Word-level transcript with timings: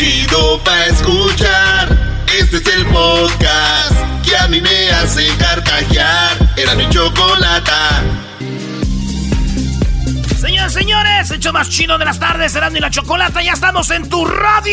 Chido 0.00 0.58
pa 0.64 0.86
escuchar, 0.86 2.24
este 2.26 2.56
es 2.56 2.66
el 2.74 2.86
podcast 2.86 4.24
que 4.24 4.34
a 4.34 4.48
mí 4.48 4.58
me 4.58 4.90
hace 4.92 5.28
carcajear. 5.36 6.38
Era 6.56 6.74
mi 6.74 6.88
chocolata. 6.88 8.02
Señoras, 10.40 10.72
señores, 10.72 11.30
hecho 11.32 11.52
más 11.52 11.68
chido 11.68 11.98
de 11.98 12.06
las 12.06 12.18
tardes, 12.18 12.50
Serán 12.50 12.74
y 12.74 12.80
la 12.80 12.88
Chocolata, 12.88 13.42
ya 13.42 13.52
estamos 13.52 13.90
en 13.90 14.08
tu 14.08 14.24
radio. 14.24 14.72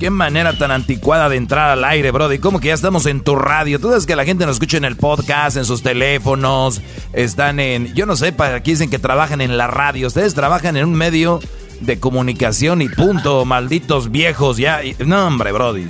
Qué 0.00 0.08
manera 0.08 0.54
tan 0.54 0.70
anticuada 0.70 1.28
de 1.28 1.36
entrar 1.36 1.68
al 1.68 1.84
aire, 1.84 2.10
Brody. 2.10 2.38
¿Cómo 2.38 2.58
que 2.58 2.68
ya 2.68 2.74
estamos 2.74 3.04
en 3.04 3.20
tu 3.20 3.36
radio? 3.36 3.78
Tú 3.78 3.88
sabes 3.90 4.06
que 4.06 4.16
la 4.16 4.24
gente 4.24 4.46
nos 4.46 4.54
escucha 4.56 4.78
en 4.78 4.86
el 4.86 4.96
podcast, 4.96 5.58
en 5.58 5.66
sus 5.66 5.82
teléfonos, 5.82 6.80
están 7.12 7.60
en. 7.60 7.92
Yo 7.92 8.06
no 8.06 8.16
sé, 8.16 8.32
para 8.32 8.56
aquí 8.56 8.70
dicen 8.70 8.88
que 8.88 8.98
trabajan 8.98 9.42
en 9.42 9.58
la 9.58 9.66
radio. 9.66 10.06
Ustedes 10.06 10.32
trabajan 10.34 10.78
en 10.78 10.86
un 10.86 10.94
medio 10.94 11.38
de 11.80 12.00
comunicación 12.00 12.80
y 12.80 12.88
punto. 12.88 13.44
Malditos 13.44 14.10
viejos, 14.10 14.56
ya. 14.56 14.80
No, 15.04 15.26
hombre, 15.26 15.52
Brody. 15.52 15.86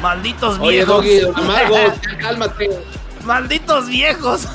Malditos 0.00 0.60
viejos. 0.60 0.98
Oye, 1.00 1.20
Doggy, 1.20 1.40
amargo, 1.42 1.76
cálmate. 2.20 2.70
Malditos 3.24 3.88
viejos. 3.88 4.42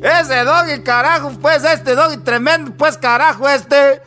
Ese 0.00 0.44
doggy, 0.44 0.82
carajo, 0.82 1.32
pues 1.38 1.64
este 1.64 1.94
doggy 1.94 2.16
tremendo, 2.24 2.72
pues 2.78 2.96
carajo, 2.96 3.46
este. 3.46 4.00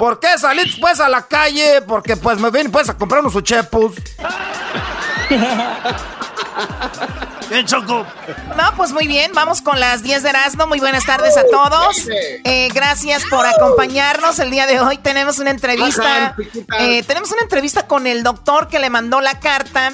¿Por 0.00 0.18
qué 0.18 0.38
salís 0.38 0.78
pues 0.80 0.98
a 0.98 1.10
la 1.10 1.26
calle? 1.26 1.82
Porque 1.82 2.16
pues 2.16 2.38
me 2.38 2.50
vine 2.50 2.70
pues 2.70 2.88
a 2.88 2.96
comprar 2.96 3.20
unos 3.20 3.34
uchepos. 3.34 3.92
Bien, 7.50 7.66
Choco. 7.66 8.06
No, 8.56 8.74
pues 8.78 8.92
muy 8.92 9.06
bien, 9.06 9.32
vamos 9.34 9.60
con 9.60 9.78
las 9.78 10.02
10 10.02 10.22
de 10.22 10.30
Erasmo. 10.30 10.66
Muy 10.66 10.80
buenas 10.80 11.04
tardes 11.04 11.36
a 11.36 11.42
todos. 11.46 12.08
Eh, 12.44 12.70
gracias 12.72 13.24
por 13.28 13.44
acompañarnos. 13.44 14.38
El 14.38 14.50
día 14.50 14.66
de 14.66 14.80
hoy 14.80 14.96
tenemos 14.96 15.38
una 15.38 15.50
entrevista. 15.50 16.34
eh, 16.78 17.02
tenemos 17.02 17.30
una 17.32 17.42
entrevista 17.42 17.86
con 17.86 18.06
el 18.06 18.22
doctor 18.22 18.68
que 18.68 18.78
le 18.78 18.88
mandó 18.88 19.20
la 19.20 19.38
carta 19.38 19.92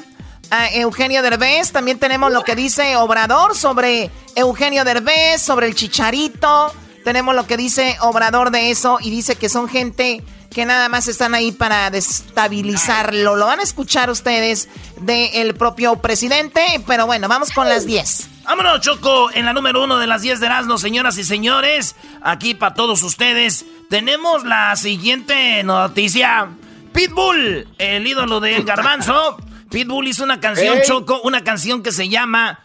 a 0.51 0.69
Eugenio 0.69 1.21
Derbez. 1.23 1.73
También 1.73 1.99
tenemos 1.99 2.31
lo 2.31 2.45
que 2.45 2.55
dice 2.55 2.95
Obrador 2.95 3.57
sobre 3.57 4.13
Eugenio 4.37 4.85
Derbez, 4.85 5.43
sobre 5.43 5.67
el 5.67 5.75
chicharito. 5.75 6.73
Tenemos 7.07 7.37
lo 7.37 7.47
que 7.47 7.57
dice 7.57 7.97
Obrador 8.01 8.51
de 8.51 8.73
eso 8.73 8.99
y 9.01 9.13
dice 9.13 9.37
que 9.37 9.49
son 9.49 9.69
gente 9.69 10.25
que 10.51 10.67
nada 10.67 10.89
más 10.89 11.07
están 11.07 11.37
ahí 11.37 11.53
para 11.53 11.89
destabilizarlo. 11.89 13.37
Lo 13.37 13.47
van 13.47 13.61
a 13.61 13.63
escuchar 13.63 14.11
ustedes 14.11 14.69
del 15.03 15.55
propio 15.55 16.03
presidente, 16.03 16.61
pero 16.85 17.07
bueno, 17.07 17.29
vamos 17.29 17.53
con 17.53 17.69
las 17.69 17.87
10. 17.87 18.31
Vámonos, 18.43 18.81
Choco, 18.81 19.31
en 19.31 19.45
la 19.45 19.53
número 19.53 19.85
uno 19.85 19.99
de 19.99 20.09
las 20.09 20.23
10 20.23 20.41
de 20.41 20.47
Erasmo, 20.47 20.79
señoras 20.79 21.17
y 21.17 21.23
señores. 21.23 21.95
Aquí 22.23 22.57
para 22.57 22.75
todos 22.75 23.05
ustedes 23.05 23.65
tenemos 23.89 24.43
la 24.43 24.75
siguiente 24.75 25.63
noticia. 25.63 26.49
Pitbull, 26.93 27.69
el 27.79 28.05
ídolo 28.05 28.41
del 28.41 28.65
garbanzo. 28.65 29.37
Pitbull 29.71 30.09
hizo 30.09 30.25
una 30.25 30.41
canción. 30.41 30.79
Choco, 30.85 31.21
una 31.23 31.45
canción 31.45 31.85
que 31.85 31.93
se 31.93 32.09
llama 32.09 32.65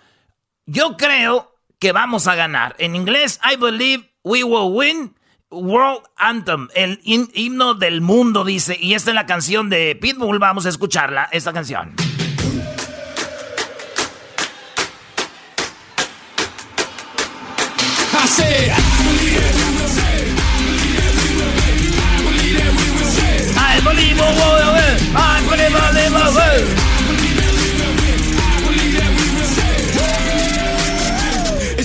Yo 0.66 0.98
creo 0.98 1.60
que 1.78 1.92
vamos 1.92 2.26
a 2.26 2.34
ganar. 2.34 2.76
En 2.80 2.96
inglés, 2.96 3.40
I 3.44 3.56
believe 3.58 4.11
we 4.24 4.44
will 4.44 4.74
win. 4.74 5.16
World 5.50 6.04
Anthem, 6.16 6.70
el 6.76 7.02
himno 7.04 7.74
del 7.74 8.00
mundo, 8.00 8.46
dice. 8.46 8.78
Y 8.80 8.94
esta 8.94 9.12
es 9.12 9.16
la 9.16 9.26
canción 9.26 9.70
de 9.70 9.98
Pitbull. 10.00 10.40
Vamos 10.40 10.66
a 10.66 10.70
escucharla, 10.70 11.28
esta 11.32 11.52
canción. 11.52 11.94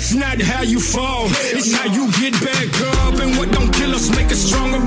It's 0.06 0.14
not 0.14 0.40
how 0.40 0.62
you 0.62 0.78
fall, 0.78 1.26
it's 1.52 1.72
how 1.74 1.84
you 1.92 2.06
get 2.20 2.32
back 2.40 2.70
up. 3.02 3.18
And 3.20 3.36
what 3.38 3.50
don't 3.50 3.72
kill 3.72 3.92
us 3.92 4.08
make 4.10 4.30
us 4.30 4.38
stronger. 4.46 4.78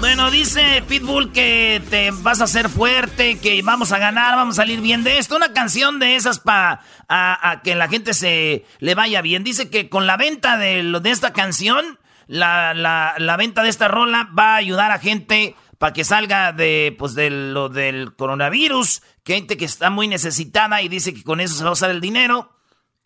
Bueno, 0.00 0.30
dice 0.30 0.82
Pitbull 0.88 1.32
que 1.32 1.80
te 1.88 2.10
vas 2.10 2.40
a 2.40 2.44
hacer 2.44 2.68
fuerte, 2.68 3.38
que 3.38 3.62
vamos 3.62 3.92
a 3.92 3.98
ganar, 3.98 4.36
vamos 4.36 4.58
a 4.58 4.62
salir 4.62 4.80
bien 4.80 5.04
de 5.04 5.18
esto. 5.18 5.36
Una 5.36 5.52
canción 5.52 5.98
de 5.98 6.16
esas 6.16 6.38
para 6.40 6.82
a, 7.08 7.60
que 7.64 7.74
la 7.74 7.88
gente 7.88 8.12
se 8.12 8.64
le 8.80 8.94
vaya 8.94 9.22
bien. 9.22 9.42
Dice 9.44 9.70
que 9.70 9.88
con 9.88 10.06
la 10.06 10.16
venta 10.16 10.56
de, 10.58 10.82
de 11.00 11.10
esta 11.10 11.32
canción, 11.32 11.98
la, 12.26 12.74
la- 12.74 13.14
la 13.18 13.36
venta 13.36 13.62
de 13.62 13.68
esta 13.70 13.88
rola 13.88 14.28
va 14.38 14.54
a 14.54 14.56
ayudar 14.56 14.90
a 14.90 14.98
gente 14.98 15.54
para 15.80 15.94
que 15.94 16.04
salga 16.04 16.52
de, 16.52 16.94
pues, 16.98 17.14
de 17.14 17.30
lo 17.30 17.70
del 17.70 18.14
coronavirus. 18.14 19.00
Gente 19.24 19.56
que 19.56 19.64
está 19.64 19.88
muy 19.88 20.08
necesitada 20.08 20.82
y 20.82 20.88
dice 20.88 21.14
que 21.14 21.24
con 21.24 21.40
eso 21.40 21.54
se 21.54 21.64
va 21.64 21.70
a 21.70 21.72
usar 21.72 21.88
el 21.88 22.02
dinero. 22.02 22.52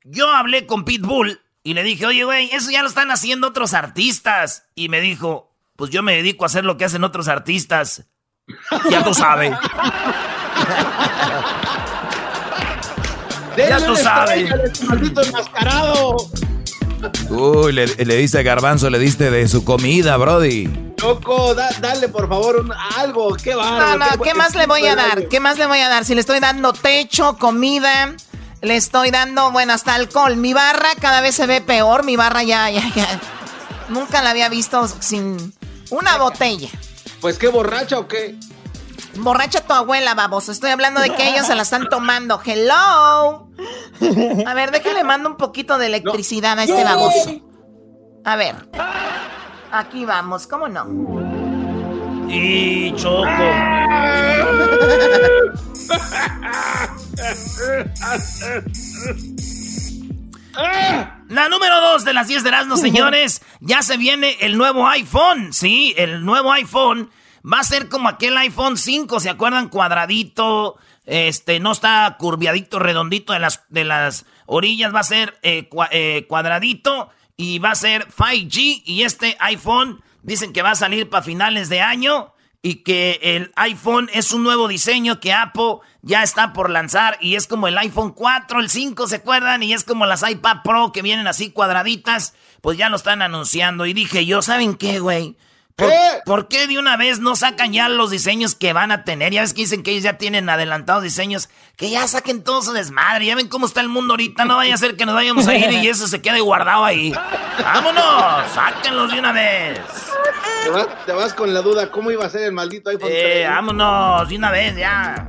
Yo 0.03 0.29
hablé 0.29 0.67
con 0.67 0.85
Pitbull 0.85 1.41
y 1.63 1.75
le 1.75 1.85
dije, 1.85 2.05
oye, 2.05 2.25
güey, 2.25 2.51
eso 2.51 2.73
ya 2.73 2.83
lo 2.83 2.89
están 2.89 3.13
haciendo 3.13 3.47
otros 3.47 3.75
artistas. 3.75 4.67
Y 4.75 4.89
me 4.89 5.01
dijo, 5.01 5.55
pues 5.77 5.93
yo 5.93 6.03
me 6.03 6.17
dedico 6.17 6.45
a 6.45 6.47
hacer 6.47 6.65
lo 6.65 6.77
que 6.77 6.85
hacen 6.85 7.05
otros 7.05 7.29
artistas. 7.29 8.07
Ya 8.91 9.05
tú 9.05 9.15
sabes. 9.15 9.53
Ya 13.57 13.87
tú 13.87 13.95
sabes. 13.95 14.83
maldito 14.83 15.23
enmascarado. 15.23 16.17
Uy, 17.31 17.73
le, 17.73 17.87
le 17.87 18.17
diste 18.17 18.43
garbanzo, 18.43 18.91
le 18.91 18.99
diste 18.99 19.31
de 19.31 19.47
su 19.47 19.65
comida, 19.65 20.17
Brody. 20.17 20.94
Choco, 21.05 21.55
da- 21.55 21.69
dale 21.81 22.09
por 22.09 22.27
favor 22.29 22.57
un- 22.61 22.73
algo. 22.97 23.35
Qué 23.37 23.51
No, 23.53 23.59
bárbaro. 23.59 23.99
no, 24.17 24.23
¿qué 24.23 24.33
más 24.33 24.55
le 24.55 24.67
voy 24.67 24.87
a 24.87 24.97
dar? 24.97 25.29
¿Qué 25.29 25.39
más 25.39 25.59
le 25.59 25.67
voy 25.67 25.81
a 25.81 25.89
dar? 25.91 26.05
Si 26.07 26.15
le 26.15 26.21
estoy 26.23 26.41
dando 26.41 26.73
techo, 26.73 27.37
comida, 27.37 28.15
le 28.63 28.77
estoy 28.77 29.11
dando, 29.11 29.51
bueno, 29.51 29.75
hasta 29.75 29.95
alcohol. 29.95 30.37
Mi 30.37 30.55
barra 30.55 30.89
cada 30.99 31.21
vez 31.21 31.35
se 31.35 31.47
ve 31.47 31.61
peor, 31.61 32.05
mi 32.05 32.17
barra 32.17 32.43
ya, 32.43 32.71
ya, 32.71 32.83
ya. 32.95 33.21
Nunca 33.91 34.23
la 34.23 34.31
había 34.31 34.49
visto 34.49 34.89
sin 35.01 35.53
una 35.91 36.17
botella. 36.17 36.71
Pues 37.21 37.37
qué 37.37 37.49
borracha 37.49 37.99
o 37.99 38.09
qué. 38.09 38.37
Borracha 39.17 39.61
tu 39.61 39.75
abuela, 39.75 40.15
baboso. 40.15 40.53
Estoy 40.53 40.71
hablando 40.71 41.03
de 41.03 41.11
que 41.15 41.29
ellos 41.29 41.47
se 41.47 41.55
la 41.55 41.63
están 41.63 41.91
tomando. 41.91 42.41
Hello. 42.43 43.51
A 44.47 44.55
ver, 44.55 44.71
déjale 44.71 45.05
mando 45.05 45.29
un 45.29 45.37
poquito 45.37 45.77
de 45.77 45.87
electricidad 45.87 46.59
a 46.59 46.65
este 46.65 46.83
baboso. 46.83 47.31
A 48.25 48.37
ver. 48.37 48.57
Aquí 49.77 50.05
vamos, 50.05 50.47
¿cómo 50.47 50.69
no? 50.69 50.87
Y 52.29 52.95
Choco. 52.95 53.27
La 61.29 61.49
número 61.49 61.81
dos 61.81 62.05
de 62.05 62.13
las 62.13 62.29
10 62.29 62.45
de 62.45 62.49
Erasmo, 62.51 62.77
señores. 62.77 63.43
Ya 63.59 63.83
se 63.83 63.97
viene 63.97 64.37
el 64.43 64.57
nuevo 64.57 64.87
iPhone. 64.87 65.53
Sí, 65.53 65.93
el 65.99 66.25
nuevo 66.25 66.53
iPhone 66.53 67.11
va 67.45 67.59
a 67.59 67.65
ser 67.65 67.89
como 67.89 68.09
aquel 68.09 68.37
iPhone 68.39 68.77
5, 68.77 69.19
¿se 69.19 69.29
acuerdan? 69.29 69.71
Cuadradito, 69.71 70.77
este, 71.05 71.59
no 71.59 71.73
está 71.73 72.15
curviadito, 72.17 72.79
redondito 72.79 73.33
de 73.33 73.41
las, 73.41 73.65
de 73.71 73.85
las 73.85 74.25
orillas, 74.47 74.95
va 74.95 75.01
a 75.01 75.03
ser 75.03 75.37
eh, 75.43 75.69
eh, 75.91 76.27
cuadradito. 76.29 77.11
Y 77.37 77.59
va 77.59 77.73
a 77.73 77.75
ser 77.75 78.09
5G 78.09 78.83
y 78.85 79.03
este 79.03 79.37
iPhone 79.41 80.03
dicen 80.23 80.53
que 80.53 80.63
va 80.63 80.73
a 80.73 80.77
salir 80.77 81.09
para 81.09 81.23
finales 81.23 81.69
de 81.69 81.81
año 81.81 82.33
y 82.63 82.77
que 82.77 83.21
el 83.23 83.53
iPhone 83.57 84.09
es 84.15 84.33
un 84.33 84.43
nuevo 84.43 84.69
diseño 84.69 85.21
que 85.21 85.35
Apple 85.35 85.81
ya 86.01 86.23
está 86.23 86.55
por 86.55 86.71
lanzar 86.71 87.19
y 87.21 87.35
es 87.35 87.47
como 87.47 87.69
el 87.69 87.77
iPhone 87.77 88.13
4, 88.13 88.59
el 88.61 88.71
5, 88.71 89.07
¿se 89.07 89.17
acuerdan? 89.17 89.63
Y 89.63 89.75
es 89.75 89.85
como 89.85 90.07
las 90.07 90.29
iPad 90.29 90.63
Pro 90.65 90.91
que 90.91 91.03
vienen 91.03 91.27
así 91.27 91.51
cuadraditas, 91.51 92.35
pues 92.63 92.79
ya 92.79 92.89
lo 92.89 92.97
están 92.97 93.21
anunciando 93.21 93.85
y 93.85 93.93
dije 93.93 94.25
yo, 94.25 94.41
¿saben 94.41 94.77
qué, 94.77 94.99
güey? 94.99 95.37
¿Por 95.77 95.89
qué? 95.89 95.97
¿Por 96.25 96.49
qué 96.49 96.67
de 96.69 96.79
una 96.79 96.97
vez 96.97 97.19
no 97.19 97.35
sacan 97.35 97.73
ya 97.73 97.89
los 97.89 98.11
diseños 98.11 98.55
que 98.55 98.73
van 98.73 98.93
a 98.93 99.03
tener? 99.03 99.33
Ya 99.33 99.41
ves 99.41 99.53
que 99.55 99.63
dicen 99.63 99.83
que 99.83 99.91
ellos 99.91 100.05
ya 100.05 100.19
tienen 100.19 100.49
adelantados 100.49 101.03
diseños. 101.03 101.49
Que 101.77 101.91
ya 101.91 102.07
saquen 102.07 102.45
todo 102.45 102.63
su 102.63 102.73
desmadre. 102.73 103.27
Ya 103.27 103.35
ven 103.35 103.49
cómo 103.49 103.67
está 103.67 103.81
el 103.81 103.89
mundo 103.89 104.13
ahorita. 104.13 104.45
No 104.45 104.57
vaya 104.57 104.75
a 104.75 104.79
ser 104.79 104.97
que 104.97 105.05
nos 105.05 105.17
vayamos 105.17 105.49
a 105.49 105.55
ir 105.57 105.71
y 105.73 105.89
eso 105.89 106.07
se 106.07 106.23
quede 106.23 106.41
guardado 106.41 106.85
ahí. 106.85 107.13
¡Vámonos! 107.61 108.53
¡Sáquenlos 108.55 109.13
de 109.13 109.19
una 109.19 109.33
vez! 109.33 109.81
Te 110.63 110.71
vas, 110.71 110.87
te 111.07 111.13
vas 111.13 111.35
con 111.35 111.53
la 111.53 111.61
duda. 111.61 111.91
¿Cómo 111.91 112.11
iba 112.13 112.25
a 112.25 112.31
ser 112.31 112.43
el 112.43 112.53
maldito 112.53 112.91
iPhone 112.91 113.09
Eh, 113.11 113.41
3? 113.43 113.49
vámonos 113.51 114.29
de 114.29 114.37
una 114.37 114.51
vez 114.53 114.77
ya. 114.77 115.29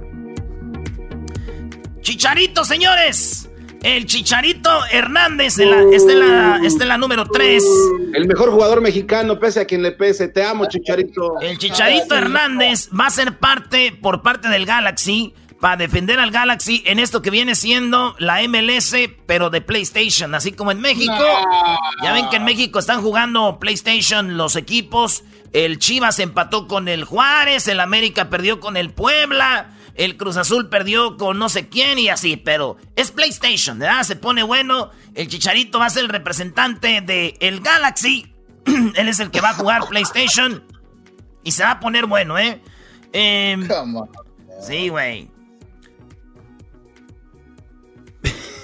Chicharito, 2.01 2.63
señores. 2.63 3.50
El 3.86 4.06
Chicharito 4.08 4.70
Hernández 4.92 5.60
en 5.60 5.70
la- 5.70 5.96
está, 5.96 6.12
en 6.12 6.20
la, 6.20 6.60
está 6.66 6.84
en 6.84 6.90
la 6.90 6.98
número 6.98 7.26
3. 7.26 7.64
El 8.14 8.28
mejor 8.28 8.50
jugador 8.52 8.82
mexicano, 8.82 9.40
pese 9.40 9.60
a 9.60 9.66
quien 9.66 9.84
le 9.84 9.92
pese. 9.92 10.28
Te 10.28 10.44
amo, 10.44 10.66
Chicharito. 10.68 11.40
El 11.40 11.58
Chicharito 11.60 12.16
Hernández 12.16 12.90
va 13.00 13.06
a 13.08 13.10
ser 13.12 13.38
parte 13.38 13.92
por 14.02 14.22
parte 14.24 14.48
del 14.50 14.66
Galaxy 14.66 15.34
para 15.60 15.78
defender 15.78 16.20
al 16.20 16.32
Galaxy 16.32 16.82
en 16.86 17.00
esto 17.00 17.22
que 17.22 17.30
viene 17.30 17.54
siendo 17.56 18.16
la 18.18 18.42
MLS, 18.48 18.96
pero 19.28 19.50
de 19.52 19.62
PlayStation, 19.62 20.34
así 20.36 20.52
como 20.52 20.72
en 20.72 20.80
México. 20.82 21.14
Ya 22.04 22.12
ven 22.14 22.28
que 22.30 22.38
en 22.38 22.44
México 22.46 22.80
están 22.80 23.02
jugando 23.02 23.60
PlayStation 23.60 24.36
los 24.36 24.56
equipos. 24.56 25.24
El 25.54 25.78
Chivas 25.80 26.20
empató 26.20 26.68
con 26.68 26.88
el 26.88 27.06
Juárez, 27.06 27.68
el 27.68 27.80
América 27.80 28.30
perdió 28.30 28.60
con 28.60 28.76
el 28.78 28.90
Puebla, 28.90 29.70
el 29.95 30.18
Cruz 30.18 30.38
Azul 30.38 30.69
perdió 30.69 31.18
con 31.18 31.39
no 31.39 31.50
sé 31.50 31.69
quién 31.69 31.97
y 31.97 32.09
así, 32.09 32.36
pero 32.38 32.77
es 32.95 33.12
PlayStation, 33.12 33.80
¿verdad? 33.80 34.03
Se 34.03 34.15
pone 34.15 34.44
bueno. 34.44 34.92
El 35.13 35.27
Chicharito 35.27 35.80
va 35.80 35.86
a 35.86 35.89
ser 35.89 36.03
el 36.03 36.09
representante 36.09 37.01
de 37.01 37.38
el 37.39 37.62
Galaxy. 37.62 38.33
Él 38.65 39.07
es 39.07 39.19
el 39.19 39.31
que 39.31 39.42
va 39.42 39.51
a 39.51 39.53
jugar 39.53 39.86
PlayStation. 39.89 40.63
Y 41.44 41.51
se 41.51 41.63
va 41.63 41.71
a 41.71 41.80
poner 41.80 42.07
bueno, 42.07 42.38
¿eh? 42.38 42.62
Em, 43.13 43.68
sí, 44.62 44.89
güey. 44.89 45.30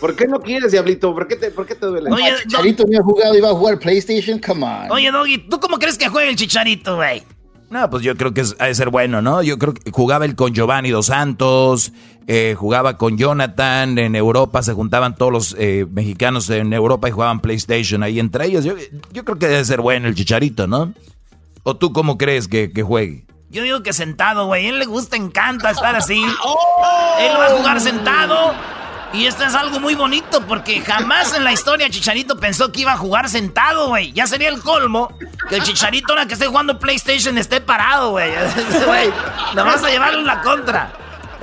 ¿Por 0.02 0.16
qué 0.16 0.26
no 0.28 0.40
quieres, 0.42 0.72
Diablito? 0.72 1.14
¿Por 1.14 1.28
qué 1.28 1.36
te, 1.36 1.52
por 1.52 1.66
qué 1.68 1.76
te 1.76 1.86
duele? 1.86 2.12
Oye, 2.12 2.34
Chicharito 2.42 2.84
ni 2.86 2.98
ha 2.98 3.04
jugado 3.04 3.38
y 3.38 3.40
va 3.40 3.52
a 3.52 3.54
jugar 3.54 3.78
PlayStation, 3.78 4.40
come 4.40 4.66
on. 4.66 4.92
Oye, 4.92 5.12
Doggy, 5.12 5.38
¿tú 5.48 5.60
cómo 5.60 5.78
crees 5.78 5.98
que 5.98 6.10
juegue 6.10 6.32
el 6.32 6.36
Chicharito, 6.36 6.96
güey? 6.96 7.24
No, 7.72 7.90
pues 7.90 8.04
yo 8.04 8.16
creo 8.18 8.34
que 8.34 8.42
es- 8.42 8.56
ha 8.60 8.66
de 8.66 8.76
ser 8.76 8.90
bueno, 8.90 9.22
¿no? 9.22 9.42
Yo 9.42 9.58
creo 9.58 9.74
que 9.74 9.90
jugaba 9.92 10.26
él 10.26 10.36
con 10.36 10.54
Giovanni 10.54 10.90
Dos 10.92 11.06
Santos, 11.08 11.94
eh, 12.28 12.54
jugaba 12.58 12.98
con 12.98 13.18
Jonathan, 13.18 13.98
en 13.98 14.16
Europa 14.16 14.62
se 14.62 14.74
juntaban 14.74 15.16
todos 15.16 15.32
los 15.32 15.56
eh, 15.58 15.86
mexicanos 15.90 16.50
en 16.50 16.74
Europa 16.74 17.08
y 17.08 17.12
jugaban 17.12 17.40
PlayStation 17.40 18.04
ahí 18.04 18.20
entre 18.20 18.46
ellos. 18.46 18.66
Yo, 18.66 18.74
yo 19.14 19.24
creo 19.26 19.40
que 19.40 19.48
debe 19.48 19.64
ser 19.66 19.80
bueno 19.82 20.08
el 20.10 20.16
Chicharito, 20.16 20.68
¿no? 20.68 20.94
¿O 21.64 21.76
tú 21.78 21.94
cómo 21.94 22.18
crees 22.18 22.48
que, 22.48 22.72
que 22.74 22.84
juegue? 22.84 23.26
Yo 23.50 23.64
digo 23.64 23.84
que 23.84 23.94
sentado, 23.94 24.46
güey. 24.48 24.66
A 24.66 24.70
él 24.70 24.80
le 24.80 24.86
gusta, 24.86 25.16
encanta 25.16 25.72
estar 25.72 25.96
así. 25.96 26.22
Él 27.20 27.32
va 27.38 27.46
a 27.48 27.50
jugar 27.58 27.80
sentado. 27.82 28.54
Y 29.14 29.26
esto 29.26 29.44
es 29.44 29.56
algo 29.56 29.80
muy 29.80 29.96
bonito 29.96 30.42
porque 30.48 30.82
jamás 30.82 31.34
en 31.36 31.44
la 31.44 31.52
historia 31.52 31.90
Chicharito 31.90 32.38
pensó 32.38 32.72
que 32.72 32.82
iba 32.82 32.94
a 32.94 32.98
jugar 32.98 33.30
sentado, 33.30 33.90
güey. 33.90 34.14
Ya 34.14 34.26
sería 34.26 34.50
el 34.50 34.62
colmo 34.62 35.18
que 35.50 35.58
el 35.58 35.64
Chicharito 35.64 36.14
ahora 36.14 36.26
que 36.26 36.34
esté 36.34 36.48
jugando 36.48 36.80
PlayStation 36.80 37.38
esté 37.38 37.60
parado, 37.60 38.12
güey. 38.12 38.32
Güey, 38.86 39.12
vas 39.56 39.84
a 39.84 39.90
llevarle 39.90 40.24
la 40.24 40.42
contra. 40.42 40.94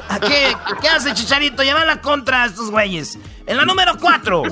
¿A 0.08 0.18
¿Qué, 0.18 0.56
¿Qué 0.80 0.88
hace 0.88 1.12
Chicharito? 1.12 1.62
Lleva 1.62 1.84
la 1.84 2.00
contra 2.00 2.44
a 2.44 2.46
estos 2.46 2.70
güeyes. 2.70 3.18
En 3.46 3.56
la 3.56 3.64
número 3.64 3.98
4. 3.98 4.42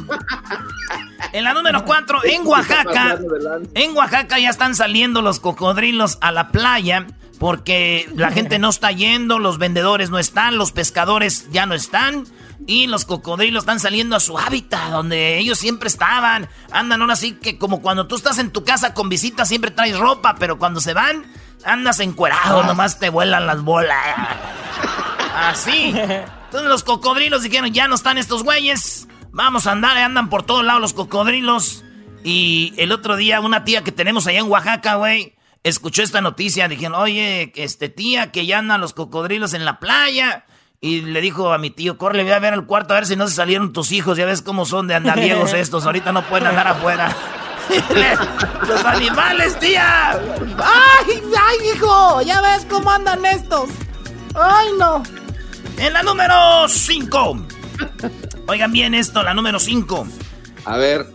En 1.33 1.45
la 1.45 1.55
número 1.55 1.85
4, 1.85 2.25
en 2.25 2.47
Oaxaca. 2.47 3.19
En 3.75 3.97
Oaxaca 3.97 4.39
ya 4.39 4.51
están 4.51 4.75
saliendo 4.75 5.23
los 5.23 5.41
cocodrilos 5.41 6.19
a 6.21 6.33
la 6.33 6.49
playa 6.49 7.07
porque 7.39 8.09
la 8.15 8.31
gente 8.31 8.59
no 8.59 8.71
está 8.71 8.93
yendo, 8.93 9.39
los 9.39 9.59
vendedores 9.59 10.11
no 10.11 10.19
están, 10.19 10.57
los 10.57 10.73
pescadores 10.73 11.51
ya 11.51 11.67
no 11.67 11.75
están 11.75 12.27
y 12.67 12.87
los 12.87 13.05
cocodrilos 13.05 13.63
están 13.63 13.81
saliendo 13.81 14.17
a 14.17 14.21
su 14.21 14.39
hábitat 14.39 14.91
donde 14.91 15.39
ellos 15.39 15.59
siempre 15.59 15.89
estaban. 15.89 16.49
Andan 16.71 17.03
ahora 17.03 17.17
sí 17.17 17.33
que 17.33 17.59
como 17.59 17.83
cuando 17.83 18.07
tú 18.07 18.17
estás 18.17 18.39
en 18.39 18.51
tu 18.51 18.65
casa 18.65 18.95
con 18.95 19.09
visitas 19.09 19.49
siempre 19.49 19.71
traes 19.71 19.99
ropa, 19.99 20.37
pero 20.39 20.59
cuando 20.59 20.81
se 20.81 20.95
van 20.95 21.25
andas 21.67 22.01
encuerado, 22.01 22.63
nomás 22.63 22.99
te 22.99 23.11
vuelan 23.11 23.47
las 23.47 23.63
bolas. 23.63 23.99
Así. 25.35 25.95
Entonces 25.95 26.69
los 26.69 26.85
cocodrilos 26.85 27.43
dijeron, 27.43 27.73
ya 27.73 27.89
no 27.89 27.97
están 27.97 28.19
estos 28.19 28.43
güeyes. 28.43 29.09
Vamos 29.33 29.67
a 29.67 29.73
andar, 29.73 29.99
andan 29.99 30.31
por 30.31 30.45
todos 30.45 30.65
lados 30.65 30.81
los 30.81 30.95
cocodrilos. 30.95 31.85
Y 32.25 32.73
el 32.77 32.93
otro 32.93 33.17
día 33.17 33.41
una 33.41 33.65
tía 33.65 33.85
que 33.85 33.93
tenemos 33.93 34.27
allá 34.27 34.39
en 34.39 34.51
Oaxaca, 34.51 34.95
güey, 34.97 35.37
escuchó 35.63 36.03
esta 36.03 36.21
noticia. 36.21 36.69
Dijeron, 36.69 36.95
oye, 36.95 37.53
este 37.57 37.89
tía, 37.89 38.33
que 38.33 38.47
ya 38.47 38.59
andan 38.59 38.81
los 38.81 38.95
cocodrilos 38.95 39.53
en 39.53 39.65
la 39.65 39.79
playa. 39.79 40.47
Y 40.81 41.01
le 41.01 41.21
dijo 41.21 41.53
a 41.53 41.59
mi 41.59 41.71
tío, 41.71 41.97
corre, 41.99 42.23
voy 42.23 42.33
a 42.33 42.39
ver 42.39 42.53
al 42.53 42.67
cuarto 42.67 42.93
a 42.93 42.97
ver 42.97 43.07
si 43.07 43.17
no 43.17 43.27
se 43.27 43.35
salieron 43.35 43.73
tus 43.73 43.93
hijos. 43.93 44.19
Ya 44.19 44.27
ves 44.27 44.43
cómo 44.43 44.67
son 44.67 44.87
de 44.87 44.95
andariegos 44.95 45.53
estos. 45.55 45.87
Ahorita 45.87 46.13
no 46.13 46.23
pueden 46.27 46.47
andar 46.47 46.69
afuera. 46.69 47.15
los 48.69 48.85
animales, 48.85 49.59
tía. 49.59 50.13
¡Ay, 50.13 51.23
ay, 51.39 51.57
hijo! 51.75 52.23
Ya 52.23 52.41
ves 52.41 52.67
cómo 52.69 52.91
andan 52.91 53.25
estos. 53.25 53.71
¡Ay, 54.35 54.69
no! 54.79 55.03
En 55.79 55.93
la 55.93 56.03
número 56.03 56.69
5. 56.69 57.47
Oigan 58.47 58.73
bien 58.73 58.95
esto, 58.95 59.23
la 59.23 59.35
número 59.35 59.59
5. 59.59 60.07
A 60.65 60.77
ver. 60.77 61.07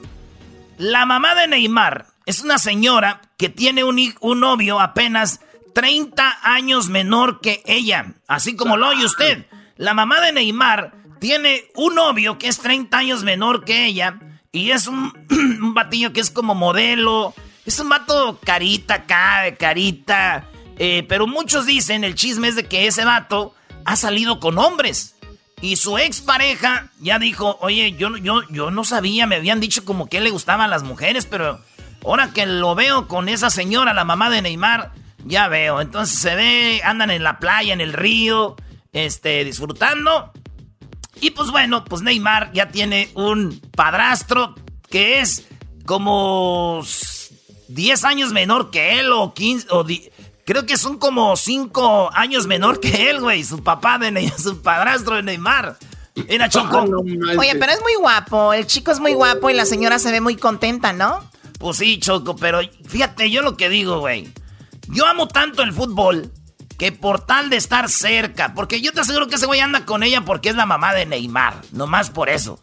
La 0.78 1.06
mamá 1.06 1.36
de 1.36 1.48
Neymar 1.48 2.08
es 2.26 2.42
una 2.44 2.58
señora 2.58 3.22
que 3.38 3.50
tiene 3.50 3.84
un, 3.84 4.00
un 4.20 4.40
novio 4.40 4.80
apenas 4.80 5.42
30 5.74 6.40
años 6.44 6.90
menor 6.90 7.42
que 7.42 7.62
ella. 7.66 8.14
Así 8.28 8.56
como 8.56 8.78
lo 8.78 8.90
oye 8.90 9.06
usted. 9.06 9.46
La 9.78 9.94
mamá 9.94 10.22
de 10.22 10.34
Neymar 10.34 10.94
tiene 11.20 11.66
un 11.76 11.96
novio 11.96 12.38
que 12.38 12.48
es 12.48 12.60
30 12.60 12.98
años 12.98 13.24
menor 13.24 13.64
que 13.64 13.86
ella. 13.86 14.20
Y 14.52 14.72
es 14.72 14.88
un, 14.88 15.14
un 15.30 15.74
batillo 15.74 16.14
que 16.14 16.20
es 16.20 16.32
como 16.32 16.56
modelo. 16.56 17.34
Es 17.66 17.80
un 17.80 17.90
vato 17.90 18.40
carita 18.44 19.06
carita. 19.06 20.48
Eh, 20.78 21.06
pero 21.08 21.28
muchos 21.28 21.66
dicen, 21.66 22.04
el 22.04 22.16
chisme 22.16 22.48
es 22.48 22.56
de 22.56 22.68
que 22.68 22.88
ese 22.88 23.06
vato 23.06 23.54
ha 23.86 23.96
salido 23.96 24.40
con 24.40 24.58
hombres. 24.58 25.16
Y 25.62 25.76
su 25.76 26.00
expareja 26.00 26.90
ya 27.00 27.20
dijo, 27.20 27.58
oye, 27.62 27.94
yo, 27.94 28.18
yo, 28.18 28.42
yo 28.50 28.72
no 28.72 28.84
sabía, 28.84 29.28
me 29.28 29.36
habían 29.36 29.60
dicho 29.60 29.86
como 29.86 30.08
que 30.08 30.20
le 30.20 30.32
gustaban 30.32 30.72
las 30.72 30.82
mujeres, 30.82 31.28
pero 31.28 31.60
ahora 32.04 32.34
que 32.34 32.48
lo 32.48 32.74
veo 32.74 33.08
con 33.08 33.30
esa 33.30 33.52
señora, 33.52 33.94
la 33.94 34.04
mamá 34.04 34.32
de 34.32 34.42
Neymar, 34.42 34.92
ya 35.26 35.48
veo. 35.48 35.82
Entonces 35.82 36.20
se 36.20 36.36
ve, 36.36 36.82
andan 36.84 37.12
en 37.12 37.24
la 37.24 37.40
playa, 37.40 37.74
en 37.74 37.82
el 37.82 37.94
río, 37.94 38.56
este, 38.94 39.44
disfrutando. 39.44 40.32
Y 41.20 41.32
pues 41.32 41.52
bueno, 41.52 41.86
pues 41.86 42.02
Neymar 42.02 42.52
ya 42.54 42.70
tiene 42.70 43.10
un 43.16 43.60
padrastro 43.76 44.56
que 44.90 45.20
es 45.20 45.46
como 45.86 46.80
s- 46.84 47.34
10 47.68 48.04
años 48.06 48.32
menor 48.34 48.72
que 48.72 49.00
él 49.00 49.12
o 49.14 49.34
15 49.34 49.68
o 49.70 49.84
di- 49.84 50.10
creo 50.46 50.66
que 50.66 50.78
son 50.78 50.98
como 50.98 51.36
5 51.36 52.10
años 52.14 52.48
menor 52.48 52.80
que 52.80 53.10
él, 53.10 53.20
güey, 53.22 53.44
su 53.44 53.64
papá 53.64 53.98
de 54.00 54.12
Neymar, 54.12 54.40
su 54.40 54.62
padrastro 54.62 55.16
de 55.18 55.24
Neymar. 55.24 55.78
Era 56.28 56.50
chico. 56.50 56.84
Oye, 57.40 57.56
pero 57.56 57.72
es 57.72 57.82
muy 57.82 57.96
guapo. 57.96 58.54
El 58.54 58.68
chico 58.68 58.92
es 58.92 59.00
muy 59.00 59.14
guapo 59.14 59.50
y 59.50 59.54
la 59.54 59.66
señora 59.66 59.98
se 59.98 60.12
ve 60.12 60.20
muy 60.22 60.36
contenta, 60.36 60.92
¿no? 60.92 61.24
Pues 61.58 61.78
sí, 61.78 62.00
Choco, 62.00 62.36
pero 62.36 62.60
fíjate 62.88 63.30
yo 63.32 63.42
lo 63.44 63.56
que 63.56 63.70
digo, 63.70 64.00
güey. 64.00 64.28
Yo 64.92 65.08
amo 65.08 65.28
tanto 65.28 65.64
el 65.64 65.72
fútbol 65.72 66.32
que 66.78 66.92
por 66.92 67.22
tal 67.22 67.50
de 67.50 67.56
estar 67.56 67.90
cerca, 67.90 68.54
porque 68.54 68.82
yo 68.82 68.92
te 68.92 69.02
aseguro 69.02 69.28
que 69.28 69.36
ese 69.36 69.46
güey 69.46 69.60
anda 69.62 69.86
con 69.86 70.04
ella 70.04 70.22
porque 70.26 70.50
es 70.50 70.56
la 70.56 70.66
mamá 70.66 70.94
de 70.94 71.06
Neymar, 71.06 71.62
nomás 71.72 72.10
por 72.10 72.28
eso. 72.28 72.60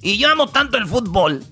Y 0.00 0.16
yo 0.18 0.30
amo 0.30 0.46
tanto 0.48 0.78
el 0.78 0.86
fútbol 0.86 1.44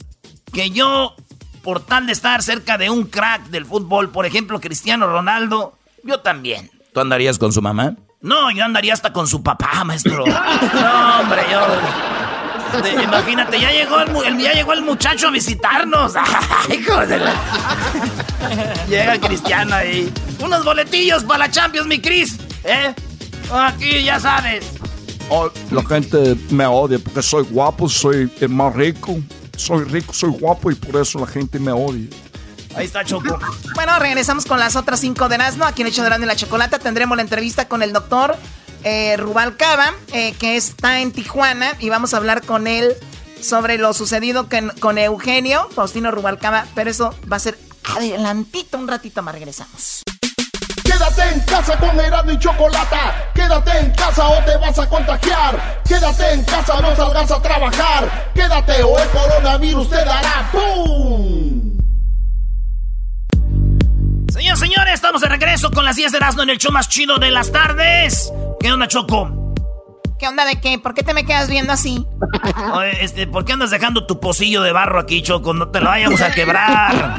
que 0.52 0.71
yo, 0.71 1.14
por 1.62 1.81
tal 1.85 2.07
de 2.07 2.12
estar 2.12 2.43
cerca 2.43 2.78
de 2.78 2.88
un 2.88 3.04
crack 3.04 3.49
del 3.49 3.66
fútbol, 3.66 4.11
por 4.11 4.25
ejemplo, 4.26 4.61
Cristiano 4.61 5.07
Ronaldo, 5.07 5.76
yo 6.04 6.21
también. 6.21 6.71
¿Tú 6.95 7.00
andarías 7.00 7.38
con 7.38 7.52
su 7.52 7.61
mamá? 7.61 7.97
No, 8.23 8.50
yo 8.50 8.64
andaría 8.64 8.95
hasta 8.95 9.12
con 9.12 9.26
su 9.26 9.43
papá, 9.43 9.85
maestro. 9.85 10.25
No, 10.75 11.21
hombre, 11.21 11.43
yo. 11.50 11.61
De- 12.83 13.02
imagínate, 13.02 13.61
ya 13.61 13.71
llegó, 13.73 14.00
el, 14.00 14.38
ya 14.38 14.52
llegó 14.52 14.73
el 14.73 14.83
muchacho 14.83 15.28
a 15.28 15.31
visitarnos. 15.31 16.12
Hijo 16.73 17.07
de 17.07 17.19
la- 17.19 17.35
Llega 18.88 19.19
Cristiano 19.19 19.75
ahí. 19.75 20.12
Unos 20.40 20.64
boletillos 20.64 21.25
para 21.25 21.38
la 21.47 21.50
Champions, 21.50 21.87
mi 21.87 22.00
Cris. 22.00 22.37
¿Eh? 22.64 22.95
Aquí, 23.52 24.02
ya 24.02 24.19
sabes. 24.21 24.64
Oh, 25.31 25.50
la 25.71 25.83
gente 25.87 26.37
me 26.50 26.66
odia 26.66 26.99
porque 26.99 27.23
soy 27.23 27.45
guapo, 27.45 27.88
soy 27.88 28.31
el 28.40 28.49
más 28.50 28.75
rico. 28.75 29.16
soy 29.57 29.85
rico, 29.85 30.12
soy 30.12 30.31
guapo 30.31 30.71
y 30.71 30.75
por 30.75 31.00
eso 31.00 31.19
la 31.19 31.26
gente 31.26 31.59
me 31.59 31.73
odia. 31.73 32.09
Ahí 32.76 32.87
está 32.87 33.04
Choco. 33.04 33.38
Bueno, 33.75 33.99
regresamos 34.00 34.45
con 34.47 34.59
las 34.59 34.75
otras 34.76 34.99
cinco 35.00 35.28
de 35.28 35.38
Nazno. 35.38 35.64
Aquí 35.64 35.83
en 35.83 35.88
Hecho 35.88 36.02
de 36.02 36.16
y 36.23 36.26
la 36.26 36.35
Chocolata 36.37 36.78
tendremos 36.81 37.16
la 37.16 37.23
entrevista 37.23 37.69
con 37.69 37.83
el 37.83 37.93
doctor 37.93 38.37
eh, 38.85 39.17
Rubalcaba, 39.17 39.93
eh, 40.12 40.35
que 40.38 40.57
está 40.57 41.00
en 41.00 41.11
Tijuana, 41.11 41.73
y 41.81 41.88
vamos 41.88 42.14
a 42.14 42.19
hablar 42.19 42.45
con 42.45 42.67
él 42.67 42.95
sobre 43.43 43.79
lo 43.79 43.93
sucedido 43.93 44.49
con, 44.81 44.99
Eugenio, 44.99 45.69
Faustino 45.75 46.11
Rubalcaba, 46.11 46.67
pero 46.75 46.91
eso 46.91 47.14
va 47.31 47.37
a 47.37 47.41
ser 47.41 47.59
adelantito, 47.97 48.79
un 48.79 48.88
ratito 48.88 49.23
más 49.23 49.35
regresamos. 49.35 50.03
Quédate 50.85 51.23
en 51.35 51.41
casa 51.41 51.76
con 51.79 51.99
Erasmo 51.99 52.31
y 52.31 52.38
Chocolata. 52.38 53.31
Quédate 53.35 53.79
en 53.79 53.91
casa 53.93 54.29
o 54.29 54.45
te 54.45 54.57
vas 54.59 54.79
a 54.79 54.88
contagiar. 54.88 55.83
Quédate 55.87 56.33
en 56.33 56.45
casa, 56.45 56.81
no 56.81 56.95
salgas 56.95 57.31
a 57.31 57.43
trabajar. 57.43 58.31
Quédate 58.35 58.83
o 58.83 58.99
el 58.99 59.09
coronavirus 59.09 59.91
te 59.91 59.97
dará 59.97 60.50
¡pum! 60.53 61.79
Señores, 64.33 64.59
señores, 64.59 64.95
estamos 64.95 65.21
de 65.21 65.29
regreso 65.29 65.71
con 65.71 65.85
las 65.85 65.97
10 65.97 66.12
de 66.12 66.19
Erasmo 66.19 66.43
en 66.43 66.50
el 66.50 66.59
show 66.59 66.71
más 66.71 66.88
chido 66.88 67.19
de 67.19 67.31
las 67.31 67.50
tardes. 67.50 68.33
¿Qué 68.64 68.73
onda, 68.73 68.88
Choco? 68.88 69.30
¿Qué 70.18 70.26
onda 70.26 70.47
de 70.47 70.59
qué? 70.59 70.78
¿Por 70.78 70.94
qué 70.94 71.02
te 71.02 71.12
me 71.12 71.26
quedas 71.26 71.50
viendo 71.50 71.71
así? 71.75 72.06
este, 73.02 73.26
¿por 73.26 73.44
qué 73.44 73.52
andas 73.52 73.71
dejando 73.71 74.06
tu 74.06 74.21
pocillo 74.21 74.62
de 74.62 74.73
barro 74.73 74.99
aquí, 74.99 75.21
Choco? 75.21 75.52
No 75.52 75.68
te 75.68 75.80
lo 75.80 75.90
vayamos 75.90 76.23
a 76.23 76.30
quebrar. 76.30 77.14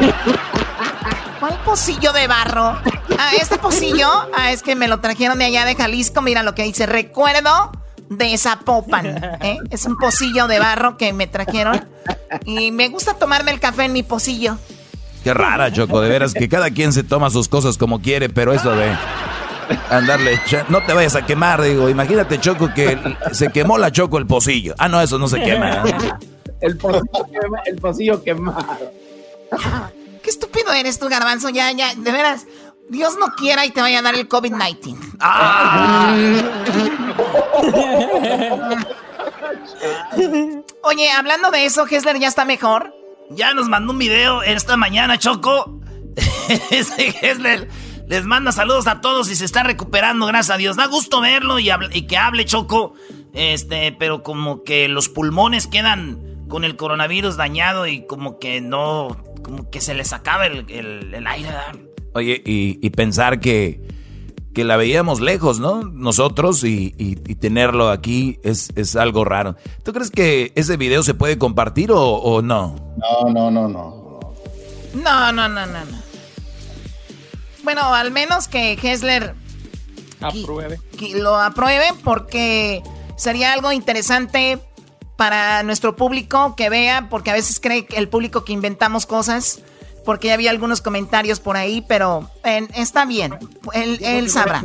¿Cuál 1.39 1.59
pocillo 1.63 2.13
de 2.13 2.25
barro? 2.25 2.79
Ah, 3.19 3.31
este 3.39 3.59
pocillo, 3.59 4.09
ah, 4.35 4.53
es 4.53 4.63
que 4.63 4.75
me 4.75 4.87
lo 4.87 5.01
trajeron 5.01 5.37
de 5.37 5.45
allá 5.45 5.65
de 5.65 5.75
Jalisco. 5.75 6.23
Mira 6.23 6.41
lo 6.41 6.55
que 6.55 6.63
dice, 6.63 6.87
recuerdo 6.87 7.71
de 8.09 8.35
Zapopan. 8.39 9.05
¿eh? 9.43 9.59
Es 9.69 9.85
un 9.85 9.99
pocillo 9.99 10.47
de 10.47 10.57
barro 10.57 10.97
que 10.97 11.13
me 11.13 11.27
trajeron. 11.27 11.87
Y 12.45 12.71
me 12.71 12.89
gusta 12.89 13.13
tomarme 13.13 13.51
el 13.51 13.59
café 13.59 13.85
en 13.85 13.93
mi 13.93 14.01
pocillo. 14.01 14.57
Qué 15.23 15.31
rara, 15.31 15.71
Choco, 15.71 16.01
de 16.01 16.09
veras 16.09 16.33
que 16.33 16.49
cada 16.49 16.71
quien 16.71 16.91
se 16.91 17.03
toma 17.03 17.29
sus 17.29 17.47
cosas 17.47 17.77
como 17.77 18.01
quiere, 18.01 18.29
pero 18.29 18.51
eso 18.51 18.71
de 18.71 18.97
andarle, 19.89 20.39
no 20.69 20.83
te 20.83 20.93
vayas 20.93 21.15
a 21.15 21.25
quemar, 21.25 21.61
digo, 21.61 21.89
imagínate, 21.89 22.39
Choco, 22.39 22.73
que 22.73 22.99
se 23.31 23.51
quemó 23.51 23.77
la 23.77 23.91
Choco 23.91 24.17
el 24.17 24.27
pocillo. 24.27 24.75
Ah, 24.77 24.87
no, 24.87 25.01
eso 25.01 25.17
no 25.17 25.27
se 25.27 25.41
quema. 25.41 25.83
el 26.61 26.77
pocillo, 26.77 27.41
el 27.65 27.75
pocillo 27.77 28.23
quemado. 28.23 28.91
Qué 30.23 30.29
estúpido 30.29 30.73
eres 30.73 30.99
tú, 30.99 31.07
garbanzo, 31.07 31.49
ya, 31.49 31.71
ya, 31.71 31.93
de 31.95 32.11
veras. 32.11 32.45
Dios 32.89 33.15
no 33.19 33.33
quiera 33.35 33.65
y 33.65 33.71
te 33.71 33.81
vaya 33.81 33.99
a 33.99 34.01
dar 34.01 34.15
el 34.15 34.29
COVID-19. 34.29 34.97
Ah. 35.19 36.15
Oye, 40.83 41.09
hablando 41.11 41.49
de 41.51 41.65
eso, 41.65 41.87
Hessler 41.89 42.19
ya 42.19 42.27
está 42.27 42.45
mejor. 42.45 42.93
Ya 43.31 43.53
nos 43.53 43.67
mandó 43.67 43.91
un 43.91 43.97
video 43.97 44.43
esta 44.43 44.77
mañana, 44.77 45.17
Choco. 45.17 45.79
Ese 46.69 47.15
Hessler 47.21 47.67
les 48.07 48.23
manda 48.25 48.51
saludos 48.51 48.87
a 48.87 49.01
todos 49.01 49.31
y 49.31 49.35
se 49.35 49.45
está 49.45 49.63
recuperando, 49.63 50.25
gracias 50.27 50.55
a 50.55 50.57
Dios. 50.57 50.75
Da 50.75 50.85
gusto 50.87 51.21
verlo 51.21 51.59
y, 51.59 51.69
que 52.07 52.17
hable 52.17 52.45
Choco. 52.45 52.93
Este, 53.33 53.91
pero 53.97 54.23
como 54.23 54.63
que 54.63 54.87
los 54.87 55.09
pulmones 55.09 55.67
quedan 55.67 56.45
con 56.47 56.63
el 56.63 56.75
coronavirus 56.75 57.35
dañado 57.35 57.87
y 57.87 58.05
como 58.05 58.39
que 58.39 58.61
no, 58.61 59.17
como 59.43 59.69
que 59.69 59.81
se 59.81 59.93
les 59.93 60.13
acaba 60.13 60.45
el, 60.45 61.27
aire. 61.27 61.49
Oye, 62.13 62.41
y, 62.45 62.89
pensar 62.91 63.39
que, 63.39 63.81
que, 64.53 64.63
la 64.63 64.77
veíamos 64.77 65.19
lejos, 65.19 65.59
¿no? 65.59 65.81
Nosotros 65.83 66.63
y, 66.63 66.91
tenerlo 67.39 67.89
aquí 67.89 68.39
es, 68.43 68.69
es, 68.75 68.95
algo 68.95 69.25
raro. 69.25 69.55
¿Tú 69.83 69.91
crees 69.91 70.11
que 70.11 70.53
ese 70.55 70.77
video 70.77 71.03
se 71.03 71.15
puede 71.15 71.37
compartir 71.37 71.91
o, 71.91 72.01
o 72.01 72.41
no? 72.41 72.93
No, 72.97 73.33
no, 73.33 73.51
no, 73.51 73.67
no. 73.67 74.33
No, 74.93 75.31
no, 75.33 75.49
no, 75.49 75.65
no, 75.65 75.85
no. 75.85 76.04
Bueno, 77.65 77.95
al 77.95 78.11
menos 78.11 78.47
que 78.47 78.73
Hessler 78.81 79.33
apruebe. 80.21 80.79
lo 81.15 81.35
apruebe 81.35 81.85
porque 82.03 82.83
sería 83.17 83.53
algo 83.53 83.71
interesante 83.71 84.59
para 85.15 85.63
nuestro 85.63 85.95
público 85.95 86.55
que 86.55 86.69
vea, 86.69 87.07
porque 87.09 87.31
a 87.31 87.33
veces 87.33 87.59
cree 87.59 87.87
el 87.95 88.07
público 88.07 88.45
que 88.45 88.53
inventamos 88.53 89.07
cosas, 89.07 89.61
porque 90.05 90.27
ya 90.27 90.35
había 90.35 90.51
algunos 90.51 90.81
comentarios 90.81 91.39
por 91.39 91.57
ahí, 91.57 91.83
pero 91.87 92.29
está 92.75 93.05
bien, 93.05 93.35
él, 93.73 94.29
sabrá. 94.29 94.61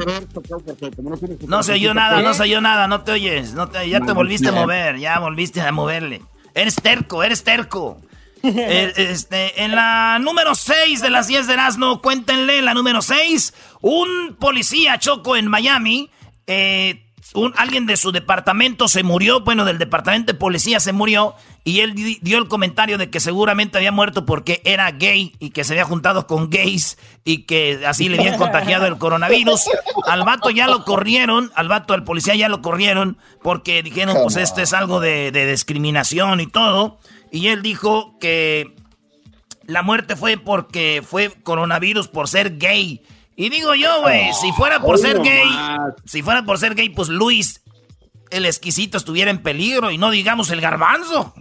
No 1.47 1.62
se 1.62 1.73
oyó 1.73 1.95
nada, 1.95 2.21
no 2.21 2.35
se 2.35 2.42
oyó 2.42 2.61
nada, 2.61 2.87
no 2.87 3.02
te 3.02 3.12
oyes, 3.12 3.54
no 3.54 3.71
ya 3.73 4.00
te 4.00 4.12
volviste 4.12 4.49
a 4.49 4.52
mover, 4.52 4.99
ya 4.99 5.19
volviste 5.21 5.62
a 5.62 5.73
moverle. 5.73 6.21
Eres 6.54 6.75
terco, 6.75 7.23
eres 7.25 7.45
terco. 7.45 7.99
Eh, 8.73 8.92
este, 8.97 9.64
en 9.64 9.75
la 9.75 10.18
número 10.18 10.54
6 10.54 11.02
de 11.02 11.11
las 11.11 11.26
10 11.28 11.47
de 11.47 11.52
Erasmo, 11.54 12.00
cuéntenle, 12.00 12.62
la 12.62 12.73
número 12.73 13.02
6, 13.02 13.52
un 13.82 14.37
policía 14.38 14.99
choco 14.99 15.37
en 15.37 15.47
Miami, 15.47 16.11
eh, 16.47 17.06
un, 17.35 17.52
alguien 17.56 17.87
de 17.87 17.97
su 17.97 18.12
departamento 18.12 18.88
se 18.88 19.02
murió, 19.02 19.40
bueno, 19.40 19.64
del 19.64 19.78
departamento 19.78 20.32
de 20.32 20.38
policía 20.38 20.80
se 20.80 20.92
murió, 20.92 21.35
y 21.62 21.80
él 21.80 21.94
dio 21.94 22.38
el 22.38 22.49
comentario 22.49 22.97
de 22.97 23.11
que 23.11 23.20
seguramente 23.20 23.76
había 23.76 23.92
muerto 23.92 24.25
porque 24.25 24.62
era 24.64 24.90
gay 24.92 25.35
y 25.38 25.50
que 25.50 25.62
se 25.62 25.75
había 25.75 25.85
juntado 25.85 26.26
con 26.26 26.49
gays 26.49 26.97
y 27.25 27.44
que 27.44 27.82
así 27.87 28.09
le 28.09 28.18
habían 28.18 28.38
contagiado 28.38 28.87
el 28.87 28.97
coronavirus. 28.97 29.64
Al 30.06 30.25
vato 30.25 30.49
ya 30.50 30.66
lo 30.66 30.85
corrieron, 30.85 31.52
al 31.54 31.68
vato, 31.68 31.92
al 31.92 32.04
policía 32.04 32.35
ya 32.35 32.49
lo 32.49 32.62
corrieron 32.62 33.18
porque 33.42 33.82
dijeron, 33.82 34.16
pues 34.23 34.37
esto 34.37 34.62
es 34.62 34.73
algo 34.73 35.00
de, 35.00 35.32
de 35.32 35.50
discriminación 35.50 36.40
y 36.40 36.47
todo. 36.47 36.99
Y 37.30 37.49
él 37.49 37.62
dijo 37.62 38.18
que 38.18 38.75
la 39.64 39.82
muerte 39.82 40.16
fue 40.16 40.37
porque 40.37 41.02
fue 41.06 41.30
coronavirus 41.42 42.08
por 42.08 42.28
ser 42.28 42.58
gay. 42.58 43.02
Y 43.37 43.49
digo 43.49 43.75
yo, 43.75 44.02
güey, 44.02 44.32
si 44.34 44.52
fuera 44.52 44.80
por 44.80 44.99
ser 44.99 45.20
gay, 45.22 45.49
si 46.04 46.22
fuera 46.22 46.44
por 46.44 46.58
ser 46.58 46.75
gay, 46.75 46.88
pues 46.90 47.08
Luis, 47.08 47.62
el 48.30 48.46
exquisito, 48.46 48.99
estuviera 48.99 49.30
en 49.30 49.42
peligro 49.42 49.90
y 49.90 49.99
no 49.99 50.10
digamos 50.10 50.50
el 50.50 50.60
garbanzo. 50.60 51.32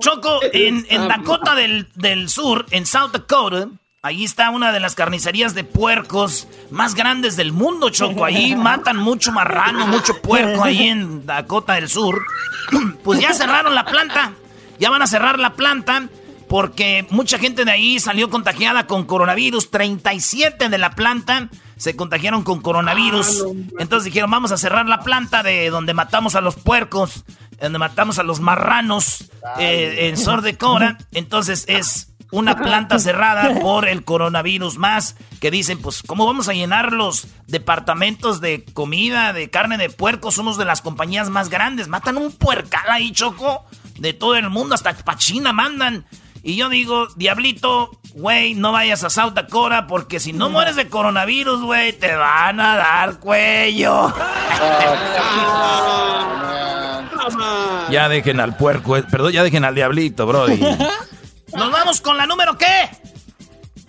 Choco, 0.00 0.40
en, 0.52 0.86
en 0.88 1.08
Dakota 1.08 1.54
del, 1.54 1.88
del 1.94 2.28
Sur, 2.28 2.66
en 2.70 2.86
South 2.86 3.12
Dakota, 3.12 3.68
Ahí 4.06 4.22
está 4.22 4.50
una 4.50 4.70
de 4.70 4.78
las 4.78 4.94
carnicerías 4.94 5.52
de 5.56 5.64
puercos 5.64 6.46
más 6.70 6.94
grandes 6.94 7.34
del 7.34 7.50
mundo, 7.50 7.90
Choco. 7.90 8.24
Ahí 8.24 8.54
matan 8.56 8.98
mucho 8.98 9.32
marrano, 9.32 9.84
mucho 9.88 10.22
puerco 10.22 10.62
ahí 10.62 10.86
en 10.86 11.26
Dakota 11.26 11.72
del 11.74 11.88
Sur. 11.88 12.24
Pues 13.02 13.20
ya 13.20 13.34
cerraron 13.34 13.74
la 13.74 13.84
planta. 13.84 14.32
Ya 14.78 14.90
van 14.90 15.02
a 15.02 15.08
cerrar 15.08 15.40
la 15.40 15.54
planta 15.54 16.08
porque 16.48 17.04
mucha 17.10 17.38
gente 17.38 17.64
de 17.64 17.72
ahí 17.72 17.98
salió 17.98 18.30
contagiada 18.30 18.86
con 18.86 19.06
coronavirus. 19.06 19.72
37 19.72 20.68
de 20.68 20.78
la 20.78 20.90
planta 20.90 21.48
se 21.76 21.96
contagiaron 21.96 22.44
con 22.44 22.60
coronavirus. 22.60 23.44
Entonces 23.80 24.04
dijeron, 24.04 24.30
vamos 24.30 24.52
a 24.52 24.56
cerrar 24.56 24.86
la 24.86 25.00
planta 25.00 25.42
de 25.42 25.68
donde 25.70 25.94
matamos 25.94 26.36
a 26.36 26.40
los 26.40 26.54
puercos, 26.54 27.24
donde 27.60 27.80
matamos 27.80 28.20
a 28.20 28.22
los 28.22 28.38
marranos 28.38 29.24
eh, 29.58 30.08
en 30.08 30.16
Sor 30.16 30.42
de 30.42 30.56
Cora. 30.56 30.98
Entonces 31.10 31.64
es 31.66 32.12
una 32.30 32.56
planta 32.62 32.98
cerrada 32.98 33.60
por 33.60 33.88
el 33.88 34.04
coronavirus 34.04 34.78
más 34.78 35.16
que 35.40 35.50
dicen, 35.50 35.78
pues, 35.78 36.02
¿cómo 36.02 36.26
vamos 36.26 36.48
a 36.48 36.54
llenar 36.54 36.92
los 36.92 37.26
departamentos 37.46 38.40
de 38.40 38.64
comida, 38.64 39.32
de 39.32 39.50
carne 39.50 39.78
de 39.78 39.90
puerco? 39.90 40.30
Somos 40.30 40.58
de 40.58 40.64
las 40.64 40.82
compañías 40.82 41.30
más 41.30 41.48
grandes. 41.48 41.88
Matan 41.88 42.16
un 42.16 42.32
puercal 42.32 42.84
ahí, 42.88 43.12
Choco, 43.12 43.64
de 43.98 44.12
todo 44.12 44.36
el 44.36 44.50
mundo, 44.50 44.74
hasta 44.74 44.94
Pachina 44.94 45.52
mandan. 45.52 46.06
Y 46.42 46.54
yo 46.54 46.68
digo, 46.68 47.08
diablito, 47.16 47.90
güey, 48.14 48.54
no 48.54 48.70
vayas 48.70 49.02
a 49.02 49.10
South 49.10 49.32
Dakota 49.32 49.88
porque 49.88 50.20
si 50.20 50.32
no 50.32 50.48
mueres 50.48 50.76
de 50.76 50.88
coronavirus, 50.88 51.62
güey, 51.62 51.92
te 51.92 52.14
van 52.14 52.60
a 52.60 52.76
dar 52.76 53.18
cuello. 53.18 54.14
ya 57.90 58.08
dejen 58.08 58.38
al 58.38 58.56
puerco, 58.56 58.96
eh, 58.96 59.02
perdón, 59.02 59.32
ya 59.32 59.42
dejen 59.42 59.64
al 59.64 59.74
diablito, 59.74 60.24
brody. 60.24 60.60
Nos 61.52 61.70
vamos 61.70 62.00
con 62.00 62.16
la 62.16 62.26
número 62.26 62.56
qué? 62.58 62.90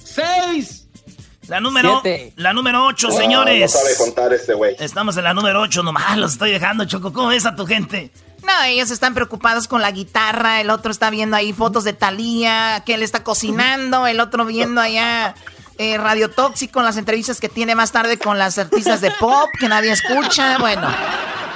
Seis. 0.04 0.88
La 1.48 1.62
número, 1.62 2.04
la 2.36 2.52
número 2.52 2.86
8, 2.88 3.12
señores. 3.12 3.74
No 3.74 3.80
sabe 3.80 3.96
contar 3.98 4.34
este 4.34 4.54
güey. 4.54 4.76
Estamos 4.80 5.16
en 5.16 5.24
la 5.24 5.34
número 5.34 5.62
8, 5.62 5.82
nomás 5.82 6.18
los 6.18 6.34
estoy 6.34 6.52
dejando, 6.52 6.84
Choco. 6.84 7.14
¿Cómo 7.14 7.30
ves 7.30 7.46
a 7.46 7.56
tu 7.56 7.66
gente? 7.66 8.12
No, 8.44 8.64
ellos 8.66 8.92
están 8.92 9.14
preocupados 9.14 9.68
con 9.68 9.82
la 9.82 9.92
guitarra, 9.92 10.60
el 10.60 10.70
otro 10.70 10.92
está 10.92 11.10
viendo 11.10 11.38
ahí 11.38 11.54
fotos 11.54 11.86
de 11.86 11.94
Talía, 11.94 12.84
que 12.86 12.96
él 12.96 13.04
está 13.04 13.24
cocinando, 13.24 14.08
el 14.08 14.20
otro 14.20 14.46
viendo 14.46 14.82
allá 14.82 15.36
eh, 15.78 15.98
Radio 15.98 16.30
Tóxico, 16.30 16.82
las 16.82 16.98
entrevistas 16.98 17.40
que 17.40 17.50
tiene 17.50 17.76
más 17.76 17.94
tarde 17.94 18.18
con 18.18 18.38
las 18.38 18.58
artistas 18.58 19.00
de 19.00 19.12
pop 19.12 19.50
que 19.58 19.70
nadie 19.70 19.92
escucha. 19.92 20.58
Bueno, 20.60 20.88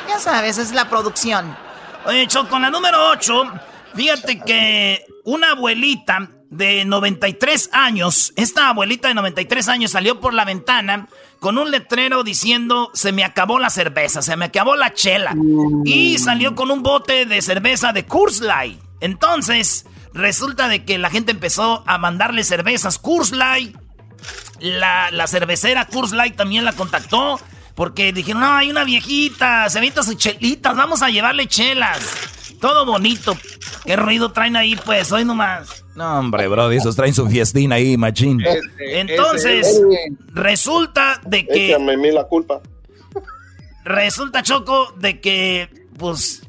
ya 0.07 0.19
sabes, 0.19 0.57
es 0.57 0.71
la 0.71 0.89
producción. 0.89 1.55
Oye, 2.05 2.27
Choco, 2.27 2.57
la 2.59 2.69
número 2.69 3.09
8 3.09 3.43
Fíjate 3.95 4.39
que 4.39 5.05
una 5.23 5.51
abuelita 5.51 6.29
de 6.49 6.83
93 6.83 7.69
años, 7.71 8.33
esta 8.35 8.69
abuelita 8.69 9.07
de 9.07 9.13
93 9.13 9.67
años 9.69 9.91
salió 9.91 10.19
por 10.19 10.33
la 10.33 10.43
ventana 10.43 11.07
con 11.39 11.57
un 11.57 11.71
letrero 11.71 12.23
diciendo 12.23 12.91
se 12.93 13.13
me 13.13 13.23
acabó 13.23 13.57
la 13.57 13.69
cerveza, 13.69 14.21
se 14.21 14.35
me 14.35 14.45
acabó 14.45 14.75
la 14.75 14.93
chela. 14.93 15.33
Y 15.85 16.19
salió 16.19 16.53
con 16.53 16.69
un 16.69 16.83
bote 16.83 17.25
de 17.25 17.41
cerveza 17.41 17.93
de 17.93 18.05
Kurzlai. 18.05 18.77
Entonces, 18.99 19.85
resulta 20.13 20.67
de 20.67 20.83
que 20.83 20.97
la 20.97 21.09
gente 21.09 21.31
empezó 21.31 21.83
a 21.87 21.97
mandarle 21.97 22.43
cervezas 22.43 22.99
Kurzlai. 22.99 23.73
La, 24.59 25.09
la 25.09 25.25
cervecera 25.25 25.87
Kurzlai 25.87 26.35
también 26.35 26.65
la 26.65 26.73
contactó 26.73 27.39
porque 27.75 28.13
dijeron, 28.13 28.41
no, 28.41 28.53
hay 28.53 28.69
una 28.69 28.83
viejita, 28.83 29.69
se 29.69 29.77
avienta 29.77 30.03
sus 30.03 30.17
chelitas, 30.17 30.75
vamos 30.75 31.01
a 31.01 31.09
llevarle 31.09 31.47
chelas. 31.47 31.99
Todo 32.61 32.85
bonito. 32.85 33.35
¿Qué 33.83 33.95
ruido 33.95 34.31
traen 34.31 34.55
ahí, 34.55 34.75
pues? 34.75 35.11
Hoy 35.11 35.25
nomás. 35.25 35.83
No, 35.95 36.19
hombre, 36.19 36.47
bro, 36.47 36.69
esos 36.71 36.95
traen 36.95 37.13
su 37.13 37.27
fiestina 37.27 37.75
ahí, 37.75 37.97
machín. 37.97 38.41
Entonces, 38.79 39.81
resulta 40.27 41.19
de 41.25 41.45
que... 41.47 41.71
Échame 41.71 41.95
a 41.95 41.97
mí 41.97 42.11
la 42.11 42.23
culpa. 42.25 42.61
Resulta, 43.83 44.43
Choco, 44.43 44.93
de 44.97 45.19
que, 45.19 45.69
pues, 45.97 46.43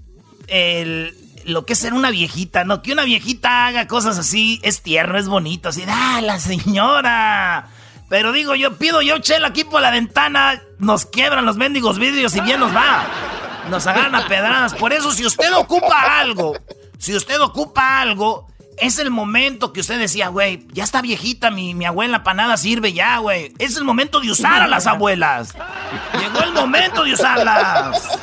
el, 0.49 1.16
lo 1.47 1.64
que 1.64 1.73
es 1.73 1.78
ser 1.78 1.95
una 1.95 2.11
viejita, 2.11 2.64
¿no? 2.64 2.83
Que 2.83 2.92
una 2.92 3.04
viejita 3.04 3.66
haga 3.66 3.88
cosas 3.88 4.19
así 4.19 4.61
es 4.62 4.83
tierno, 4.83 5.19
es 5.19 5.28
bonito. 5.28 5.71
Así, 5.71 5.83
¡ah, 5.88 6.21
la 6.23 6.38
señora! 6.38 7.69
Pero 8.11 8.33
digo, 8.33 8.54
yo 8.54 8.76
pido 8.76 9.00
yo 9.00 9.19
chela 9.21 9.49
aquí 9.49 9.64
por 9.64 9.81
la 9.81 9.90
ventana, 9.90 10.62
nos 10.78 11.07
quiebran 11.07 11.47
los 11.47 11.57
mendigos 11.57 11.99
vidrios 11.99 12.37
y 12.37 12.42
bien 12.42 12.61
nos 12.61 12.76
va 12.76 13.07
nos 13.69 13.87
agarran 13.87 14.14
a 14.14 14.26
pedradas. 14.26 14.75
Por 14.75 14.92
eso, 14.92 15.12
si 15.12 15.26
usted 15.26 15.52
ocupa 15.54 16.21
algo, 16.21 16.57
si 16.99 17.14
usted 17.14 17.40
ocupa 17.40 18.00
algo, 18.00 18.49
es 18.78 18.99
el 18.99 19.11
momento 19.11 19.73
que 19.73 19.81
usted 19.81 19.99
decía, 19.99 20.28
güey, 20.28 20.66
ya 20.73 20.85
está 20.85 21.02
viejita, 21.02 21.50
mi, 21.50 21.75
mi 21.75 21.85
abuela 21.85 22.23
para 22.23 22.35
nada 22.35 22.57
sirve 22.57 22.92
ya, 22.92 23.19
güey. 23.19 23.52
Es 23.59 23.76
el 23.76 23.85
momento 23.85 24.21
de 24.21 24.31
usar 24.31 24.62
a 24.62 24.69
las 24.69 24.87
abuelas. 24.87 25.54
Llegó 26.19 26.42
el 26.42 26.52
momento 26.52 27.04
de 27.04 27.12
usarlas. 27.12 28.19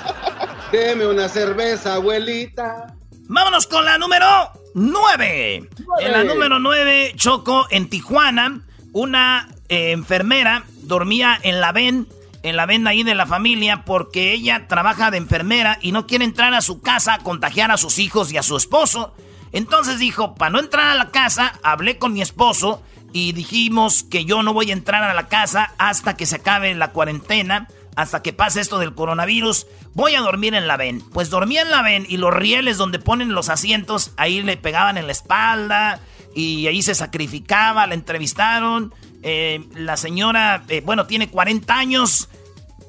Deme 0.71 1.07
una 1.07 1.29
cerveza, 1.29 1.95
abuelita. 1.95 2.93
Vámonos 3.27 3.67
con 3.67 3.85
la 3.85 3.97
número 3.97 4.25
9. 4.73 5.69
En 5.99 6.11
la 6.11 6.23
número 6.23 6.59
9, 6.59 7.13
Choco, 7.15 7.67
en 7.69 7.89
Tijuana, 7.89 8.61
una 8.91 9.49
eh, 9.69 9.91
enfermera 9.91 10.63
dormía 10.81 11.39
en 11.43 11.61
la 11.61 11.71
VEN 11.71 12.07
en 12.43 12.55
la 12.55 12.65
venda 12.65 12.91
ahí 12.91 13.03
de 13.03 13.15
la 13.15 13.25
familia 13.25 13.83
porque 13.85 14.33
ella 14.33 14.67
trabaja 14.67 15.11
de 15.11 15.17
enfermera 15.17 15.77
y 15.81 15.91
no 15.91 16.07
quiere 16.07 16.25
entrar 16.25 16.53
a 16.53 16.61
su 16.61 16.81
casa 16.81 17.15
a 17.15 17.19
contagiar 17.19 17.71
a 17.71 17.77
sus 17.77 17.99
hijos 17.99 18.31
y 18.31 18.37
a 18.37 18.43
su 18.43 18.55
esposo. 18.57 19.13
Entonces 19.51 19.99
dijo, 19.99 20.35
para 20.35 20.51
no 20.51 20.59
entrar 20.59 20.87
a 20.87 20.95
la 20.95 21.11
casa, 21.11 21.59
hablé 21.63 21.97
con 21.97 22.13
mi 22.13 22.21
esposo 22.21 22.83
y 23.11 23.33
dijimos 23.33 24.03
que 24.03 24.25
yo 24.25 24.43
no 24.43 24.53
voy 24.53 24.69
a 24.69 24.73
entrar 24.73 25.03
a 25.03 25.13
la 25.13 25.27
casa 25.27 25.73
hasta 25.77 26.15
que 26.15 26.25
se 26.25 26.37
acabe 26.37 26.73
la 26.75 26.91
cuarentena, 26.91 27.67
hasta 27.95 28.21
que 28.21 28.33
pase 28.33 28.61
esto 28.61 28.79
del 28.79 28.93
coronavirus. 28.93 29.67
Voy 29.93 30.15
a 30.15 30.21
dormir 30.21 30.53
en 30.53 30.67
la 30.67 30.77
ven. 30.77 31.01
Pues 31.11 31.29
dormía 31.29 31.63
en 31.63 31.71
la 31.71 31.81
ven 31.81 32.05
y 32.07 32.17
los 32.17 32.33
rieles 32.33 32.77
donde 32.77 32.99
ponen 32.99 33.33
los 33.33 33.49
asientos, 33.49 34.11
ahí 34.17 34.41
le 34.43 34.57
pegaban 34.57 34.97
en 34.97 35.07
la 35.07 35.11
espalda 35.11 35.99
y 36.35 36.67
ahí 36.67 36.81
se 36.81 36.95
sacrificaba, 36.95 37.87
la 37.87 37.95
entrevistaron. 37.95 38.93
Eh, 39.23 39.67
la 39.75 39.97
señora, 39.97 40.63
eh, 40.69 40.81
bueno, 40.85 41.07
tiene 41.07 41.29
40 41.29 41.73
años, 41.75 42.29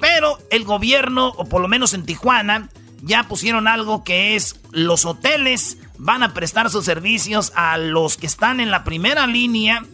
pero 0.01 0.39
el 0.51 0.65
gobierno, 0.65 1.29
o 1.37 1.45
por 1.47 1.61
lo 1.61 1.69
menos 1.69 1.95
en 1.95 2.05
Tijuana, 2.05 2.69
ya 3.03 3.25
pusieron 3.25 3.67
algo 3.67 4.05
que 4.05 4.37
es 4.37 4.61
los 4.73 5.05
hoteles 5.05 5.79
van 5.99 6.23
a 6.23 6.33
prestar 6.33 6.71
sus 6.71 6.85
servicios 6.85 7.53
a 7.55 7.77
los 7.77 8.17
que 8.17 8.27
están 8.27 8.61
en 8.61 8.71
la 8.71 8.85
primera 8.85 9.27
línea, 9.27 9.85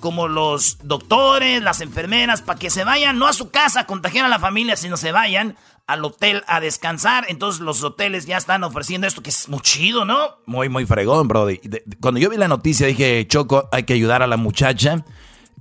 como 0.00 0.28
los 0.28 0.78
doctores, 0.82 1.62
las 1.62 1.80
enfermeras, 1.80 2.42
para 2.42 2.58
que 2.58 2.70
se 2.70 2.84
vayan 2.84 3.18
no 3.18 3.26
a 3.26 3.32
su 3.32 3.50
casa 3.50 3.80
a 3.80 3.86
contagiar 3.86 4.24
a 4.24 4.28
la 4.28 4.38
familia, 4.38 4.76
sino 4.76 4.96
se 4.96 5.10
vayan 5.10 5.56
al 5.86 6.04
hotel 6.04 6.44
a 6.46 6.60
descansar. 6.60 7.26
Entonces 7.28 7.60
los 7.60 7.82
hoteles 7.82 8.26
ya 8.26 8.36
están 8.36 8.62
ofreciendo 8.62 9.06
esto 9.06 9.22
que 9.22 9.30
es 9.30 9.48
muy 9.48 9.60
chido, 9.60 10.04
¿no? 10.04 10.36
Muy, 10.46 10.68
muy 10.68 10.86
fregón, 10.86 11.26
brody. 11.26 11.60
Cuando 12.00 12.20
yo 12.20 12.30
vi 12.30 12.36
la 12.36 12.48
noticia 12.48 12.86
dije, 12.86 13.26
Choco, 13.26 13.68
hay 13.72 13.84
que 13.84 13.94
ayudar 13.94 14.22
a 14.22 14.26
la 14.26 14.36
muchacha 14.36 15.04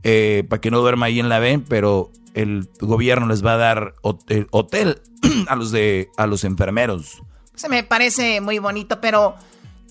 eh, 0.08 0.44
para 0.48 0.62
que 0.62 0.70
no 0.70 0.82
duerma 0.82 1.08
ahí 1.08 1.20
en 1.20 1.30
la 1.30 1.40
ven, 1.40 1.66
pero 1.68 2.12
el 2.36 2.70
gobierno 2.80 3.26
les 3.26 3.44
va 3.44 3.54
a 3.54 3.58
dar 3.58 3.96
hotel, 4.04 4.48
hotel 4.52 5.02
a 5.48 5.56
los 5.56 5.72
de 5.72 6.10
a 6.16 6.28
los 6.28 6.44
enfermeros. 6.44 7.24
Se 7.56 7.70
me 7.70 7.84
parece 7.84 8.40
muy 8.40 8.60
bonito, 8.60 9.02
pero 9.02 9.36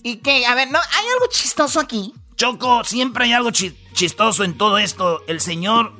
¿y 0.03 0.17
qué? 0.17 0.45
A 0.45 0.55
ver, 0.55 0.71
no, 0.71 0.79
hay 0.79 1.05
algo 1.15 1.27
chistoso 1.29 1.81
aquí. 1.81 2.13
Choco, 2.37 2.85
siempre 2.85 3.25
hay 3.25 3.33
algo 3.33 3.51
chistoso 3.51 4.45
en 4.45 4.57
todo 4.57 4.77
esto. 4.77 5.21
El 5.27 5.41
señor 5.41 5.91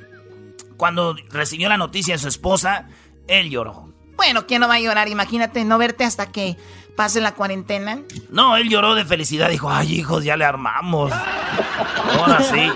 cuando 0.77 1.17
recibió 1.29 1.67
la 1.67 1.77
noticia 1.77 2.13
de 2.13 2.19
su 2.19 2.29
esposa, 2.29 2.87
él 3.27 3.49
lloró. 3.49 3.93
Bueno, 4.15 4.47
¿quién 4.47 4.61
no 4.61 4.69
va 4.69 4.75
a 4.75 4.79
llorar? 4.79 5.09
Imagínate 5.09 5.65
no 5.65 5.77
verte 5.77 6.05
hasta 6.05 6.31
que 6.31 6.55
pase 6.95 7.21
la 7.21 7.33
cuarentena? 7.33 7.99
No, 8.29 8.57
él 8.57 8.69
lloró 8.69 8.95
de 8.95 9.05
felicidad. 9.05 9.49
Dijo, 9.49 9.69
ay, 9.69 9.93
hijos, 9.93 10.23
ya 10.23 10.37
le 10.37 10.45
armamos. 10.45 11.11
Ahora 11.11 12.41
sí. 12.41 12.71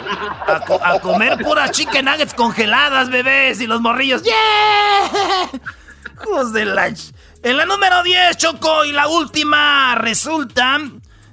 A, 0.83 0.99
comer 0.99 1.37
puras 1.43 1.71
chicken 1.71 2.05
nuggets 2.05 2.33
congeladas, 2.33 3.09
bebés. 3.09 3.61
Y 3.61 3.67
los 3.67 3.81
morrillos, 3.81 4.23
¡yeah! 4.23 5.59
Hijos 6.23 6.53
de 6.53 6.65
la... 6.65 6.93
En 7.41 7.55
la 7.55 7.65
número 7.65 8.03
10, 8.03 8.35
Choco, 8.35 8.83
y 8.83 8.91
la 8.91 9.07
última, 9.07 9.95
resulta 9.95 10.79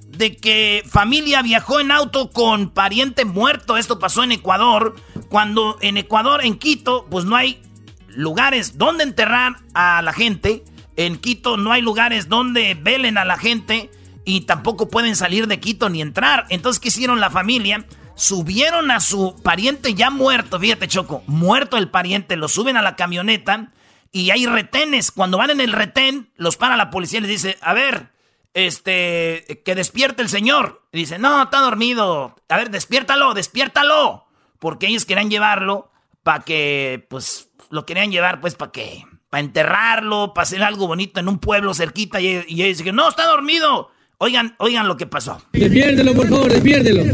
de 0.07 0.37
que 0.37 0.85
familia 0.89 1.43
viajó 1.43 1.81
en 1.81 1.91
auto 1.91 2.31
con 2.31 2.71
pariente 2.71 3.25
muerto. 3.25 3.77
Esto 3.77 3.99
pasó 3.99 4.23
en 4.23 4.33
Ecuador. 4.33 4.95
Cuando 5.29 5.77
en 5.81 5.97
Ecuador, 5.97 6.45
en 6.45 6.59
Quito, 6.59 7.07
pues 7.11 7.25
no 7.25 7.35
hay 7.35 7.61
lugares 8.09 8.79
donde 8.79 9.03
enterrar 9.05 9.57
a 9.75 10.01
la 10.03 10.13
gente. 10.13 10.65
En 10.97 11.19
Quito 11.19 11.57
no 11.57 11.73
hay 11.73 11.83
lugares 11.83 12.29
donde 12.29 12.75
velen 12.75 13.19
a 13.19 13.25
la 13.25 13.37
gente 13.37 13.91
y 14.25 14.43
tampoco 14.43 14.89
pueden 14.89 15.15
salir 15.15 15.47
de 15.47 15.61
Quito 15.61 15.89
ni 15.89 16.01
entrar. 16.01 16.47
Entonces, 16.49 16.81
¿qué 16.81 16.89
hicieron 16.89 17.21
la 17.21 17.31
familia? 17.31 17.87
Subieron 18.15 18.91
a 18.91 19.01
su 19.01 19.37
pariente 19.43 19.95
ya 19.95 20.11
muerto, 20.11 20.59
fíjate 20.59 20.89
Choco, 20.89 21.23
muerto 21.27 21.77
el 21.77 21.91
pariente, 21.91 22.37
lo 22.37 22.49
suben 22.49 22.79
a 22.79 22.83
la 22.83 22.97
camioneta 22.97 23.73
y 24.11 24.31
hay 24.31 24.47
retenes. 24.47 25.11
Cuando 25.11 25.37
van 25.37 25.51
en 25.51 25.61
el 25.61 25.73
retén, 25.73 26.31
los 26.37 26.57
para 26.57 26.77
la 26.77 26.91
policía 26.91 27.19
y 27.19 27.23
les 27.23 27.31
dice, 27.31 27.59
a 27.61 27.75
ver, 27.75 28.11
este, 28.55 29.63
que 29.67 29.75
despierte 29.75 30.23
el 30.23 30.31
señor. 30.31 30.83
Y 30.93 31.01
dice, 31.01 31.19
no, 31.19 31.43
está 31.43 31.61
dormido. 31.61 32.35
A 32.49 32.57
ver, 32.57 32.71
despiértalo, 32.71 33.35
despiértalo. 33.35 34.25
Porque 34.59 34.87
ellos 34.87 35.05
querían 35.05 35.29
llevarlo 35.29 35.93
para 36.23 36.43
que, 36.43 37.07
pues, 37.11 37.51
lo 37.69 37.85
querían 37.85 38.11
llevar, 38.11 38.41
pues, 38.41 38.55
para 38.55 38.73
que 38.73 39.05
para 39.31 39.43
enterrarlo, 39.43 40.33
para 40.35 40.45
hacer 40.45 40.63
algo 40.63 40.87
bonito 40.87 41.21
en 41.21 41.29
un 41.29 41.39
pueblo 41.39 41.75
cerquita. 41.75 42.21
Y, 42.21 42.45
y 42.49 42.63
ellos 42.63 42.79
dijeron, 42.79 42.97
no, 42.97 43.09
está 43.09 43.27
dormido. 43.27 43.91
Oigan, 44.19 44.55
oigan 44.59 44.89
lo 44.89 44.97
que 44.97 45.07
pasó. 45.07 45.43
Despiérdelo, 45.53 46.15
por 46.15 46.29
favor, 46.29 46.51
despiérdelo. 46.51 47.05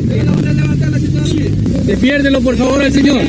Despiérdelo, 1.84 2.40
por 2.40 2.56
favor, 2.56 2.82
al 2.82 2.92
señor. 2.92 3.20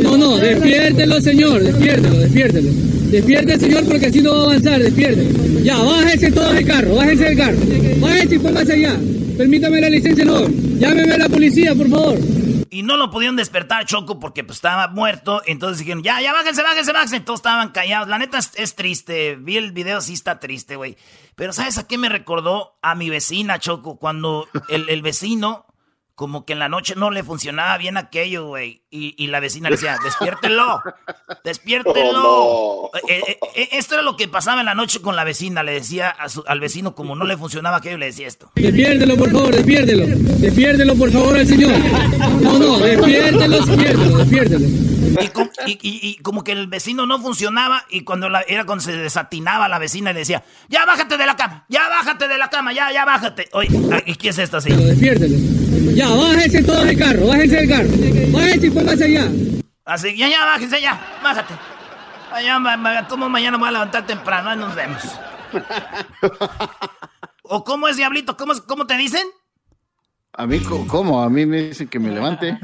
No, 0.00 0.16
no, 0.16 0.36
despiértelo, 0.36 1.20
señor, 1.20 1.62
despiértelo, 1.62 2.18
despiértelo. 2.18 2.70
Despierte 3.10 3.58
señor 3.58 3.84
porque 3.84 4.06
así 4.06 4.20
no 4.20 4.32
va 4.32 4.40
a 4.40 4.42
avanzar, 4.44 4.82
despiértelo. 4.82 5.60
Ya, 5.62 5.78
bájese 5.78 6.32
todo 6.32 6.52
del 6.52 6.66
carro, 6.66 6.94
bájese 6.96 7.24
del 7.24 7.36
carro. 7.36 7.56
Bájese 8.00 8.34
y 8.34 8.38
póngase 8.38 8.72
allá. 8.72 8.96
Permítame 9.36 9.80
la 9.80 9.88
licencia, 9.88 10.24
no. 10.24 10.48
Llámeme 10.78 11.12
a 11.12 11.18
la 11.18 11.28
policía, 11.28 11.74
por 11.74 11.88
favor. 11.88 12.18
Y 12.70 12.82
no 12.82 12.96
lo 12.96 13.10
pudieron 13.10 13.36
despertar 13.36 13.84
Choco 13.84 14.18
porque 14.18 14.44
pues, 14.44 14.58
estaba 14.58 14.88
muerto. 14.88 15.42
Entonces 15.46 15.78
dijeron, 15.78 16.02
ya, 16.02 16.20
ya, 16.20 16.32
bájense, 16.32 16.62
bájense, 16.62 16.92
bájense. 16.92 17.20
Todos 17.20 17.40
estaban 17.40 17.70
callados. 17.70 18.08
La 18.08 18.18
neta 18.18 18.38
es, 18.38 18.74
triste. 18.74 19.36
Vi 19.36 19.56
el 19.56 19.72
video, 19.72 20.00
sí 20.00 20.14
está 20.14 20.40
triste, 20.40 20.76
güey. 20.76 20.96
Pero 21.34 21.52
¿sabes 21.52 21.78
a 21.78 21.86
qué 21.86 21.98
me 21.98 22.08
recordó? 22.08 22.78
A 22.82 22.94
mi 22.94 23.10
vecina, 23.10 23.58
Choco, 23.58 23.98
cuando 23.98 24.48
el, 24.68 24.88
el 24.88 25.02
vecino 25.02 25.65
como 26.16 26.46
que 26.46 26.54
en 26.54 26.58
la 26.58 26.70
noche 26.70 26.94
no 26.96 27.10
le 27.10 27.22
funcionaba 27.22 27.76
bien 27.76 27.98
aquello, 27.98 28.46
güey. 28.46 28.82
Y, 28.90 29.26
la 29.26 29.38
vecina 29.38 29.68
le 29.68 29.76
decía, 29.76 29.98
despiértelo, 30.02 30.80
despiértelo. 31.44 32.90
Eh, 33.06 33.22
eh, 33.28 33.38
eh, 33.54 33.68
esto 33.72 33.94
era 33.94 34.02
lo 34.02 34.16
que 34.16 34.26
pasaba 34.26 34.60
en 34.60 34.66
la 34.66 34.74
noche 34.74 35.02
con 35.02 35.14
la 35.14 35.24
vecina. 35.24 35.62
Le 35.62 35.72
decía 35.72 36.08
al 36.46 36.60
vecino, 36.60 36.94
como 36.94 37.14
no 37.14 37.26
le 37.26 37.36
funcionaba 37.36 37.76
aquello, 37.76 37.98
le 37.98 38.06
decía 38.06 38.26
esto. 38.26 38.50
Despiértelo, 38.54 39.16
por 39.18 39.30
favor, 39.30 39.54
despiértelo. 39.54 40.06
Despiértelo, 40.06 40.94
por 40.94 41.12
favor, 41.12 41.36
al 41.36 41.46
señor. 41.46 41.72
No, 42.40 42.58
no, 42.58 42.78
despiértelo, 42.78 43.66
despiértelo, 43.66 44.16
despiértelo. 44.16 44.95
Y, 45.66 46.18
como 46.22 46.44
que 46.44 46.52
el 46.52 46.66
vecino 46.66 47.06
no 47.06 47.20
funcionaba 47.20 47.84
y 47.90 48.02
cuando 48.02 48.28
era 48.46 48.64
cuando 48.64 48.84
se 48.84 48.92
desatinaba 48.92 49.68
la 49.68 49.78
vecina 49.78 50.12
le 50.12 50.20
decía, 50.20 50.42
ya 50.68 50.84
bájate 50.84 51.16
de 51.16 51.26
la 51.26 51.36
cama, 51.36 51.64
ya 51.68 51.88
bájate 51.88 52.28
de 52.28 52.38
la 52.38 52.48
cama, 52.48 52.72
ya, 52.72 52.92
ya 52.92 53.04
bájate. 53.04 53.48
Oye, 53.52 53.68
¿y 54.06 54.16
qué 54.16 54.30
es 54.30 54.38
esto 54.38 54.58
así? 54.58 54.70
Despiértelo. 54.70 55.36
Ya, 55.94 56.08
bájense 56.08 56.62
todo 56.62 56.84
del 56.84 56.98
carro, 56.98 57.26
bájense 57.26 57.56
del 57.56 57.68
carro. 57.68 57.88
Bájense 58.32 58.66
y 58.66 58.70
pónganse 58.70 59.04
allá. 59.04 59.30
Así, 59.84 60.16
ya, 60.16 60.28
ya, 60.28 60.44
bájense 60.44 60.80
ya, 60.80 61.18
bájate. 61.22 61.54
Allá, 62.32 63.06
como 63.08 63.28
mañana 63.28 63.56
me 63.56 63.62
voy 63.62 63.68
a 63.68 63.72
levantar 63.72 64.06
temprano, 64.06 64.54
nos 64.56 64.74
vemos. 64.74 65.02
¿O 67.42 67.64
cómo 67.64 67.88
es, 67.88 67.96
Diablito? 67.96 68.36
¿Cómo, 68.36 68.54
cómo 68.66 68.86
te 68.86 68.96
dicen? 68.96 69.22
A 70.38 70.46
mí, 70.46 70.60
¿cómo? 70.60 71.22
A 71.22 71.30
mí 71.30 71.46
me 71.46 71.62
dicen 71.62 71.88
que 71.88 71.98
me 71.98 72.10
levante. 72.10 72.58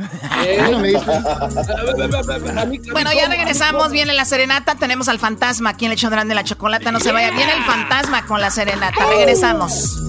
bueno, 2.92 3.10
ya 3.14 3.28
regresamos. 3.28 3.90
Viene 3.92 4.12
la 4.12 4.26
serenata. 4.26 4.74
Tenemos 4.74 5.08
al 5.08 5.18
fantasma 5.18 5.70
aquí 5.70 5.86
en 5.86 5.92
el 5.92 5.96
Chodrán 5.96 6.28
de 6.28 6.34
la 6.34 6.44
Chocolata. 6.44 6.92
No 6.92 7.00
se 7.00 7.12
vaya. 7.12 7.30
Viene 7.30 7.52
el 7.52 7.64
fantasma 7.64 8.26
con 8.26 8.42
la 8.42 8.50
serenata. 8.50 9.06
Regresamos. 9.06 10.02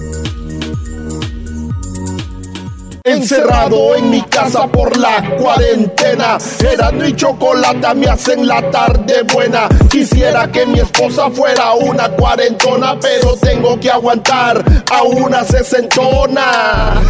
Encerrado 3.06 3.94
en 3.96 4.08
mi 4.08 4.22
casa 4.22 4.66
por 4.66 4.96
la 4.96 5.36
cuarentena. 5.36 6.38
Era 6.58 6.90
y 7.06 7.12
chocolate 7.12 7.94
me 7.96 8.06
hacen 8.06 8.48
la 8.48 8.70
tarde 8.70 9.24
buena. 9.30 9.68
Quisiera 9.90 10.50
que 10.50 10.64
mi 10.64 10.78
esposa 10.78 11.30
fuera 11.30 11.74
una 11.74 12.08
cuarentona, 12.08 12.98
pero 12.98 13.36
tengo 13.36 13.78
que 13.78 13.90
aguantar 13.90 14.64
a 14.90 15.02
una 15.02 15.44
sesentona. 15.44 17.02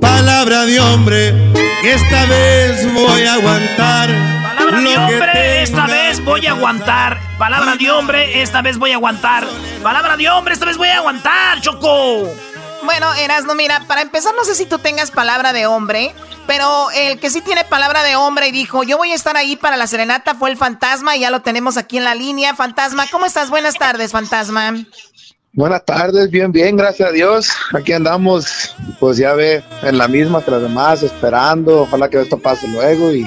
Palabra 0.00 0.66
de 0.66 0.80
hombre, 0.80 1.52
esta 1.84 2.26
vez 2.26 2.92
voy 2.92 3.22
a 3.22 3.34
aguantar. 3.34 4.37
Palabra 4.68 4.90
de 4.90 4.98
hombre, 4.98 5.62
esta 5.62 5.86
vez 5.86 6.24
voy 6.24 6.46
a 6.46 6.50
aguantar. 6.50 7.18
Palabra 7.38 7.76
de 7.76 7.90
hombre, 7.90 8.42
esta 8.42 8.60
vez 8.60 8.76
voy 8.76 8.90
a 8.90 8.96
aguantar. 8.96 9.46
Palabra 9.82 10.16
de 10.18 10.28
hombre, 10.28 10.52
esta 10.52 10.66
vez 10.66 10.76
voy 10.76 10.88
a 10.88 10.98
aguantar, 10.98 11.58
Choco. 11.62 12.30
Bueno, 12.84 13.14
Erasno, 13.14 13.54
mira, 13.54 13.84
para 13.86 14.02
empezar, 14.02 14.34
no 14.36 14.44
sé 14.44 14.54
si 14.54 14.66
tú 14.66 14.78
tengas 14.78 15.10
palabra 15.10 15.54
de 15.54 15.66
hombre, 15.66 16.14
pero 16.46 16.90
el 16.90 17.18
que 17.18 17.30
sí 17.30 17.40
tiene 17.40 17.64
palabra 17.64 18.02
de 18.02 18.16
hombre 18.16 18.48
y 18.48 18.52
dijo, 18.52 18.82
yo 18.82 18.98
voy 18.98 19.12
a 19.12 19.14
estar 19.14 19.38
ahí 19.38 19.56
para 19.56 19.78
la 19.78 19.86
serenata 19.86 20.34
fue 20.34 20.50
el 20.50 20.58
fantasma 20.58 21.16
y 21.16 21.20
ya 21.20 21.30
lo 21.30 21.40
tenemos 21.40 21.78
aquí 21.78 21.96
en 21.96 22.04
la 22.04 22.14
línea. 22.14 22.54
Fantasma, 22.54 23.06
¿cómo 23.10 23.24
estás? 23.24 23.48
Buenas 23.48 23.74
tardes, 23.74 24.12
fantasma. 24.12 24.74
Buenas 25.54 25.82
tardes, 25.86 26.30
bien, 26.30 26.52
bien, 26.52 26.76
gracias 26.76 27.08
a 27.08 27.12
Dios. 27.12 27.48
Aquí 27.72 27.94
andamos, 27.94 28.76
pues 29.00 29.16
ya 29.16 29.32
ve, 29.32 29.64
en 29.82 29.96
la 29.96 30.08
misma 30.08 30.44
que 30.44 30.50
las 30.50 30.60
demás, 30.60 31.02
esperando, 31.02 31.82
ojalá 31.82 32.10
que 32.10 32.20
esto 32.20 32.38
pase 32.38 32.68
luego 32.68 33.10
y 33.12 33.26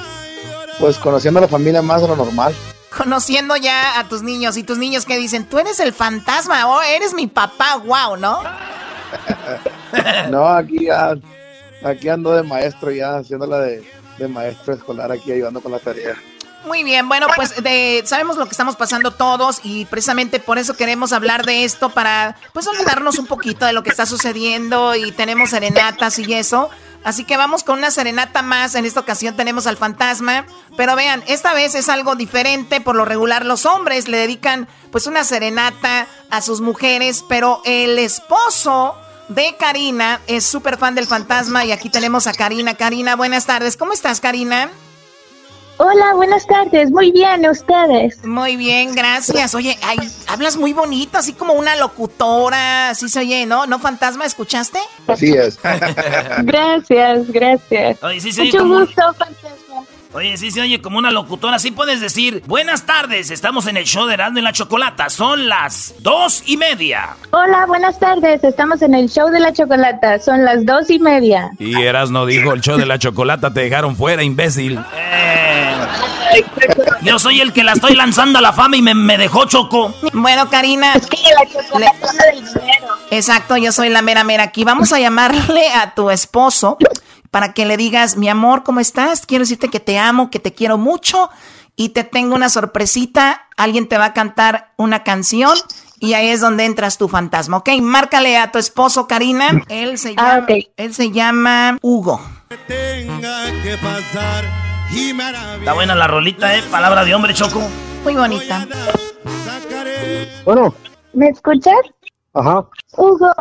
pues 0.82 0.98
conociendo 0.98 1.38
a 1.38 1.42
la 1.44 1.48
familia 1.48 1.84
más 1.84 2.02
de 2.02 2.08
lo 2.08 2.16
normal. 2.16 2.56
Conociendo 2.98 3.56
ya 3.56 4.00
a 4.00 4.10
tus 4.10 4.24
niños 4.24 4.58
y 4.58 4.64
tus 4.64 4.80
niños 4.80 5.06
que 5.06 5.16
dicen, 5.16 5.46
tú 5.46 5.60
eres 5.60 5.80
el 5.80 5.94
fantasma 5.94 6.68
o 6.68 6.82
eres 6.82 7.14
mi 7.14 7.28
papá, 7.28 7.76
wow, 7.78 8.18
¿no? 8.18 8.42
no, 10.32 10.48
aquí 10.48 10.86
ya, 10.86 11.16
aquí 11.84 12.10
ando 12.10 12.32
de 12.32 12.42
maestro 12.44 12.92
ya, 12.92 13.18
haciéndola 13.18 13.60
de, 13.60 13.84
de 14.18 14.28
maestro 14.28 14.74
escolar 14.74 15.12
aquí 15.12 15.32
ayudando 15.32 15.62
con 15.62 15.72
la 15.72 15.80
tarea. 15.80 16.16
Muy 16.66 16.84
bien, 16.84 17.10
bueno, 17.10 17.28
pues 17.36 17.64
de, 17.64 18.04
sabemos 18.06 18.38
lo 18.38 18.46
que 18.46 18.52
estamos 18.52 18.76
pasando 18.76 19.12
todos 19.12 19.62
y 19.64 19.86
precisamente 19.86 20.40
por 20.40 20.60
eso 20.60 20.76
queremos 20.76 21.12
hablar 21.12 21.44
de 21.44 21.64
esto 21.64 21.90
para 21.90 22.36
pues 22.54 22.68
olvidarnos 22.68 23.18
un 23.18 23.26
poquito 23.26 23.66
de 23.66 23.74
lo 23.74 23.82
que 23.82 23.90
está 23.90 24.06
sucediendo 24.06 24.94
y 24.94 25.12
tenemos 25.12 25.50
serenatas 25.50 26.20
y 26.20 26.34
eso. 26.34 26.70
Así 27.04 27.24
que 27.24 27.36
vamos 27.36 27.64
con 27.64 27.80
una 27.80 27.90
serenata 27.90 28.44
más. 28.44 28.76
En 28.76 28.86
esta 28.86 29.00
ocasión 29.00 29.36
tenemos 29.36 29.66
al 29.66 29.78
fantasma. 29.78 30.46
Pero 30.78 30.96
vean, 30.96 31.24
esta 31.28 31.54
vez 31.54 31.74
es 31.74 31.90
algo 31.90 32.16
diferente. 32.16 32.80
Por 32.80 32.96
lo 32.96 33.06
regular, 33.06 33.46
los 33.46 33.66
hombres 33.66 34.08
le 34.08 34.18
dedican 34.18 34.68
pues 34.92 35.08
una 35.08 35.24
serenata 35.24 36.06
a 36.30 36.42
sus 36.42 36.62
mujeres. 36.62 37.26
Pero 37.28 37.62
el 37.66 37.98
esposo 37.98 38.96
de 39.30 39.56
Karina 39.58 40.22
es 40.28 40.46
súper 40.46 40.78
fan 40.78 40.94
del 40.94 41.08
fantasma. 41.08 41.66
Y 41.66 41.72
aquí 41.72 41.90
tenemos 41.90 42.28
a 42.28 42.34
Karina. 42.34 42.76
Karina, 42.76 43.16
buenas 43.16 43.48
tardes. 43.48 43.78
¿Cómo 43.78 43.94
estás, 43.94 44.22
Karina? 44.22 44.70
Hola, 45.84 46.14
buenas 46.14 46.46
tardes. 46.46 46.92
Muy 46.92 47.12
bien, 47.12 47.44
¿ustedes? 47.50 48.24
Muy 48.24 48.56
bien, 48.56 48.94
gracias. 48.94 49.56
Oye, 49.56 49.76
ay, 49.82 49.98
hablas 50.28 50.56
muy 50.56 50.74
bonito, 50.74 51.18
así 51.18 51.34
como 51.34 51.54
una 51.54 51.76
locutora, 51.76 52.90
así 52.90 53.10
se 53.10 53.18
oye, 53.18 53.48
¿no? 53.48 53.66
¿No, 53.66 53.80
fantasma? 53.80 54.26
¿Escuchaste? 54.26 54.78
Así 55.08 55.34
es. 55.34 55.58
gracias, 56.44 57.32
gracias. 57.32 58.04
Oye, 58.04 58.20
sí 58.20 58.32
se 58.32 58.44
Mucho 58.44 58.68
gusto, 58.68 59.02
fantasma. 59.18 59.61
Oye, 60.14 60.36
sí 60.36 60.52
se 60.52 60.60
oye 60.60 60.82
como 60.82 60.98
una 60.98 61.10
locutora, 61.10 61.56
así 61.56 61.72
puedes 61.72 62.02
decir, 62.02 62.44
buenas 62.46 62.86
tardes, 62.86 63.32
estamos 63.32 63.66
en 63.68 63.78
el 63.78 63.86
show 63.86 64.08
de 64.08 64.16
Erasmo 64.16 64.40
y 64.40 64.42
la 64.42 64.52
Chocolata, 64.52 65.10
son 65.10 65.48
las 65.48 65.94
dos 66.00 66.44
y 66.46 66.58
media. 66.58 67.16
Hola, 67.32 67.66
buenas 67.66 67.98
tardes, 67.98 68.44
estamos 68.44 68.82
en 68.82 68.94
el 68.94 69.10
show 69.10 69.30
de 69.30 69.40
la 69.40 69.54
Chocolata, 69.54 70.20
son 70.20 70.44
las 70.44 70.66
dos 70.66 70.90
y 70.90 71.00
media. 71.00 71.52
Y 71.60 71.82
Erasmo 71.82 72.26
dijo, 72.26 72.52
el 72.52 72.60
show 72.60 72.78
de 72.78 72.86
la 72.86 73.00
Chocolata 73.00 73.54
te 73.54 73.62
dejaron 73.62 73.96
fuera, 73.96 74.22
imbécil. 74.22 74.84
Eh. 74.94 75.76
Yo 77.04 77.18
soy 77.18 77.40
el 77.40 77.54
que 77.54 77.64
la 77.64 77.74
estoy 77.74 77.96
lanzando 77.96 78.40
a 78.40 78.42
la 78.42 78.52
fama 78.52 78.76
y 78.76 78.82
me, 78.82 79.18
dejó 79.18 79.46
choco. 79.46 79.94
Bueno, 80.14 80.50
Karina. 80.50 80.94
Es 80.94 81.08
que 81.08 81.18
la 81.74 81.92
del 82.32 82.46
dinero. 82.46 82.88
Exacto, 83.10 83.58
yo 83.58 83.72
soy 83.72 83.90
la 83.90 84.02
mera 84.02 84.24
mera 84.24 84.44
aquí. 84.44 84.64
Vamos 84.64 84.94
a 84.94 85.00
llamarle 85.00 85.70
a 85.74 85.94
tu 85.94 86.10
esposo 86.10 86.78
para 87.32 87.54
que 87.54 87.66
le 87.66 87.78
digas, 87.78 88.18
mi 88.18 88.30
amor, 88.30 88.64
¿cómo 88.64 88.80
estás? 88.80 89.26
Quiero 89.26 89.44
decirte 89.44 89.70
que 89.70 89.80
te 89.80 89.98
amo, 89.98 90.30
que 90.30 90.40
te 90.40 90.54
quiero 90.54 90.78
mucho 90.78 91.30
y 91.76 91.90
te 91.90 92.04
tengo 92.04 92.36
una 92.36 92.50
sorpresita. 92.50 93.48
Alguien 93.58 93.88
te 93.88 93.98
va 93.98 94.06
a 94.06 94.14
cantar 94.14 94.74
una 94.78 95.04
canción 95.04 95.58
y 96.00 96.14
ahí 96.14 96.28
es 96.28 96.42
donde 96.42 96.66
entras 96.66 96.98
tu 96.98 97.08
fantasma, 97.08 97.58
¿ok? 97.58 97.70
Márcale 97.82 98.38
a 98.38 98.52
tu 98.52 98.60
esposo, 98.60 99.08
Karina. 99.08 99.64
Él 99.70 99.98
se 99.98 100.14
ah, 100.18 100.42
llama, 100.42 100.48
él 100.78 100.94
se 100.94 101.12
llama 101.12 101.78
Hugo. 101.82 102.22
Tenga 102.68 103.46
que 103.64 103.78
pasar 103.78 104.62
Está 105.60 105.72
buena 105.72 105.96
la 105.96 106.06
rolita, 106.06 106.54
¿eh? 106.58 106.64
Palabra 106.70 107.06
de 107.06 107.16
hombre, 107.16 107.34
Choco. 107.34 107.62
Muy 108.04 108.14
bonita. 108.14 108.68
Bueno. 110.44 110.76
¿Me 111.14 111.30
escuchas? 111.30 111.80
Ajá. 112.34 112.68
Hugo, 112.98 113.32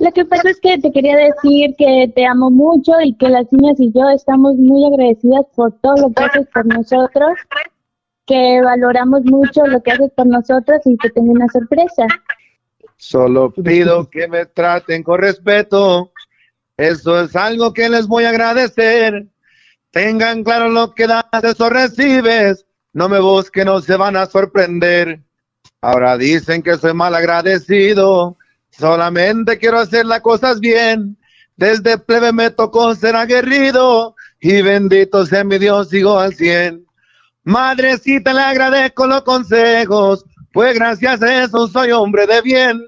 lo 0.00 0.12
que 0.12 0.24
pasa 0.24 0.50
es 0.50 0.60
que 0.60 0.78
te 0.78 0.90
quería 0.90 1.16
decir 1.16 1.74
que 1.78 2.12
te 2.14 2.26
amo 2.26 2.50
mucho 2.50 2.92
y 3.02 3.14
que 3.14 3.28
las 3.28 3.46
niñas 3.52 3.78
y 3.78 3.92
yo 3.92 4.08
estamos 4.08 4.56
muy 4.56 4.84
agradecidas 4.86 5.46
por 5.54 5.72
todo 5.80 5.96
lo 5.96 6.12
que 6.12 6.24
haces 6.24 6.48
por 6.52 6.66
nosotros, 6.66 7.38
que 8.26 8.60
valoramos 8.62 9.22
mucho 9.24 9.64
lo 9.66 9.80
que 9.82 9.92
haces 9.92 10.10
por 10.16 10.26
nosotros 10.26 10.80
y 10.84 10.96
que 10.96 11.10
tengo 11.10 11.32
una 11.32 11.46
sorpresa. 11.48 12.06
Solo 12.96 13.52
pido 13.52 14.10
que 14.10 14.28
me 14.28 14.46
traten 14.46 15.02
con 15.02 15.20
respeto. 15.20 16.12
Eso 16.76 17.20
es 17.20 17.36
algo 17.36 17.72
que 17.72 17.88
les 17.88 18.06
voy 18.06 18.24
a 18.24 18.30
agradecer. 18.30 19.26
Tengan 19.90 20.44
claro 20.44 20.68
lo 20.68 20.94
que 20.94 21.06
das, 21.06 21.24
eso 21.42 21.70
recibes. 21.70 22.66
No 22.92 23.08
me 23.08 23.20
busquen, 23.20 23.66
no 23.66 23.80
se 23.80 23.96
van 23.96 24.16
a 24.16 24.26
sorprender. 24.26 25.20
Ahora 25.80 26.18
dicen 26.18 26.62
que 26.62 26.76
soy 26.76 26.94
mal 26.94 27.14
agradecido. 27.14 28.36
Solamente 28.70 29.58
quiero 29.58 29.78
hacer 29.78 30.06
las 30.06 30.20
cosas 30.20 30.60
bien. 30.60 31.16
Desde 31.56 31.98
plebe 31.98 32.32
me 32.32 32.50
tocó 32.50 32.94
ser 32.94 33.16
aguerrido. 33.16 34.16
Y 34.40 34.62
bendito 34.62 35.26
sea 35.26 35.44
mi 35.44 35.58
Dios, 35.58 35.90
sigo 35.90 36.18
al 36.18 36.34
cien. 36.34 36.86
Madrecita, 37.44 38.32
le 38.32 38.40
agradezco 38.40 39.06
los 39.06 39.22
consejos. 39.22 40.24
Pues 40.52 40.74
gracias 40.74 41.22
a 41.22 41.44
eso 41.44 41.68
soy 41.68 41.92
hombre 41.92 42.26
de 42.26 42.40
bien. 42.42 42.80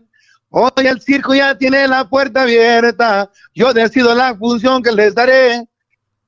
Hoy 0.49 0.87
el 0.87 1.01
circo 1.01 1.35
ya 1.35 1.57
tiene 1.57 1.89
la 1.89 2.09
puerta 2.09 2.43
abierta. 2.43 3.31
Yo 3.55 3.73
decido 3.73 4.15
la 4.15 4.35
función 4.37 4.83
que 4.83 4.93
les 4.93 5.15
daré. 5.15 5.67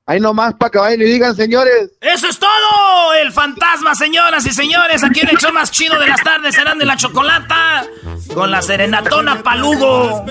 Ahí 0.07 0.19
nomás 0.19 0.53
para 0.53 0.69
que 0.69 0.77
vayan 0.77 1.01
y 1.01 1.05
digan, 1.05 1.35
señores. 1.35 1.89
¡Eso 1.99 2.27
es 2.27 2.37
todo! 2.37 3.13
El 3.19 3.31
fantasma, 3.31 3.95
señoras 3.95 4.45
y 4.45 4.51
señores. 4.51 5.03
Aquí 5.03 5.21
en 5.21 5.29
el 5.29 5.37
show 5.37 5.51
más 5.51 5.71
chido 5.71 5.97
de 5.99 6.05
las 6.07 6.21
tardes 6.21 6.53
serán 6.53 6.77
de 6.77 6.85
la 6.85 6.95
chocolata. 6.95 7.87
Con 8.31 8.51
la 8.51 8.61
serenatona 8.61 9.41
palugo. 9.41 10.23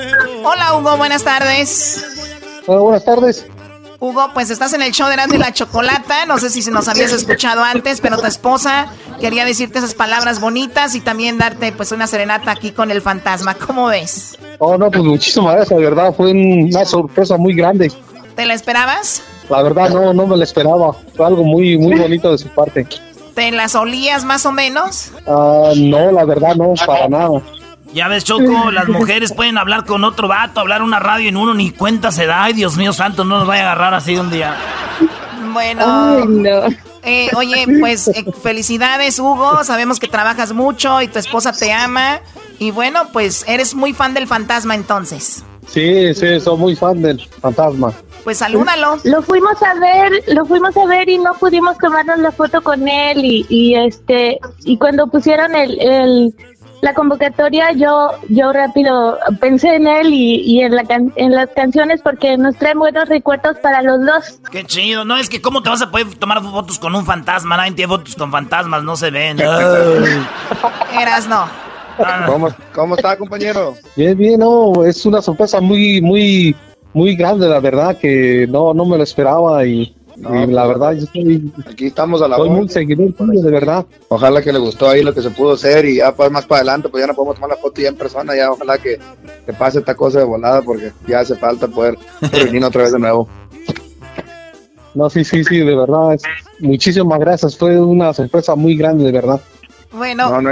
Hola, 0.44 0.76
Hugo. 0.76 0.96
Buenas 0.96 1.24
tardes. 1.24 2.30
Hola, 2.68 2.80
buenas 2.82 3.04
tardes. 3.04 3.46
Hugo, 3.98 4.30
pues 4.32 4.50
estás 4.50 4.74
en 4.74 4.82
el 4.82 4.92
show 4.92 5.08
de 5.08 5.16
de 5.16 5.38
la 5.38 5.52
Chocolata. 5.52 6.24
No 6.26 6.38
sé 6.38 6.50
si 6.50 6.62
se 6.62 6.70
nos 6.70 6.86
habías 6.86 7.12
escuchado 7.12 7.64
antes, 7.64 8.00
pero 8.00 8.18
tu 8.18 8.26
esposa 8.26 8.86
quería 9.18 9.44
decirte 9.44 9.78
esas 9.78 9.94
palabras 9.94 10.40
bonitas 10.40 10.94
y 10.94 11.00
también 11.00 11.38
darte 11.38 11.72
pues 11.72 11.90
una 11.90 12.06
serenata 12.06 12.52
aquí 12.52 12.70
con 12.70 12.92
el 12.92 13.02
fantasma. 13.02 13.54
¿Cómo 13.54 13.86
ves? 13.86 14.38
Oh, 14.58 14.76
no, 14.76 14.88
pues 14.90 15.02
muchísimas 15.02 15.56
gracias, 15.56 15.78
de 15.78 15.84
verdad. 15.84 16.14
Fue 16.14 16.30
una 16.30 16.84
sorpresa 16.84 17.36
muy 17.36 17.54
grande. 17.54 17.90
¿Te 18.36 18.46
la 18.46 18.54
esperabas? 18.54 19.22
La 19.48 19.62
verdad 19.62 19.90
no, 19.90 20.14
no 20.14 20.26
me 20.26 20.36
la 20.36 20.44
esperaba. 20.44 20.92
Fue 21.14 21.26
algo 21.26 21.44
muy, 21.44 21.76
muy 21.78 21.98
bonito 21.98 22.30
de 22.30 22.38
su 22.38 22.48
parte. 22.48 22.86
¿Te 23.34 23.50
las 23.50 23.74
olías 23.74 24.24
más 24.24 24.46
o 24.46 24.52
menos? 24.52 25.10
Ah, 25.26 25.72
no, 25.76 26.12
la 26.12 26.24
verdad 26.24 26.54
no, 26.54 26.74
para 26.86 27.08
nada. 27.08 27.42
Ya 27.92 28.08
ves, 28.08 28.24
Choco, 28.24 28.70
las 28.72 28.88
mujeres 28.88 29.32
pueden 29.32 29.56
hablar 29.56 29.84
con 29.84 30.02
otro 30.02 30.26
vato, 30.26 30.60
hablar 30.60 30.82
una 30.82 30.98
radio 30.98 31.28
en 31.28 31.36
uno, 31.36 31.54
ni 31.54 31.70
cuenta 31.70 32.10
se 32.10 32.26
da. 32.26 32.44
Ay, 32.44 32.52
Dios 32.52 32.76
mío 32.76 32.92
santo, 32.92 33.24
no 33.24 33.38
nos 33.38 33.46
vaya 33.46 33.62
a 33.62 33.72
agarrar 33.72 33.94
así 33.94 34.16
un 34.16 34.30
día. 34.30 34.56
Bueno. 35.52 36.66
Eh, 37.04 37.28
oye, 37.36 37.66
pues 37.80 38.08
eh, 38.08 38.24
felicidades, 38.42 39.18
Hugo. 39.18 39.62
Sabemos 39.62 40.00
que 40.00 40.08
trabajas 40.08 40.52
mucho 40.52 41.02
y 41.02 41.08
tu 41.08 41.18
esposa 41.18 41.52
te 41.52 41.72
ama. 41.72 42.20
Y 42.58 42.70
bueno, 42.70 43.08
pues 43.12 43.44
eres 43.46 43.74
muy 43.74 43.92
fan 43.92 44.14
del 44.14 44.26
fantasma 44.26 44.74
entonces. 44.74 45.44
Sí, 45.68 46.14
sí, 46.14 46.40
soy 46.40 46.56
muy 46.58 46.74
fan 46.74 47.00
del 47.02 47.20
fantasma. 47.40 47.92
Pues 48.24 48.38
salúdalo. 48.38 48.96
Lo 49.04 49.20
fuimos 49.22 49.62
a 49.62 49.74
ver, 49.74 50.10
lo 50.28 50.44
fuimos 50.46 50.76
a 50.76 50.86
ver 50.86 51.08
y 51.08 51.18
no 51.18 51.34
pudimos 51.34 51.76
tomarnos 51.78 52.18
la 52.18 52.32
foto 52.32 52.62
con 52.62 52.88
él 52.88 53.24
y, 53.24 53.46
y 53.50 53.74
este 53.74 54.38
y 54.64 54.78
cuando 54.78 55.06
pusieron 55.08 55.54
el, 55.54 55.78
el, 55.80 56.34
la 56.80 56.94
convocatoria, 56.94 57.72
yo 57.72 58.12
yo 58.30 58.50
rápido 58.52 59.18
pensé 59.40 59.74
en 59.76 59.86
él 59.86 60.12
y, 60.12 60.36
y 60.36 60.62
en, 60.62 60.74
la 60.74 60.84
can- 60.84 61.12
en 61.16 61.32
las 61.32 61.50
canciones 61.50 62.00
porque 62.02 62.38
nos 62.38 62.56
traen 62.56 62.78
buenos 62.78 63.08
recuerdos 63.10 63.58
para 63.58 63.82
los 63.82 64.00
dos. 64.06 64.40
Qué 64.50 64.64
chido. 64.64 65.04
No, 65.04 65.18
es 65.18 65.28
que 65.28 65.42
cómo 65.42 65.62
te 65.62 65.68
vas 65.68 65.82
a 65.82 65.90
poder 65.90 66.14
tomar 66.14 66.42
fotos 66.42 66.78
con 66.78 66.94
un 66.94 67.04
fantasma. 67.04 67.58
Nadie 67.58 67.72
tiene 67.72 67.88
fotos 67.94 68.14
con 68.16 68.30
fantasmas, 68.30 68.82
no 68.84 68.96
se 68.96 69.10
ven. 69.10 69.38
Eras 69.40 71.28
no. 71.28 71.46
¿Cómo, 72.26 72.48
¿Cómo 72.74 72.96
está, 72.96 73.16
compañero? 73.16 73.74
Bien, 73.94 74.16
bien, 74.18 74.40
no, 74.40 74.82
es 74.84 75.06
una 75.06 75.22
sorpresa 75.22 75.60
muy, 75.60 76.00
muy, 76.00 76.56
muy 76.94 77.14
grande, 77.16 77.48
la 77.48 77.60
verdad, 77.60 77.98
que 77.98 78.46
no, 78.48 78.72
no 78.72 78.84
me 78.86 78.96
lo 78.96 79.02
esperaba 79.02 79.66
y, 79.66 79.94
y 80.16 80.46
la 80.46 80.64
verdad, 80.66 80.92
yo 80.92 81.02
estoy, 81.04 81.52
Aquí 81.68 81.86
estamos 81.86 82.22
a 82.22 82.28
la 82.28 82.36
soy 82.36 82.48
muy 82.50 82.68
seguidor 82.68 83.12
de 83.16 83.50
verdad. 83.50 83.84
Ojalá 84.08 84.40
que 84.40 84.52
le 84.52 84.58
gustó 84.60 84.88
ahí 84.88 85.02
lo 85.02 85.12
que 85.12 85.20
se 85.22 85.30
pudo 85.30 85.52
hacer 85.54 85.84
y 85.84 85.96
ya 85.96 86.14
pues 86.14 86.30
más 86.30 86.46
para 86.46 86.60
adelante 86.60 86.88
pues 86.88 87.02
ya 87.02 87.08
no 87.08 87.14
podemos 87.14 87.34
tomar 87.34 87.50
la 87.50 87.56
foto 87.56 87.80
ya 87.82 87.88
en 87.88 87.96
persona, 87.96 88.34
ya 88.36 88.50
ojalá 88.50 88.78
que, 88.78 88.98
que 89.44 89.52
pase 89.52 89.80
esta 89.80 89.94
cosa 89.94 90.20
de 90.20 90.24
volada 90.24 90.62
porque 90.62 90.92
ya 91.08 91.20
hace 91.20 91.34
falta 91.34 91.66
poder 91.68 91.98
reunirnos 92.32 92.68
otra 92.68 92.82
vez 92.84 92.92
de 92.92 92.98
nuevo. 93.00 93.28
No, 94.94 95.10
sí, 95.10 95.24
sí, 95.24 95.42
sí, 95.42 95.58
de 95.58 95.74
verdad, 95.74 96.14
es- 96.14 96.22
muchísimas 96.60 97.18
gracias, 97.18 97.56
fue 97.58 97.80
una 97.80 98.14
sorpresa 98.14 98.54
muy 98.54 98.76
grande, 98.76 99.02
de 99.04 99.10
verdad. 99.12 99.40
Bueno, 99.94 100.28
No, 100.28 100.42
no. 100.42 100.50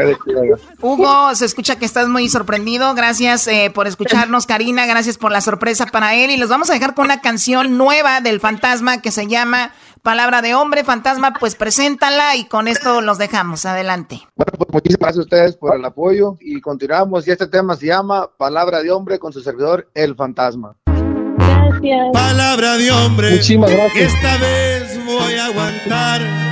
Hugo, 0.81 1.35
se 1.35 1.45
escucha 1.45 1.77
que 1.77 1.85
estás 1.85 2.09
muy 2.09 2.29
sorprendido. 2.29 2.95
Gracias 2.95 3.47
eh, 3.49 3.71
por 3.75 3.87
escucharnos, 3.87 4.47
Karina. 4.47 4.87
Gracias 4.87 5.19
por 5.19 5.33
la 5.33 5.41
sorpresa 5.41 5.87
para 5.87 6.15
él. 6.15 6.31
Y 6.31 6.37
los 6.37 6.49
vamos 6.49 6.71
a 6.71 6.75
dejar 6.75 6.95
con 6.95 7.07
una 7.07 7.21
canción 7.21 7.77
nueva 7.77 8.21
del 8.21 8.41
fantasma 8.41 9.03
que 9.03 9.11
se 9.11 9.27
llama 9.27 9.73
Palabra 10.03 10.43
de 10.43 10.55
Hombre. 10.55 10.85
Fantasma, 10.85 11.35
pues 11.39 11.55
preséntala 11.55 12.37
y 12.37 12.45
con 12.45 12.69
esto 12.69 13.01
los 13.01 13.19
dejamos. 13.19 13.67
Adelante. 13.67 14.21
Bueno, 14.37 14.53
pues 14.57 14.71
muchísimas 14.73 15.01
gracias 15.01 15.19
a 15.19 15.23
ustedes 15.23 15.57
por 15.57 15.77
el 15.77 15.85
apoyo 15.85 16.37
y 16.41 16.61
continuamos 16.61 17.27
y 17.27 17.33
este 17.33 17.47
tema 17.49 17.77
se 17.77 17.87
llama 17.87 18.31
Palabra 18.37 18.83
de 18.83 18.91
Hombre 18.91 19.19
con 19.19 19.33
su 19.33 19.41
servidor 19.41 19.91
El 19.95 20.15
Fantasma. 20.15 20.77
Gracias. 20.87 22.09
Palabra 22.13 22.77
de 22.77 22.91
hombre. 22.93 23.31
Muchísimas 23.33 23.71
gracias. 23.71 24.15
Esta 24.15 24.37
vez 24.39 25.05
voy 25.05 25.35
a 25.35 25.47
aguantar 25.47 26.52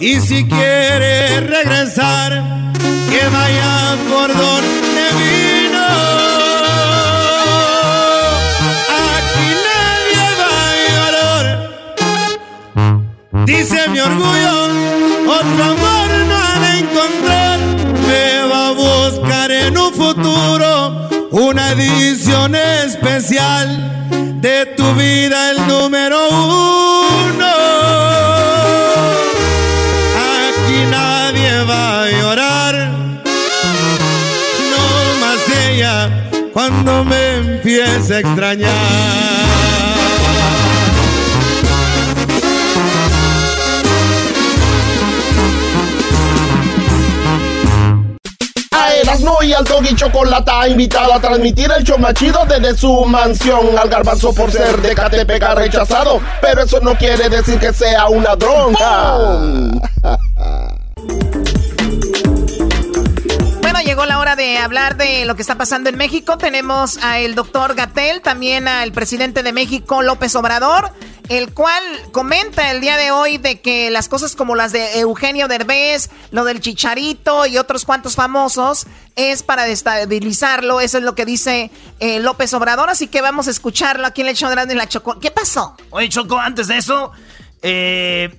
Y 0.00 0.18
si 0.20 0.44
quiere 0.44 1.40
regresar, 1.40 2.42
que 3.10 3.28
vaya 3.28 3.96
por 4.10 4.28
donde 4.28 5.04
vino. 5.20 5.86
Aquí 9.06 9.48
nadie 9.68 10.26
va 10.40 10.54
a 10.66 10.74
llorar. 10.94 11.46
Dice 13.46 13.88
mi 13.90 14.00
orgullo, 14.00 14.54
otro 15.28 15.64
amor 15.64 16.08
no 16.28 16.36
ha 16.36 16.58
de 16.64 16.78
encontrar. 16.80 17.58
Me 18.08 18.48
va 18.50 18.68
a 18.68 18.72
buscar 18.72 19.50
en 19.52 19.78
un 19.78 19.92
futuro 19.92 21.08
una 21.30 21.70
edición 21.72 22.56
especial 22.56 24.10
de 24.40 24.66
tu 24.76 24.94
vida, 24.94 25.50
el 25.52 25.68
número 25.68 26.16
uno. 26.30 26.79
Cuando 36.52 37.04
me 37.04 37.36
empiece 37.36 38.16
a 38.16 38.18
extrañar. 38.20 38.70
A 48.72 48.94
Erasmo 48.94 49.42
y 49.42 49.52
al 49.52 49.64
Doggy 49.64 49.94
Chocolata 49.94 50.66
invitado 50.68 51.14
a 51.14 51.20
transmitir 51.20 51.70
el 51.76 51.84
show 51.84 51.98
más 51.98 52.14
chido 52.14 52.40
desde 52.48 52.76
su 52.76 53.04
mansión. 53.04 53.78
Al 53.78 53.88
garbanzo 53.88 54.34
por 54.34 54.50
ser 54.50 54.80
de 54.80 54.94
Catepec 54.94 55.42
ha 55.42 55.54
rechazado, 55.54 56.20
pero 56.40 56.62
eso 56.62 56.80
no 56.80 56.96
quiere 56.96 57.28
decir 57.28 57.58
que 57.58 57.72
sea 57.72 58.08
una 58.08 58.36
dronca. 58.36 59.16
llegó 64.00 64.06
la 64.06 64.18
hora 64.18 64.34
de 64.34 64.56
hablar 64.56 64.96
de 64.96 65.26
lo 65.26 65.36
que 65.36 65.42
está 65.42 65.56
pasando 65.56 65.90
en 65.90 65.96
México. 65.98 66.38
Tenemos 66.38 66.96
al 66.98 67.34
doctor 67.34 67.74
Gatel, 67.74 68.22
también 68.22 68.66
al 68.66 68.92
presidente 68.92 69.42
de 69.42 69.52
México, 69.52 70.00
López 70.00 70.34
Obrador, 70.36 70.90
el 71.28 71.52
cual 71.52 71.82
comenta 72.10 72.70
el 72.70 72.80
día 72.80 72.96
de 72.96 73.10
hoy 73.10 73.36
de 73.36 73.60
que 73.60 73.90
las 73.90 74.08
cosas 74.08 74.36
como 74.36 74.54
las 74.54 74.72
de 74.72 75.00
Eugenio 75.00 75.48
Derbez, 75.48 76.08
lo 76.30 76.44
del 76.44 76.60
Chicharito 76.60 77.44
y 77.44 77.58
otros 77.58 77.84
cuantos 77.84 78.14
famosos 78.14 78.86
es 79.16 79.42
para 79.42 79.64
destabilizarlo. 79.64 80.80
Eso 80.80 80.96
es 80.96 81.04
lo 81.04 81.14
que 81.14 81.26
dice 81.26 81.70
eh, 81.98 82.20
López 82.20 82.54
Obrador. 82.54 82.88
Así 82.88 83.06
que 83.06 83.20
vamos 83.20 83.48
a 83.48 83.50
escucharlo 83.50 84.06
aquí 84.06 84.22
en 84.22 84.28
el 84.28 84.34
show 84.34 84.48
de 84.48 84.54
Erasmo 84.54 84.72
y 84.72 84.76
la 84.76 84.88
Choco. 84.88 85.20
¿Qué 85.20 85.30
pasó? 85.30 85.76
Oye, 85.90 86.08
Choco, 86.08 86.38
antes 86.38 86.68
de 86.68 86.78
eso, 86.78 87.12
eh, 87.60 88.34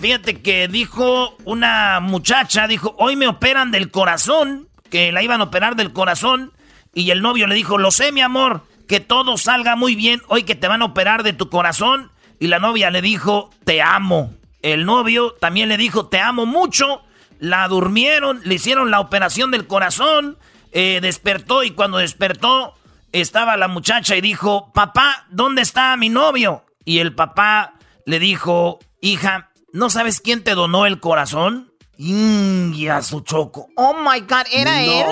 fíjate 0.00 0.42
que 0.42 0.68
dijo 0.68 1.36
una 1.44 2.00
muchacha, 2.00 2.66
dijo, 2.66 2.94
hoy 2.98 3.16
me 3.16 3.28
operan 3.28 3.70
del 3.70 3.90
corazón, 3.90 4.68
que 4.90 5.12
la 5.12 5.22
iban 5.22 5.40
a 5.40 5.44
operar 5.44 5.76
del 5.76 5.92
corazón, 5.92 6.52
y 6.94 7.10
el 7.10 7.22
novio 7.22 7.46
le 7.46 7.54
dijo, 7.54 7.78
lo 7.78 7.90
sé, 7.90 8.12
mi 8.12 8.20
amor, 8.20 8.62
que 8.88 9.00
todo 9.00 9.36
salga 9.36 9.76
muy 9.76 9.94
bien, 9.94 10.22
hoy 10.28 10.44
que 10.44 10.54
te 10.54 10.68
van 10.68 10.82
a 10.82 10.86
operar 10.86 11.22
de 11.22 11.32
tu 11.32 11.50
corazón, 11.50 12.10
y 12.38 12.48
la 12.48 12.58
novia 12.58 12.90
le 12.90 13.02
dijo, 13.02 13.50
te 13.64 13.82
amo. 13.82 14.34
El 14.62 14.84
novio 14.84 15.34
también 15.40 15.68
le 15.68 15.76
dijo, 15.76 16.08
te 16.08 16.20
amo 16.20 16.46
mucho, 16.46 17.02
la 17.38 17.68
durmieron, 17.68 18.40
le 18.44 18.54
hicieron 18.54 18.90
la 18.90 19.00
operación 19.00 19.50
del 19.50 19.66
corazón, 19.66 20.38
eh, 20.72 20.98
despertó 21.00 21.62
y 21.64 21.70
cuando 21.70 21.98
despertó 21.98 22.74
estaba 23.12 23.56
la 23.56 23.68
muchacha 23.68 24.16
y 24.16 24.20
dijo, 24.20 24.72
papá, 24.72 25.26
¿dónde 25.30 25.62
está 25.62 25.96
mi 25.96 26.08
novio? 26.08 26.64
Y 26.84 26.98
el 26.98 27.14
papá 27.14 27.74
le 28.04 28.18
dijo, 28.18 28.78
hija, 29.00 29.50
¿no 29.76 29.90
sabes 29.90 30.20
quién 30.20 30.42
te 30.42 30.54
donó 30.54 30.86
el 30.86 31.00
corazón? 31.00 31.72
Y 31.98 32.88
a 32.88 33.02
su 33.02 33.20
choco. 33.20 33.68
Oh 33.76 33.94
my 33.94 34.20
God, 34.20 34.46
¿era 34.52 34.82
él? 34.82 35.06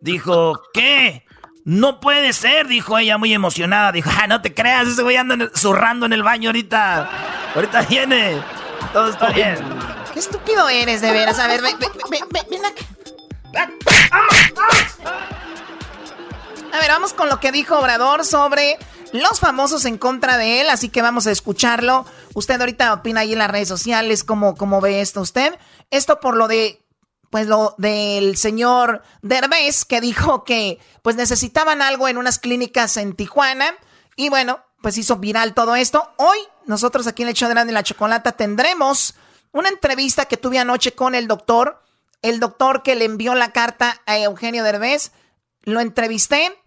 Dijo, 0.00 0.60
¿qué? 0.72 1.24
No 1.64 2.00
puede 2.00 2.32
ser, 2.32 2.68
dijo 2.68 2.96
ella 2.98 3.18
muy 3.18 3.32
emocionada. 3.32 3.92
Dijo, 3.92 4.10
ah, 4.18 4.26
no 4.26 4.40
te 4.40 4.54
creas, 4.54 4.88
ese 4.88 5.02
güey 5.02 5.16
anda 5.16 5.50
zurrando 5.54 6.06
en 6.06 6.12
el 6.12 6.22
baño 6.22 6.50
ahorita. 6.50 7.10
Ahorita 7.54 7.82
viene. 7.82 8.40
Todo 8.92 9.10
está 9.10 9.30
bien. 9.30 9.56
Qué 10.12 10.20
estúpido 10.20 10.68
eres, 10.68 11.00
de 11.00 11.12
veras. 11.12 11.38
A 11.38 11.46
ver, 11.46 11.62
ven, 11.62 11.76
ven, 11.78 11.90
ven, 12.30 12.60
A 16.72 16.78
ver, 16.78 16.88
vamos 16.88 17.12
con 17.12 17.28
lo 17.28 17.40
que 17.40 17.52
dijo 17.52 17.78
Obrador 17.78 18.24
sobre 18.24 18.78
los 19.12 19.40
famosos 19.40 19.84
en 19.84 19.98
contra 19.98 20.36
de 20.36 20.60
él, 20.60 20.68
así 20.68 20.88
que 20.88 21.02
vamos 21.02 21.26
a 21.26 21.30
escucharlo. 21.30 22.04
Usted 22.34 22.60
ahorita 22.60 22.92
opina 22.92 23.20
ahí 23.20 23.32
en 23.32 23.38
las 23.38 23.50
redes 23.50 23.68
sociales, 23.68 24.24
¿cómo, 24.24 24.56
cómo 24.56 24.80
ve 24.80 25.00
esto 25.00 25.20
usted? 25.20 25.58
Esto 25.90 26.20
por 26.20 26.36
lo 26.36 26.48
de 26.48 26.82
pues 27.30 27.48
lo 27.48 27.74
del 27.76 28.36
señor 28.36 29.02
Derbez 29.22 29.84
que 29.84 30.00
dijo 30.00 30.44
que 30.44 30.78
pues 31.02 31.16
necesitaban 31.16 31.82
algo 31.82 32.08
en 32.08 32.18
unas 32.18 32.38
clínicas 32.38 32.96
en 32.96 33.14
Tijuana 33.14 33.74
y 34.14 34.28
bueno, 34.28 34.60
pues 34.80 34.96
hizo 34.98 35.16
viral 35.16 35.54
todo 35.54 35.76
esto. 35.76 36.08
Hoy 36.16 36.38
nosotros 36.66 37.06
aquí 37.06 37.22
en 37.22 37.28
el 37.28 37.32
hecho 37.32 37.48
de 37.48 37.72
la 37.72 37.82
chocolata 37.82 38.32
tendremos 38.32 39.14
una 39.52 39.68
entrevista 39.68 40.26
que 40.26 40.36
tuve 40.36 40.58
anoche 40.58 40.92
con 40.92 41.14
el 41.14 41.26
doctor, 41.26 41.82
el 42.22 42.40
doctor 42.40 42.82
que 42.82 42.94
le 42.94 43.04
envió 43.04 43.34
la 43.34 43.52
carta 43.52 44.00
a 44.06 44.18
Eugenio 44.18 44.62
Derbez, 44.62 45.12
lo 45.66 45.80
entrevisté 45.80 46.58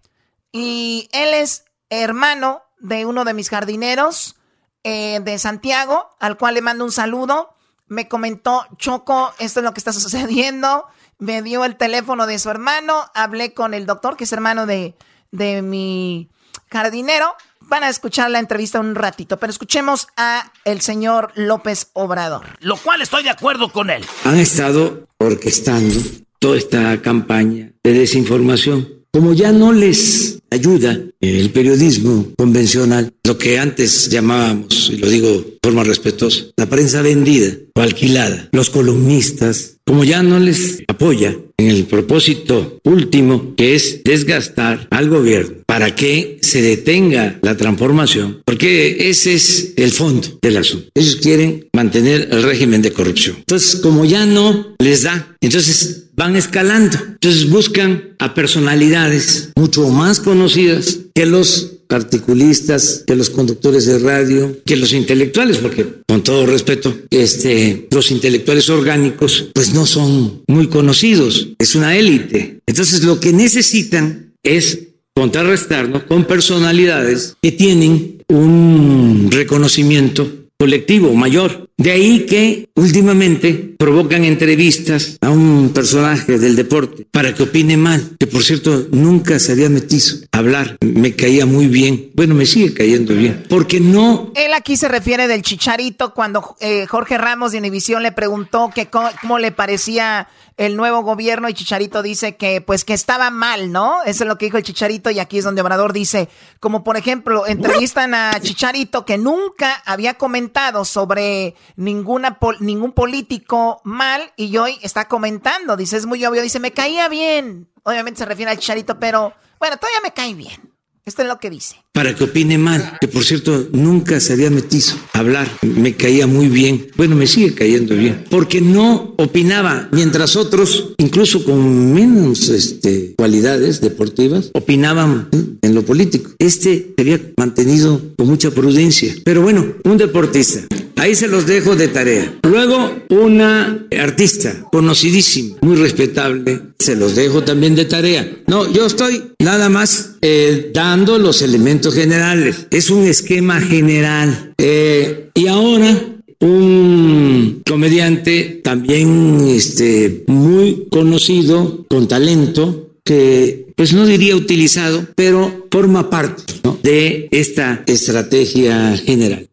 y 0.52 1.10
él 1.12 1.34
es 1.34 1.66
hermano 1.90 2.62
de 2.80 3.08
uno 3.08 3.26
de 3.26 3.34
mis 3.34 3.50
jardineros 3.50 4.36
eh, 4.84 5.20
de 5.24 5.40
Santiago, 5.40 6.16
al 6.20 6.38
cual 6.38 6.54
le 6.54 6.62
mando 6.62 6.86
un 6.86 6.92
saludo 6.92 7.56
me 7.90 8.08
comentó, 8.08 8.66
Choco, 8.78 9.34
esto 9.40 9.60
es 9.60 9.64
lo 9.64 9.74
que 9.74 9.80
está 9.80 9.92
sucediendo. 9.94 10.86
Me 11.18 11.42
dio 11.42 11.66
el 11.66 11.76
teléfono 11.76 12.26
de 12.28 12.40
su 12.40 12.50
hermano, 12.50 13.12
hablé 13.14 13.54
con 13.54 13.74
el 13.74 13.86
doctor, 13.86 14.16
que 14.16 14.24
es 14.24 14.32
hermano 14.32 14.66
de, 14.66 14.96
de 15.32 15.62
mi 15.62 16.30
jardinero. 16.72 17.36
Van 17.60 17.84
a 17.84 17.90
escuchar 17.90 18.32
la 18.32 18.40
entrevista 18.40 18.80
un 18.80 18.96
ratito, 18.96 19.38
pero 19.38 19.52
escuchemos 19.52 20.08
a 20.16 20.54
el 20.64 20.80
señor 20.80 21.34
López 21.36 21.90
Obrador. 21.94 22.46
Lo 22.62 22.78
cual 22.78 23.02
estoy 23.02 23.24
de 23.24 23.32
acuerdo 23.32 23.70
con 23.72 23.90
él. 23.90 24.06
Han 24.24 24.40
estado 24.40 25.08
orquestando 25.18 26.00
toda 26.40 26.58
esta 26.58 27.02
campaña 27.02 27.72
de 27.84 27.94
desinformación. 27.94 28.88
Como 29.12 29.34
ya 29.34 29.52
no 29.52 29.74
les 29.74 30.40
ayuda 30.52 31.00
el 31.20 31.50
periodismo 31.50 32.28
convencional, 32.38 33.12
lo 33.24 33.38
que 33.38 33.58
antes 33.58 34.10
llamábamos, 34.10 34.92
y 34.94 34.98
lo 34.98 35.10
digo 35.10 35.30
de 35.30 35.58
forma 35.64 35.84
respetuosa, 35.84 36.46
la 36.56 36.68
prensa 36.68 37.02
vendida 37.02 37.52
o 37.76 37.82
alquilada, 37.82 38.50
los 38.52 38.70
columnistas, 38.70 39.78
como 39.86 40.04
ya 40.04 40.22
no 40.22 40.40
les 40.40 40.84
apoya 40.88 41.36
en 41.58 41.70
el 41.70 41.86
propósito 41.86 42.80
último 42.84 43.56
que 43.56 43.76
es 43.76 44.04
desgastar 44.04 44.88
al 44.92 45.10
gobierno 45.10 45.58
para 45.66 45.96
que 45.96 46.38
se 46.42 46.62
detenga 46.62 47.40
la 47.42 47.58
transformación, 47.58 48.42
porque 48.46 49.10
ese 49.10 49.34
es 49.34 49.74
el 49.76 49.92
fondo 49.92 50.40
del 50.42 50.58
asunto. 50.58 50.88
Ellos 50.94 51.16
quieren 51.16 51.68
mantener 51.74 52.30
el 52.32 52.44
régimen 52.44 52.82
de 52.82 52.94
corrupción. 52.94 53.38
Entonces, 53.40 53.80
como 53.82 54.06
ya 54.06 54.26
no 54.26 54.76
les 54.80 55.04
da, 55.04 55.36
entonces 55.42 56.09
van 56.20 56.36
escalando. 56.36 56.98
Entonces 57.02 57.50
buscan 57.50 58.16
a 58.20 58.34
personalidades 58.34 59.52
mucho 59.56 59.88
más 59.88 60.20
conocidas 60.20 61.00
que 61.16 61.26
los 61.26 61.78
articulistas, 61.88 63.06
que 63.08 63.16
los 63.16 63.30
conductores 63.30 63.86
de 63.86 64.00
radio, 64.00 64.60
que 64.66 64.76
los 64.76 64.92
intelectuales, 64.92 65.58
porque 65.58 65.88
con 66.08 66.22
todo 66.22 66.46
respeto, 66.46 66.94
este, 67.10 67.88
los 67.90 68.12
intelectuales 68.12 68.70
orgánicos, 68.70 69.48
pues 69.54 69.74
no 69.74 69.86
son 69.86 70.44
muy 70.48 70.68
conocidos, 70.68 71.48
es 71.58 71.76
una 71.76 71.96
élite. 71.96 72.60
Entonces 72.68 73.04
lo 73.04 73.20
que 73.20 73.32
necesitan 73.32 74.34
es 74.44 74.80
contrarrestarnos 75.16 76.04
con 76.04 76.26
personalidades 76.26 77.36
que 77.42 77.54
tienen 77.54 78.24
un 78.28 79.30
reconocimiento 79.32 80.30
colectivo 80.60 81.14
mayor. 81.14 81.69
De 81.80 81.92
ahí 81.92 82.26
que 82.26 82.68
últimamente 82.76 83.54
provocan 83.80 84.26
entrevistas 84.26 85.18
a 85.22 85.30
un 85.30 85.72
personaje 85.74 86.38
del 86.38 86.58
deporte 86.58 87.08
para 87.10 87.34
que 87.34 87.44
opine 87.44 87.78
mal, 87.78 88.18
que 88.20 88.28
por 88.28 88.44
cierto 88.44 88.88
nunca 88.92 89.40
se 89.40 89.54
había 89.54 89.70
metido 89.70 90.18
a 90.34 90.40
hablar, 90.40 90.76
me 90.82 91.16
caía 91.16 91.46
muy 91.46 91.68
bien, 91.68 92.12
bueno, 92.16 92.36
me 92.36 92.46
sigue 92.46 92.74
cayendo 92.74 93.14
bien, 93.14 93.46
porque 93.48 93.80
no... 93.80 94.34
Él 94.36 94.54
aquí 94.54 94.76
se 94.76 94.90
refiere 94.90 95.30
del 95.30 95.42
chicharito 95.42 96.14
cuando 96.14 96.58
eh, 96.60 96.86
Jorge 96.86 97.18
Ramos 97.18 97.54
de 97.54 97.60
Univisión 97.60 98.04
le 98.04 98.12
preguntó 98.12 98.72
que 98.76 98.90
cómo 98.90 99.40
le 99.40 99.54
parecía 99.54 100.28
el 100.60 100.76
nuevo 100.76 101.04
gobierno 101.04 101.48
y 101.48 101.54
Chicharito 101.54 102.04
dice 102.04 102.36
que 102.36 102.60
pues 102.60 102.84
que 102.84 102.94
estaba 102.94 103.30
mal, 103.30 103.72
¿no? 103.72 104.04
Eso 104.04 104.26
es 104.26 104.28
lo 104.28 104.38
que 104.38 104.48
dijo 104.48 104.58
el 104.58 104.64
Chicharito 104.64 105.10
y 105.10 105.20
aquí 105.20 105.38
es 105.38 105.46
donde 105.46 105.62
Obrador 105.62 105.94
dice, 105.94 106.28
como 106.60 106.84
por 106.84 106.98
ejemplo, 106.98 107.48
entrevistan 107.48 108.14
a 108.14 108.38
Chicharito 108.42 109.06
que 109.06 109.18
nunca 109.18 109.82
había 109.86 110.16
comentado 110.16 110.84
sobre 110.84 111.56
ninguna 111.76 112.38
ningún 112.60 112.92
político 112.92 113.82
mal 113.84 114.34
y 114.36 114.56
hoy 114.58 114.78
está 114.82 115.08
comentando, 115.08 115.78
dice, 115.78 115.98
es 115.98 116.06
muy 116.06 116.26
obvio, 116.26 116.42
dice, 116.42 116.60
me 116.60 116.72
caía 116.72 117.08
bien. 117.10 117.70
Obviamente 117.84 118.20
se 118.20 118.26
refiere 118.26 118.52
al 118.52 118.58
Chicharito, 118.58 119.00
pero 119.00 119.34
bueno, 119.60 119.78
todavía 119.78 120.02
me 120.04 120.14
cae 120.14 120.34
bien. 120.34 120.74
Esto 121.06 121.24
es 121.24 121.28
lo 121.28 121.40
que 121.40 121.50
dice. 121.50 121.84
Para 121.94 122.16
que 122.16 122.24
opine 122.24 122.58
mal, 122.58 122.98
que 123.02 123.08
por 123.08 123.26
cierto 123.26 123.68
nunca 123.74 124.20
se 124.20 124.34
había 124.34 124.50
metido 124.50 124.94
a 125.14 125.20
hablar, 125.20 125.48
me 125.62 125.96
caía 125.96 126.28
muy 126.28 126.48
bien, 126.48 126.88
bueno, 126.96 127.16
me 127.16 127.28
sigue 127.28 127.54
cayendo 127.54 127.96
bien, 127.96 128.24
porque 128.30 128.62
no 128.62 129.16
opinaba, 129.18 129.90
mientras 129.92 130.36
otros, 130.36 130.94
incluso 130.98 131.44
con 131.44 131.94
menos 131.94 132.50
este, 132.50 133.16
cualidades 133.18 133.82
deportivas, 133.82 134.52
opinaban 134.54 135.28
en 135.62 135.76
lo 135.76 135.84
político. 135.84 136.32
Este 136.40 136.94
se 136.96 137.02
había 137.02 137.20
mantenido 137.38 138.02
con 138.18 138.28
mucha 138.28 138.52
prudencia. 138.52 139.14
Pero 139.24 139.42
bueno, 139.42 139.66
un 139.84 139.98
deportista 139.98 140.62
Ahí 141.00 141.16
se 141.16 141.30
los 141.30 141.48
dejo 141.48 141.78
de 141.78 141.88
tarea. 141.88 142.40
Luego, 142.44 142.92
una 143.10 143.88
artista 143.98 144.66
conocidísima, 144.70 145.56
muy 145.62 145.78
respetable, 145.78 146.62
se 146.78 146.98
los 146.98 147.16
dejo 147.16 147.42
también 147.42 147.74
de 147.74 147.86
tarea. 147.86 148.30
No, 148.48 148.70
yo 148.70 148.86
estoy 148.86 149.32
nada 149.40 149.70
más 149.70 150.18
eh, 150.22 150.72
dando 150.74 151.18
los 151.18 151.42
elementos 151.42 151.79
generales. 151.88 152.68
Es 152.72 152.90
un 152.90 153.06
esquema 153.06 153.60
general. 153.62 154.54
Eh, 154.58 155.30
y 155.34 155.48
ahora 155.48 155.96
un 156.40 157.64
comediante 157.68 158.62
también 158.64 159.40
este, 159.48 160.24
muy 160.28 160.88
conocido, 160.92 161.86
con 161.90 162.08
talento, 162.08 162.92
que 163.04 163.68
pues 163.76 163.94
no 163.94 164.06
diría 164.06 164.36
utilizado, 164.36 165.06
pero 165.16 165.68
forma 165.72 166.10
parte 166.10 166.44
de 166.84 167.28
esta 167.32 167.84
estrategia 167.88 168.96
general. 168.98 169.50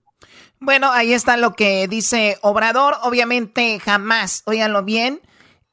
Bueno, 0.60 0.90
ahí 0.90 1.12
está 1.12 1.36
lo 1.36 1.54
que 1.54 1.86
dice 1.88 2.38
Obrador. 2.42 2.94
Obviamente 3.02 3.78
jamás, 3.78 4.42
óiganlo 4.46 4.84
bien, 4.84 5.20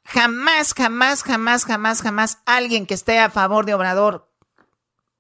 jamás, 0.04 0.74
jamás, 0.74 1.24
jamás, 1.24 1.66
jamás, 1.66 2.02
jamás 2.02 2.38
alguien 2.46 2.86
que 2.86 2.94
esté 2.94 3.20
a 3.20 3.30
favor 3.30 3.66
de 3.66 3.74
Obrador 3.74 4.30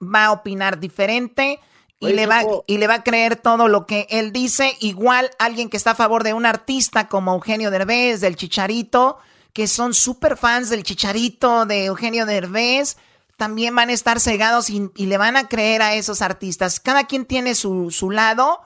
va 0.03 0.25
a 0.25 0.31
opinar 0.31 0.79
diferente 0.79 1.59
y 1.99 2.13
le 2.13 2.25
va 2.25 2.43
y 2.67 2.77
le 2.77 2.87
va 2.87 2.95
a 2.95 3.03
creer 3.03 3.37
todo 3.37 3.67
lo 3.67 3.85
que 3.85 4.07
él 4.09 4.31
dice. 4.33 4.75
Igual 4.79 5.31
alguien 5.39 5.69
que 5.69 5.77
está 5.77 5.91
a 5.91 5.95
favor 5.95 6.23
de 6.23 6.33
un 6.33 6.45
artista 6.45 7.07
como 7.07 7.33
Eugenio 7.33 7.71
Derbez, 7.71 8.19
del 8.21 8.35
Chicharito, 8.35 9.17
que 9.53 9.67
son 9.67 9.93
súper 9.93 10.37
fans 10.37 10.69
del 10.69 10.83
Chicharito, 10.83 11.65
de 11.65 11.85
Eugenio 11.85 12.25
Derbez, 12.25 12.97
también 13.37 13.75
van 13.75 13.89
a 13.89 13.93
estar 13.93 14.19
cegados 14.19 14.69
y, 14.69 14.89
y, 14.95 15.05
le 15.05 15.17
van 15.17 15.37
a 15.37 15.47
creer 15.47 15.81
a 15.81 15.95
esos 15.95 16.21
artistas. 16.21 16.79
Cada 16.79 17.05
quien 17.05 17.25
tiene 17.25 17.55
su, 17.55 17.89
su 17.89 18.11
lado 18.11 18.61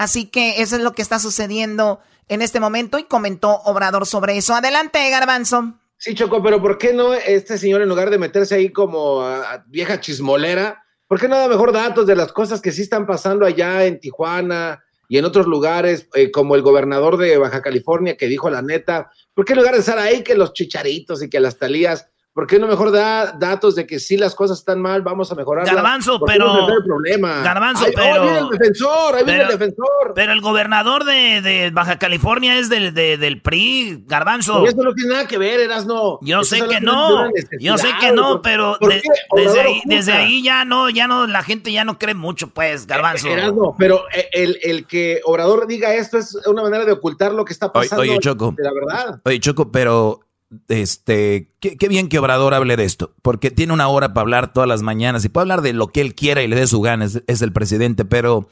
Así 0.00 0.24
que 0.24 0.62
eso 0.62 0.76
es 0.76 0.82
lo 0.82 0.94
que 0.94 1.02
está 1.02 1.18
sucediendo 1.18 2.00
en 2.28 2.40
este 2.40 2.58
momento 2.58 2.98
y 2.98 3.04
comentó 3.04 3.60
Obrador 3.64 4.06
sobre 4.06 4.38
eso. 4.38 4.54
Adelante, 4.54 5.10
Garbanzo. 5.10 5.74
Sí, 6.02 6.14
Choco, 6.14 6.42
pero 6.42 6.62
¿por 6.62 6.78
qué 6.78 6.94
no 6.94 7.12
este 7.12 7.58
señor, 7.58 7.82
en 7.82 7.88
lugar 7.90 8.08
de 8.08 8.16
meterse 8.16 8.54
ahí 8.54 8.70
como 8.70 9.22
vieja 9.66 10.00
chismolera, 10.00 10.82
¿por 11.06 11.20
qué 11.20 11.28
no 11.28 11.36
da 11.36 11.46
mejor 11.46 11.72
datos 11.72 12.06
de 12.06 12.16
las 12.16 12.32
cosas 12.32 12.62
que 12.62 12.72
sí 12.72 12.80
están 12.80 13.06
pasando 13.06 13.44
allá 13.44 13.84
en 13.84 14.00
Tijuana 14.00 14.82
y 15.10 15.18
en 15.18 15.26
otros 15.26 15.46
lugares, 15.46 16.08
eh, 16.14 16.30
como 16.30 16.54
el 16.54 16.62
gobernador 16.62 17.18
de 17.18 17.36
Baja 17.36 17.60
California 17.60 18.16
que 18.16 18.28
dijo 18.28 18.48
la 18.48 18.62
neta? 18.62 19.10
¿Por 19.34 19.44
qué 19.44 19.52
en 19.52 19.58
lugar 19.58 19.74
de 19.74 19.80
estar 19.80 19.98
ahí 19.98 20.22
que 20.22 20.34
los 20.36 20.54
chicharitos 20.54 21.22
y 21.22 21.28
que 21.28 21.38
las 21.38 21.58
talías 21.58 22.08
¿Por 22.32 22.46
qué 22.46 22.60
no 22.60 22.68
mejor 22.68 22.92
da 22.92 23.32
datos 23.32 23.74
de 23.74 23.86
que 23.88 23.98
si 23.98 24.16
las 24.16 24.36
cosas 24.36 24.58
están 24.60 24.80
mal, 24.80 25.02
vamos 25.02 25.32
a 25.32 25.34
mejorar? 25.34 25.66
Garbanzo, 25.66 26.20
pero. 26.24 26.46
No 26.46 26.68
el 26.72 26.84
problema? 26.84 27.42
Garbanzo, 27.42 27.86
Ay, 27.86 27.92
pero. 27.94 28.14
Ahí 28.14 28.20
viene 28.22 28.38
el 28.38 28.48
defensor, 28.50 29.14
ahí 29.16 29.24
viene 29.24 29.42
el 29.42 29.48
defensor. 29.48 30.12
Pero 30.14 30.32
el 30.32 30.40
gobernador 30.40 31.04
de, 31.04 31.42
de 31.42 31.70
Baja 31.72 31.98
California 31.98 32.56
es 32.58 32.68
del, 32.68 32.94
de, 32.94 33.16
del 33.16 33.42
PRI, 33.42 34.04
Garbanzo. 34.06 34.62
Y 34.64 34.68
eso 34.68 34.80
no 34.80 34.94
tiene 34.94 35.10
nada 35.14 35.26
que 35.26 35.38
ver, 35.38 35.58
Erasno. 35.58 36.20
Yo 36.22 36.40
Eso 36.42 36.54
sé 36.54 36.68
que 36.68 36.80
no. 36.80 37.28
Yo 37.58 37.76
sé 37.78 37.88
que 38.00 38.12
no, 38.12 38.34
¿por- 38.34 38.42
pero 38.42 38.76
de- 38.80 39.02
desde, 39.34 39.60
ahí, 39.60 39.82
desde 39.84 40.12
oculta? 40.12 40.26
ahí 40.28 40.42
ya 40.44 40.64
no, 40.64 40.88
ya 40.88 41.08
no, 41.08 41.26
la 41.26 41.42
gente 41.42 41.72
ya 41.72 41.84
no 41.84 41.98
cree 41.98 42.14
mucho, 42.14 42.48
pues, 42.50 42.86
Garbanzo. 42.86 43.26
Erasno, 43.28 43.74
pero 43.76 44.04
eh, 44.14 44.28
el, 44.32 44.56
el 44.62 44.86
que 44.86 45.20
Obrador 45.24 45.66
diga 45.66 45.94
esto 45.94 46.16
es 46.16 46.36
una 46.46 46.62
manera 46.62 46.84
de 46.84 46.92
ocultar 46.92 47.32
lo 47.32 47.44
que 47.44 47.52
está 47.52 47.66
Oye, 47.66 47.88
pasando. 47.88 48.02
oye, 48.02 48.18
Choco. 48.20 48.54
De 48.56 48.62
la 48.62 48.70
verdad. 48.72 49.20
Oye, 49.24 49.40
Choco, 49.40 49.72
pero 49.72 50.20
este, 50.68 51.52
qué, 51.60 51.76
qué 51.76 51.88
bien 51.88 52.08
que 52.08 52.18
Obrador 52.18 52.54
hable 52.54 52.76
de 52.76 52.84
esto, 52.84 53.14
porque 53.22 53.50
tiene 53.50 53.72
una 53.72 53.88
hora 53.88 54.12
para 54.12 54.22
hablar 54.22 54.52
todas 54.52 54.68
las 54.68 54.82
mañanas 54.82 55.24
y 55.24 55.28
puede 55.28 55.42
hablar 55.44 55.62
de 55.62 55.72
lo 55.72 55.88
que 55.88 56.00
él 56.00 56.14
quiera 56.14 56.42
y 56.42 56.48
le 56.48 56.56
dé 56.56 56.66
su 56.66 56.80
gana, 56.80 57.04
es, 57.04 57.42
el 57.42 57.52
presidente, 57.52 58.04
pero 58.04 58.48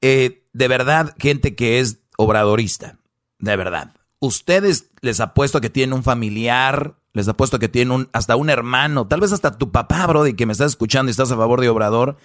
eh, 0.00 0.46
de 0.52 0.68
verdad, 0.68 1.14
gente 1.18 1.54
que 1.54 1.80
es 1.80 1.98
obradorista, 2.16 2.98
de 3.38 3.56
verdad. 3.56 3.92
Ustedes 4.18 4.90
les 5.02 5.20
apuesto 5.20 5.60
que 5.60 5.68
tienen 5.68 5.92
un 5.92 6.02
familiar, 6.02 6.96
les 7.12 7.28
apuesto 7.28 7.58
que 7.58 7.68
tienen 7.68 7.92
un, 7.92 8.08
hasta 8.12 8.36
un 8.36 8.48
hermano, 8.48 9.06
tal 9.06 9.20
vez 9.20 9.32
hasta 9.32 9.58
tu 9.58 9.70
papá, 9.70 10.06
Brody, 10.06 10.34
que 10.34 10.46
me 10.46 10.52
estás 10.52 10.72
escuchando 10.72 11.10
y 11.10 11.12
estás 11.12 11.30
a 11.30 11.36
favor 11.36 11.60
de 11.60 11.68
Obrador, 11.68 12.16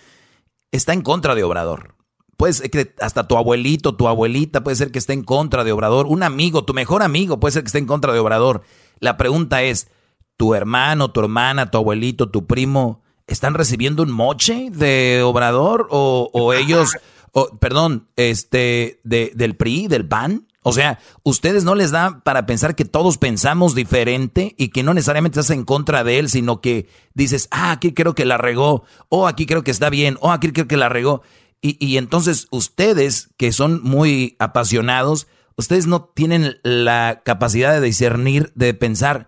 está 0.72 0.94
en 0.94 1.02
contra 1.02 1.36
de 1.36 1.44
Obrador. 1.44 1.96
Puede 2.38 2.54
ser 2.54 2.72
que 2.72 2.96
hasta 3.02 3.28
tu 3.28 3.38
abuelito, 3.38 3.96
tu 3.96 4.08
abuelita 4.08 4.64
puede 4.64 4.76
ser 4.76 4.92
que 4.92 4.98
esté 4.98 5.14
en 5.14 5.24
contra 5.24 5.64
de 5.64 5.72
Obrador. 5.72 6.08
Un 6.08 6.24
amigo, 6.24 6.66
tu 6.66 6.74
mejor 6.74 7.04
amigo 7.04 7.40
puede 7.40 7.52
ser 7.52 7.62
que 7.62 7.68
esté 7.68 7.78
en 7.78 7.86
contra 7.86 8.14
de 8.14 8.20
Obrador. 8.20 8.64
La 9.02 9.18
pregunta 9.18 9.64
es, 9.64 9.90
¿tu 10.38 10.54
hermano, 10.56 11.12
tu 11.12 11.20
hermana, 11.20 11.70
tu 11.70 11.78
abuelito, 11.78 12.30
tu 12.30 12.46
primo 12.46 13.02
están 13.28 13.56
recibiendo 13.56 14.04
un 14.04 14.12
moche 14.12 14.70
de 14.72 15.22
Obrador? 15.24 15.88
¿O, 15.90 16.30
o 16.32 16.54
ellos, 16.54 16.96
o, 17.34 17.50
perdón, 17.58 18.08
este, 18.16 19.02
de, 19.04 19.34
del 19.36 19.58
PRI, 19.58 19.88
del 19.88 20.08
PAN? 20.08 20.48
O 20.64 20.72
sea, 20.72 21.00
ustedes 21.24 21.64
no 21.64 21.74
les 21.74 21.90
da 21.90 22.22
para 22.24 22.46
pensar 22.46 22.76
que 22.76 22.86
todos 22.86 23.18
pensamos 23.18 23.74
diferente 23.74 24.54
y 24.60 24.68
que 24.68 24.84
no 24.84 24.94
necesariamente 24.94 25.40
estás 25.40 25.56
en 25.56 25.66
contra 25.66 26.04
de 26.04 26.20
él, 26.20 26.30
sino 26.30 26.62
que 26.62 26.88
dices, 27.16 27.48
ah, 27.50 27.72
aquí 27.72 27.94
creo 27.94 28.14
que 28.14 28.26
la 28.26 28.38
regó, 28.38 28.84
o 29.10 29.28
aquí 29.28 29.48
creo 29.48 29.64
que 29.64 29.72
está 29.72 29.90
bien, 29.90 30.20
o 30.22 30.32
aquí 30.32 30.52
creo 30.52 30.68
que 30.68 30.78
la 30.78 30.90
regó. 30.90 31.24
Y, 31.60 31.84
y 31.84 31.98
entonces 31.98 32.48
ustedes, 32.52 33.30
que 33.38 33.52
son 33.52 33.82
muy 33.82 34.36
apasionados, 34.38 35.26
ustedes 35.62 35.88
no 35.88 36.04
tienen 36.04 36.58
la 36.64 37.22
capacidad 37.24 37.74
de 37.74 37.82
discernir, 37.82 38.52
de 38.56 38.74
pensar, 38.74 39.28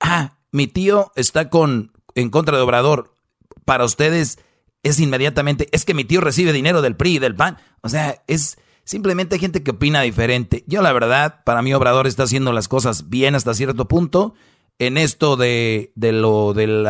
ah, 0.00 0.36
mi 0.52 0.66
tío 0.66 1.12
está 1.16 1.48
con, 1.48 1.92
en 2.14 2.30
contra 2.30 2.56
de 2.56 2.62
Obrador. 2.62 3.14
Para 3.64 3.84
ustedes 3.84 4.38
es 4.82 5.00
inmediatamente, 5.00 5.68
es 5.72 5.84
que 5.84 5.94
mi 5.94 6.04
tío 6.04 6.20
recibe 6.20 6.52
dinero 6.52 6.82
del 6.82 6.96
PRI 6.96 7.16
y 7.16 7.18
del 7.18 7.36
PAN. 7.36 7.56
O 7.82 7.88
sea, 7.88 8.22
es 8.26 8.58
simplemente 8.84 9.38
gente 9.38 9.62
que 9.62 9.70
opina 9.70 10.02
diferente. 10.02 10.64
Yo 10.66 10.82
la 10.82 10.92
verdad, 10.92 11.42
para 11.44 11.62
mí 11.62 11.72
Obrador 11.72 12.06
está 12.06 12.24
haciendo 12.24 12.52
las 12.52 12.68
cosas 12.68 13.08
bien 13.08 13.34
hasta 13.34 13.54
cierto 13.54 13.88
punto. 13.88 14.34
En 14.78 14.96
esto 14.96 15.36
de, 15.36 15.92
de 15.94 16.12
lo 16.12 16.52
del 16.54 16.86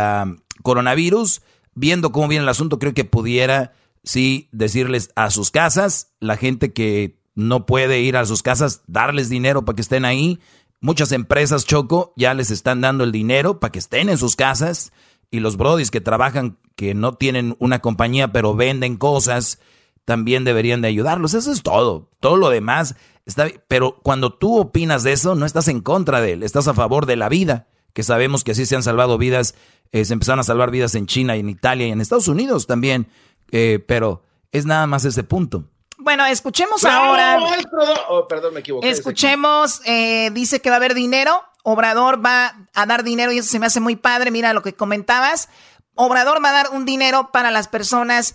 coronavirus, 0.62 1.43
viendo 1.74 2.12
cómo 2.12 2.28
viene 2.28 2.45
el 2.45 2.49
asunto, 2.49 2.78
creo 2.78 2.95
que 2.95 3.05
pudiera 3.05 3.72
sí 4.05 4.49
decirles 4.53 5.11
a 5.16 5.31
sus 5.31 5.51
casas, 5.51 6.14
la 6.20 6.37
gente 6.37 6.72
que 6.72 7.20
no 7.41 7.66
puede 7.66 8.01
ir 8.01 8.16
a 8.16 8.26
sus 8.26 8.43
casas, 8.43 8.82
darles 8.86 9.28
dinero 9.28 9.64
para 9.64 9.76
que 9.76 9.82
estén 9.82 10.05
ahí. 10.05 10.38
Muchas 10.80 11.12
empresas, 11.12 11.66
Choco, 11.66 12.12
ya 12.16 12.34
les 12.34 12.51
están 12.51 12.80
dando 12.80 13.05
el 13.05 13.12
dinero 13.12 13.61
para 13.61 13.72
que 13.72 13.78
estén 13.78 14.09
en 14.09 14.18
sus 14.18 14.36
casas. 14.36 14.93
Y 15.30 15.41
los 15.41 15.57
brodis 15.57 15.91
que 15.91 16.01
trabajan, 16.01 16.59
que 16.74 16.95
no 16.95 17.14
tienen 17.14 17.57
una 17.59 17.80
compañía, 17.80 18.32
pero 18.32 18.55
venden 18.55 18.97
cosas, 18.97 19.61
también 20.05 20.45
deberían 20.45 20.80
de 20.80 20.88
ayudarlos. 20.88 21.34
Eso 21.34 21.53
es 21.53 21.62
todo. 21.62 22.11
Todo 22.20 22.36
lo 22.36 22.51
demás 22.51 22.97
está. 23.26 23.49
Pero 23.68 24.01
cuando 24.03 24.34
tú 24.34 24.59
opinas 24.59 25.03
de 25.03 25.12
eso, 25.12 25.34
no 25.34 25.47
estás 25.47 25.68
en 25.68 25.80
contra 25.80 26.20
de 26.20 26.32
él, 26.32 26.43
estás 26.43 26.66
a 26.68 26.74
favor 26.74 27.07
de 27.07 27.16
la 27.16 27.28
vida. 27.28 27.68
Que 27.93 28.03
sabemos 28.03 28.45
que 28.45 28.53
así 28.53 28.66
se 28.66 28.76
han 28.76 28.82
salvado 28.82 29.18
vidas, 29.18 29.55
eh, 29.93 30.05
se 30.05 30.12
empezaron 30.12 30.41
a 30.41 30.45
salvar 30.45 30.70
vidas 30.70 30.95
en 30.95 31.07
China 31.07 31.36
y 31.36 31.41
en 31.41 31.49
Italia 31.49 31.88
y 31.88 31.91
en 31.91 32.01
Estados 32.01 32.28
Unidos 32.28 32.66
también. 32.66 33.09
Eh, 33.51 33.84
pero 33.86 34.22
es 34.53 34.66
nada 34.66 34.86
más 34.86 35.05
ese 35.05 35.24
punto. 35.24 35.64
Bueno, 36.01 36.24
escuchemos 36.26 36.82
¡Bravo, 36.82 37.05
ahora. 37.07 37.38
maestro! 37.40 37.80
Oh, 38.09 38.26
perdón, 38.26 38.55
me 38.55 38.61
equivoqué. 38.61 38.88
Escuchemos, 38.90 39.80
eh, 39.84 40.30
dice 40.32 40.61
que 40.61 40.70
va 40.70 40.76
a 40.76 40.78
haber 40.78 40.94
dinero. 40.94 41.42
Obrador 41.62 42.24
va 42.24 42.66
a 42.74 42.86
dar 42.86 43.05
dinero 43.05 43.32
y 43.32 43.38
eso 43.38 43.48
se 43.48 43.59
me 43.59 43.66
hace 43.66 43.80
muy 43.80 43.96
padre. 43.96 44.30
Mira 44.30 44.53
lo 44.53 44.62
que 44.62 44.74
comentabas. 44.74 45.48
Obrador 45.94 46.42
va 46.42 46.51
a 46.51 46.53
dar 46.53 46.70
un 46.72 46.84
dinero 46.86 47.30
para 47.32 47.51
las 47.51 47.68
personas 47.68 48.34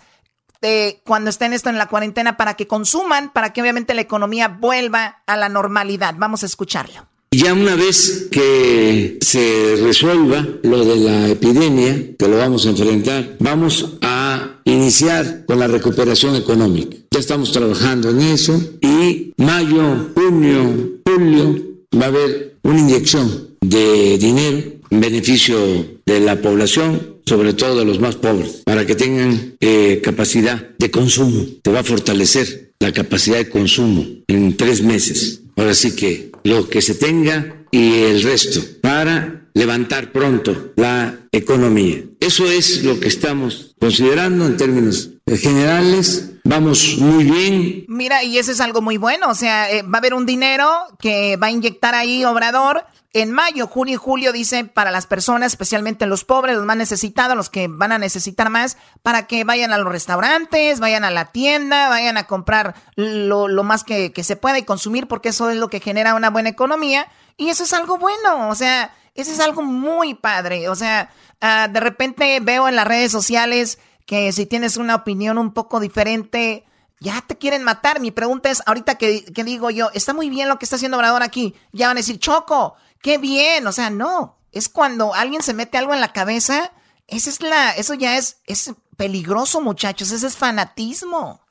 eh, 0.61 1.01
cuando 1.05 1.30
estén 1.30 1.53
esto 1.53 1.70
en 1.70 1.78
la 1.78 1.88
cuarentena 1.88 2.38
para 2.38 2.55
que 2.55 2.68
consuman, 2.68 3.32
para 3.34 3.51
que 3.51 3.61
obviamente 3.61 3.93
la 3.93 4.01
economía 4.01 4.47
vuelva 4.47 5.24
a 5.26 5.36
la 5.36 5.49
normalidad. 5.49 6.16
Vamos 6.18 6.43
a 6.43 6.45
escucharlo. 6.45 7.07
Ya 7.32 7.53
una 7.53 7.76
vez 7.76 8.30
que 8.32 9.18
se 9.22 9.76
resuelva 9.84 10.45
lo 10.63 10.86
de 10.86 10.95
la 10.95 11.28
epidemia, 11.28 12.16
que 12.18 12.28
lo 12.28 12.38
vamos 12.38 12.66
a 12.66 12.70
enfrentar, 12.70 13.36
vamos 13.39 13.97
a 14.01 14.14
iniciar 14.63 15.45
con 15.45 15.59
la 15.59 15.67
recuperación 15.67 16.36
económica. 16.36 16.97
Ya 17.11 17.19
estamos 17.19 17.51
trabajando 17.51 18.09
en 18.09 18.21
eso 18.21 18.61
y 18.82 19.34
mayo, 19.38 20.11
junio, 20.15 20.99
julio 21.05 21.61
va 21.99 22.05
a 22.05 22.07
haber 22.07 22.57
una 22.63 22.80
inyección 22.80 23.49
de 23.61 24.17
dinero 24.17 24.73
en 24.89 24.99
beneficio 24.99 25.57
de 26.05 26.19
la 26.19 26.41
población, 26.41 27.15
sobre 27.26 27.53
todo 27.53 27.80
de 27.80 27.86
los 27.86 27.99
más 27.99 28.15
pobres, 28.15 28.61
para 28.65 28.86
que 28.86 28.95
tengan 28.95 29.55
eh, 29.59 30.01
capacidad 30.03 30.69
de 30.78 30.91
consumo. 30.91 31.45
Te 31.61 31.71
va 31.71 31.80
a 31.80 31.84
fortalecer 31.84 32.73
la 32.80 32.91
capacidad 32.91 33.38
de 33.38 33.49
consumo 33.49 34.05
en 34.28 34.57
tres 34.57 34.82
meses. 34.82 35.41
Ahora 35.55 35.73
sí 35.73 35.95
que 35.95 36.32
lo 36.43 36.67
que 36.69 36.82
se 36.82 36.95
tenga 36.95 37.65
y 37.71 37.93
el 38.03 38.21
resto 38.21 38.61
para 38.82 39.49
levantar 39.53 40.11
pronto 40.11 40.73
la 40.76 41.28
economía. 41.32 42.03
Eso 42.26 42.47
es 42.47 42.84
lo 42.84 42.99
que 42.99 43.07
estamos 43.07 43.76
considerando 43.80 44.47
en 44.47 44.57
términos 44.57 45.11
generales. 45.28 46.32
Vamos 46.43 46.97
muy 46.97 47.23
bien. 47.23 47.86
Mira, 47.88 48.23
y 48.23 48.39
eso 48.39 48.51
es 48.51 48.61
algo 48.61 48.82
muy 48.82 48.97
bueno. 48.97 49.30
O 49.30 49.36
sea, 49.36 49.69
eh, 49.69 49.84
va 49.84 49.97
a 49.97 49.97
haber 49.99 50.15
un 50.15 50.26
dinero 50.26 50.67
que 50.97 51.38
va 51.38 51.47
a 51.47 51.51
inyectar 51.51 51.93
ahí 51.93 52.26
Obrador. 52.26 52.88
En 53.13 53.32
mayo, 53.32 53.67
junio 53.67 53.93
y 53.93 53.97
julio, 53.97 54.32
dice, 54.32 54.65
para 54.65 54.89
las 54.89 55.05
personas, 55.05 55.51
especialmente 55.51 56.07
los 56.07 56.26
pobres, 56.26 56.55
los 56.55 56.65
más 56.65 56.78
necesitados, 56.78 57.38
los 57.38 57.51
que 57.51 57.67
van 57.67 57.91
a 57.91 57.99
necesitar 57.99 58.49
más, 58.49 58.76
para 59.03 59.28
que 59.28 59.43
vayan 59.43 59.71
a 59.71 59.78
los 59.78 59.91
restaurantes, 59.91 60.80
vayan 60.80 61.03
a 61.03 61.11
la 61.11 61.26
tienda, 61.26 61.89
vayan 61.89 62.17
a 62.17 62.26
comprar 62.26 62.73
lo, 62.95 63.47
lo 63.47 63.63
más 63.63 63.84
que, 63.84 64.11
que 64.11 64.23
se 64.23 64.36
pueda 64.36 64.57
y 64.57 64.63
consumir, 64.63 65.07
porque 65.07 65.30
eso 65.30 65.51
es 65.51 65.57
lo 65.57 65.69
que 65.69 65.80
genera 65.80 66.15
una 66.15 66.32
buena 66.32 66.49
economía. 66.49 67.07
Y 67.38 67.49
eso 67.49 67.65
es 67.65 67.73
algo 67.73 67.99
bueno, 67.99 68.49
o 68.49 68.55
sea, 68.55 68.91
eso 69.15 69.32
es 69.32 69.39
algo 69.39 69.61
muy 69.61 70.13
padre. 70.13 70.67
O 70.67 70.76
sea, 70.76 71.09
ah, 71.42 71.68
de 71.72 71.80
repente 71.80 72.40
veo 72.42 72.68
en 72.68 72.76
las 72.76 72.88
redes 72.88 73.12
sociales 73.12 73.80
que 74.06 74.32
si 74.32 74.46
tienes 74.46 74.78
una 74.78 74.96
opinión 74.96 75.38
un 75.38 75.54
poco 75.54 75.80
diferente, 75.80 76.66
ya 77.00 77.24
te 77.26 77.38
quieren 77.38 77.64
matar. 77.64 78.00
Mi 78.00 78.12
pregunta 78.12 78.50
es, 78.50 78.62
ahorita 78.66 78.96
que, 78.96 79.26
que 79.26 79.44
digo 79.44 79.70
yo, 79.70 79.90
está 79.94 80.14
muy 80.14 80.30
bien 80.30 80.50
lo 80.50 80.60
que 80.60 80.66
está 80.66 80.76
haciendo 80.76 80.98
Obrador 80.98 81.24
aquí, 81.24 81.56
ya 81.72 81.88
van 81.88 81.98
a 81.98 82.00
decir, 82.02 82.20
Choco, 82.20 82.76
qué 83.02 83.18
bien. 83.18 83.66
O 83.68 83.72
sea, 83.72 83.90
no, 83.90 84.38
es 84.52 84.70
cuando 84.70 85.14
alguien 85.14 85.42
se 85.42 85.54
mete 85.54 85.78
algo 85.78 85.94
en 85.94 86.02
la 86.02 86.14
cabeza, 86.14 86.72
esa 87.08 87.30
es 87.30 87.42
la, 87.42 87.72
eso 87.72 87.94
ya 87.94 88.18
es, 88.18 88.38
es 88.46 88.74
peligroso, 88.98 89.62
muchachos, 89.62 90.12
ese 90.12 90.28
es 90.28 90.38
fanatismo. 90.38 91.42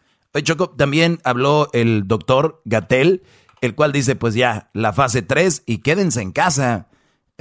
Choco, 0.43 0.71
también 0.71 1.21
habló 1.23 1.69
el 1.73 2.09
doctor 2.09 2.61
Gatel, 2.65 3.23
el 3.61 3.75
cual 3.75 3.93
dice, 3.93 4.17
pues 4.17 4.35
ya, 4.35 4.69
la 4.73 4.93
fase 4.93 5.23
3 5.23 5.63
y 5.65 5.79
quédense 5.79 6.23
en 6.23 6.33
casa, 6.33 6.89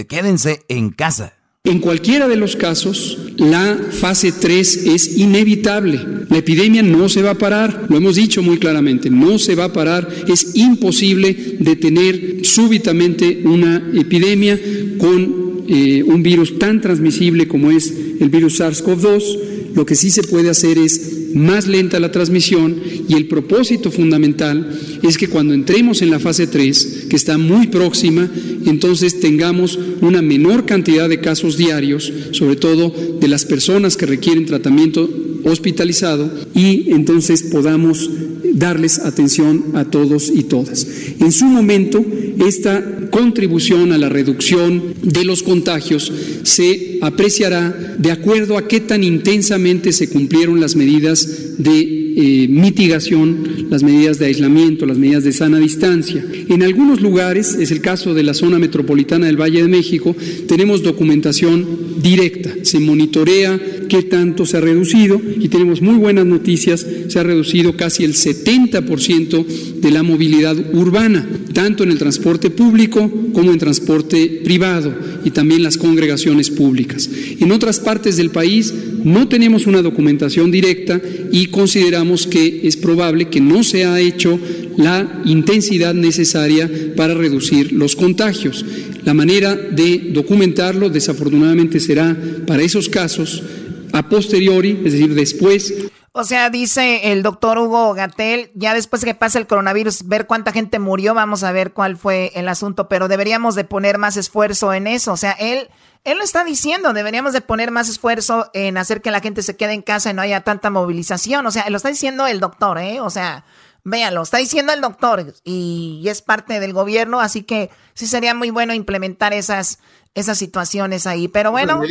quédense 0.08 0.64
en 0.68 0.92
casa. 0.92 1.34
En 1.66 1.80
cualquiera 1.80 2.28
de 2.28 2.36
los 2.36 2.58
casos, 2.58 3.18
la 3.38 3.80
fase 3.92 4.34
3 4.34 4.86
es 4.86 5.18
inevitable. 5.18 5.98
La 6.30 6.40
epidemia 6.40 6.84
no 6.84 7.08
se 7.08 7.22
va 7.22 7.30
a 7.30 7.38
parar, 7.38 7.86
lo 7.88 7.96
hemos 7.96 8.18
dicho 8.18 8.44
muy 8.44 8.58
claramente, 8.58 9.10
no 9.10 9.40
se 9.40 9.56
va 9.56 9.64
a 9.64 9.72
parar. 9.72 10.10
Es 10.28 10.58
imposible 10.58 11.56
detener 11.60 12.40
súbitamente 12.44 13.44
una 13.46 13.82
epidemia 13.94 14.60
con 14.98 15.64
eh, 15.70 16.04
un 16.04 16.22
virus 16.22 16.60
tan 16.60 16.82
transmisible 16.82 17.48
como 17.48 17.72
es 17.72 17.94
el 18.20 18.28
virus 18.28 18.60
SARS-CoV-2. 18.60 19.53
Lo 19.76 19.86
que 19.86 19.96
sí 19.96 20.12
se 20.12 20.24
puede 20.24 20.50
hacer 20.50 20.78
es 20.78 21.34
más 21.34 21.68
lenta 21.68 22.00
la 22.00 22.12
transmisión 22.12 22.76
y 23.08 23.16
el 23.16 23.28
propósito 23.28 23.92
fundamental 23.92 24.80
es 25.02 25.18
que 25.18 25.28
cuando 25.28 25.54
entremos 25.54 26.02
en 26.02 26.12
la 26.12 26.20
fase 26.20 26.48
3, 26.48 27.08
que 27.10 27.16
está 27.16 27.38
muy 27.38 27.68
próxima, 27.68 28.30
entonces 28.66 29.20
tengamos 29.20 29.80
una 30.02 30.22
menor 30.22 30.66
cantidad 30.66 31.10
de 31.10 31.20
casos 31.20 31.58
diarios, 31.58 32.12
sobre 32.32 32.56
todo 32.56 32.94
de 33.20 33.28
las 33.28 33.46
personas 33.46 33.98
que 33.98 34.06
requieren 34.06 34.46
tratamiento 34.46 35.10
hospitalizado 35.44 36.32
y 36.54 36.92
entonces 36.92 37.44
podamos 37.44 38.10
darles 38.54 39.00
atención 39.00 39.72
a 39.74 39.86
todos 39.86 40.32
y 40.34 40.44
todas. 40.44 40.88
En 41.20 41.32
su 41.32 41.46
momento, 41.46 42.04
esta 42.46 43.03
contribución 43.14 43.92
a 43.92 44.00
la 44.00 44.10
reducción 44.10 44.96
de 45.04 45.24
los 45.24 45.44
contagios 45.44 46.12
se 46.42 46.98
apreciará 47.00 47.96
de 48.00 48.12
acuerdo 48.12 48.58
a 48.58 48.68
qué 48.68 48.80
tan 48.80 49.04
intensamente 49.04 49.94
se 49.94 50.10
cumplieron 50.10 50.60
las 50.60 50.76
medidas 50.76 51.60
de 51.60 52.04
eh, 52.16 52.48
mitigación, 52.48 53.68
las 53.70 53.84
medidas 53.84 54.18
de 54.18 54.28
aislamiento, 54.28 54.88
las 54.88 54.98
medidas 54.98 55.24
de 55.24 55.32
sana 55.32 55.60
distancia. 55.60 56.26
En 56.50 56.64
algunos 56.64 57.02
lugares, 57.02 57.56
es 57.56 57.72
el 57.72 57.82
caso 57.82 58.14
de 58.14 58.24
la 58.24 58.34
zona 58.34 58.60
metropolitana 58.60 59.28
del 59.28 59.40
Valle 59.40 59.62
de 59.62 59.68
México, 59.68 60.16
tenemos 60.48 60.84
documentación 60.84 62.02
directa, 62.02 62.52
se 62.64 62.80
monitorea 62.80 63.60
qué 63.90 64.04
tanto 64.04 64.46
se 64.46 64.58
ha 64.58 64.62
reducido 64.62 65.20
y 65.40 65.48
tenemos 65.50 65.82
muy 65.82 65.96
buenas 65.96 66.26
noticias, 66.26 66.86
se 67.08 67.20
ha 67.20 67.24
reducido 67.24 67.76
casi 67.76 68.04
el 68.04 68.14
70% 68.14 69.46
de 69.82 69.92
la 69.92 70.04
movilidad 70.04 70.56
urbana, 70.74 71.28
tanto 71.54 71.84
en 71.84 71.92
el 71.92 71.98
transporte 71.98 72.50
público 72.50 73.03
como 73.34 73.52
en 73.52 73.60
transporte 73.60 74.42
privado 74.44 74.94
y 75.24 75.32
también 75.32 75.64
las 75.64 75.78
congregaciones 75.78 76.50
públicas. 76.50 77.10
En 77.40 77.52
otras 77.52 77.80
partes 77.80 78.18
del 78.18 78.30
país 78.30 78.74
no 79.04 79.28
tenemos 79.28 79.68
una 79.68 79.82
documentación 79.82 80.52
directa 80.52 81.02
y 81.32 81.48
consideramos 81.48 82.28
que 82.28 82.62
es 82.64 82.78
probable 82.78 83.30
que 83.30 83.42
no 83.42 83.64
se 83.64 83.86
ha 83.86 84.00
hecho 84.00 84.40
la 84.78 85.22
intensidad 85.26 85.94
necesaria 85.94 86.70
para 86.96 87.14
reducir 87.14 87.74
los 87.74 87.96
contagios. 87.96 88.66
La 89.06 89.14
manera 89.14 89.56
de 89.56 90.12
documentarlo 90.14 90.90
desafortunadamente 90.90 91.80
será 91.80 92.18
para 92.48 92.64
esos 92.64 92.90
casos 92.90 93.44
a 93.92 94.10
posteriori, 94.10 94.80
es 94.84 94.94
decir, 94.94 95.14
después 95.14 95.74
o 96.16 96.24
sea, 96.24 96.52
dice 96.52 97.12
el 97.12 97.24
doctor 97.24 97.58
Hugo 97.58 97.96
Gatel, 97.96 98.52
ya 98.54 98.76
después 98.76 99.02
de 99.02 99.08
que 99.08 99.16
pase 99.16 99.40
el 99.40 99.48
coronavirus, 99.48 100.08
ver 100.08 100.28
cuánta 100.28 100.52
gente 100.52 100.78
murió, 100.78 101.16
vamos 101.16 101.44
a 101.44 101.52
ver 101.52 101.74
cuál 101.74 101.98
fue 101.98 102.32
el 102.36 102.48
asunto, 102.50 102.88
pero 102.88 103.08
deberíamos 103.08 103.56
de 103.56 103.64
poner 103.64 103.98
más 103.98 104.16
esfuerzo 104.16 104.74
en 104.74 104.86
eso. 104.86 105.12
O 105.12 105.18
sea, 105.18 105.32
él, 105.32 105.72
él 106.04 106.20
lo 106.20 106.24
está 106.24 106.44
diciendo, 106.44 106.94
deberíamos 106.94 107.34
de 107.34 107.42
poner 107.42 107.72
más 107.72 107.90
esfuerzo 107.90 108.52
en 108.54 108.78
hacer 108.78 109.02
que 109.02 109.10
la 109.10 109.22
gente 109.22 109.42
se 109.42 109.58
quede 109.58 109.74
en 109.74 109.82
casa 109.82 110.12
y 110.12 110.14
no 110.14 110.22
haya 110.22 110.42
tanta 110.42 110.70
movilización. 110.70 111.48
O 111.48 111.52
sea, 111.52 111.68
lo 111.72 111.78
está 111.78 111.90
diciendo 111.90 112.28
el 112.28 112.40
doctor, 112.40 112.78
¿eh? 112.78 113.02
O 113.02 113.10
sea, 113.10 113.44
véanlo, 113.84 114.22
está 114.22 114.38
diciendo 114.38 114.72
el 114.72 114.82
doctor 114.82 115.34
y, 115.44 116.04
es 116.06 116.22
parte 116.22 116.60
del 116.60 116.74
gobierno, 116.74 117.22
así 117.22 117.42
que 117.42 117.72
sí 117.96 118.06
sería 118.06 118.36
muy 118.36 118.52
bueno 118.52 118.76
implementar 118.76 119.34
esas, 119.34 119.80
esas 120.14 120.38
situaciones 120.38 121.08
ahí. 121.08 121.28
Pero 121.28 121.50
bueno, 121.50 121.82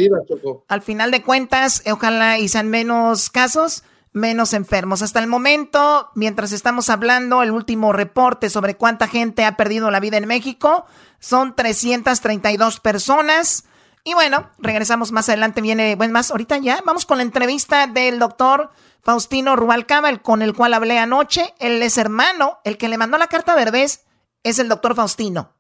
al 0.68 0.83
final 0.83 1.11
de 1.11 1.25
cuentas, 1.25 1.83
ojalá 1.91 2.39
y 2.39 2.47
sean 2.47 2.68
menos 2.68 3.29
casos 3.29 3.83
menos 4.13 4.53
enfermos. 4.53 5.03
Hasta 5.03 5.21
el 5.21 5.27
momento, 5.27 6.11
mientras 6.15 6.53
estamos 6.53 6.91
hablando, 6.91 7.43
el 7.43 7.51
último 7.51 7.93
reporte 7.93 8.51
sobre 8.51 8.77
cuánta 8.77 9.09
gente 9.09 9.45
ha 9.45 9.57
perdido 9.57 9.91
la 9.91 10.01
vida 10.01 10.19
en 10.19 10.27
México 10.27 10.87
son 11.19 11.55
332 11.57 12.81
personas. 12.81 13.65
Y 14.05 14.15
bueno, 14.15 14.51
regresamos 14.59 15.13
más 15.13 15.29
adelante, 15.29 15.61
viene, 15.61 15.95
bueno, 15.95 16.13
más 16.13 16.31
ahorita 16.31 16.59
ya, 16.59 16.83
vamos 16.85 17.07
con 17.07 17.19
la 17.19 17.23
entrevista 17.23 17.87
del 17.87 18.19
doctor 18.19 18.71
Faustino 19.03 19.57
Rubalcaba, 19.57 20.17
con 20.19 20.43
el 20.43 20.55
cual 20.55 20.75
hablé 20.75 20.99
anoche. 20.99 21.55
Él 21.59 21.83
es 21.83 21.99
hermano, 21.99 22.59
el 22.65 22.79
que 22.79 22.89
le 22.89 22.99
mandó 22.99 23.19
la 23.19 23.29
carta 23.29 23.55
a 23.55 23.75
es 23.75 24.59
el 24.59 24.69
doctor 24.69 24.95
Faustino. 24.95 25.53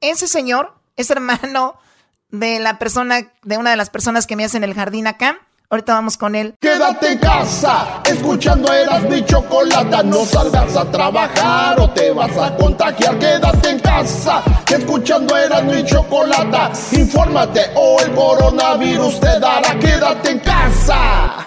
Ese 0.00 0.28
señor 0.28 0.74
es 0.96 1.10
hermano 1.10 1.78
de 2.30 2.58
la 2.58 2.78
persona, 2.78 3.32
de 3.42 3.56
una 3.58 3.70
de 3.70 3.76
las 3.76 3.90
personas 3.90 4.26
que 4.26 4.36
me 4.36 4.44
hacen 4.44 4.64
el 4.64 4.74
jardín 4.74 5.06
acá. 5.06 5.38
Ahorita 5.70 5.92
vamos 5.92 6.16
con 6.16 6.34
él. 6.34 6.54
Quédate 6.58 7.12
en 7.12 7.18
casa, 7.18 8.00
escuchando 8.06 8.72
eras 8.72 9.02
mi 9.02 9.22
chocolata. 9.22 10.02
No 10.02 10.24
salgas 10.24 10.74
a 10.74 10.90
trabajar 10.90 11.78
o 11.78 11.90
te 11.90 12.10
vas 12.10 12.34
a 12.38 12.56
contagiar. 12.56 13.18
Quédate 13.18 13.68
en 13.68 13.80
casa, 13.80 14.42
escuchando 14.66 15.36
eras 15.36 15.62
mi 15.64 15.84
chocolata. 15.84 16.72
Infórmate 16.92 17.70
o 17.74 18.00
el 18.00 18.14
coronavirus 18.14 19.20
te 19.20 19.38
dará. 19.38 19.78
Quédate 19.78 20.30
en 20.30 20.38
casa. 20.38 21.46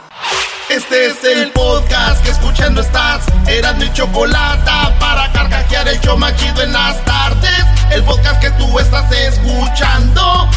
Este 0.69 1.07
es 1.07 1.23
el 1.23 1.51
podcast 1.51 2.23
que 2.23 2.29
escuchando 2.29 2.81
estás. 2.81 3.25
Eras 3.47 3.75
mi 3.79 3.91
chocolata 3.91 4.95
para 4.99 5.31
carcajear 5.33 5.87
el 5.87 5.99
show 5.99 6.15
machido 6.15 6.61
en 6.61 6.71
las 6.71 7.03
tardes. 7.05 7.65
El 7.89 8.03
podcast 8.03 8.39
que 8.39 8.51
tú 8.51 8.77
estás 8.77 9.11
escuchando. 9.11 10.47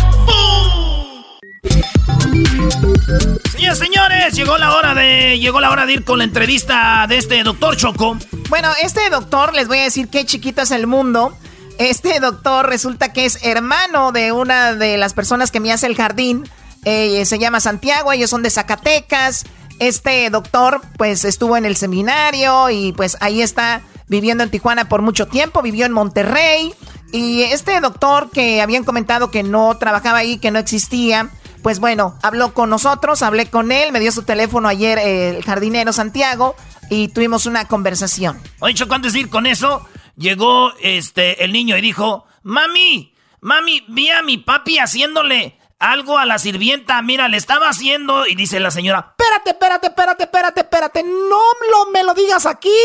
Señores, 3.52 3.78
señores, 3.78 4.34
llegó 4.34 4.58
la 4.58 4.74
hora 4.74 4.94
de 4.94 5.38
llegó 5.38 5.60
la 5.60 5.70
hora 5.70 5.86
de 5.86 5.94
ir 5.94 6.04
con 6.04 6.18
la 6.18 6.24
entrevista 6.24 7.06
de 7.08 7.18
este 7.18 7.42
doctor 7.42 7.76
Choco. 7.76 8.16
Bueno, 8.48 8.68
este 8.82 9.08
doctor 9.10 9.54
les 9.54 9.68
voy 9.68 9.78
a 9.78 9.82
decir 9.84 10.08
qué 10.08 10.24
chiquito 10.24 10.62
es 10.62 10.70
el 10.70 10.86
mundo. 10.86 11.36
Este 11.78 12.20
doctor 12.20 12.68
resulta 12.68 13.12
que 13.12 13.24
es 13.24 13.44
hermano 13.44 14.12
de 14.12 14.32
una 14.32 14.74
de 14.74 14.96
las 14.96 15.12
personas 15.12 15.50
que 15.50 15.60
me 15.60 15.72
hace 15.72 15.86
el 15.86 15.96
jardín. 15.96 16.48
Eh, 16.84 17.24
se 17.24 17.38
llama 17.38 17.60
Santiago, 17.60 18.12
ellos 18.12 18.30
son 18.30 18.42
de 18.42 18.50
Zacatecas. 18.50 19.44
Este 19.80 20.30
doctor 20.30 20.82
pues 20.96 21.24
estuvo 21.24 21.56
en 21.56 21.64
el 21.64 21.76
seminario 21.76 22.70
y 22.70 22.92
pues 22.92 23.16
ahí 23.20 23.42
está 23.42 23.82
viviendo 24.06 24.44
en 24.44 24.50
Tijuana 24.50 24.88
por 24.88 25.02
mucho 25.02 25.26
tiempo, 25.26 25.62
vivió 25.62 25.86
en 25.86 25.92
Monterrey. 25.92 26.74
Y 27.12 27.42
este 27.42 27.80
doctor 27.80 28.30
que 28.30 28.60
habían 28.60 28.84
comentado 28.84 29.30
que 29.30 29.42
no 29.42 29.76
trabajaba 29.78 30.18
ahí, 30.18 30.36
que 30.36 30.50
no 30.50 30.58
existía, 30.58 31.30
pues 31.64 31.80
bueno, 31.80 32.18
habló 32.22 32.52
con 32.52 32.68
nosotros, 32.68 33.22
hablé 33.22 33.48
con 33.48 33.72
él, 33.72 33.90
me 33.90 33.98
dio 33.98 34.12
su 34.12 34.24
teléfono 34.24 34.68
ayer 34.68 34.98
el 34.98 35.42
jardinero 35.42 35.94
Santiago 35.94 36.54
y 36.90 37.08
tuvimos 37.08 37.46
una 37.46 37.66
conversación. 37.68 38.38
Oye, 38.60 38.74
Choco, 38.74 38.92
antes 38.92 39.14
de 39.14 39.20
ir 39.20 39.30
con 39.30 39.46
eso, 39.46 39.88
llegó 40.14 40.74
este 40.82 41.42
el 41.42 41.54
niño 41.54 41.74
y 41.78 41.80
dijo, 41.80 42.26
mami, 42.42 43.14
mami, 43.40 43.82
vi 43.88 44.10
a 44.10 44.20
mi 44.20 44.36
papi 44.36 44.78
haciéndole 44.78 45.58
algo 45.78 46.18
a 46.18 46.26
la 46.26 46.38
sirvienta, 46.38 47.00
mira, 47.00 47.28
le 47.28 47.38
estaba 47.38 47.70
haciendo 47.70 48.26
y 48.26 48.34
dice 48.34 48.60
la 48.60 48.70
señora, 48.70 49.14
espérate, 49.16 49.52
espérate, 49.52 49.86
espérate, 49.86 50.24
espérate, 50.24 50.60
espérate, 50.60 51.02
no 51.02 51.40
lo, 51.70 51.90
me 51.92 52.04
lo 52.04 52.12
digas 52.12 52.44
aquí. 52.44 52.76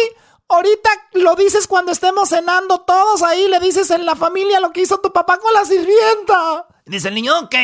Ahorita 0.48 0.90
lo 1.16 1.36
dices 1.36 1.68
cuando 1.68 1.92
estemos 1.92 2.30
cenando 2.30 2.80
todos 2.80 3.24
ahí, 3.24 3.46
le 3.50 3.60
dices 3.60 3.92
en 3.92 4.06
la 4.06 4.16
familia 4.16 4.62
lo 4.62 4.72
que 4.72 4.84
hizo 4.84 5.02
tu 5.02 5.12
papá 5.12 5.38
con 5.38 5.54
la 5.54 5.66
sirvienta. 5.66 6.66
Dice 6.86 7.10
el 7.10 7.16
niño, 7.16 7.38
ok. 7.40 7.56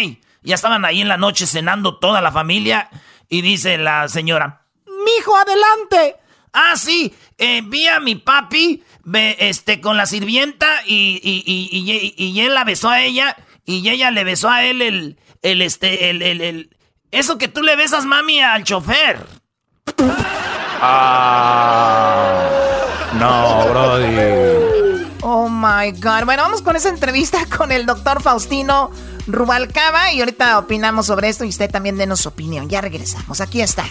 Ya 0.46 0.56
estaban 0.56 0.86
ahí 0.86 1.02
en 1.02 1.08
la 1.08 1.18
noche 1.18 1.48
cenando 1.48 1.98
toda 1.98 2.22
la 2.22 2.32
familia 2.32 2.90
y 3.30 3.42
dice 3.42 3.78
la 3.78 4.08
señora, 4.08 4.62
Mijo, 5.06 5.36
adelante. 5.36 6.16
Ah, 6.54 6.76
sí, 6.78 7.14
eh, 7.38 7.62
vi 7.66 7.86
a 7.88 8.00
mi 8.00 8.16
papi 8.16 8.82
este, 9.14 9.82
con 9.82 9.98
la 9.98 10.06
sirvienta 10.06 10.82
y, 10.86 11.20
y, 11.24 12.40
él 12.40 12.54
la 12.54 12.64
besó 12.64 12.90
a 12.90 13.02
ella 13.02 13.36
y 13.66 13.90
ella 13.90 14.10
le 14.10 14.24
besó 14.24 14.50
a 14.50 14.64
él 14.64 14.82
el, 14.82 15.20
el, 15.42 15.62
este, 15.62 16.10
el, 16.10 16.22
el, 16.22 16.70
eso 17.12 17.38
que 17.38 17.50
tú 17.50 17.62
le 17.62 17.76
besas, 17.76 18.06
mami, 18.06 18.40
al 18.40 18.64
chofer. 18.64 19.26
Ah, 20.82 22.50
no, 23.14 23.68
Brody. 23.70 24.65
Oh 25.28 25.50
my 25.50 25.92
God. 25.92 26.26
Bueno, 26.26 26.44
vamos 26.44 26.62
con 26.62 26.76
esa 26.76 26.90
entrevista 26.90 27.40
con 27.58 27.72
el 27.72 27.88
doctor 27.88 28.22
Faustino 28.22 28.92
Rubalcaba 29.26 30.12
y 30.12 30.20
ahorita 30.20 30.60
opinamos 30.60 31.08
sobre 31.08 31.30
esto 31.30 31.46
y 31.46 31.50
usted 31.50 31.68
también 31.68 31.98
denos 31.98 32.20
su 32.20 32.30
opinión. 32.30 32.70
Ya 32.70 32.80
regresamos, 32.80 33.42
aquí 33.42 33.60
está. 33.60 33.86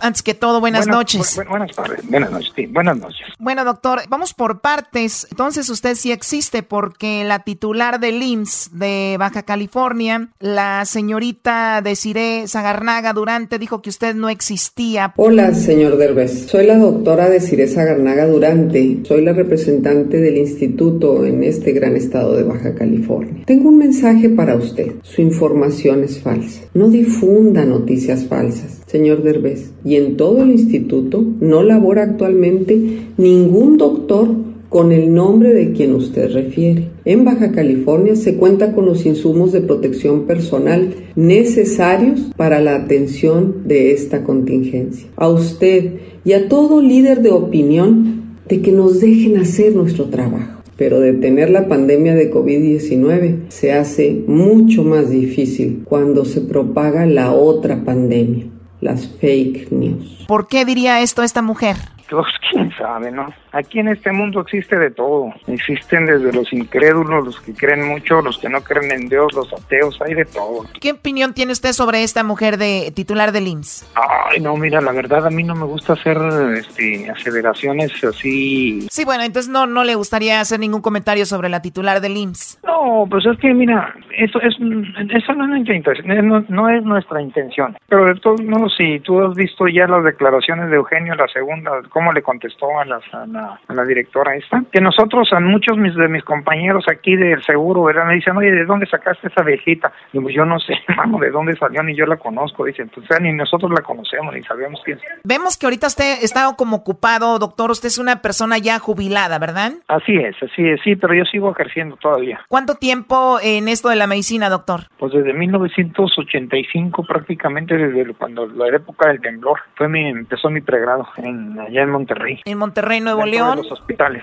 Antes 0.00 0.22
que 0.22 0.34
todo, 0.34 0.60
buenas 0.60 0.88
noches. 0.88 1.40
buenas 1.48 1.74
tardes, 1.74 2.00
buenas 2.08 2.30
noches, 2.32 2.52
sí, 2.56 2.66
buenas 2.66 2.98
noches. 2.98 3.26
Bueno, 3.38 3.64
doctor, 3.64 4.00
vamos 4.08 4.34
por 4.34 4.60
partes. 4.60 5.26
Entonces, 5.30 5.70
usted 5.70 5.94
sí 5.94 6.10
existe 6.10 6.64
porque 6.64 7.22
la 7.24 7.44
titular 7.44 8.00
del 8.00 8.20
IMSS 8.20 8.70
de 8.72 9.16
Baja 9.18 9.44
California, 9.44 10.30
la 10.40 10.84
señorita 10.84 11.80
Desiree 11.80 12.48
Zagarnaga 12.48 13.12
Durante, 13.12 13.58
dijo 13.58 13.82
que 13.82 13.90
usted 13.90 14.16
no 14.16 14.28
existía. 14.28 15.14
Hola, 15.16 15.54
señor 15.54 15.96
Derbez. 15.96 16.48
Soy 16.48 16.66
la 16.66 16.76
doctora 16.76 17.30
Desiree 17.30 17.68
Zagarnaga 17.68 18.26
Durante. 18.26 19.00
Soy 19.04 19.22
la 19.22 19.32
representante 19.32 20.20
del 20.20 20.38
instituto 20.38 21.24
en 21.24 21.44
este 21.44 21.72
gran 21.72 21.94
estado 21.94 22.34
de 22.34 22.42
Baja 22.42 22.74
California. 22.74 23.44
Tengo 23.46 23.68
un 23.68 23.78
mensaje 23.78 24.28
para 24.28 24.56
usted. 24.56 24.92
Su 25.02 25.22
información 25.22 26.02
es 26.02 26.20
falsa. 26.20 26.62
No 26.74 26.88
difunda 26.88 27.64
noticias 27.64 28.26
falsas. 28.26 28.83
Señor 28.94 29.24
Derbez, 29.24 29.72
y 29.84 29.96
en 29.96 30.16
todo 30.16 30.44
el 30.44 30.50
instituto 30.50 31.24
no 31.40 31.64
labora 31.64 32.04
actualmente 32.04 32.78
ningún 33.18 33.76
doctor 33.76 34.28
con 34.68 34.92
el 34.92 35.12
nombre 35.12 35.52
de 35.52 35.72
quien 35.72 35.96
usted 35.96 36.32
refiere. 36.32 36.90
En 37.04 37.24
Baja 37.24 37.50
California 37.50 38.14
se 38.14 38.36
cuenta 38.36 38.72
con 38.72 38.86
los 38.86 39.04
insumos 39.04 39.50
de 39.50 39.62
protección 39.62 40.28
personal 40.28 40.94
necesarios 41.16 42.30
para 42.36 42.60
la 42.60 42.76
atención 42.76 43.64
de 43.66 43.90
esta 43.90 44.22
contingencia. 44.22 45.08
A 45.16 45.28
usted 45.28 45.94
y 46.24 46.34
a 46.34 46.48
todo 46.48 46.80
líder 46.80 47.20
de 47.20 47.30
opinión 47.30 48.36
de 48.48 48.60
que 48.60 48.70
nos 48.70 49.00
dejen 49.00 49.38
hacer 49.38 49.74
nuestro 49.74 50.04
trabajo. 50.04 50.62
Pero 50.76 51.00
detener 51.00 51.50
la 51.50 51.66
pandemia 51.66 52.14
de 52.14 52.30
COVID-19 52.30 53.48
se 53.48 53.72
hace 53.72 54.22
mucho 54.28 54.84
más 54.84 55.10
difícil 55.10 55.82
cuando 55.84 56.24
se 56.24 56.42
propaga 56.42 57.06
la 57.06 57.32
otra 57.32 57.84
pandemia 57.84 58.53
las 58.80 59.08
fake 59.20 59.70
news. 59.72 60.24
¿Por 60.26 60.46
qué 60.48 60.64
diría 60.64 61.00
esto 61.00 61.22
esta 61.22 61.42
mujer? 61.42 61.76
Pues 62.10 62.26
quién 62.50 62.70
sabe, 62.76 63.10
¿no? 63.10 63.32
Aquí 63.54 63.78
en 63.78 63.88
este 63.88 64.10
mundo 64.10 64.40
existe 64.40 64.76
de 64.76 64.90
todo. 64.90 65.32
Existen 65.46 66.06
desde 66.06 66.32
los 66.32 66.52
incrédulos, 66.52 67.24
los 67.24 67.40
que 67.40 67.54
creen 67.54 67.86
mucho, 67.86 68.20
los 68.20 68.38
que 68.38 68.48
no 68.48 68.60
creen 68.62 68.90
en 68.90 69.08
Dios, 69.08 69.32
los 69.32 69.52
ateos, 69.52 69.96
hay 70.02 70.14
de 70.14 70.24
todo. 70.24 70.66
¿Qué 70.80 70.92
opinión 70.92 71.34
tiene 71.34 71.52
usted 71.52 71.72
sobre 71.72 72.02
esta 72.02 72.24
mujer 72.24 72.58
de 72.58 72.92
titular 72.94 73.30
del 73.30 73.46
IMSS? 73.46 73.92
Ay, 73.94 74.40
no, 74.40 74.56
mira, 74.56 74.80
la 74.80 74.90
verdad 74.90 75.26
a 75.26 75.30
mí 75.30 75.44
no 75.44 75.54
me 75.54 75.66
gusta 75.66 75.92
hacer 75.92 76.18
este, 76.56 77.08
aceleraciones 77.08 77.92
así. 78.02 78.88
Sí, 78.90 79.04
bueno, 79.04 79.22
entonces 79.22 79.50
no, 79.50 79.66
no 79.66 79.84
le 79.84 79.94
gustaría 79.94 80.40
hacer 80.40 80.58
ningún 80.58 80.82
comentario 80.82 81.24
sobre 81.24 81.48
la 81.48 81.62
titular 81.62 82.00
del 82.00 82.16
IMSS. 82.16 82.58
No, 82.64 83.06
pues 83.08 83.24
es 83.26 83.38
que 83.38 83.54
mira, 83.54 83.94
eso, 84.16 84.40
es, 84.40 84.54
eso 84.54 85.34
no, 85.34 85.44
es 85.44 85.50
nuestra 85.50 85.76
intención, 85.76 86.28
no, 86.28 86.44
no 86.48 86.68
es 86.68 86.82
nuestra 86.84 87.22
intención. 87.22 87.76
Pero 87.88 88.06
de 88.06 88.14
todos 88.16 88.42
modos, 88.42 88.74
si 88.76 89.00
tú 89.00 89.20
has 89.20 89.34
visto 89.34 89.68
ya 89.68 89.86
las 89.86 90.04
declaraciones 90.04 90.70
de 90.70 90.76
Eugenio, 90.76 91.14
la 91.14 91.28
segunda, 91.28 91.70
cómo 91.90 92.12
le 92.12 92.22
contestó 92.22 92.78
a, 92.78 92.84
las, 92.84 93.02
a, 93.12 93.26
la, 93.26 93.43
directora 93.86 94.36
esta, 94.36 94.62
que 94.72 94.80
nosotros, 94.80 95.32
a 95.32 95.40
muchos 95.40 95.76
mis, 95.76 95.94
de 95.94 96.08
mis 96.08 96.24
compañeros 96.24 96.84
aquí 96.90 97.16
del 97.16 97.42
seguro, 97.42 97.84
¿verdad? 97.84 98.06
Me 98.06 98.14
dicen, 98.14 98.36
oye, 98.36 98.50
¿de 98.50 98.64
dónde 98.64 98.86
sacaste 98.86 99.28
esa 99.28 99.42
viejita? 99.42 99.92
Y 100.12 100.20
pues 100.20 100.34
yo 100.34 100.44
no 100.44 100.58
sé, 100.58 100.74
hermano, 100.88 101.18
de 101.18 101.30
dónde 101.30 101.56
salió, 101.56 101.82
ni 101.82 101.94
yo 101.94 102.06
la 102.06 102.16
conozco, 102.16 102.64
dicen, 102.64 102.90
pues 102.94 103.06
ni 103.20 103.32
nosotros 103.32 103.70
la 103.70 103.82
conocemos, 103.82 104.34
ni 104.34 104.42
sabemos 104.42 104.80
quién 104.84 104.98
es. 104.98 105.04
Vemos 105.24 105.56
que 105.56 105.66
ahorita 105.66 105.86
usted 105.86 106.22
está 106.22 106.52
como 106.56 106.76
ocupado, 106.76 107.38
doctor, 107.38 107.70
usted 107.70 107.88
es 107.88 107.98
una 107.98 108.22
persona 108.22 108.58
ya 108.58 108.78
jubilada, 108.78 109.38
¿verdad? 109.38 109.72
Así 109.88 110.16
es, 110.16 110.36
así 110.42 110.68
es, 110.68 110.80
sí, 110.82 110.96
pero 110.96 111.14
yo 111.14 111.24
sigo 111.24 111.50
ejerciendo 111.50 111.96
todavía. 111.96 112.40
¿Cuánto 112.48 112.74
tiempo 112.74 113.38
en 113.42 113.68
esto 113.68 113.88
de 113.88 113.96
la 113.96 114.06
medicina, 114.06 114.48
doctor? 114.48 114.82
Pues 114.98 115.12
desde 115.12 115.32
1985, 115.32 117.04
prácticamente 117.06 117.76
desde 117.76 118.14
cuando 118.14 118.46
la 118.46 118.68
época 118.68 119.08
del 119.08 119.20
temblor, 119.20 119.60
fue 119.76 119.88
mi, 119.88 120.08
empezó 120.08 120.50
mi 120.50 120.60
pregrado 120.60 121.06
en, 121.16 121.58
allá 121.58 121.82
en 121.82 121.90
Monterrey. 121.90 122.40
En 122.44 122.58
Monterrey, 122.58 123.00
Nuevo 123.00 123.24
León. 123.26 123.33
De 123.34 123.56
los 123.56 123.72
hospitales. 123.72 124.22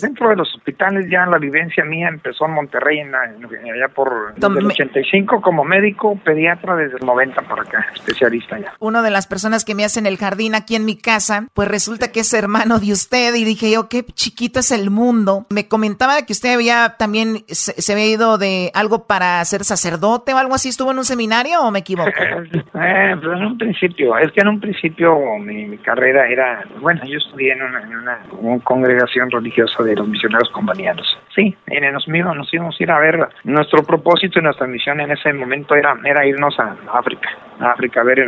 dentro 0.00 0.28
de 0.28 0.36
los 0.36 0.54
hospitales 0.54 1.06
ya 1.10 1.26
la 1.26 1.38
vivencia 1.38 1.84
mía 1.84 2.08
empezó 2.08 2.46
en 2.46 2.52
Monterrey, 2.52 2.98
en, 3.00 3.14
allá 3.14 3.88
por 3.94 4.34
el 4.36 4.66
85 4.66 5.40
como 5.40 5.64
médico, 5.64 6.18
pediatra 6.24 6.76
desde 6.76 6.98
el 6.98 7.06
90 7.06 7.42
para 7.42 7.62
acá, 7.62 7.86
especialista 7.94 8.58
ya. 8.58 8.74
Una 8.78 9.02
de 9.02 9.10
las 9.10 9.26
personas 9.26 9.64
que 9.64 9.74
me 9.74 9.84
hacen 9.84 10.06
el 10.06 10.16
jardín 10.16 10.54
aquí 10.54 10.76
en 10.76 10.84
mi 10.84 10.96
casa, 10.96 11.48
pues 11.54 11.68
resulta 11.68 12.12
que 12.12 12.20
es 12.20 12.34
hermano 12.34 12.78
de 12.78 12.92
usted 12.92 13.34
y 13.34 13.44
dije 13.44 13.70
yo, 13.70 13.88
qué 13.88 14.04
chiquito 14.04 14.60
es 14.60 14.70
el 14.72 14.90
mundo. 14.90 15.46
Me 15.50 15.68
comentaba 15.68 16.22
que 16.22 16.32
usted 16.32 16.54
había 16.54 16.96
también, 16.98 17.44
se, 17.48 17.80
se 17.80 17.92
había 17.92 18.06
ido 18.06 18.38
de 18.38 18.70
algo 18.74 19.06
para 19.06 19.44
ser 19.44 19.64
sacerdote 19.64 20.34
o 20.34 20.38
algo 20.38 20.54
así, 20.54 20.68
¿estuvo 20.68 20.90
en 20.90 20.98
un 20.98 21.04
seminario 21.04 21.60
o 21.62 21.70
me 21.70 21.80
equivoco? 21.80 22.10
eh, 22.10 23.16
pues 23.20 23.38
en 23.38 23.46
un 23.46 23.58
principio, 23.58 24.16
es 24.18 24.32
que 24.32 24.40
en 24.40 24.48
un 24.48 24.60
principio 24.60 25.16
mi, 25.38 25.76
carrera 25.78 26.28
era, 26.28 26.64
bueno, 26.80 27.02
yo 27.04 27.18
estudié 27.18 27.52
en 27.52 27.62
una, 27.62 27.82
en 27.82 27.96
una, 27.96 28.18
congregación 28.62 29.30
religiosa 29.30 29.82
de 29.82 29.96
los 29.96 30.08
misioneros 30.08 30.50
compañeros. 30.50 31.06
Sí, 31.34 31.56
en 31.66 31.92
nos, 31.92 32.06
nos 32.08 32.54
íbamos 32.54 32.76
a 32.78 32.82
ir 32.82 32.90
a 32.90 32.98
ver, 32.98 33.28
nuestro 33.44 33.82
propósito 33.82 34.38
y 34.38 34.42
nuestra 34.42 34.66
misión 34.66 35.00
en 35.00 35.10
ese 35.10 35.32
momento 35.32 35.74
era, 35.74 35.96
era 36.04 36.26
irnos 36.26 36.58
a 36.58 36.76
África, 36.92 37.28
a 37.60 37.72
África 37.72 38.00
a 38.00 38.04
ver 38.04 38.24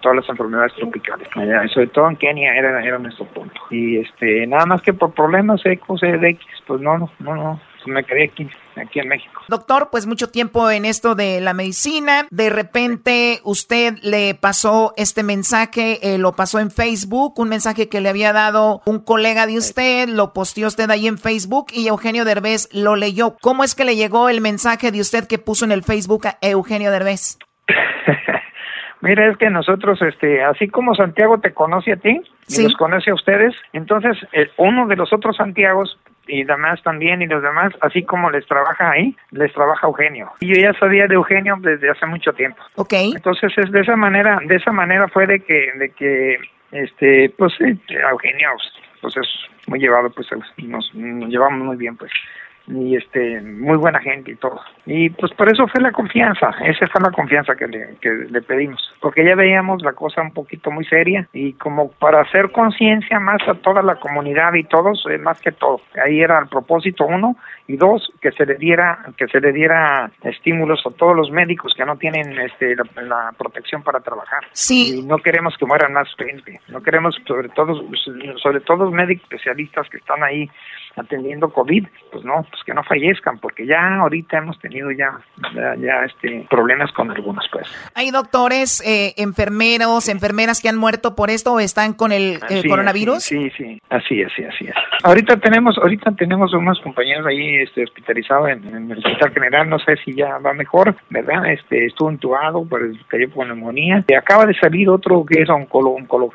todas 0.00 0.16
las 0.16 0.28
enfermedades 0.28 0.74
tropicales, 0.74 1.28
sobre 1.72 1.86
todo 1.88 2.08
en 2.10 2.16
Kenia 2.16 2.54
era, 2.54 2.82
era 2.82 2.98
nuestro 2.98 3.26
punto. 3.26 3.60
Y 3.70 3.98
este, 3.98 4.46
nada 4.46 4.66
más 4.66 4.82
que 4.82 4.92
por 4.92 5.12
problemas 5.12 5.64
ecos 5.64 6.00
de 6.00 6.14
X, 6.30 6.46
pues 6.66 6.80
no, 6.80 6.98
no, 6.98 7.10
no 7.20 7.60
me 7.88 8.04
quedé 8.04 8.24
aquí, 8.24 8.48
aquí 8.76 9.00
en 9.00 9.08
México. 9.08 9.42
Doctor, 9.48 9.88
pues 9.90 10.06
mucho 10.06 10.30
tiempo 10.30 10.70
en 10.70 10.84
esto 10.84 11.14
de 11.14 11.40
la 11.40 11.54
medicina. 11.54 12.26
De 12.30 12.50
repente 12.50 13.40
usted 13.44 13.94
le 14.02 14.34
pasó 14.34 14.92
este 14.96 15.22
mensaje, 15.22 15.98
eh, 16.02 16.18
lo 16.18 16.32
pasó 16.32 16.60
en 16.60 16.70
Facebook, 16.70 17.38
un 17.38 17.48
mensaje 17.48 17.88
que 17.88 18.00
le 18.00 18.08
había 18.08 18.32
dado 18.32 18.82
un 18.86 18.98
colega 18.98 19.46
de 19.46 19.58
usted, 19.58 20.08
lo 20.08 20.32
posteó 20.32 20.68
usted 20.68 20.90
ahí 20.90 21.06
en 21.06 21.18
Facebook 21.18 21.66
y 21.72 21.88
Eugenio 21.88 22.24
Derbez 22.24 22.68
lo 22.72 22.96
leyó. 22.96 23.36
¿Cómo 23.40 23.64
es 23.64 23.74
que 23.74 23.84
le 23.84 23.96
llegó 23.96 24.28
el 24.28 24.40
mensaje 24.40 24.90
de 24.90 25.00
usted 25.00 25.26
que 25.26 25.38
puso 25.38 25.64
en 25.64 25.72
el 25.72 25.82
Facebook 25.82 26.26
a 26.26 26.38
Eugenio 26.40 26.90
Derbez? 26.90 27.38
Mira, 29.00 29.30
es 29.30 29.36
que 29.36 29.48
nosotros, 29.48 30.02
este, 30.02 30.42
así 30.42 30.68
como 30.68 30.94
Santiago 30.94 31.38
te 31.38 31.54
conoce 31.54 31.92
a 31.92 31.96
ti 31.96 32.20
y 32.48 32.62
los 32.62 32.74
conoce 32.74 33.10
a 33.10 33.14
ustedes, 33.14 33.54
entonces 33.72 34.16
uno 34.56 34.88
de 34.88 34.96
los 34.96 35.12
otros 35.12 35.36
Santiagos 35.36 35.98
y 36.28 36.44
demás 36.44 36.82
también 36.82 37.22
y 37.22 37.26
los 37.26 37.42
demás, 37.42 37.72
así 37.80 38.04
como 38.04 38.30
les 38.30 38.46
trabaja 38.46 38.90
ahí, 38.90 39.16
les 39.30 39.52
trabaja 39.52 39.86
Eugenio. 39.86 40.30
Y 40.40 40.48
yo 40.48 40.60
ya 40.60 40.72
sabía 40.78 41.06
de 41.06 41.14
Eugenio 41.14 41.56
desde 41.60 41.90
hace 41.90 42.06
mucho 42.06 42.32
tiempo. 42.32 42.62
Ok. 42.76 42.92
Entonces 43.16 43.52
es 43.56 43.70
de 43.72 43.80
esa 43.80 43.96
manera, 43.96 44.38
de 44.44 44.56
esa 44.56 44.72
manera 44.72 45.08
fue 45.08 45.26
de 45.26 45.40
que, 45.40 45.72
de 45.76 45.90
que, 45.90 46.38
este, 46.72 47.32
pues 47.36 47.52
Eugenio, 47.60 48.50
pues 49.00 49.16
es 49.16 49.28
muy 49.66 49.80
llevado, 49.80 50.10
pues 50.10 50.28
nos, 50.58 50.94
nos 50.94 51.28
llevamos 51.30 51.60
muy 51.60 51.76
bien, 51.76 51.96
pues 51.96 52.12
y 52.68 52.96
este 52.96 53.40
muy 53.40 53.76
buena 53.76 54.00
gente 54.00 54.32
y 54.32 54.36
todo. 54.36 54.60
Y 54.86 55.10
pues 55.10 55.32
por 55.32 55.50
eso 55.50 55.66
fue 55.68 55.80
la 55.80 55.92
confianza 55.92 56.50
esa 56.64 56.86
fue 56.88 57.00
la 57.00 57.10
confianza 57.10 57.54
que 57.56 57.66
le, 57.66 57.96
que 58.00 58.10
le 58.10 58.42
pedimos 58.42 58.80
porque 59.00 59.24
ya 59.24 59.34
veíamos 59.34 59.82
la 59.82 59.92
cosa 59.92 60.22
un 60.22 60.32
poquito 60.32 60.70
muy 60.70 60.84
seria 60.84 61.26
y 61.32 61.54
como 61.54 61.90
para 61.92 62.22
hacer 62.22 62.50
conciencia 62.52 63.20
más 63.20 63.40
a 63.48 63.54
toda 63.54 63.82
la 63.82 63.96
comunidad 63.96 64.54
y 64.54 64.64
todos 64.64 65.04
eh, 65.10 65.18
más 65.18 65.40
que 65.40 65.52
todo 65.52 65.80
ahí 66.04 66.20
era 66.20 66.38
el 66.38 66.48
propósito 66.48 67.06
uno 67.06 67.36
y 67.66 67.76
dos 67.76 68.10
que 68.20 68.32
se 68.32 68.46
le 68.46 68.54
diera 68.56 68.98
que 69.16 69.26
se 69.28 69.40
le 69.40 69.52
diera 69.52 70.10
estímulos 70.22 70.80
a 70.86 70.90
todos 70.90 71.16
los 71.16 71.30
médicos 71.30 71.74
que 71.76 71.84
no 71.84 71.96
tienen 71.96 72.38
este 72.38 72.76
la, 72.76 73.32
protección 73.38 73.82
para 73.82 74.00
trabajar. 74.00 74.44
Sí. 74.52 74.98
Y 74.98 75.02
no 75.02 75.18
queremos 75.18 75.56
que 75.58 75.66
mueran 75.66 75.92
más 75.92 76.08
gente 76.18 76.60
no 76.68 76.82
queremos 76.82 77.16
sobre 77.26 77.48
todo 77.50 77.82
sobre 78.36 78.60
todo 78.60 78.84
los 78.84 78.92
médicos 78.92 79.24
especialistas 79.24 79.88
que 79.88 79.98
están 79.98 80.22
ahí 80.22 80.50
atendiendo 80.96 81.50
COVID, 81.50 81.86
pues 82.12 82.24
no, 82.24 82.46
pues 82.50 82.62
que 82.64 82.74
no 82.74 82.82
fallezcan, 82.82 83.38
porque 83.38 83.66
ya 83.66 83.96
ahorita 83.96 84.38
hemos 84.38 84.58
tenido 84.58 84.90
ya, 84.90 85.18
ya, 85.54 86.04
este, 86.04 86.46
problemas 86.50 86.90
con 86.92 87.10
algunos, 87.10 87.46
pues. 87.52 87.66
¿Hay 87.94 88.10
doctores, 88.10 88.82
eh, 88.86 89.14
enfermeros, 89.16 90.08
enfermeras 90.08 90.60
que 90.60 90.68
han 90.68 90.76
muerto 90.76 91.14
por 91.14 91.30
esto 91.30 91.54
o 91.54 91.60
están 91.60 91.92
con 91.92 92.12
el 92.12 92.40
coronavirus? 92.68 93.22
Sí, 93.22 93.50
sí, 93.56 93.80
así 93.90 94.20
es, 94.20 94.32
así 94.32 94.66
es. 94.66 94.74
Ahorita 95.04 95.36
tenemos, 95.36 95.78
ahorita 95.78 96.12
tenemos 96.12 96.52
unos 96.54 96.80
compañeros 96.80 97.26
ahí 97.26 97.56
este, 97.56 97.84
hospitalizados 97.84 98.50
en, 98.50 98.90
el 98.90 98.98
hospital 98.98 99.32
general, 99.32 99.68
no 99.68 99.78
sé 99.78 99.96
si 100.04 100.14
ya 100.14 100.38
va 100.38 100.52
mejor, 100.54 100.96
¿verdad? 101.10 101.46
Este, 101.46 101.86
estuvo 101.86 102.10
entubado, 102.10 102.66
pero 102.68 102.86
cayó 103.08 103.30
con 103.30 103.48
neumonía. 103.48 104.04
Y 104.08 104.14
acaba 104.14 104.46
de 104.46 104.54
salir 104.54 104.88
otro 104.88 105.24
que 105.24 105.42
es 105.42 105.48
oncólogo, 105.48 105.96
oncólogo, 105.96 106.32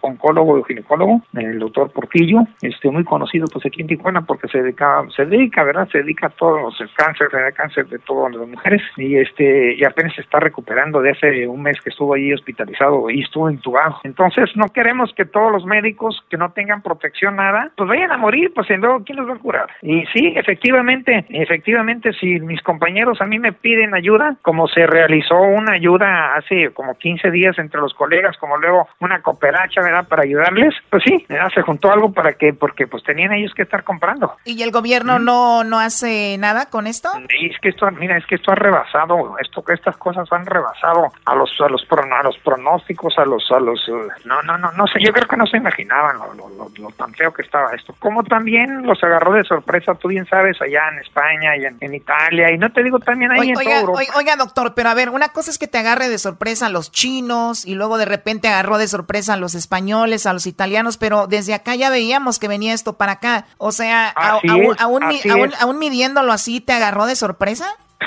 oncólogo, 0.00 0.62
ginecólogo, 0.64 1.22
el 1.34 1.58
doctor 1.58 1.90
Portillo, 1.90 2.46
este, 2.62 2.90
muy 2.90 3.04
conocido 3.04 3.23
pues 3.52 3.66
aquí 3.66 3.82
en 3.82 3.88
Tijuana 3.88 4.22
porque 4.22 4.48
se 4.48 4.62
dedica, 4.62 5.02
se 5.14 5.26
dedica, 5.26 5.64
¿verdad? 5.64 5.88
Se 5.90 5.98
dedica 5.98 6.28
a 6.28 6.30
todos 6.30 6.60
los 6.62 6.92
cáncer, 6.94 7.28
se 7.30 7.52
cáncer 7.52 7.86
de 7.86 7.98
todas 8.00 8.34
las 8.34 8.48
mujeres 8.48 8.82
y 8.96 9.16
este 9.16 9.74
y 9.74 9.84
apenas 9.84 10.14
se 10.14 10.22
está 10.22 10.40
recuperando 10.40 11.00
de 11.00 11.10
hace 11.10 11.46
un 11.46 11.62
mes 11.62 11.80
que 11.80 11.90
estuvo 11.90 12.14
ahí 12.14 12.32
hospitalizado 12.32 13.10
y 13.10 13.22
estuvo 13.22 13.50
intubado. 13.50 14.00
Entonces 14.04 14.50
no 14.56 14.68
queremos 14.68 15.12
que 15.14 15.24
todos 15.24 15.52
los 15.52 15.64
médicos 15.64 16.22
que 16.30 16.36
no 16.36 16.52
tengan 16.52 16.82
protección 16.82 17.36
nada, 17.36 17.70
pues 17.76 17.88
vayan 17.88 18.12
a 18.12 18.16
morir, 18.16 18.52
pues 18.54 18.68
y 18.70 18.76
luego 18.76 19.02
quién 19.04 19.18
los 19.18 19.28
va 19.28 19.34
a 19.34 19.38
curar. 19.38 19.66
Y 19.82 20.04
sí, 20.06 20.32
efectivamente, 20.36 21.24
efectivamente 21.28 22.12
si 22.12 22.40
mis 22.40 22.62
compañeros 22.62 23.20
a 23.20 23.26
mí 23.26 23.38
me 23.38 23.52
piden 23.52 23.94
ayuda, 23.94 24.36
como 24.42 24.68
se 24.68 24.86
realizó 24.86 25.40
una 25.40 25.72
ayuda 25.72 26.34
hace 26.34 26.70
como 26.70 26.96
15 26.96 27.30
días 27.30 27.58
entre 27.58 27.80
los 27.80 27.94
colegas, 27.94 28.36
como 28.38 28.56
luego 28.56 28.88
una 29.00 29.20
cooperacha, 29.22 29.80
¿verdad? 29.82 30.08
Para 30.08 30.22
ayudarles, 30.22 30.74
pues 30.90 31.02
sí, 31.04 31.26
se 31.54 31.62
juntó 31.62 31.92
algo 31.92 32.12
para 32.12 32.34
que 32.34 32.52
porque 32.52 32.86
pues 32.86 33.02
tenía 33.14 33.36
ellos 33.36 33.52
que 33.54 33.62
estar 33.62 33.84
comprando. 33.84 34.36
¿Y 34.44 34.60
el 34.62 34.72
gobierno 34.72 35.18
no, 35.18 35.62
no 35.62 35.78
hace 35.78 36.36
nada 36.38 36.66
con 36.66 36.86
esto? 36.86 37.10
es 37.28 37.58
que 37.60 37.68
esto, 37.68 37.88
mira, 37.92 38.16
es 38.16 38.26
que 38.26 38.34
esto 38.34 38.50
ha 38.52 38.56
rebasado, 38.56 39.36
esto 39.38 39.62
que 39.62 39.74
estas 39.74 39.96
cosas 39.96 40.30
han 40.32 40.44
rebasado 40.44 41.12
a 41.24 41.34
los 41.34 41.50
a 41.60 41.68
los, 41.68 41.86
a 41.90 42.22
los 42.22 42.38
pronósticos, 42.38 43.18
a 43.18 43.24
los 43.24 43.50
a 43.52 43.60
los 43.60 43.80
eh, 43.88 43.92
no, 44.24 44.42
no, 44.42 44.58
no, 44.58 44.72
no 44.72 44.86
sé, 44.86 44.98
yo 45.00 45.12
creo 45.12 45.28
que 45.28 45.36
no 45.36 45.46
se 45.46 45.58
imaginaban 45.58 46.16
lo, 46.18 46.90
tan 46.90 47.12
feo 47.14 47.32
que 47.32 47.42
estaba 47.42 47.70
esto. 47.74 47.94
Como 47.98 48.24
también 48.24 48.82
los 48.82 49.02
agarró 49.04 49.32
de 49.32 49.44
sorpresa, 49.44 49.94
tú 49.94 50.08
bien 50.08 50.26
sabes, 50.26 50.60
allá 50.60 50.88
en 50.92 50.98
España 50.98 51.56
y 51.56 51.64
en, 51.64 51.94
Italia, 51.94 52.50
y 52.50 52.58
no 52.58 52.72
te 52.72 52.82
digo 52.82 52.98
también 52.98 53.30
ahí 53.30 53.50
en 53.50 53.56
oiga, 53.56 53.80
Europa. 53.80 54.00
Oiga, 54.16 54.36
doctor, 54.36 54.74
pero 54.74 54.88
a 54.88 54.94
ver, 54.94 55.10
una 55.10 55.28
cosa 55.28 55.50
es 55.50 55.58
que 55.58 55.68
te 55.68 55.78
agarre 55.78 56.08
de 56.08 56.18
sorpresa 56.18 56.66
a 56.66 56.70
los 56.70 56.90
chinos 56.90 57.64
y 57.64 57.74
luego 57.74 57.98
de 57.98 58.06
repente 58.06 58.48
agarró 58.48 58.78
de 58.78 58.88
sorpresa 58.88 59.34
a 59.34 59.36
los 59.36 59.54
españoles, 59.54 60.26
a 60.26 60.32
los 60.32 60.46
italianos, 60.46 60.96
pero 60.96 61.26
desde 61.26 61.54
acá 61.54 61.76
ya 61.76 61.90
veíamos 61.90 62.38
que 62.38 62.48
venía 62.48 62.74
esto 62.74 62.96
para 62.96 63.03
acá. 63.08 63.46
O 63.58 63.72
sea, 63.72 64.08
aún, 64.08 65.78
midiéndolo 65.78 66.32
así, 66.32 66.60
¿te 66.60 66.72
agarró 66.72 67.06
de 67.06 67.16
sorpresa? 67.16 67.66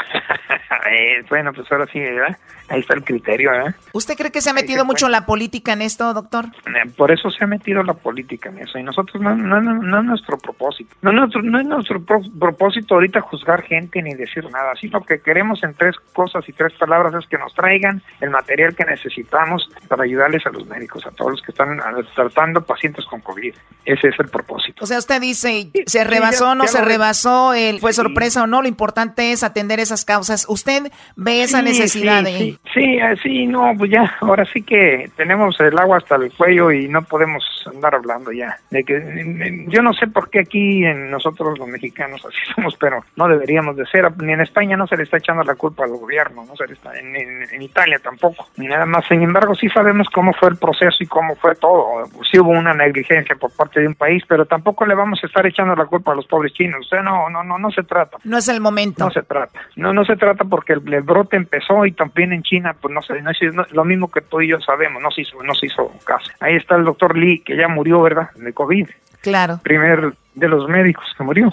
Eh, 0.89 1.25
bueno, 1.29 1.51
pues 1.51 1.69
ahora 1.69 1.85
sí, 1.91 1.99
¿verdad? 1.99 2.37
Ahí 2.69 2.79
está 2.81 2.93
el 2.93 3.03
criterio. 3.03 3.51
¿eh? 3.53 3.73
¿Usted 3.93 4.15
cree 4.15 4.31
que 4.31 4.41
se 4.41 4.49
ha 4.49 4.53
metido 4.53 4.85
mucho 4.85 5.09
la 5.09 5.25
política 5.25 5.73
en 5.73 5.81
esto, 5.81 6.13
doctor? 6.13 6.45
Eh, 6.45 6.89
por 6.95 7.11
eso 7.11 7.29
se 7.29 7.43
ha 7.43 7.47
metido 7.47 7.83
la 7.83 7.93
política 7.93 8.49
en 8.49 8.59
eso 8.59 8.77
y 8.77 8.83
nosotros 8.83 9.21
no, 9.21 9.35
no, 9.35 9.61
no, 9.61 9.99
es 9.99 10.05
nuestro 10.05 10.37
propósito. 10.37 10.95
No, 11.01 11.11
no, 11.11 11.27
no 11.27 11.59
es 11.59 11.65
nuestro 11.65 12.03
propósito 12.03 12.95
ahorita 12.95 13.21
juzgar 13.21 13.63
gente 13.63 14.01
ni 14.01 14.13
decir 14.13 14.43
nada, 14.51 14.73
sino 14.79 15.01
que 15.01 15.19
queremos 15.21 15.63
en 15.63 15.73
tres 15.73 15.95
cosas 16.13 16.47
y 16.47 16.53
tres 16.53 16.73
palabras 16.73 17.13
es 17.13 17.27
que 17.27 17.37
nos 17.37 17.53
traigan 17.53 18.01
el 18.21 18.29
material 18.29 18.75
que 18.75 18.85
necesitamos 18.85 19.69
para 19.87 20.03
ayudarles 20.03 20.45
a 20.45 20.49
los 20.49 20.65
médicos, 20.67 21.05
a 21.05 21.11
todos 21.11 21.31
los 21.31 21.41
que 21.41 21.51
están 21.51 21.79
tratando 22.15 22.61
pacientes 22.61 23.05
con 23.05 23.21
COVID. 23.21 23.53
Ese 23.85 24.07
es 24.09 24.19
el 24.19 24.27
propósito. 24.27 24.83
O 24.83 24.87
sea, 24.87 24.99
usted 24.99 25.21
dice, 25.21 25.71
se 25.85 26.03
rebasó, 26.03 26.51
o 26.51 26.55
no 26.55 26.67
se 26.67 26.81
rebasó, 26.81 27.53
el, 27.53 27.79
fue 27.79 27.93
sorpresa 27.93 28.43
o 28.43 28.47
no, 28.47 28.61
lo 28.61 28.67
importante 28.67 29.31
es 29.31 29.43
atender 29.43 29.79
esas 29.79 30.05
causas. 30.05 30.45
¿Usted 30.49 30.91
ve 31.15 31.43
esa 31.43 31.61
necesidad 31.61 32.23
de...? 32.23 32.56
Sí, 32.73 32.99
sí, 33.23 33.47
no, 33.47 33.73
pues 33.77 33.91
ya, 33.91 34.15
ahora 34.21 34.45
sí 34.45 34.61
que 34.61 35.09
tenemos 35.15 35.59
el 35.59 35.77
agua 35.79 35.97
hasta 35.97 36.15
el 36.15 36.31
cuello 36.31 36.71
y 36.71 36.87
no 36.87 37.01
podemos 37.01 37.43
andar 37.65 37.95
hablando 37.95 38.31
ya. 38.31 38.57
De 38.69 38.83
que 38.83 39.65
Yo 39.67 39.81
no 39.81 39.93
sé 39.93 40.07
por 40.07 40.29
qué 40.29 40.39
aquí 40.39 40.85
en 40.85 41.09
nosotros 41.09 41.57
los 41.57 41.67
mexicanos 41.67 42.23
así 42.25 42.37
somos, 42.55 42.75
pero 42.77 43.03
no 43.15 43.27
deberíamos 43.27 43.75
de 43.75 43.85
ser. 43.85 44.05
Ni 44.21 44.33
en 44.33 44.41
España 44.41 44.77
no 44.77 44.87
se 44.87 44.97
le 44.97 45.03
está 45.03 45.17
echando 45.17 45.43
la 45.43 45.55
culpa 45.55 45.83
al 45.83 45.91
gobierno, 45.91 46.45
no 46.45 46.55
se 46.55 46.67
le 46.67 46.73
está, 46.73 46.97
en, 46.97 47.15
en, 47.15 47.61
Italia 47.61 47.99
tampoco, 48.01 48.47
ni 48.57 48.67
nada 48.67 48.85
más. 48.85 49.05
Sin 49.07 49.21
embargo, 49.21 49.55
sí 49.55 49.67
sabemos 49.69 50.07
cómo 50.09 50.33
fue 50.33 50.49
el 50.49 50.57
proceso 50.57 50.97
y 50.99 51.07
cómo 51.07 51.35
fue 51.35 51.55
todo. 51.55 52.05
Sí 52.31 52.39
hubo 52.39 52.51
una 52.51 52.73
negligencia 52.73 53.35
por 53.35 53.51
parte 53.55 53.81
de 53.81 53.87
un 53.87 53.95
país, 53.95 54.23
pero 54.27 54.45
tampoco 54.45 54.85
le 54.85 54.95
vamos 54.95 55.19
a 55.23 55.27
estar 55.27 55.45
echando 55.45 55.75
la 55.75 55.85
culpa 55.85 56.11
a 56.11 56.15
los 56.15 56.27
pobres 56.27 56.53
chinos. 56.53 56.85
O 56.85 56.89
sea, 56.89 57.01
no, 57.01 57.29
no, 57.29 57.43
no, 57.43 57.57
no 57.57 57.71
se 57.71 57.83
trata. 57.83 58.17
No 58.23 58.37
es 58.37 58.47
el 58.47 58.61
momento. 58.61 59.03
No 59.03 59.11
se 59.11 59.23
trata. 59.23 59.59
No, 59.75 59.93
no 59.93 60.05
se 60.05 60.15
trata 60.15 60.45
porque 60.45 60.73
el, 60.73 60.79
brote 61.01 61.37
empezó 61.37 61.85
y 61.85 61.91
también 61.91 62.33
en 62.33 62.43
China, 62.47 62.75
pues 62.79 62.93
no 62.93 63.01
sé, 63.01 63.21
no 63.21 63.31
es 63.31 63.71
lo 63.71 63.85
mismo 63.85 64.09
que 64.09 64.21
tú 64.21 64.41
y 64.41 64.47
yo 64.47 64.59
sabemos, 64.61 65.01
no 65.01 65.11
se 65.11 65.21
hizo, 65.21 65.41
no 65.43 65.53
se 65.53 65.67
hizo 65.67 65.91
caso. 66.05 66.31
Ahí 66.39 66.55
está 66.55 66.75
el 66.75 66.85
doctor 66.85 67.17
Lee, 67.17 67.39
que 67.39 67.57
ya 67.57 67.67
murió, 67.67 68.01
¿verdad? 68.01 68.29
De 68.35 68.53
COVID. 68.53 68.87
Claro. 69.21 69.59
Primer 69.63 70.13
de 70.35 70.47
los 70.47 70.69
médicos 70.69 71.05
que 71.17 71.23
murió. 71.23 71.51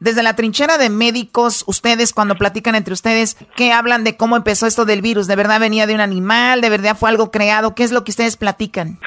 Desde 0.00 0.22
la 0.22 0.34
trinchera 0.34 0.78
de 0.78 0.88
médicos, 0.88 1.64
ustedes 1.66 2.12
cuando 2.12 2.34
platican 2.34 2.74
entre 2.74 2.94
ustedes, 2.94 3.36
¿qué 3.54 3.72
hablan 3.72 4.04
de 4.04 4.16
cómo 4.16 4.36
empezó 4.36 4.66
esto 4.66 4.86
del 4.86 5.02
virus? 5.02 5.26
¿De 5.26 5.36
verdad 5.36 5.60
venía 5.60 5.86
de 5.86 5.94
un 5.94 6.00
animal? 6.00 6.62
¿De 6.62 6.70
verdad 6.70 6.96
fue 6.96 7.10
algo 7.10 7.30
creado? 7.30 7.74
¿Qué 7.74 7.84
es 7.84 7.92
lo 7.92 8.02
que 8.02 8.10
ustedes 8.10 8.36
platican? 8.36 8.98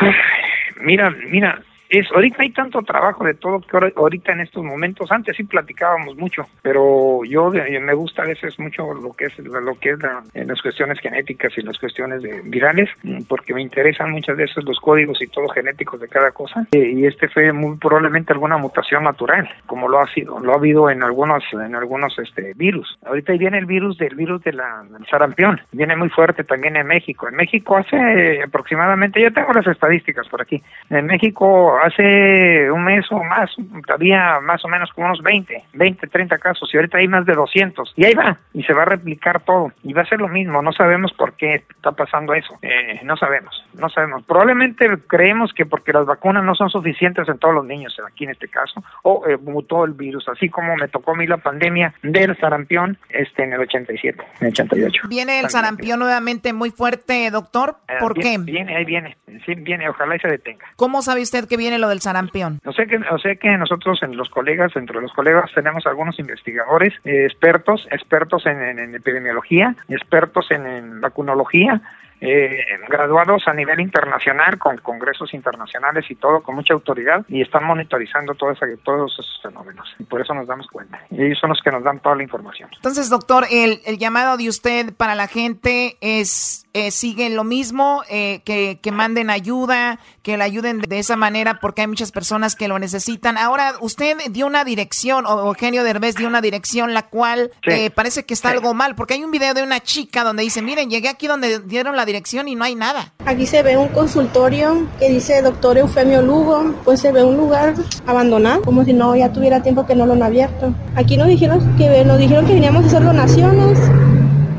Mira, 0.81 1.09
mira, 1.29 1.59
es 1.99 2.11
ahorita 2.11 2.41
hay 2.41 2.51
tanto 2.51 2.81
trabajo 2.81 3.23
de 3.23 3.33
todo 3.33 3.59
que 3.59 3.93
ahorita 3.95 4.33
en 4.33 4.41
estos 4.41 4.63
momentos 4.63 5.11
antes 5.11 5.35
sí 5.37 5.43
platicábamos 5.43 6.15
mucho 6.17 6.45
pero 6.61 7.21
yo 7.25 7.51
me 7.51 7.93
gusta 7.93 8.23
a 8.23 8.27
veces 8.27 8.57
mucho 8.59 8.93
lo 8.93 9.13
que 9.13 9.25
es 9.25 9.37
lo 9.39 9.75
que 9.79 9.91
es 9.91 9.99
las 10.33 10.61
cuestiones 10.61 10.99
genéticas 10.99 11.57
y 11.57 11.61
las 11.61 11.77
cuestiones 11.77 12.21
virales 12.45 12.89
porque 13.27 13.53
me 13.53 13.61
interesan 13.61 14.11
muchas 14.11 14.37
veces 14.37 14.63
los 14.63 14.79
códigos 14.79 15.21
y 15.21 15.27
todo 15.27 15.47
genéticos 15.49 15.99
de 15.99 16.07
cada 16.07 16.31
cosa 16.31 16.67
y 16.71 17.05
este 17.05 17.29
fue 17.29 17.51
muy 17.53 17.77
probablemente 17.77 18.33
alguna 18.33 18.57
mutación 18.57 19.03
natural 19.03 19.49
como 19.65 19.87
lo 19.87 19.99
ha 19.99 20.07
sido 20.13 20.39
lo 20.39 20.53
ha 20.53 20.55
habido 20.55 20.89
en 20.89 21.03
algunos 21.03 21.43
en 21.53 21.75
algunos 21.75 22.17
este 22.19 22.53
virus. 22.55 22.97
Ahorita 23.05 23.33
viene 23.33 23.57
el 23.57 23.65
virus 23.65 23.97
del 23.97 24.15
virus 24.15 24.43
de 24.43 24.53
la 24.53 24.83
del 24.89 25.05
sarampión 25.07 25.61
viene 25.71 25.95
muy 25.95 26.09
fuerte 26.09 26.43
también 26.43 26.75
en 26.75 26.87
México. 26.87 27.27
En 27.27 27.35
México 27.35 27.77
hace 27.77 28.41
aproximadamente 28.43 29.21
yo 29.21 29.31
tengo 29.33 29.53
las 29.53 29.67
estadísticas 29.67 30.27
por 30.27 30.41
aquí 30.41 30.61
en 30.89 31.05
México 31.05 31.77
hace 31.83 32.71
un 32.71 32.83
mes 32.83 33.05
o 33.11 33.23
más, 33.23 33.49
había 33.89 34.39
más 34.41 34.63
o 34.65 34.67
menos 34.67 34.89
como 34.93 35.07
unos 35.07 35.21
20, 35.21 35.65
20, 35.73 36.07
30 36.07 36.37
casos 36.37 36.69
y 36.73 36.77
ahorita 36.77 36.97
hay 36.97 37.07
más 37.07 37.25
de 37.25 37.33
200 37.33 37.93
y 37.95 38.05
ahí 38.05 38.13
va 38.13 38.37
y 38.53 38.63
se 38.63 38.73
va 38.73 38.83
a 38.83 38.85
replicar 38.85 39.41
todo 39.41 39.71
y 39.83 39.93
va 39.93 40.01
a 40.01 40.05
ser 40.05 40.19
lo 40.19 40.27
mismo, 40.27 40.61
no 40.61 40.71
sabemos 40.71 41.11
por 41.13 41.33
qué 41.33 41.55
está 41.55 41.91
pasando 41.91 42.33
eso, 42.33 42.57
eh, 42.61 43.01
no 43.03 43.17
sabemos, 43.17 43.63
no 43.73 43.89
sabemos, 43.89 44.23
probablemente 44.23 44.87
creemos 45.07 45.53
que 45.53 45.65
porque 45.65 45.93
las 45.93 46.05
vacunas 46.05 46.43
no 46.43 46.55
son 46.55 46.69
suficientes 46.69 47.27
en 47.27 47.37
todos 47.37 47.55
los 47.55 47.65
niños, 47.65 47.95
aquí 48.07 48.23
en 48.25 48.31
este 48.31 48.47
caso, 48.47 48.83
o 49.03 49.23
eh, 49.27 49.37
mutó 49.37 49.85
el 49.85 49.93
virus, 49.93 50.27
así 50.29 50.49
como 50.49 50.75
me 50.75 50.87
tocó 50.87 51.11
a 51.11 51.15
mí 51.15 51.27
la 51.27 51.37
pandemia 51.37 51.93
del 52.01 52.37
sarampión 52.37 52.97
este 53.09 53.43
en 53.43 53.53
el 53.53 53.61
87, 53.61 54.23
en 54.39 54.47
el 54.47 54.53
88. 54.53 55.01
¿Viene 55.09 55.39
el 55.39 55.49
sarampión 55.49 55.99
nuevamente 55.99 56.53
muy 56.53 56.71
fuerte, 56.71 57.29
doctor? 57.31 57.77
Eh, 57.87 57.93
¿Por 57.99 58.13
qué? 58.13 58.37
Viene, 58.39 58.75
ahí 58.75 58.85
viene, 58.85 59.17
sí, 59.45 59.55
viene, 59.55 59.89
ojalá 59.89 60.15
y 60.15 60.19
se 60.19 60.27
detenga. 60.27 60.65
¿Cómo 60.75 61.01
sabe 61.01 61.21
usted 61.21 61.47
que 61.47 61.57
viene 61.57 61.62
lo 61.77 61.89
del 61.89 62.01
sarampión? 62.01 62.59
O 62.65 62.71
sea 62.71 62.85
que, 62.85 62.97
o 62.97 63.17
sea 63.17 63.35
que 63.35 63.57
nosotros, 63.57 64.01
en 64.03 64.15
los 64.17 64.29
colegas, 64.29 64.75
entre 64.75 65.01
los 65.01 65.11
colegas, 65.13 65.51
tenemos 65.53 65.85
algunos 65.85 66.19
investigadores, 66.19 66.93
eh, 67.03 67.25
expertos, 67.25 67.87
expertos 67.91 68.45
en, 68.45 68.95
epidemiología, 68.95 69.75
expertos 69.89 70.51
en 70.51 71.01
vacunología, 71.01 71.81
eh, 72.25 72.63
graduados 72.87 73.43
a 73.47 73.53
nivel 73.53 73.81
internacional, 73.81 74.57
con 74.57 74.77
congresos 74.77 75.33
internacionales 75.33 76.05
y 76.09 76.15
todo, 76.15 76.41
con 76.41 76.55
mucha 76.55 76.73
autoridad, 76.73 77.25
y 77.27 77.41
están 77.41 77.65
monitorizando 77.65 78.33
todo 78.35 78.53
todos 78.81 79.11
esos 79.11 79.41
fenómenos. 79.41 79.93
Y 79.99 80.03
por 80.03 80.21
eso 80.21 80.33
nos 80.33 80.47
damos 80.47 80.67
cuenta. 80.67 81.01
Y 81.11 81.21
ellos 81.21 81.37
son 81.39 81.49
los 81.49 81.61
que 81.61 81.69
nos 81.69 81.83
dan 81.83 81.99
toda 81.99 82.15
la 82.15 82.23
información. 82.23 82.69
Entonces, 82.73 83.09
doctor, 83.09 83.43
el, 83.51 83.81
el 83.85 83.97
llamado 83.97 84.37
de 84.37 84.47
usted 84.47 84.93
para 84.95 85.15
la 85.15 85.27
gente 85.27 85.97
es, 85.99 86.65
eh, 86.71 86.91
sigue 86.91 87.29
lo 87.29 87.43
mismo, 87.43 88.03
eh, 88.09 88.41
que, 88.45 88.79
que 88.81 88.91
manden 88.93 89.29
ayuda, 89.29 89.99
que 90.23 90.37
la 90.37 90.45
ayuden 90.45 90.79
de 90.79 90.99
esa 90.99 91.17
manera, 91.17 91.59
porque 91.59 91.81
hay 91.81 91.87
muchas 91.87 92.11
personas 92.11 92.55
que 92.55 92.69
lo 92.69 92.79
necesitan. 92.79 93.37
Ahora, 93.37 93.73
usted 93.81 94.17
dio 94.31 94.47
una 94.47 94.63
dirección, 94.63 95.25
o 95.25 95.47
Eugenio 95.47 95.83
Derbez 95.83 96.15
dio 96.15 96.27
una 96.27 96.41
dirección, 96.41 96.93
la 96.93 97.03
cual 97.03 97.51
eh, 97.67 97.89
parece 97.89 98.25
que 98.25 98.33
está 98.33 98.49
algo 98.49 98.73
mal, 98.73 98.95
porque 98.95 99.15
hay 99.15 99.23
un 99.23 99.31
video 99.31 99.53
de 99.53 99.63
una 99.63 99.81
chica 99.81 100.23
donde 100.23 100.43
dice, 100.43 100.61
miren, 100.61 100.89
llegué 100.89 101.09
aquí 101.09 101.27
donde 101.27 101.59
dieron 101.59 101.97
la 101.97 102.05
dirección 102.05 102.47
y 102.47 102.55
no 102.55 102.63
hay 102.63 102.75
nada. 102.75 103.13
Aquí 103.25 103.45
se 103.45 103.63
ve 103.63 103.75
un 103.75 103.89
consultorio 103.89 104.87
que 104.97 105.09
dice 105.09 105.41
doctor 105.41 105.77
Eufemio 105.77 106.21
Lugo, 106.21 106.73
pues 106.85 107.01
se 107.01 107.11
ve 107.11 107.23
un 107.23 107.35
lugar 107.35 107.73
abandonado, 108.07 108.61
como 108.61 108.85
si 108.85 108.93
no 108.93 109.15
ya 109.15 109.31
tuviera 109.31 109.61
tiempo 109.61 109.85
que 109.85 109.93
no 109.93 110.05
lo 110.05 110.13
han 110.13 110.23
abierto. 110.23 110.73
Aquí 110.95 111.17
nos 111.17 111.27
dijeron 111.27 111.75
que 111.77 112.05
nos 112.05 112.17
dijeron 112.17 112.45
que 112.45 112.53
veníamos 112.53 112.85
a 112.85 112.87
hacer 112.87 113.03
donaciones, 113.03 113.77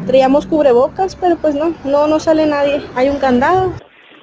traíamos 0.06 0.46
cubrebocas, 0.46 1.16
pero 1.16 1.36
pues 1.36 1.54
no, 1.54 1.74
no, 1.84 2.06
no 2.06 2.20
sale 2.20 2.46
nadie. 2.46 2.84
Hay 2.94 3.08
un 3.08 3.18
candado. 3.18 3.72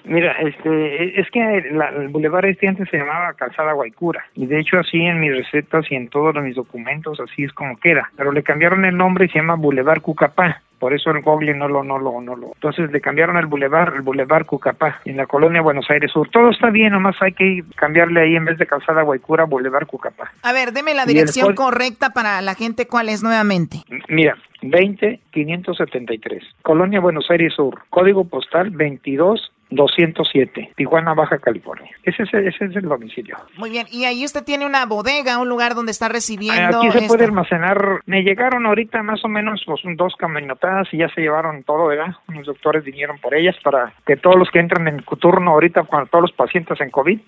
Mira, 0.03 0.33
este, 0.39 1.19
es 1.19 1.29
que 1.31 1.57
el 1.57 2.07
bulevar 2.09 2.45
este 2.45 2.67
antes 2.67 2.89
se 2.89 2.97
llamaba 2.97 3.33
Calzada 3.33 3.73
Guaycura 3.73 4.25
y 4.35 4.45
de 4.47 4.59
hecho 4.59 4.79
así 4.79 5.01
en 5.01 5.19
mis 5.19 5.35
recetas 5.35 5.85
y 5.91 5.95
en 5.95 6.09
todos 6.09 6.35
mis 6.43 6.55
documentos 6.55 7.19
así 7.19 7.43
es 7.43 7.53
como 7.53 7.77
queda, 7.77 8.09
pero 8.15 8.31
le 8.31 8.43
cambiaron 8.43 8.85
el 8.85 8.97
nombre 8.97 9.25
y 9.25 9.29
se 9.29 9.39
llama 9.39 9.55
Boulevard 9.55 10.01
Cucapá 10.01 10.61
por 10.81 10.95
eso 10.95 11.11
el 11.11 11.21
Google 11.21 11.53
no 11.53 11.67
lo, 11.67 11.83
no 11.83 11.99
lo, 11.99 12.19
no 12.21 12.35
lo. 12.35 12.53
Entonces 12.55 12.91
le 12.91 13.01
cambiaron 13.01 13.37
el 13.37 13.45
bulevar, 13.45 13.93
el 13.95 14.01
bulevar 14.01 14.47
Cucapá, 14.47 14.99
en 15.05 15.15
la 15.15 15.27
colonia 15.27 15.61
Buenos 15.61 15.87
Aires 15.91 16.09
Sur. 16.11 16.27
Todo 16.31 16.49
está 16.49 16.71
bien, 16.71 16.91
nomás 16.91 17.15
hay 17.21 17.33
que 17.33 17.63
cambiarle 17.75 18.19
ahí 18.19 18.35
en 18.35 18.45
vez 18.45 18.57
de 18.57 18.65
calzada 18.65 19.03
Guaycura, 19.03 19.43
bulevar 19.43 19.85
Cucapá. 19.85 20.31
A 20.41 20.53
ver, 20.53 20.71
deme 20.71 20.95
la 20.95 21.05
dirección 21.05 21.53
correcta 21.53 22.13
para 22.13 22.41
la 22.41 22.55
gente, 22.55 22.87
¿cuál 22.87 23.09
es 23.09 23.21
nuevamente? 23.21 23.83
Mira, 24.09 24.35
20573, 24.63 26.43
Colonia 26.63 26.99
Buenos 26.99 27.29
Aires 27.29 27.53
Sur, 27.53 27.83
código 27.91 28.27
postal 28.27 28.71
22 28.71 29.51
207, 29.71 30.73
Tijuana, 30.75 31.13
Baja 31.13 31.39
California. 31.39 31.89
Ese 32.03 32.23
es, 32.23 32.33
ese 32.33 32.65
es 32.65 32.75
el 32.75 32.83
domicilio. 32.83 33.37
Muy 33.57 33.69
bien, 33.69 33.87
y 33.89 34.05
ahí 34.05 34.23
usted 34.23 34.43
tiene 34.43 34.65
una 34.65 34.85
bodega, 34.85 35.39
un 35.39 35.49
lugar 35.49 35.75
donde 35.75 35.91
está 35.91 36.09
recibiendo. 36.09 36.79
Aquí 36.79 36.91
se 36.91 37.07
puede 37.07 37.25
almacenar. 37.25 38.01
Me 38.05 38.23
llegaron 38.23 38.65
ahorita 38.65 39.01
más 39.03 39.23
o 39.23 39.27
menos 39.27 39.61
pues, 39.65 39.81
dos 39.95 40.15
camionetas 40.17 40.87
y 40.91 40.97
ya 40.97 41.09
se 41.09 41.21
llevaron 41.21 41.63
todo, 41.63 41.87
¿verdad? 41.87 42.15
Unos 42.27 42.45
doctores 42.45 42.83
vinieron 42.83 43.17
por 43.19 43.33
ellas 43.33 43.55
para 43.63 43.93
que 44.05 44.17
todos 44.17 44.35
los 44.35 44.49
que 44.51 44.59
entran 44.59 44.87
en 44.87 45.03
turno 45.19 45.51
ahorita, 45.51 45.83
cuando 45.83 46.09
todos 46.09 46.23
los 46.23 46.31
pacientes 46.33 46.79
en 46.81 46.89
COVID, 46.89 47.19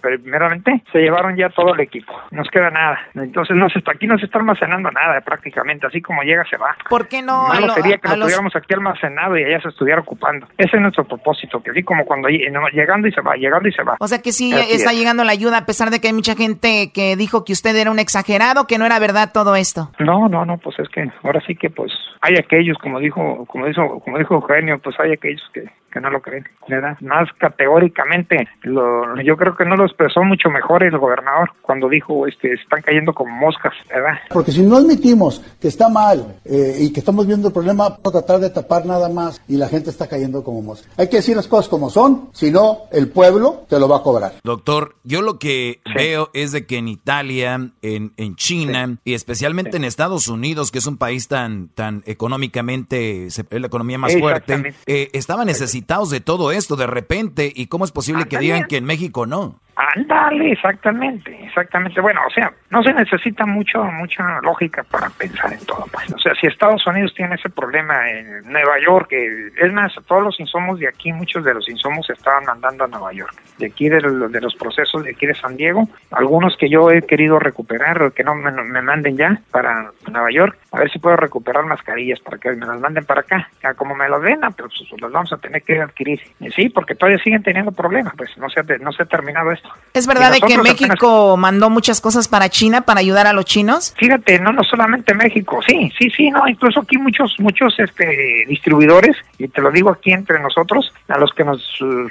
primeramente, 0.00 0.82
se 0.92 0.98
llevaron 0.98 1.36
ya 1.36 1.48
todo 1.50 1.74
el 1.74 1.80
equipo. 1.80 2.12
No 2.30 2.40
nos 2.40 2.50
queda 2.50 2.70
nada. 2.70 2.98
Entonces, 3.14 3.56
no 3.56 3.68
se 3.68 3.78
está, 3.78 3.92
aquí 3.92 4.06
no 4.06 4.18
se 4.18 4.26
está 4.26 4.38
almacenando 4.38 4.90
nada 4.90 5.20
prácticamente. 5.20 5.86
Así 5.86 6.00
como 6.00 6.22
llega, 6.22 6.44
se 6.48 6.56
va. 6.56 6.76
¿Por 6.88 7.08
qué 7.08 7.22
no? 7.22 7.48
Malo 7.48 7.72
sería 7.74 7.98
que 7.98 8.08
lo 8.08 8.24
tuviéramos 8.24 8.54
aquí 8.56 8.74
almacenado 8.74 9.38
y 9.38 9.44
allá 9.44 9.60
se 9.60 9.68
estuviera 9.68 10.00
ocupando. 10.00 10.46
Ese 10.56 10.76
es 10.76 10.82
nuestro 10.82 11.04
propósito, 11.04 11.62
que 11.62 11.69
así 11.70 11.82
como 11.82 12.04
cuando 12.04 12.28
llegando 12.28 13.08
y 13.08 13.12
se 13.12 13.20
va, 13.20 13.34
llegando 13.36 13.68
y 13.68 13.72
se 13.72 13.82
va. 13.82 13.96
O 14.00 14.08
sea 14.08 14.20
que 14.20 14.32
sí 14.32 14.52
está 14.52 14.92
llegando 14.92 15.24
la 15.24 15.32
ayuda 15.32 15.58
a 15.58 15.66
pesar 15.66 15.90
de 15.90 16.00
que 16.00 16.08
hay 16.08 16.14
mucha 16.14 16.34
gente 16.34 16.90
que 16.92 17.16
dijo 17.16 17.44
que 17.44 17.52
usted 17.52 17.74
era 17.76 17.90
un 17.90 17.98
exagerado, 17.98 18.66
que 18.66 18.78
no 18.78 18.86
era 18.86 18.98
verdad 18.98 19.30
todo 19.32 19.56
esto. 19.56 19.90
No, 19.98 20.28
no, 20.28 20.44
no, 20.44 20.58
pues 20.58 20.78
es 20.78 20.88
que 20.88 21.10
ahora 21.22 21.40
sí 21.46 21.54
que 21.54 21.70
pues 21.70 21.92
hay 22.20 22.34
aquellos, 22.36 22.76
como 22.78 22.98
dijo, 23.00 23.44
como 23.46 23.66
dijo, 23.66 24.00
como 24.00 24.18
dijo 24.18 24.34
Eugenio, 24.34 24.78
pues 24.78 24.96
hay 25.00 25.12
aquellos 25.12 25.42
que 25.52 25.64
que 25.90 26.00
no 26.00 26.10
lo 26.10 26.20
creen, 26.20 26.44
¿verdad? 26.68 26.96
Más 27.00 27.28
categóricamente, 27.38 28.48
lo, 28.62 29.20
yo 29.22 29.36
creo 29.36 29.56
que 29.56 29.64
no 29.64 29.76
lo 29.76 29.86
expresó 29.86 30.22
mucho 30.22 30.50
mejor 30.50 30.82
el 30.82 30.96
gobernador 30.98 31.50
cuando 31.62 31.88
dijo, 31.88 32.26
este, 32.26 32.52
están 32.54 32.82
cayendo 32.82 33.12
como 33.12 33.34
moscas, 33.34 33.74
¿verdad? 33.88 34.18
Porque 34.30 34.52
si 34.52 34.62
no 34.62 34.76
admitimos 34.76 35.40
que 35.60 35.68
está 35.68 35.88
mal 35.88 36.36
eh, 36.44 36.76
y 36.80 36.92
que 36.92 37.00
estamos 37.00 37.26
viendo 37.26 37.48
el 37.48 37.54
problema, 37.54 37.88
vamos 37.88 38.06
a 38.06 38.10
tratar 38.10 38.40
de 38.40 38.50
tapar 38.50 38.86
nada 38.86 39.08
más 39.08 39.42
y 39.48 39.56
la 39.56 39.68
gente 39.68 39.90
está 39.90 40.08
cayendo 40.08 40.42
como 40.44 40.62
moscas. 40.62 40.90
Hay 40.96 41.08
que 41.08 41.16
decir 41.16 41.36
las 41.36 41.48
cosas 41.48 41.68
como 41.68 41.90
son, 41.90 42.30
si 42.32 42.50
no, 42.50 42.82
el 42.92 43.08
pueblo 43.08 43.64
te 43.68 43.78
lo 43.78 43.88
va 43.88 43.98
a 43.98 44.02
cobrar. 44.02 44.32
Doctor, 44.42 44.96
yo 45.04 45.22
lo 45.22 45.38
que 45.38 45.80
veo 45.94 46.30
es 46.34 46.52
de 46.52 46.66
que 46.66 46.78
en 46.78 46.88
Italia, 46.88 47.54
en, 47.82 48.12
en 48.16 48.36
China 48.36 48.98
y 49.04 49.14
especialmente 49.14 49.76
en 49.76 49.84
Estados 49.84 50.28
Unidos, 50.28 50.70
que 50.70 50.78
es 50.78 50.86
un 50.86 50.96
país 50.96 51.28
tan, 51.28 51.68
tan 51.68 52.02
económicamente 52.06 53.26
es 53.26 53.44
la 53.50 53.66
economía 53.66 53.98
más 53.98 54.16
fuerte, 54.16 54.74
eh, 54.86 55.10
estaban 55.12 55.48
necesitados 55.80 56.10
de 56.10 56.20
todo 56.20 56.52
esto 56.52 56.76
de 56.76 56.86
repente 56.86 57.52
y 57.54 57.66
cómo 57.66 57.84
es 57.84 57.92
posible 57.92 58.28
que 58.28 58.38
digan 58.38 58.66
que 58.66 58.76
en 58.76 58.84
México 58.84 59.26
no. 59.26 59.60
Ándale, 59.96 60.52
exactamente, 60.52 61.34
exactamente. 61.42 62.02
Bueno, 62.02 62.20
o 62.26 62.30
sea, 62.30 62.52
no 62.68 62.82
se 62.82 62.92
necesita 62.92 63.46
mucho, 63.46 63.82
mucha 63.84 64.38
lógica 64.42 64.82
para 64.84 65.08
pensar 65.08 65.52
en 65.54 65.64
todo. 65.64 65.86
Pues. 65.90 66.12
O 66.12 66.18
sea, 66.18 66.34
si 66.34 66.46
Estados 66.46 66.86
Unidos 66.86 67.14
tiene 67.14 67.36
ese 67.36 67.48
problema 67.48 68.10
en 68.10 68.42
Nueva 68.44 68.78
York, 68.84 69.08
que 69.08 69.50
es 69.56 69.72
más, 69.72 69.94
todos 70.06 70.22
los 70.22 70.38
insumos 70.38 70.78
de 70.78 70.88
aquí, 70.88 71.12
muchos 71.12 71.44
de 71.44 71.54
los 71.54 71.66
insumos 71.66 72.06
se 72.06 72.12
estaban 72.12 72.44
mandando 72.44 72.84
a 72.84 72.88
Nueva 72.88 73.12
York. 73.14 73.34
De 73.56 73.66
aquí 73.66 73.88
de, 73.88 74.00
de 74.00 74.40
los 74.40 74.54
procesos 74.54 75.02
de 75.02 75.12
aquí 75.12 75.26
de 75.26 75.34
San 75.34 75.56
Diego, 75.56 75.88
algunos 76.10 76.58
que 76.58 76.68
yo 76.68 76.90
he 76.90 77.00
querido 77.02 77.38
recuperar, 77.38 78.12
que 78.12 78.22
no 78.22 78.34
me, 78.34 78.50
me, 78.50 78.82
manden 78.82 79.16
ya 79.16 79.40
para 79.50 79.92
Nueva 80.10 80.30
York, 80.30 80.58
a 80.72 80.80
ver 80.80 80.90
si 80.90 80.98
puedo 80.98 81.16
recuperar 81.16 81.64
mascarillas 81.64 82.20
para 82.20 82.36
que 82.36 82.50
me 82.52 82.66
las 82.66 82.80
manden 82.80 83.06
para 83.06 83.22
acá. 83.22 83.48
Como 83.76 83.94
me 83.94 84.08
las 84.08 84.20
den, 84.20 84.40
pero 84.56 84.68
pues 84.68 85.00
las 85.00 85.10
vamos 85.10 85.32
a 85.32 85.38
tener 85.38 85.62
que 85.62 85.80
adquirir. 85.80 86.20
Y 86.38 86.50
sí, 86.50 86.68
porque 86.68 86.94
todavía 86.94 87.22
siguen 87.22 87.42
teniendo 87.42 87.72
problemas, 87.72 88.12
pues 88.16 88.36
no 88.36 88.50
se, 88.50 88.62
no 88.78 88.92
se 88.92 89.04
ha 89.04 89.06
terminado 89.06 89.50
esto. 89.52 89.69
¿Es 89.92 90.06
verdad 90.06 90.30
de 90.30 90.40
que 90.40 90.56
México 90.58 91.36
mandó 91.36 91.68
muchas 91.68 92.00
cosas 92.00 92.28
para 92.28 92.48
China 92.48 92.82
para 92.82 93.00
ayudar 93.00 93.26
a 93.26 93.32
los 93.32 93.44
chinos? 93.44 93.92
Fíjate, 93.98 94.38
no, 94.38 94.52
no 94.52 94.62
solamente 94.62 95.14
México, 95.14 95.60
sí, 95.66 95.92
sí, 95.98 96.08
sí, 96.10 96.30
no, 96.30 96.46
incluso 96.46 96.80
aquí 96.80 96.96
muchos, 96.96 97.34
muchos 97.40 97.74
este, 97.78 98.44
distribuidores, 98.46 99.16
y 99.38 99.48
te 99.48 99.60
lo 99.60 99.70
digo 99.72 99.90
aquí 99.90 100.12
entre 100.12 100.38
nosotros, 100.38 100.92
a 101.08 101.18
los 101.18 101.32
que 101.32 101.44
nos 101.44 101.60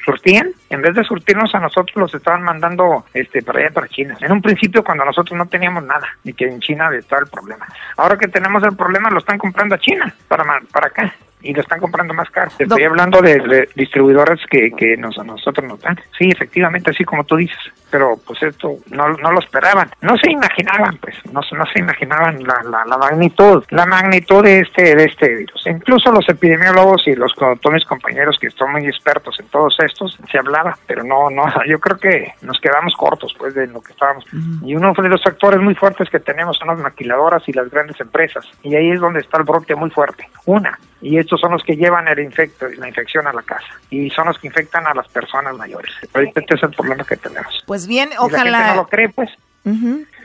surtían, 0.03 0.49
en 0.69 0.81
vez 0.81 0.93
de 0.93 1.03
surtirnos 1.05 1.55
a 1.55 1.59
nosotros, 1.59 1.95
los 1.95 2.13
estaban 2.13 2.43
mandando 2.43 3.05
este, 3.13 3.41
para 3.41 3.59
allá, 3.59 3.69
para 3.71 3.87
China. 3.87 4.17
En 4.19 4.31
un 4.33 4.41
principio, 4.41 4.83
cuando 4.83 5.05
nosotros 5.05 5.37
no 5.37 5.45
teníamos 5.45 5.83
nada, 5.85 6.07
y 6.25 6.33
que 6.33 6.45
en 6.45 6.59
China 6.59 6.89
estaba 6.93 7.21
el 7.21 7.29
problema. 7.29 7.65
Ahora 7.95 8.17
que 8.17 8.27
tenemos 8.27 8.61
el 8.63 8.75
problema, 8.75 9.09
lo 9.09 9.19
están 9.19 9.37
comprando 9.37 9.75
a 9.75 9.79
China, 9.79 10.13
para, 10.27 10.43
para 10.71 10.87
acá 10.87 11.13
y 11.41 11.53
lo 11.53 11.61
están 11.61 11.79
comprando 11.79 12.13
más 12.13 12.29
caro. 12.29 12.51
Estoy 12.57 12.83
hablando 12.83 13.21
de, 13.21 13.69
distribuidores 13.75 14.39
que, 14.49 14.71
que 14.71 14.97
nos, 14.97 15.17
a 15.17 15.23
nosotros 15.23 15.67
nos 15.67 15.79
dan. 15.81 15.97
Sí, 16.17 16.29
efectivamente, 16.29 16.91
así 16.91 17.03
como 17.05 17.23
tú 17.23 17.37
dices. 17.37 17.57
Pero 17.89 18.17
pues 18.25 18.41
esto 18.43 18.77
no, 18.91 19.09
no 19.09 19.31
lo 19.31 19.39
esperaban. 19.39 19.89
No 20.01 20.17
se 20.17 20.31
imaginaban, 20.31 20.97
pues, 20.97 21.15
no, 21.31 21.41
no 21.51 21.65
se 21.65 21.79
imaginaban 21.79 22.43
la, 22.43 22.85
la, 22.85 22.97
magnitud, 22.97 23.63
la 23.69 23.85
magnitud 23.85 24.43
de 24.43 24.59
este, 24.59 24.95
de 24.95 25.05
este 25.05 25.35
virus. 25.35 25.65
Incluso 25.65 26.11
los 26.11 26.27
epidemiólogos 26.29 27.07
y 27.07 27.15
los 27.15 27.33
todos 27.35 27.73
mis 27.73 27.85
compañeros 27.85 28.37
que 28.39 28.49
son 28.51 28.71
muy 28.71 28.85
expertos 28.85 29.39
en 29.39 29.47
todos 29.47 29.75
estos, 29.79 30.17
se 30.31 30.37
hablaba, 30.37 30.77
pero 30.87 31.03
no, 31.03 31.29
no, 31.29 31.45
yo 31.67 31.79
creo 31.79 31.97
que 31.97 32.33
nos 32.41 32.59
quedamos 32.59 32.95
cortos, 32.95 33.35
pues, 33.37 33.53
de 33.55 33.67
lo 33.67 33.81
que 33.81 33.93
estábamos. 33.93 34.25
Y 34.63 34.75
uno 34.75 34.93
de 34.93 35.09
los 35.09 35.25
actores 35.25 35.59
muy 35.59 35.75
fuertes 35.75 36.09
que 36.09 36.19
tenemos 36.19 36.57
son 36.57 36.67
las 36.67 36.79
maquiladoras 36.79 37.43
y 37.47 37.53
las 37.53 37.69
grandes 37.69 37.99
empresas. 37.99 38.45
Y 38.63 38.75
ahí 38.75 38.91
es 38.91 38.99
donde 38.99 39.19
está 39.19 39.37
el 39.37 39.43
brote 39.43 39.75
muy 39.75 39.89
fuerte. 39.89 40.29
Una, 40.45 40.77
y 41.01 41.17
estos 41.17 41.39
son 41.39 41.51
los 41.51 41.63
que 41.63 41.75
llevan 41.75 42.07
el 42.07 42.19
infecto, 42.19 42.67
la 42.77 42.87
infección 42.87 43.25
a 43.27 43.33
la 43.33 43.41
casa 43.41 43.67
y 43.89 44.09
son 44.09 44.27
los 44.27 44.37
que 44.37 44.47
infectan 44.47 44.85
a 44.87 44.93
las 44.93 45.07
personas 45.07 45.55
mayores. 45.55 45.91
Este 46.13 46.55
es 46.55 46.63
el 46.63 46.71
problema 46.71 47.03
que 47.03 47.17
tenemos. 47.17 47.63
Pues 47.65 47.78
bien, 47.87 48.09
ojalá. 48.17 48.69
no 48.69 48.75
lo 48.75 48.87
cree, 48.87 49.09
pues 49.09 49.29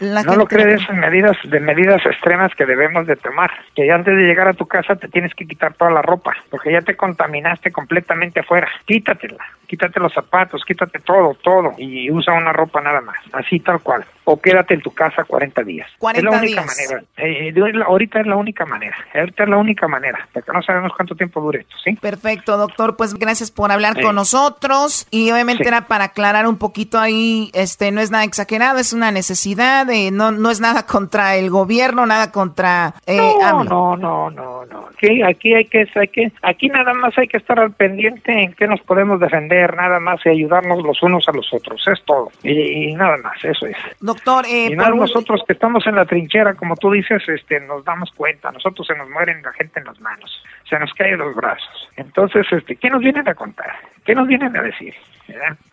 no 0.01 0.37
lo 0.37 0.47
crees 0.47 0.81
en 0.89 1.01
medidas 1.01 1.37
de 1.45 1.61
medidas 1.61 2.05
extremas 2.07 2.55
que 2.55 2.67
debemos 2.67 3.07
de 3.07 3.17
tomar. 3.17 3.51
Que 3.75 3.91
antes 3.91 4.17
de 4.17 4.23
llegar 4.23 4.49
a 4.49 4.55
tu 4.55 4.67
casa 4.67 4.97
te 4.97 5.09
tienes 5.09 5.35
que 5.35 5.47
quitar 5.47 5.75
toda 5.75 5.91
la 5.91 6.03
ropa, 6.03 6.35
porque 6.51 6.73
ya 6.73 6.83
te 6.83 6.97
contaminaste 6.97 7.73
completamente 7.73 8.41
afuera. 8.41 8.69
Quítatela, 8.87 9.45
quítate 9.67 10.01
los 10.01 10.13
zapatos, 10.13 10.65
quítate 10.65 11.01
todo, 11.01 11.35
todo 11.43 11.75
y 11.79 12.11
usa 12.11 12.35
una 12.35 12.53
ropa 12.53 12.81
nada 12.81 13.01
más, 13.01 13.17
así 13.33 13.61
tal 13.61 13.81
cual. 13.81 14.05
O 14.25 14.41
quédate 14.41 14.75
en 14.75 14.81
tu 14.81 14.91
casa 14.91 15.25
40 15.25 15.63
días. 15.65 15.91
40 15.99 16.19
es 16.19 16.25
la 16.25 16.41
única 16.41 16.63
días. 16.63 16.89
manera. 16.89 17.05
Eh, 17.17 17.83
ahorita 17.87 18.21
es 18.21 18.27
la 18.27 18.37
única 18.37 18.65
manera. 18.65 18.97
Ahorita 19.15 19.43
es 19.43 19.49
la 19.49 19.57
única 19.57 19.89
manera, 19.89 20.27
porque 20.33 20.53
no 20.53 20.63
sabemos 20.63 20.93
cuánto 20.97 21.15
tiempo 21.15 21.41
dure 21.41 21.61
esto, 21.61 21.77
¿sí? 21.85 21.95
Perfecto, 22.01 22.57
doctor. 22.57 22.97
Pues 22.97 23.15
gracias 23.15 23.51
por 23.51 23.71
hablar 23.71 24.01
con 24.01 24.15
nosotros 24.15 25.07
y 25.11 25.31
obviamente 25.31 25.67
era 25.67 25.83
para 25.83 26.05
aclarar 26.05 26.47
un 26.47 26.57
poquito 26.59 26.99
ahí, 26.99 27.51
este, 27.53 27.91
no 27.91 28.01
es 28.01 28.11
nada 28.11 28.25
exagerado, 28.25 28.79
es 28.79 28.93
una 28.93 29.11
necesidad 29.11 29.84
no, 29.85 30.31
no 30.33 30.51
es 30.51 30.61
nada 30.61 30.87
contra 30.87 31.37
el 31.37 31.51
gobierno, 31.51 32.07
nada 32.07 32.31
contra 32.33 32.95
eh, 33.07 33.17
no, 33.41 33.65
no, 33.65 33.97
no, 33.97 34.31
no, 34.31 34.65
no, 34.67 34.89
Aquí, 34.95 35.23
aquí 35.23 35.55
hay 35.55 35.65
que, 35.67 35.87
hay 35.95 36.09
que, 36.09 36.33
aquí 36.43 36.69
nada 36.69 36.95
más 36.95 37.17
hay 37.19 37.29
que 37.29 37.37
estar 37.37 37.59
al 37.59 37.73
pendiente 37.73 38.33
en 38.33 38.55
qué 38.55 38.67
nos 38.67 38.81
podemos 38.81 39.21
defender, 39.21 39.77
nada 39.77 40.01
más 40.01 40.25
y 40.25 40.31
ayudarnos 40.31 40.83
los 40.83 41.03
unos 41.03 41.29
a 41.29 41.33
los 41.33 41.53
otros, 41.53 41.85
es 41.93 42.03
todo. 42.05 42.31
Y, 42.43 42.95
nada 42.95 43.17
más, 43.19 43.45
eso 43.45 43.67
es. 43.67 43.77
Doctor, 44.01 44.47
eh, 44.47 44.69
y 44.71 44.77
nosotros 44.77 45.43
que 45.47 45.53
estamos 45.53 45.87
en 45.87 45.97
la 45.97 46.05
trinchera, 46.05 46.55
como 46.55 46.77
tú 46.77 46.91
dices, 46.91 47.23
este, 47.29 47.61
nos 47.61 47.85
damos 47.85 48.11
cuenta, 48.13 48.51
nosotros 48.51 48.87
se 48.87 48.97
nos 48.97 49.09
mueren 49.11 49.43
la 49.43 49.53
gente 49.53 49.81
en 49.81 49.87
las 49.87 50.01
manos, 50.01 50.43
se 50.69 50.79
nos 50.79 50.93
caen 50.95 51.19
los 51.19 51.35
brazos. 51.35 51.89
Entonces, 51.97 52.47
este, 52.51 52.77
¿qué 52.77 52.91
nos 52.91 53.01
vienen 53.01 53.29
a 53.29 53.35
contar? 53.35 53.73
¿Qué 54.05 54.15
nos 54.15 54.27
vienen 54.27 54.57
a 54.57 54.63
decir? 54.63 54.95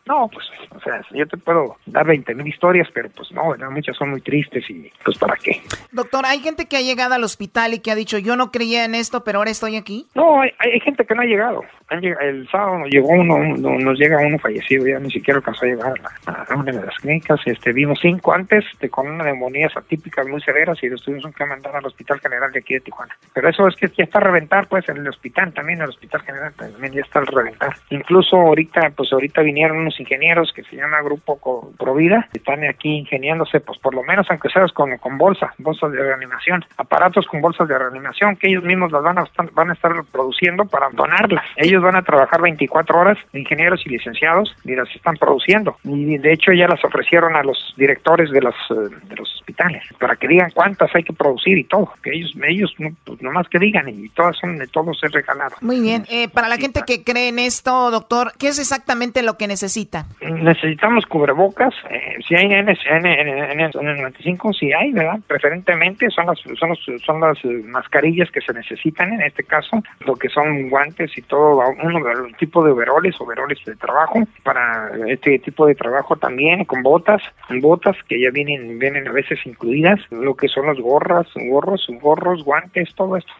No, 0.05 0.29
pues, 0.29 0.45
o 0.71 0.79
sea, 0.79 1.01
yo 1.11 1.27
te 1.27 1.37
puedo 1.37 1.75
dar 1.85 2.05
20 2.05 2.33
mil 2.35 2.47
historias, 2.47 2.87
pero 2.93 3.09
pues 3.09 3.31
no, 3.31 3.53
muchas 3.69 3.95
son 3.97 4.11
muy 4.11 4.21
tristes 4.21 4.69
y 4.69 4.91
pues 5.03 5.17
¿para 5.17 5.35
qué? 5.35 5.61
Doctor, 5.91 6.25
¿hay 6.25 6.39
gente 6.39 6.67
que 6.67 6.77
ha 6.77 6.81
llegado 6.81 7.15
al 7.15 7.23
hospital 7.23 7.73
y 7.73 7.79
que 7.79 7.91
ha 7.91 7.95
dicho, 7.95 8.17
yo 8.17 8.35
no 8.35 8.51
creía 8.51 8.85
en 8.85 8.95
esto, 8.95 9.23
pero 9.23 9.39
ahora 9.39 9.51
estoy 9.51 9.75
aquí? 9.75 10.07
No, 10.15 10.41
hay, 10.41 10.51
hay 10.59 10.79
gente 10.79 11.05
que 11.05 11.15
no 11.15 11.21
ha 11.21 11.25
llegado. 11.25 11.63
El 11.91 12.47
sábado 12.49 12.79
nos 12.79 12.89
llegó 12.89 13.09
uno, 13.09 13.37
nos 13.57 13.99
llega 13.99 14.25
uno 14.25 14.39
fallecido, 14.39 14.87
ya 14.87 14.97
ni 14.99 15.11
siquiera 15.11 15.39
alcanzó 15.39 15.65
a 15.65 15.69
llegar 15.69 15.93
a, 16.25 16.55
una 16.55 16.71
de 16.71 16.85
las 16.85 16.95
clínicas. 16.95 17.41
Este, 17.45 17.73
vimos 17.73 17.99
cinco 18.01 18.33
antes 18.33 18.63
de, 18.79 18.89
con 18.89 19.09
una 19.09 19.25
neumonías 19.25 19.75
atípicas 19.75 20.25
muy 20.25 20.41
severas 20.41 20.81
y 20.81 20.87
los 20.87 21.03
tuvimos 21.03 21.35
que 21.35 21.45
mandar 21.45 21.75
al 21.75 21.85
Hospital 21.85 22.21
General 22.21 22.49
de 22.49 22.59
aquí 22.59 22.75
de 22.75 22.79
Tijuana. 22.79 23.13
Pero 23.33 23.49
eso 23.49 23.67
es 23.67 23.75
que 23.75 23.89
ya 23.89 24.05
está 24.05 24.19
a 24.19 24.21
reventar, 24.21 24.67
pues, 24.67 24.80
en 24.89 24.97
el 24.97 25.07
hospital 25.07 25.53
también, 25.53 25.81
el 25.81 25.89
Hospital 25.89 26.21
General 26.21 26.53
también 26.53 26.93
ya 26.93 27.01
está 27.01 27.19
a 27.19 27.25
reventar. 27.25 27.75
Incluso 27.89 28.37
ahorita, 28.37 28.91
pues 28.95 29.11
ahorita 29.11 29.41
vinieron 29.41 29.77
unos 29.77 29.99
ingenieros 29.99 30.51
que 30.53 30.63
se 30.63 30.75
llama 30.75 31.01
Grupo 31.01 31.71
Provida, 31.77 32.27
están 32.33 32.63
aquí 32.63 32.97
ingeniándose, 32.97 33.59
pues 33.59 33.79
por 33.79 33.93
lo 33.93 34.03
menos 34.03 34.27
aunque 34.29 34.49
sea 34.49 34.61
con, 34.73 34.97
con 34.97 35.17
bolsas, 35.17 35.51
bolsas 35.57 35.91
de 35.91 35.97
reanimación, 35.97 36.63
aparatos 36.77 37.25
con 37.27 37.41
bolsas 37.41 37.67
de 37.67 37.77
reanimación 37.77 38.35
que 38.35 38.49
ellos 38.49 38.63
mismos 38.63 38.91
las 38.91 39.03
van 39.03 39.17
a, 39.17 39.25
van 39.53 39.69
a 39.71 39.73
estar 39.73 39.91
produciendo 40.11 40.65
para 40.65 40.89
donarlas. 40.91 41.43
Ellos 41.55 41.81
van 41.81 41.95
a 41.95 42.03
trabajar 42.03 42.41
24 42.41 42.99
horas, 42.99 43.17
ingenieros 43.33 43.85
y 43.85 43.89
licenciados, 43.89 44.55
y 44.63 44.75
las 44.75 44.93
están 44.95 45.15
produciendo. 45.15 45.77
Y 45.83 46.17
de 46.17 46.33
hecho 46.33 46.51
ya 46.53 46.67
las 46.67 46.83
ofrecieron 46.83 47.35
a 47.35 47.43
los 47.43 47.73
directores 47.77 48.29
de 48.31 48.41
los, 48.41 48.55
eh, 48.69 48.95
de 49.03 49.15
los 49.15 49.33
hospitales, 49.35 49.83
para 49.99 50.15
que 50.15 50.27
digan 50.27 50.51
cuántas 50.53 50.93
hay 50.95 51.03
que 51.03 51.13
producir 51.13 51.57
y 51.57 51.63
todo, 51.63 51.93
que 52.03 52.11
ellos, 52.11 52.33
ellos 52.47 52.73
pues 53.05 53.21
nomás 53.21 53.47
que 53.49 53.59
digan, 53.59 53.87
y 53.89 54.09
todas 54.09 54.37
son 54.37 54.61
de 54.71 54.73
todos 54.73 55.03
es 55.03 55.11
regalado. 55.11 55.55
Muy 55.61 55.79
bien, 55.79 56.05
eh, 56.09 56.29
para 56.29 56.47
la 56.47 56.57
gente 56.57 56.81
que 56.85 57.03
cree 57.03 57.29
en 57.29 57.39
esto, 57.39 57.91
doctor, 57.91 58.33
¿qué 58.37 58.47
es 58.47 58.59
exactamente 58.59 59.21
lo 59.21 59.37
que 59.37 59.47
necesita? 59.47 60.05
Necesitamos 60.21 61.05
cubrebocas, 61.05 61.73
eh, 61.89 62.17
si 62.27 62.35
hay 62.35 62.45
en, 62.45 62.69
en, 62.69 63.05
en, 63.05 63.59
el 63.59 63.71
95, 63.73 64.53
si 64.53 64.71
hay, 64.73 64.91
¿verdad? 64.91 65.19
Preferentemente 65.27 66.09
son 66.09 66.27
las, 66.27 66.39
son, 66.39 66.69
los, 66.69 66.79
son 67.05 67.19
las 67.19 67.37
mascarillas 67.65 68.29
que 68.31 68.41
se 68.41 68.53
necesitan 68.53 69.13
en 69.13 69.21
este 69.21 69.43
caso, 69.43 69.81
lo 70.05 70.15
que 70.15 70.29
son 70.29 70.69
guantes 70.69 71.17
y 71.17 71.21
todo, 71.21 71.61
uno 71.83 72.03
de 72.03 72.15
los 72.15 72.37
tipos 72.37 72.65
de 72.65 72.71
overoles, 72.71 73.19
overoles 73.19 73.59
de 73.65 73.75
trabajo, 73.75 74.19
para 74.43 74.91
este 75.07 75.39
tipo 75.39 75.65
de 75.65 75.75
trabajo 75.75 76.15
también, 76.15 76.65
con 76.65 76.83
botas, 76.83 77.21
botas 77.61 77.97
que 78.07 78.19
ya 78.21 78.29
vienen, 78.31 78.79
vienen 78.79 79.07
a 79.07 79.11
veces 79.11 79.39
incluidas, 79.45 79.99
lo 80.11 80.35
que 80.35 80.47
son 80.47 80.67
los 80.67 80.79
gorras, 80.79 81.27
gorros, 81.35 81.87
gorros, 82.01 82.43
guantes, 82.43 82.93
todo 82.95 83.17
esto. 83.17 83.31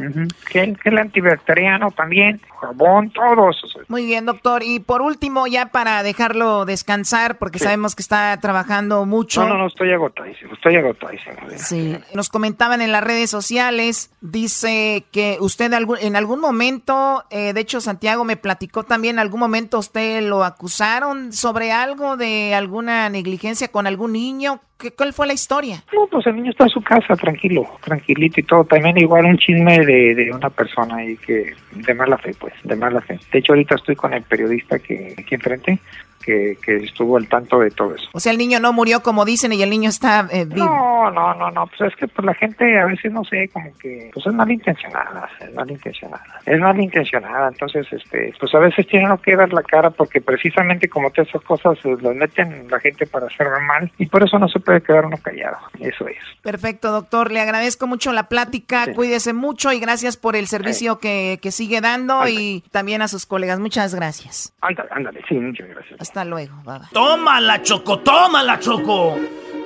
que, 0.52 0.62
el 0.62 1.00
antibacteriano 1.22 1.92
también, 1.92 2.42
jabón, 2.60 3.12
todo 3.12 3.50
eso. 3.50 3.68
Muy 3.88 4.06
bien, 4.06 4.26
doctor. 4.26 4.64
Y 4.64 4.80
por 4.80 5.02
último, 5.02 5.48
ya 5.48 5.68
para 5.68 6.04
dejarlo 6.04 6.66
descansar, 6.66 7.38
porque 7.38 7.60
sabemos 7.60 7.96
que 7.96 8.02
está 8.02 8.38
trabajando 8.42 9.06
mucho. 9.06 9.42
No, 9.44 9.50
no, 9.50 9.58
no, 9.60 9.68
estoy 9.68 9.92
agotadísimo, 9.92 10.54
estoy 10.54 10.76
agotadísimo. 10.76 11.36
Sí, 11.56 11.98
nos 12.14 12.30
comentaban 12.30 12.82
en 12.82 12.92
las 12.92 13.04
redes 13.04 13.30
sociales, 13.30 14.12
dice 14.22 15.06
que 15.12 15.38
usted 15.40 15.72
en 16.02 16.16
algún 16.16 16.40
momento, 16.40 17.24
eh, 17.30 17.54
de 17.54 17.62
hecho 17.62 17.82
Santiago 17.82 18.24
me 18.24 18.38
platicó 18.38 18.84
también, 18.84 19.16
en 19.16 19.20
algún 19.20 19.40
momento 19.40 19.80
usted 19.80 20.22
lo 20.22 20.44
acusaron 20.44 21.34
sobre 21.34 21.72
algo 21.72 22.18
de 22.18 22.56
alguna 22.56 23.10
negligencia 23.10 23.70
con 23.70 23.88
algún 23.88 24.14
niño. 24.14 24.62
¿Qué, 24.82 24.92
¿Cuál 24.92 25.14
fue 25.14 25.28
la 25.28 25.34
historia? 25.34 25.84
No, 25.94 26.08
pues 26.08 26.26
el 26.26 26.36
niño 26.36 26.50
está 26.50 26.64
en 26.64 26.72
su 26.72 26.82
casa, 26.82 27.16
tranquilo, 27.16 27.78
tranquilito 27.84 28.40
y 28.40 28.44
todo. 28.44 28.64
También 28.66 28.98
igual 28.98 29.26
un 29.26 29.38
chisme 29.38 29.86
de, 29.86 30.16
de 30.16 30.32
una 30.32 30.50
persona 30.50 30.96
ahí 30.96 31.18
que, 31.18 31.54
de 31.72 31.94
mala 31.94 32.18
fe, 32.18 32.32
pues, 32.40 32.54
de 32.64 32.76
mala 32.76 33.00
fe. 33.02 33.20
De 33.32 33.40
hecho, 33.40 33.54
ahorita 33.54 33.76
estoy 33.76 33.96
con 33.96 34.14
el 34.14 34.24
periodista 34.24 34.80
que 34.80 35.14
aquí 35.18 35.36
enfrente 35.36 35.80
que, 36.24 36.58
que, 36.64 36.78
estuvo 36.78 37.18
al 37.18 37.28
tanto 37.28 37.60
de 37.60 37.72
todo 37.72 37.96
eso. 37.96 38.10
O 38.14 38.20
sea, 38.20 38.32
el 38.32 38.38
niño 38.38 38.60
no 38.60 38.74
murió 38.74 39.02
como 39.02 39.26
dicen 39.26 39.54
y 39.54 39.62
el 39.62 39.70
niño 39.70 39.90
está 39.90 40.28
eh, 40.32 40.46
vivo. 40.46 40.66
No, 40.66 41.12
no, 41.12 41.34
no, 41.36 41.52
no, 41.52 41.68
pues 41.68 41.92
es 41.92 41.96
que 41.98 42.08
pues, 42.08 42.26
la 42.26 42.34
gente 42.34 42.80
a 42.80 42.86
veces, 42.86 43.12
no 43.12 43.24
sé, 43.24 43.50
como 43.50 43.72
que, 43.78 44.12
pues 44.14 44.26
es 44.26 44.34
malintencionada, 44.34 45.30
es 45.40 45.54
malintencionada, 45.54 46.42
es 46.46 46.60
malintencionada, 46.60 47.50
entonces, 47.50 47.88
este, 47.92 48.34
pues 48.40 48.54
a 48.54 48.60
veces 48.60 48.88
tienen 48.88 49.18
que 49.18 49.36
dar 49.36 49.52
la 49.52 49.64
cara 49.64 49.90
porque 49.90 50.22
precisamente 50.22 50.88
como 50.88 51.10
todas 51.12 51.30
esas 51.30 51.44
cosas 51.44 51.78
eh, 51.86 51.96
las 52.02 52.16
meten 52.16 52.68
la 52.70 52.80
gente 52.80 53.06
para 53.06 53.28
hacer 53.28 53.48
mal 53.68 53.92
y 53.98 54.06
por 54.06 54.24
eso 54.24 54.38
no 54.38 54.48
se 54.48 54.60
puede 54.60 54.82
quedar 54.82 55.06
uno 55.06 55.18
callado, 55.18 55.58
eso 55.80 56.08
es. 56.08 56.18
Perfecto, 56.42 56.92
doctor, 56.92 57.32
le 57.32 57.40
agradezco 57.40 57.88
mucho 57.88 58.14
la 58.14 58.30
plática, 58.30 58.94
cuídese 58.94 59.34
mucho 59.34 59.72
y 59.72 59.80
gracias 59.80 60.18
por 60.18 60.36
el 60.36 60.48
servicio 60.48 61.00
que, 61.00 61.40
que, 61.42 61.52
sigue 61.52 61.82
dando 61.82 62.28
y 62.28 62.64
también 62.72 63.02
a 63.02 63.08
sus 63.08 63.26
colegas, 63.26 63.60
muchas 63.60 63.94
gracias. 63.94 64.54
Ándale, 64.62 64.90
ándale, 64.92 65.22
sí, 65.28 65.36
muchas 65.36 65.68
gracias. 65.68 66.02
Hasta 66.02 66.11
luego, 66.26 66.56
Toma 66.92 67.40
la 67.42 67.62
Choco, 67.62 68.00
toma 68.00 68.44
la 68.44 68.60
Choco. 68.60 69.18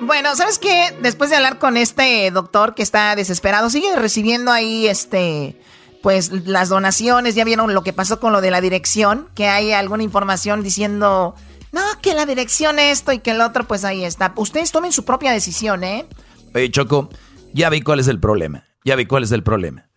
Bueno, 0.01 0.35
¿sabes 0.35 0.59
qué? 0.59 0.95
Después 1.01 1.29
de 1.29 1.37
hablar 1.37 1.57
con 1.57 1.77
este 1.77 2.29
doctor 2.31 2.75
que 2.75 2.83
está 2.83 3.15
desesperado, 3.15 3.69
sigue 3.69 3.95
recibiendo 3.95 4.51
ahí 4.51 4.87
este 4.87 5.59
pues 6.05 6.31
las 6.45 6.69
donaciones, 6.69 7.33
ya 7.33 7.43
vieron 7.43 7.73
lo 7.73 7.81
que 7.81 7.91
pasó 7.91 8.19
con 8.19 8.31
lo 8.31 8.39
de 8.39 8.51
la 8.51 8.61
dirección, 8.61 9.27
que 9.33 9.47
hay 9.47 9.71
alguna 9.71 10.03
información 10.03 10.61
diciendo, 10.61 11.33
no, 11.71 11.81
que 12.03 12.13
la 12.13 12.27
dirección 12.27 12.77
esto 12.77 13.11
y 13.11 13.17
que 13.17 13.31
el 13.31 13.41
otro, 13.41 13.63
pues 13.63 13.83
ahí 13.83 14.05
está. 14.05 14.31
Ustedes 14.35 14.71
tomen 14.71 14.91
su 14.91 15.03
propia 15.03 15.31
decisión, 15.31 15.83
¿eh? 15.83 16.05
Oye, 16.53 16.69
Choco, 16.69 17.09
ya 17.53 17.71
vi 17.71 17.81
cuál 17.81 17.99
es 17.99 18.07
el 18.07 18.19
problema, 18.19 18.65
ya 18.83 18.95
vi 18.95 19.07
cuál 19.07 19.23
es 19.23 19.31
el 19.31 19.41
problema. 19.41 19.89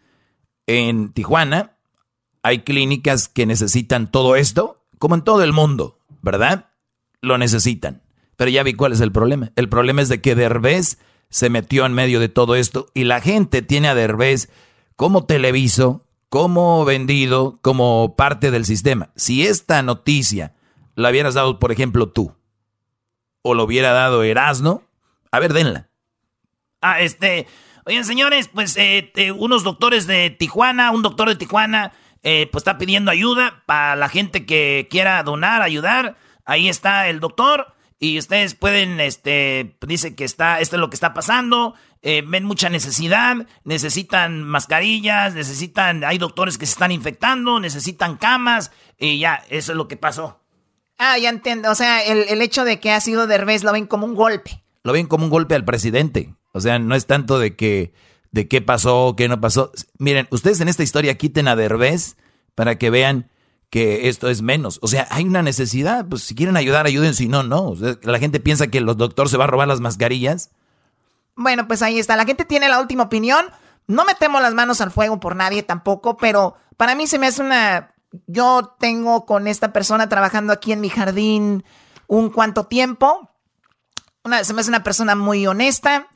En 0.67 1.13
Tijuana 1.13 1.77
hay 2.43 2.61
clínicas 2.61 3.29
que 3.29 3.45
necesitan 3.45 4.11
todo 4.11 4.35
esto, 4.35 4.87
como 4.99 5.15
en 5.15 5.25
todo 5.25 5.43
el 5.43 5.53
mundo, 5.53 5.98
¿verdad? 6.23 6.71
Lo 7.21 7.39
necesitan. 7.39 8.03
Pero 8.37 8.51
ya 8.51 8.63
vi 8.63 8.75
cuál 8.75 8.93
es 8.93 9.01
el 9.01 9.13
problema. 9.13 9.51
El 9.57 9.69
problema 9.69 10.03
es 10.03 10.09
de 10.09 10.21
que 10.21 10.35
Derbez 10.35 10.99
se 11.29 11.51
metió 11.51 11.85
en 11.87 11.93
medio 11.93 12.21
de 12.21 12.29
todo 12.29 12.55
esto 12.55 12.87
y 12.95 13.05
la 13.05 13.21
gente 13.21 13.63
tiene 13.63 13.89
a 13.89 13.95
Derbez 13.95 14.49
como 14.97 15.27
televiso, 15.27 16.07
como 16.29 16.85
vendido, 16.85 17.59
como 17.63 18.17
parte 18.17 18.51
del 18.51 18.65
sistema. 18.65 19.11
Si 19.17 19.47
esta 19.47 19.83
noticia 19.83 20.55
la 20.95 21.11
hubieras 21.11 21.35
dado, 21.35 21.59
por 21.59 21.73
ejemplo, 21.73 22.09
tú, 22.09 22.35
o 23.43 23.55
lo 23.55 23.65
hubiera 23.65 23.93
dado 23.93 24.23
Erasno, 24.23 24.83
a 25.31 25.39
ver, 25.41 25.53
denla. 25.53 25.89
Ah, 26.81 27.01
este, 27.01 27.47
oigan 27.85 28.05
señores, 28.05 28.49
pues 28.53 28.77
eh, 28.77 29.13
eh, 29.17 29.33
unos 29.33 29.65
doctores 29.65 30.07
de 30.07 30.31
Tijuana, 30.31 30.91
un 30.91 31.03
doctor 31.03 31.29
de 31.29 31.37
Tijuana, 31.37 31.93
eh, 32.23 32.49
pues 32.51 32.63
está 32.63 32.79
pidiendo 32.79 33.11
ayuda 33.11 33.63
para 33.67 33.97
la 33.97 34.09
gente 34.09 34.47
que 34.47 34.89
quiera 34.91 35.23
donar, 35.23 35.63
ayudar. 35.63 36.17
Ahí 36.45 36.69
está 36.69 37.09
el 37.09 37.21
doctor. 37.21 37.75
Y 38.01 38.19
ustedes 38.19 38.55
pueden, 38.55 39.01
este, 39.01 39.77
dice 39.87 40.15
que 40.15 40.25
está, 40.25 40.61
esto 40.61 40.77
es 40.77 40.81
lo 40.81 40.89
que 40.89 40.95
está 40.95 41.15
pasando, 41.15 41.75
eh, 42.01 42.23
ven 42.25 42.45
mucha 42.45 42.69
necesidad, 42.69 43.37
necesitan 43.65 44.45
mascarillas, 44.45 45.35
necesitan, 45.35 46.05
hay 46.05 46.17
doctores 46.19 46.59
que 46.59 46.67
se 46.67 46.73
están 46.73 46.93
infectando, 46.93 47.59
necesitan 47.59 48.17
camas, 48.17 48.71
y 48.99 49.19
ya, 49.19 49.43
eso 49.51 49.73
es 49.73 49.77
lo 49.77 49.89
que 49.89 49.97
pasó. 49.97 50.41
Ah, 50.97 51.19
ya 51.19 51.29
entiendo, 51.29 51.73
o 51.73 51.75
sea, 51.75 52.05
el, 52.05 52.41
hecho 52.41 52.65
de 52.65 52.79
que 52.79 52.93
ha 52.93 53.01
sido 53.01 53.27
Derbez 53.27 53.65
lo 53.65 53.73
ven 53.73 53.87
como 53.87 54.07
un 54.07 54.15
golpe. 54.15 54.63
Lo 54.85 54.93
ven 54.93 55.07
como 55.07 55.25
un 55.25 55.31
golpe 55.31 55.57
al 55.57 55.65
presidente, 55.65 56.37
o 56.53 56.61
sea, 56.61 56.79
no 56.79 56.95
es 56.95 57.07
tanto 57.07 57.41
de 57.41 57.57
que, 57.57 57.93
de 58.31 58.49
qué 58.49 58.61
pasó, 58.61 59.15
qué 59.17 59.29
no 59.29 59.41
pasó. 59.41 59.73
Miren, 59.99 60.29
ustedes 60.31 60.61
en 60.61 60.69
esta 60.69 60.83
historia 60.83 61.17
quiten 61.17 61.49
a 61.49 61.57
Derbez 61.57 62.17
para 62.55 62.79
que 62.79 62.91
vean 62.91 63.31
que 63.71 64.09
esto 64.09 64.29
es 64.29 64.43
menos. 64.43 64.79
O 64.83 64.89
sea, 64.89 65.07
hay 65.11 65.25
una 65.25 65.43
necesidad, 65.43 66.07
pues 66.09 66.23
si 66.23 66.35
quieren 66.35 66.57
ayudar, 66.57 66.87
ayuden, 66.87 67.15
si 67.15 67.29
no, 67.29 67.43
no. 67.43 67.75
la 68.03 68.19
gente 68.19 68.41
piensa 68.41 68.69
que 68.69 68.79
el 68.79 68.87
doctor 68.87 69.29
se 69.29 69.37
va 69.37 69.45
a 69.45 69.49
robar 69.49 69.69
las 69.69 69.81
mascarillas. 69.81 70.51
Bueno, 71.37 71.69
pues 71.69 71.83
ahí 71.83 71.99
está. 71.99 72.17
La 72.17 72.25
gente 72.25 72.45
tiene 72.45 72.69
la 72.69 72.81
última 72.81 73.05
opinión. 73.05 73.47
No 73.87 74.05
metemos 74.05 74.43
las 74.43 74.55
manos 74.55 74.81
al 74.81 74.91
fuego 74.91 75.21
por 75.21 75.37
nadie 75.37 75.63
tampoco, 75.63 76.17
pero 76.17 76.57
para 76.77 76.95
mí 76.95 77.07
se 77.07 77.19
me 77.19 77.27
hace 77.27 77.43
una... 77.43 77.95
Yo 78.27 78.75
tengo 78.79 79.27
con 79.27 79.47
esta 79.47 79.73
persona 79.73 80.09
trabajando 80.09 80.53
aquí 80.53 80.73
en 80.73 80.81
mi 80.81 80.89
jardín 80.89 81.65
un 82.07 82.31
cuanto 82.31 82.65
tiempo. 82.65 83.31
Una, 84.25 84.43
se 84.45 84.55
me 84.55 84.63
hace 84.63 84.71
una 84.71 84.83
persona 84.83 85.15
muy 85.15 85.47
honesta. 85.47 86.09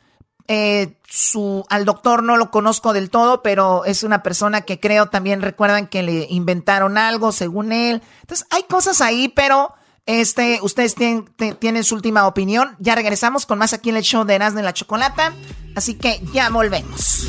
Eh, 0.48 0.94
su, 1.08 1.64
al 1.68 1.84
doctor 1.84 2.22
no 2.22 2.36
lo 2.36 2.50
conozco 2.50 2.92
del 2.92 3.10
todo, 3.10 3.42
pero 3.42 3.84
es 3.84 4.02
una 4.02 4.22
persona 4.22 4.62
que 4.62 4.80
creo 4.80 5.06
también 5.06 5.42
recuerdan 5.42 5.86
que 5.86 6.02
le 6.02 6.26
inventaron 6.30 6.98
algo 6.98 7.32
según 7.32 7.72
él. 7.72 8.02
Entonces 8.22 8.46
hay 8.50 8.64
cosas 8.64 9.00
ahí, 9.00 9.28
pero 9.28 9.74
este, 10.06 10.58
ustedes 10.62 10.94
tienen, 10.94 11.84
su 11.84 11.94
última 11.94 12.26
opinión. 12.26 12.76
Ya 12.78 12.94
regresamos 12.94 13.46
con 13.46 13.58
más 13.58 13.72
aquí 13.72 13.90
en 13.90 13.96
el 13.96 14.02
show 14.02 14.24
de 14.24 14.34
Erasmo 14.34 14.58
en 14.58 14.64
la 14.64 14.74
Chocolata. 14.74 15.32
Así 15.76 15.94
que 15.94 16.20
ya 16.32 16.50
volvemos. 16.50 17.28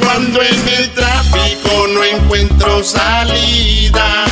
Cuando 0.00 0.42
en 0.42 0.68
el 0.68 0.94
tráfico 0.94 1.86
no 1.94 2.02
encuentro 2.04 2.82
salida 2.82 4.24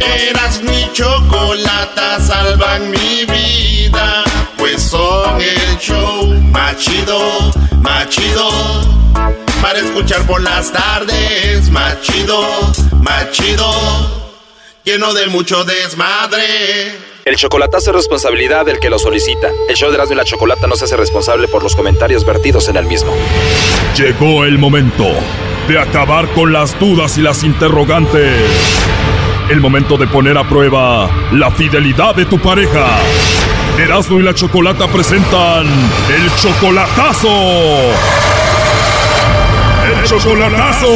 Eras 0.00 0.62
mi 0.62 0.90
chocolata, 0.92 2.20
salvan 2.20 2.90
mi 2.90 3.24
vida. 3.24 4.24
Pues 4.56 4.82
son 4.82 5.40
el 5.40 5.78
show 5.78 6.26
machido, 6.52 7.50
machido. 7.80 8.48
Para 9.60 9.78
escuchar 9.80 10.26
por 10.26 10.40
las 10.42 10.72
tardes, 10.72 11.70
machido, 11.70 12.40
machido. 13.02 13.70
Lleno 14.84 15.12
de 15.12 15.26
mucho 15.26 15.64
desmadre. 15.64 17.08
El 17.24 17.36
chocolatazo 17.36 17.90
es 17.90 17.96
responsabilidad 17.96 18.64
del 18.64 18.78
que 18.80 18.88
lo 18.88 18.98
solicita. 18.98 19.50
El 19.68 19.76
show 19.76 19.90
de 19.90 19.96
Erasmo 19.96 20.14
y 20.14 20.16
la 20.16 20.24
Chocolata 20.24 20.66
no 20.66 20.76
se 20.76 20.86
hace 20.86 20.96
responsable 20.96 21.46
por 21.46 21.62
los 21.62 21.76
comentarios 21.76 22.24
vertidos 22.24 22.68
en 22.68 22.76
el 22.76 22.86
mismo. 22.86 23.12
Llegó 23.96 24.44
el 24.44 24.58
momento 24.58 25.04
de 25.68 25.78
acabar 25.78 26.26
con 26.32 26.54
las 26.54 26.78
dudas 26.80 27.18
y 27.18 27.20
las 27.20 27.42
interrogantes 27.44 28.50
el 29.50 29.60
momento 29.60 29.96
de 29.96 30.06
poner 30.06 30.36
a 30.36 30.46
prueba 30.46 31.08
la 31.32 31.50
fidelidad 31.50 32.14
de 32.14 32.26
tu 32.26 32.38
pareja. 32.38 32.86
Erasmo 33.78 34.20
y 34.20 34.22
la 34.22 34.34
Chocolata 34.34 34.86
presentan 34.88 35.66
el 35.66 36.30
chocolatazo. 36.36 37.28
El 39.86 40.04
chocolatazo. 40.04 40.88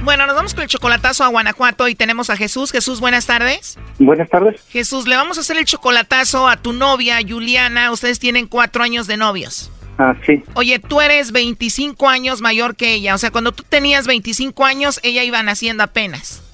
Bueno, 0.03 0.25
nos 0.25 0.35
vamos 0.35 0.55
con 0.55 0.63
el 0.63 0.67
chocolatazo 0.67 1.23
a 1.23 1.27
Guanajuato 1.27 1.87
y 1.87 1.93
tenemos 1.93 2.31
a 2.31 2.35
Jesús. 2.35 2.71
Jesús, 2.71 2.99
buenas 2.99 3.27
tardes. 3.27 3.77
Buenas 3.99 4.29
tardes. 4.29 4.59
Jesús, 4.69 5.07
le 5.07 5.15
vamos 5.15 5.37
a 5.37 5.41
hacer 5.41 5.57
el 5.57 5.65
chocolatazo 5.65 6.49
a 6.49 6.57
tu 6.57 6.73
novia, 6.73 7.19
Juliana. 7.25 7.91
Ustedes 7.91 8.17
tienen 8.17 8.47
cuatro 8.47 8.83
años 8.83 9.05
de 9.05 9.17
novios. 9.17 9.71
Ah, 9.97 10.15
sí. 10.25 10.43
Oye, 10.55 10.79
tú 10.79 11.01
eres 11.01 11.31
25 11.31 12.09
años 12.09 12.41
mayor 12.41 12.75
que 12.75 12.93
ella. 12.93 13.15
O 13.15 13.17
sea, 13.17 13.31
cuando 13.31 13.51
tú 13.51 13.63
tenías 13.67 14.07
25 14.07 14.65
años, 14.65 14.99
ella 15.03 15.23
iba 15.23 15.43
naciendo 15.43 15.83
apenas. 15.83 16.47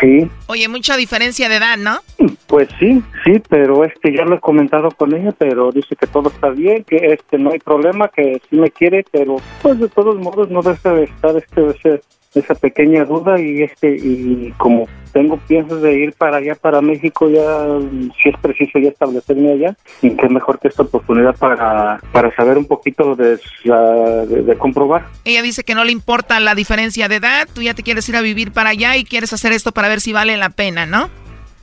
Sí. 0.00 0.30
Oye, 0.46 0.68
mucha 0.68 0.96
diferencia 0.96 1.48
de 1.48 1.56
edad, 1.56 1.76
¿no? 1.76 1.98
Pues 2.46 2.68
sí, 2.78 3.02
sí, 3.24 3.42
pero 3.48 3.84
este 3.84 4.14
ya 4.14 4.24
lo 4.24 4.36
he 4.36 4.40
comentado 4.40 4.90
con 4.92 5.14
ella, 5.14 5.32
pero 5.36 5.72
dice 5.72 5.96
que 5.96 6.06
todo 6.06 6.28
está 6.28 6.50
bien, 6.50 6.84
que 6.84 6.96
este 7.12 7.38
no 7.38 7.50
hay 7.50 7.58
problema, 7.58 8.08
que 8.08 8.40
sí 8.48 8.56
me 8.56 8.70
quiere, 8.70 9.04
pero 9.10 9.36
pues 9.62 9.80
de 9.80 9.88
todos 9.88 10.16
modos 10.20 10.48
no 10.48 10.62
deja 10.62 10.92
de 10.92 11.04
estar 11.04 11.36
este 11.36 11.66
ese 11.66 12.02
esa 12.34 12.54
pequeña 12.54 13.04
duda 13.04 13.40
y 13.40 13.62
este 13.62 13.96
y 13.96 14.52
como 14.56 14.88
tengo 15.12 15.36
piensos 15.36 15.80
de 15.80 15.94
ir 15.94 16.12
para 16.12 16.38
allá 16.38 16.56
para 16.56 16.80
México 16.80 17.30
ya 17.30 17.66
si 18.20 18.28
es 18.28 18.36
preciso 18.40 18.78
ya 18.78 18.88
establecerme 18.88 19.52
allá 19.52 19.76
y 20.02 20.10
qué 20.10 20.28
mejor 20.28 20.58
que 20.58 20.68
esta 20.68 20.82
oportunidad 20.82 21.36
para, 21.36 22.00
para 22.12 22.34
saber 22.34 22.58
un 22.58 22.66
poquito 22.66 23.14
de, 23.14 23.38
de, 23.64 24.56
comprobar 24.58 25.06
ella 25.24 25.42
dice 25.42 25.62
que 25.62 25.74
no 25.74 25.84
le 25.84 25.92
importa 25.92 26.40
la 26.40 26.54
diferencia 26.54 27.08
de 27.08 27.16
edad 27.16 27.48
tú 27.52 27.62
ya 27.62 27.74
te 27.74 27.82
quieres 27.82 28.08
ir 28.08 28.16
a 28.16 28.20
vivir 28.20 28.50
para 28.52 28.70
allá 28.70 28.96
y 28.96 29.04
quieres 29.04 29.32
hacer 29.32 29.52
esto 29.52 29.72
para 29.72 29.88
ver 29.88 30.00
si 30.00 30.12
vale 30.12 30.36
la 30.36 30.50
pena 30.50 30.86
¿no? 30.86 31.08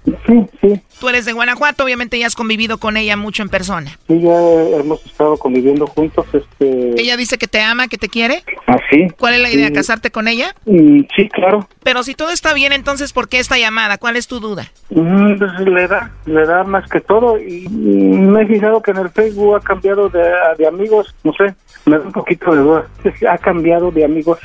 Sí, 0.04 0.45
sí. 0.62 0.82
Tú 0.99 1.10
eres 1.10 1.26
de 1.26 1.34
Guanajuato, 1.34 1.84
obviamente 1.84 2.18
ya 2.18 2.28
has 2.28 2.36
convivido 2.36 2.80
con 2.80 2.97
ella 2.97 3.16
mucho 3.18 3.43
en 3.43 3.49
persona. 3.49 3.91
Sí, 4.08 4.20
ya 4.20 4.34
hemos 4.80 5.06
estado 5.06 5.38
conviviendo 5.38 5.86
juntos. 5.88 6.26
Este... 6.34 6.99
¿Ella 6.99 7.18
dice 7.18 7.38
que 7.38 7.47
te 7.47 7.62
ama, 7.62 7.88
que 7.88 7.97
te 7.97 8.10
quiere? 8.10 8.43
Ah, 8.68 8.78
sí. 8.89 9.08
¿Cuál 9.20 9.36
es 9.36 9.41
la 9.41 9.52
idea, 9.52 9.72
casarte 9.72 10.10
con 10.10 10.28
ella? 10.28 10.56
Mm, 10.66 11.02
sí, 11.16 11.30
claro. 11.30 11.68
Pero 11.84 12.04
si 12.04 12.16
todo 12.16 12.32
está 12.32 12.54
bien, 12.54 12.74
entonces, 12.74 13.14
¿por 13.14 13.30
qué 13.30 13.39
esta 13.39 13.58
llamada? 13.58 13.97
¿Cuál 13.97 14.16
es 14.16 14.28
tu 14.28 14.39
duda? 14.39 14.72
Mm, 14.89 15.38
pues, 15.38 15.60
le 15.60 15.88
da, 15.88 16.12
le 16.26 16.45
da 16.45 16.64
más 16.64 16.89
que 16.89 17.02
todo. 17.02 17.39
Y 17.39 17.68
me 17.70 18.43
he 18.43 18.47
fijado 18.47 18.82
que 18.82 18.91
en 18.91 18.97
el 18.97 19.10
Facebook 19.10 19.56
ha 19.56 19.60
cambiado 19.60 20.10
de, 20.10 20.24
de 20.58 20.68
amigos, 20.68 21.14
no 21.24 21.34
sé, 21.34 21.56
me 21.86 21.97
da 21.97 22.06
un 22.06 22.12
poquito 22.12 22.52
de 22.52 22.62
duda. 22.62 22.88
Ha 23.30 23.38
cambiado 23.38 23.91
de 23.91 24.06
amigos 24.06 24.39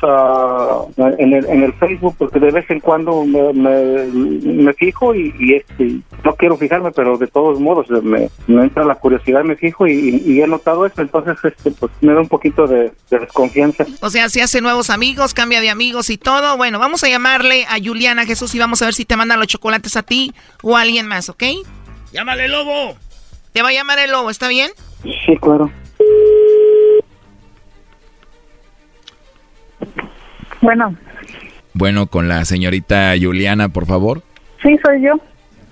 en, 0.96 1.32
el, 1.32 1.46
en 1.46 1.62
el 1.62 1.72
Facebook 1.74 2.14
porque 2.18 2.40
de 2.40 2.50
vez 2.50 2.70
en 2.70 2.80
cuando 2.80 3.24
me, 3.24 3.52
me, 3.52 4.72
fijo 4.74 5.14
y 5.14 5.45
y 5.46 5.54
este, 5.54 6.00
no 6.24 6.34
quiero 6.34 6.56
fijarme, 6.56 6.90
pero 6.90 7.16
de 7.18 7.28
todos 7.28 7.60
modos 7.60 7.88
me, 8.02 8.28
me 8.48 8.62
entra 8.62 8.84
la 8.84 8.96
curiosidad, 8.96 9.44
me 9.44 9.54
fijo 9.54 9.86
y, 9.86 10.22
y, 10.26 10.40
he 10.42 10.46
notado 10.48 10.84
eso, 10.84 11.00
entonces 11.00 11.36
este, 11.44 11.70
pues 11.70 11.92
me 12.00 12.12
da 12.12 12.20
un 12.20 12.26
poquito 12.26 12.66
de, 12.66 12.90
de, 13.10 13.18
desconfianza. 13.20 13.86
O 14.00 14.10
sea, 14.10 14.28
si 14.28 14.40
hace 14.40 14.60
nuevos 14.60 14.90
amigos, 14.90 15.34
cambia 15.34 15.60
de 15.60 15.70
amigos 15.70 16.10
y 16.10 16.18
todo. 16.18 16.56
Bueno, 16.56 16.80
vamos 16.80 17.04
a 17.04 17.08
llamarle 17.08 17.64
a 17.66 17.76
Juliana 17.82 18.26
Jesús 18.26 18.56
y 18.56 18.58
vamos 18.58 18.82
a 18.82 18.86
ver 18.86 18.94
si 18.94 19.04
te 19.04 19.16
manda 19.16 19.36
los 19.36 19.46
chocolates 19.46 19.96
a 19.96 20.02
ti 20.02 20.32
o 20.62 20.76
a 20.76 20.80
alguien 20.80 21.06
más, 21.06 21.28
¿ok? 21.28 21.44
Llámale 22.12 22.48
lobo. 22.48 22.96
Te 23.52 23.62
va 23.62 23.68
a 23.68 23.72
llamar 23.72 24.00
el 24.00 24.10
lobo, 24.10 24.30
¿está 24.30 24.48
bien? 24.48 24.72
Sí, 25.04 25.36
claro. 25.40 25.70
Bueno. 30.60 30.96
Bueno, 31.72 32.08
con 32.08 32.28
la 32.28 32.44
señorita 32.44 33.14
Juliana, 33.20 33.68
por 33.68 33.86
favor. 33.86 34.22
Sí, 34.60 34.76
soy 34.84 35.02
yo. 35.02 35.20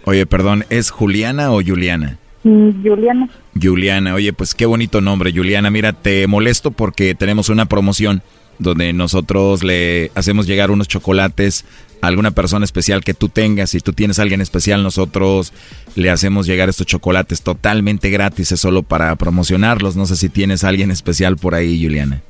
Oye, 0.04 0.26
perdón, 0.26 0.64
¿es 0.70 0.90
Juliana 0.90 1.50
o 1.52 1.62
Juliana? 1.62 2.18
Mm, 2.42 2.82
Juliana. 2.82 3.28
Juliana, 3.60 4.14
oye, 4.14 4.32
pues 4.32 4.54
qué 4.54 4.66
bonito 4.66 5.00
nombre, 5.00 5.32
Juliana. 5.32 5.70
Mira, 5.70 5.92
te 5.92 6.26
molesto 6.26 6.70
porque 6.70 7.14
tenemos 7.14 7.48
una 7.48 7.66
promoción 7.66 8.22
donde 8.58 8.92
nosotros 8.92 9.64
le 9.64 10.10
hacemos 10.14 10.46
llegar 10.46 10.70
unos 10.70 10.86
chocolates 10.86 11.64
a 12.02 12.06
alguna 12.08 12.32
persona 12.32 12.64
especial 12.64 13.02
que 13.02 13.14
tú 13.14 13.28
tengas. 13.28 13.70
Si 13.70 13.80
tú 13.80 13.92
tienes 13.92 14.18
a 14.18 14.22
alguien 14.22 14.40
especial, 14.42 14.82
nosotros 14.82 15.52
le 15.96 16.10
hacemos 16.10 16.46
llegar 16.46 16.68
estos 16.68 16.86
chocolates 16.86 17.42
totalmente 17.42 18.10
gratis, 18.10 18.52
es 18.52 18.60
solo 18.60 18.82
para 18.82 19.16
promocionarlos. 19.16 19.96
No 19.96 20.04
sé 20.06 20.16
si 20.16 20.28
tienes 20.28 20.64
a 20.64 20.68
alguien 20.68 20.90
especial 20.90 21.36
por 21.36 21.54
ahí, 21.54 21.82
Juliana. 21.82 22.20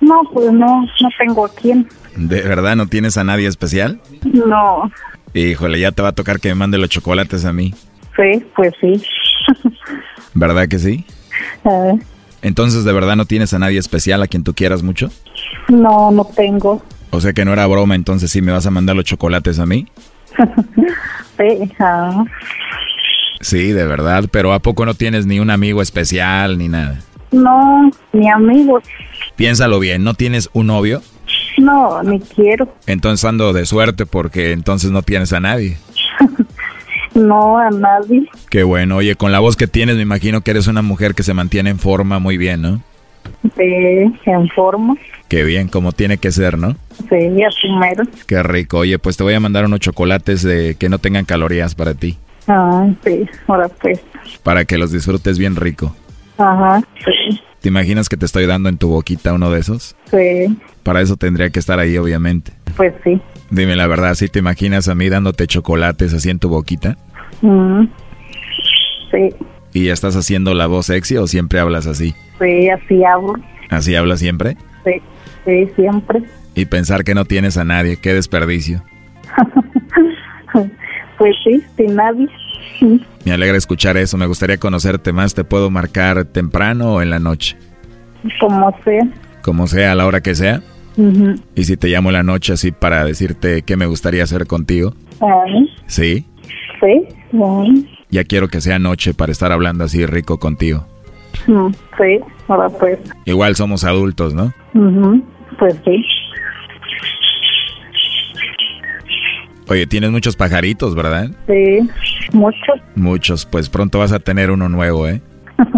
No, 0.00 0.22
pues 0.32 0.50
no, 0.50 0.82
no 0.82 1.08
tengo 1.18 1.44
a 1.44 1.54
quién. 1.54 1.86
¿De 2.16 2.40
verdad 2.40 2.74
no 2.74 2.86
tienes 2.86 3.18
a 3.18 3.24
nadie 3.24 3.46
especial? 3.46 4.00
No. 4.24 4.90
Híjole, 5.34 5.78
ya 5.78 5.92
te 5.92 6.02
va 6.02 6.08
a 6.08 6.12
tocar 6.12 6.40
que 6.40 6.48
me 6.48 6.54
mande 6.56 6.78
los 6.78 6.88
chocolates 6.88 7.44
a 7.44 7.52
mí. 7.52 7.74
Sí, 8.16 8.44
pues 8.56 8.72
sí. 8.80 9.02
¿Verdad 10.34 10.68
que 10.68 10.78
sí? 10.78 11.04
ver. 11.64 11.94
Entonces, 12.42 12.84
¿de 12.84 12.92
verdad 12.92 13.16
no 13.16 13.26
tienes 13.26 13.52
a 13.52 13.58
nadie 13.58 13.78
especial 13.78 14.22
a 14.22 14.26
quien 14.26 14.44
tú 14.44 14.54
quieras 14.54 14.82
mucho? 14.82 15.10
No, 15.68 16.10
no 16.10 16.24
tengo. 16.24 16.82
O 17.10 17.20
sea 17.20 17.32
que 17.32 17.44
no 17.44 17.52
era 17.52 17.66
broma, 17.66 17.94
entonces 17.94 18.30
sí 18.30 18.40
me 18.40 18.52
vas 18.52 18.66
a 18.66 18.70
mandar 18.70 18.96
los 18.96 19.04
chocolates 19.04 19.58
a 19.58 19.66
mí. 19.66 19.86
sí. 21.38 21.68
Sí, 23.40 23.72
de 23.72 23.86
verdad, 23.86 24.24
pero 24.30 24.52
¿a 24.52 24.58
poco 24.58 24.84
no 24.84 24.94
tienes 24.94 25.26
ni 25.26 25.40
un 25.40 25.50
amigo 25.50 25.82
especial 25.82 26.58
ni 26.58 26.68
nada? 26.68 27.00
No, 27.32 27.90
ni 28.12 28.28
amigos. 28.28 28.84
Piénsalo 29.36 29.78
bien, 29.80 30.04
¿no 30.04 30.14
tienes 30.14 30.50
un 30.52 30.66
novio? 30.66 31.02
No, 31.60 32.02
ni 32.02 32.20
quiero. 32.20 32.72
Entonces 32.86 33.24
ando 33.24 33.52
de 33.52 33.66
suerte 33.66 34.06
porque 34.06 34.52
entonces 34.52 34.90
no 34.90 35.02
tienes 35.02 35.32
a 35.32 35.40
nadie. 35.40 35.76
no, 37.14 37.58
a 37.58 37.70
nadie. 37.70 38.28
Qué 38.48 38.62
bueno, 38.62 38.96
oye, 38.96 39.14
con 39.14 39.30
la 39.30 39.40
voz 39.40 39.56
que 39.56 39.66
tienes 39.66 39.96
me 39.96 40.02
imagino 40.02 40.40
que 40.40 40.52
eres 40.52 40.66
una 40.66 40.82
mujer 40.82 41.14
que 41.14 41.22
se 41.22 41.34
mantiene 41.34 41.70
en 41.70 41.78
forma 41.78 42.18
muy 42.18 42.38
bien, 42.38 42.62
¿no? 42.62 42.82
Sí, 43.56 44.12
en 44.26 44.48
forma. 44.54 44.96
Qué 45.28 45.44
bien, 45.44 45.68
como 45.68 45.92
tiene 45.92 46.18
que 46.18 46.32
ser, 46.32 46.58
¿no? 46.58 46.76
Sí, 47.08 47.42
así 47.42 47.68
mero. 47.78 48.04
Qué 48.26 48.42
rico. 48.42 48.78
Oye, 48.78 48.98
pues 48.98 49.16
te 49.16 49.22
voy 49.22 49.34
a 49.34 49.40
mandar 49.40 49.64
unos 49.64 49.80
chocolates 49.80 50.42
de 50.42 50.76
que 50.76 50.88
no 50.88 50.98
tengan 50.98 51.24
calorías 51.24 51.74
para 51.74 51.94
ti. 51.94 52.16
Ah, 52.48 52.88
sí, 53.04 53.26
ahora 53.46 53.68
pues. 53.68 54.00
Para 54.42 54.64
que 54.64 54.78
los 54.78 54.90
disfrutes 54.90 55.38
bien 55.38 55.56
rico. 55.56 55.94
Ajá, 56.38 56.82
sí. 57.04 57.40
¿Te 57.60 57.68
imaginas 57.68 58.08
que 58.08 58.16
te 58.16 58.24
estoy 58.24 58.46
dando 58.46 58.70
en 58.70 58.78
tu 58.78 58.88
boquita 58.88 59.34
uno 59.34 59.50
de 59.50 59.60
esos? 59.60 59.94
Sí. 60.10 60.58
Para 60.82 61.00
eso 61.00 61.16
tendría 61.16 61.50
que 61.50 61.58
estar 61.58 61.78
ahí, 61.78 61.96
obviamente. 61.98 62.52
Pues 62.76 62.94
sí. 63.04 63.20
Dime 63.50 63.76
la 63.76 63.86
verdad, 63.86 64.14
¿sí 64.14 64.28
te 64.28 64.38
imaginas 64.38 64.88
a 64.88 64.94
mí 64.94 65.08
dándote 65.08 65.46
chocolates 65.46 66.14
así 66.14 66.30
en 66.30 66.38
tu 66.38 66.48
boquita? 66.48 66.96
Mm. 67.42 67.84
Sí. 69.10 69.34
¿Y 69.72 69.86
ya 69.86 69.92
estás 69.92 70.16
haciendo 70.16 70.54
la 70.54 70.66
voz 70.66 70.86
sexy 70.86 71.16
o 71.16 71.26
siempre 71.26 71.60
hablas 71.60 71.86
así? 71.86 72.14
Sí, 72.40 72.68
así 72.68 73.04
hablo. 73.04 73.34
¿Así 73.70 73.94
hablas 73.94 74.20
siempre? 74.20 74.56
Sí, 74.84 75.02
sí, 75.44 75.68
siempre. 75.76 76.22
Y 76.54 76.64
pensar 76.66 77.04
que 77.04 77.14
no 77.14 77.24
tienes 77.24 77.56
a 77.56 77.64
nadie, 77.64 77.96
qué 77.96 78.14
desperdicio. 78.14 78.82
pues 81.18 81.34
sí, 81.44 81.62
sin 81.76 81.94
nadie. 81.94 82.28
Me 83.24 83.32
alegra 83.32 83.56
escuchar 83.56 83.96
eso. 83.96 84.16
Me 84.16 84.26
gustaría 84.26 84.58
conocerte 84.58 85.12
más. 85.12 85.34
¿Te 85.34 85.44
puedo 85.44 85.70
marcar 85.70 86.24
temprano 86.24 86.94
o 86.94 87.02
en 87.02 87.10
la 87.10 87.18
noche? 87.18 87.56
Como 88.40 88.74
sea. 88.84 89.02
Como 89.42 89.66
sea, 89.66 89.92
a 89.92 89.94
la 89.94 90.06
hora 90.06 90.20
que 90.20 90.34
sea. 90.34 90.62
¿Y 91.54 91.64
si 91.64 91.76
te 91.76 91.88
llamo 91.88 92.10
la 92.10 92.22
noche 92.22 92.52
así 92.52 92.72
para 92.72 93.04
decirte 93.04 93.62
qué 93.62 93.76
me 93.76 93.86
gustaría 93.86 94.22
hacer 94.22 94.46
contigo? 94.46 94.94
¿Sí? 95.86 96.26
Sí. 96.80 97.08
Ya 98.10 98.24
quiero 98.24 98.48
que 98.48 98.60
sea 98.60 98.78
noche 98.78 99.14
para 99.14 99.32
estar 99.32 99.52
hablando 99.52 99.84
así 99.84 100.04
rico 100.04 100.38
contigo. 100.38 100.86
Sí, 101.46 102.20
ahora 102.48 102.68
pues. 102.68 102.98
Igual 103.24 103.56
somos 103.56 103.84
adultos, 103.84 104.34
¿no? 104.34 104.52
Pues 105.58 105.74
sí. 105.84 106.04
Oye, 109.68 109.86
tienes 109.86 110.10
muchos 110.10 110.34
pajaritos, 110.34 110.96
¿verdad? 110.96 111.30
Sí, 111.46 111.88
muchos. 112.32 112.80
Muchos, 112.96 113.46
pues 113.46 113.68
pronto 113.68 114.00
vas 114.00 114.12
a 114.12 114.18
tener 114.18 114.50
uno 114.50 114.68
nuevo, 114.68 115.06
¿eh? 115.06 115.22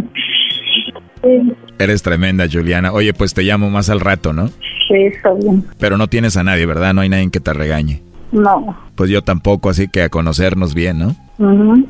sí. 1.22 1.52
Eres 1.78 2.02
tremenda, 2.02 2.46
Juliana. 2.50 2.92
Oye, 2.92 3.12
pues 3.12 3.34
te 3.34 3.42
llamo 3.42 3.70
más 3.70 3.90
al 3.90 4.00
rato, 4.00 4.32
¿no? 4.32 4.48
Sí, 4.48 4.94
está 5.12 5.32
bien. 5.34 5.64
Pero 5.78 5.96
no 5.96 6.08
tienes 6.08 6.36
a 6.36 6.44
nadie, 6.44 6.66
¿verdad? 6.66 6.94
No 6.94 7.00
hay 7.00 7.08
nadie 7.08 7.30
que 7.30 7.40
te 7.40 7.52
regañe. 7.52 8.02
No. 8.30 8.76
Pues 8.94 9.10
yo 9.10 9.22
tampoco, 9.22 9.70
así 9.70 9.88
que 9.88 10.02
a 10.02 10.08
conocernos 10.08 10.74
bien, 10.74 10.98
¿no? 10.98 11.16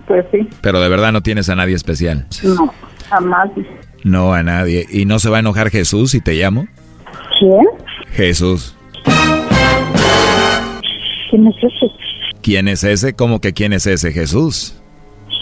pues 0.06 0.24
sí. 0.32 0.48
Pero 0.62 0.80
de 0.80 0.88
verdad 0.88 1.12
no 1.12 1.20
tienes 1.20 1.48
a 1.50 1.56
nadie 1.56 1.74
especial. 1.74 2.26
No, 2.42 2.72
a 3.10 3.20
nadie. 3.20 3.66
No, 4.02 4.32
a 4.32 4.42
nadie. 4.42 4.86
¿Y 4.90 5.04
no 5.04 5.18
se 5.18 5.28
va 5.30 5.36
a 5.36 5.40
enojar 5.40 5.70
Jesús 5.70 6.12
si 6.12 6.20
te 6.20 6.34
llamo? 6.34 6.66
¿Quién? 7.38 7.66
Jesús. 8.12 8.76
¿Quién 11.30 11.46
es 11.46 11.56
ese? 11.56 11.86
¿Quién 12.42 12.68
es 12.68 12.84
ese? 12.84 13.14
¿Cómo 13.14 13.40
que 13.40 13.52
quién 13.52 13.72
es 13.72 13.86
ese? 13.86 14.12
Jesús. 14.12 14.81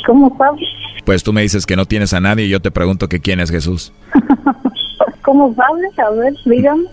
¿Cómo 0.06 0.34
sabes? 0.38 0.68
Pues 1.04 1.22
tú 1.22 1.32
me 1.32 1.42
dices 1.42 1.66
que 1.66 1.76
no 1.76 1.86
tienes 1.86 2.12
a 2.12 2.20
nadie 2.20 2.46
y 2.46 2.48
yo 2.48 2.60
te 2.60 2.70
pregunto 2.70 3.08
que 3.08 3.20
quién 3.20 3.40
es 3.40 3.50
Jesús. 3.50 3.92
¿Cómo 5.22 5.54
sabes? 5.54 5.98
A 5.98 6.10
ver, 6.10 6.34
dígame. 6.44 6.84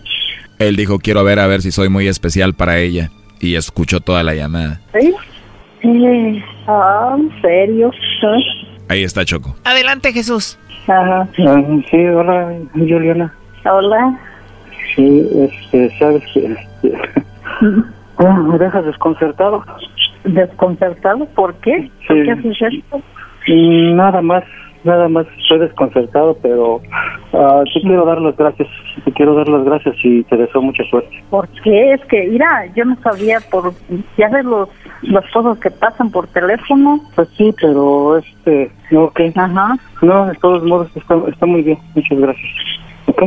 Él 0.58 0.76
dijo, 0.76 0.98
quiero 0.98 1.24
ver 1.24 1.38
a 1.38 1.46
ver 1.46 1.62
si 1.62 1.70
soy 1.70 1.88
muy 1.88 2.08
especial 2.08 2.54
para 2.54 2.78
ella. 2.78 3.10
Y 3.40 3.54
escuchó 3.54 4.00
toda 4.00 4.22
la 4.22 4.34
llamada. 4.34 4.80
¿Sí? 4.98 5.14
Eh, 5.82 6.44
ah, 6.66 7.16
¿en 7.16 7.40
serio? 7.40 7.92
Ahí 8.88 9.04
está 9.04 9.24
Choco. 9.24 9.54
Adelante, 9.64 10.12
Jesús. 10.12 10.58
Ajá. 10.88 11.28
sí, 11.36 11.44
hola, 12.06 12.52
Juliana. 12.72 13.32
Hola. 13.64 14.18
Sí, 14.96 15.28
este, 15.34 15.96
sabes 15.98 16.22
que... 16.32 16.46
Este, 16.46 16.98
ah, 18.18 18.38
¿Me 18.48 18.58
dejas 18.58 18.84
desconcertado? 18.84 19.64
¿Desconcertado? 20.24 21.26
¿Por 21.34 21.54
qué? 21.56 21.90
¿Por 22.06 22.22
qué 22.22 22.30
haces 22.30 22.56
esto? 22.60 23.02
Nada 23.48 24.20
más, 24.20 24.44
nada 24.84 25.08
más 25.08 25.26
estoy 25.38 25.60
desconcertado, 25.60 26.36
pero 26.42 26.76
uh, 27.32 27.64
te 27.72 27.80
quiero 27.80 28.04
dar 28.04 28.20
las 28.20 28.36
gracias, 28.36 28.68
te 29.04 29.12
quiero 29.12 29.34
dar 29.34 29.48
las 29.48 29.64
gracias 29.64 29.96
y 30.02 30.22
te 30.24 30.36
deseo 30.36 30.60
mucha 30.60 30.84
suerte. 30.84 31.24
¿Por 31.30 31.48
qué? 31.62 31.92
Es 31.94 32.04
que, 32.06 32.26
mira, 32.28 32.66
yo 32.74 32.84
no 32.84 32.96
sabía 33.02 33.40
por, 33.50 33.72
ya 34.16 34.28
ves 34.28 34.44
los, 34.44 34.68
las 35.02 35.24
cosas 35.30 35.58
que 35.58 35.70
pasan 35.70 36.10
por 36.10 36.26
teléfono. 36.28 37.00
Pues 37.14 37.28
sí, 37.36 37.54
pero 37.60 38.18
este, 38.18 38.70
no, 38.90 39.04
ok. 39.04 39.20
Ajá. 39.34 39.76
No, 40.02 40.26
de 40.26 40.34
todos 40.36 40.62
modos 40.64 40.94
está, 40.94 41.16
está 41.28 41.46
muy 41.46 41.62
bien, 41.62 41.78
muchas 41.94 42.18
gracias. 42.18 42.52
Ok. 43.06 43.22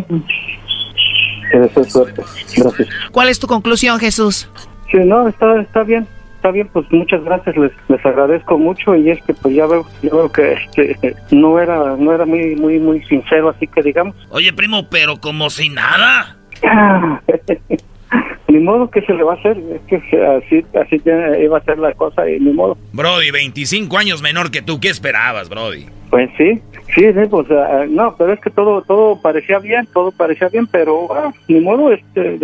Te 1.51 1.59
deseo 1.59 1.83
suerte, 1.83 2.21
gracias. 2.57 2.89
¿Cuál 3.11 3.29
es 3.29 3.39
tu 3.39 3.47
conclusión, 3.47 3.99
Jesús? 3.99 4.49
Sí, 4.91 4.99
no, 4.99 5.27
está, 5.27 5.61
está 5.61 5.83
bien 5.83 6.05
está 6.41 6.49
bien, 6.49 6.67
pues 6.73 6.91
muchas 6.91 7.23
gracias, 7.23 7.55
les, 7.55 7.71
les 7.87 8.03
agradezco 8.03 8.57
mucho 8.57 8.95
y 8.95 9.11
es 9.11 9.21
que 9.21 9.33
pues 9.35 9.53
ya 9.53 9.67
veo, 9.67 9.85
ya 10.01 10.09
veo 10.09 10.31
que 10.31 10.53
este, 10.53 11.15
no 11.29 11.59
era 11.59 11.95
no 11.97 12.11
era 12.11 12.25
muy 12.25 12.55
muy 12.55 12.79
muy 12.79 13.03
sincero, 13.03 13.49
así 13.49 13.67
que 13.67 13.83
digamos. 13.83 14.15
Oye, 14.31 14.51
primo, 14.51 14.89
pero 14.89 15.21
como 15.21 15.51
si 15.51 15.69
nada. 15.69 16.37
ni 18.47 18.57
modo 18.57 18.89
que 18.89 19.01
se 19.03 19.13
le 19.13 19.23
va 19.23 19.33
a 19.33 19.35
hacer, 19.35 19.55
es 19.71 19.81
que 19.83 19.97
así 20.25 20.65
así 20.73 20.99
ya 21.05 21.37
iba 21.37 21.59
a 21.59 21.63
ser 21.63 21.77
la 21.77 21.93
cosa 21.93 22.27
y 22.27 22.39
ni 22.39 22.51
modo. 22.53 22.75
Brody, 22.91 23.29
25 23.29 23.95
años 23.99 24.23
menor 24.23 24.49
que 24.49 24.63
tú, 24.63 24.79
¿qué 24.79 24.89
esperabas, 24.89 25.47
Brody? 25.47 25.85
Pues 26.09 26.27
sí, 26.39 26.59
sí, 26.95 27.05
sí 27.13 27.27
pues 27.29 27.47
no, 27.89 28.15
pero 28.17 28.33
es 28.33 28.39
que 28.39 28.49
todo 28.49 28.81
todo 28.81 29.21
parecía 29.21 29.59
bien, 29.59 29.87
todo 29.93 30.11
parecía 30.11 30.49
bien, 30.49 30.65
pero 30.65 31.07
ah, 31.13 31.31
ni 31.47 31.59
modo, 31.59 31.93
este 31.93 32.39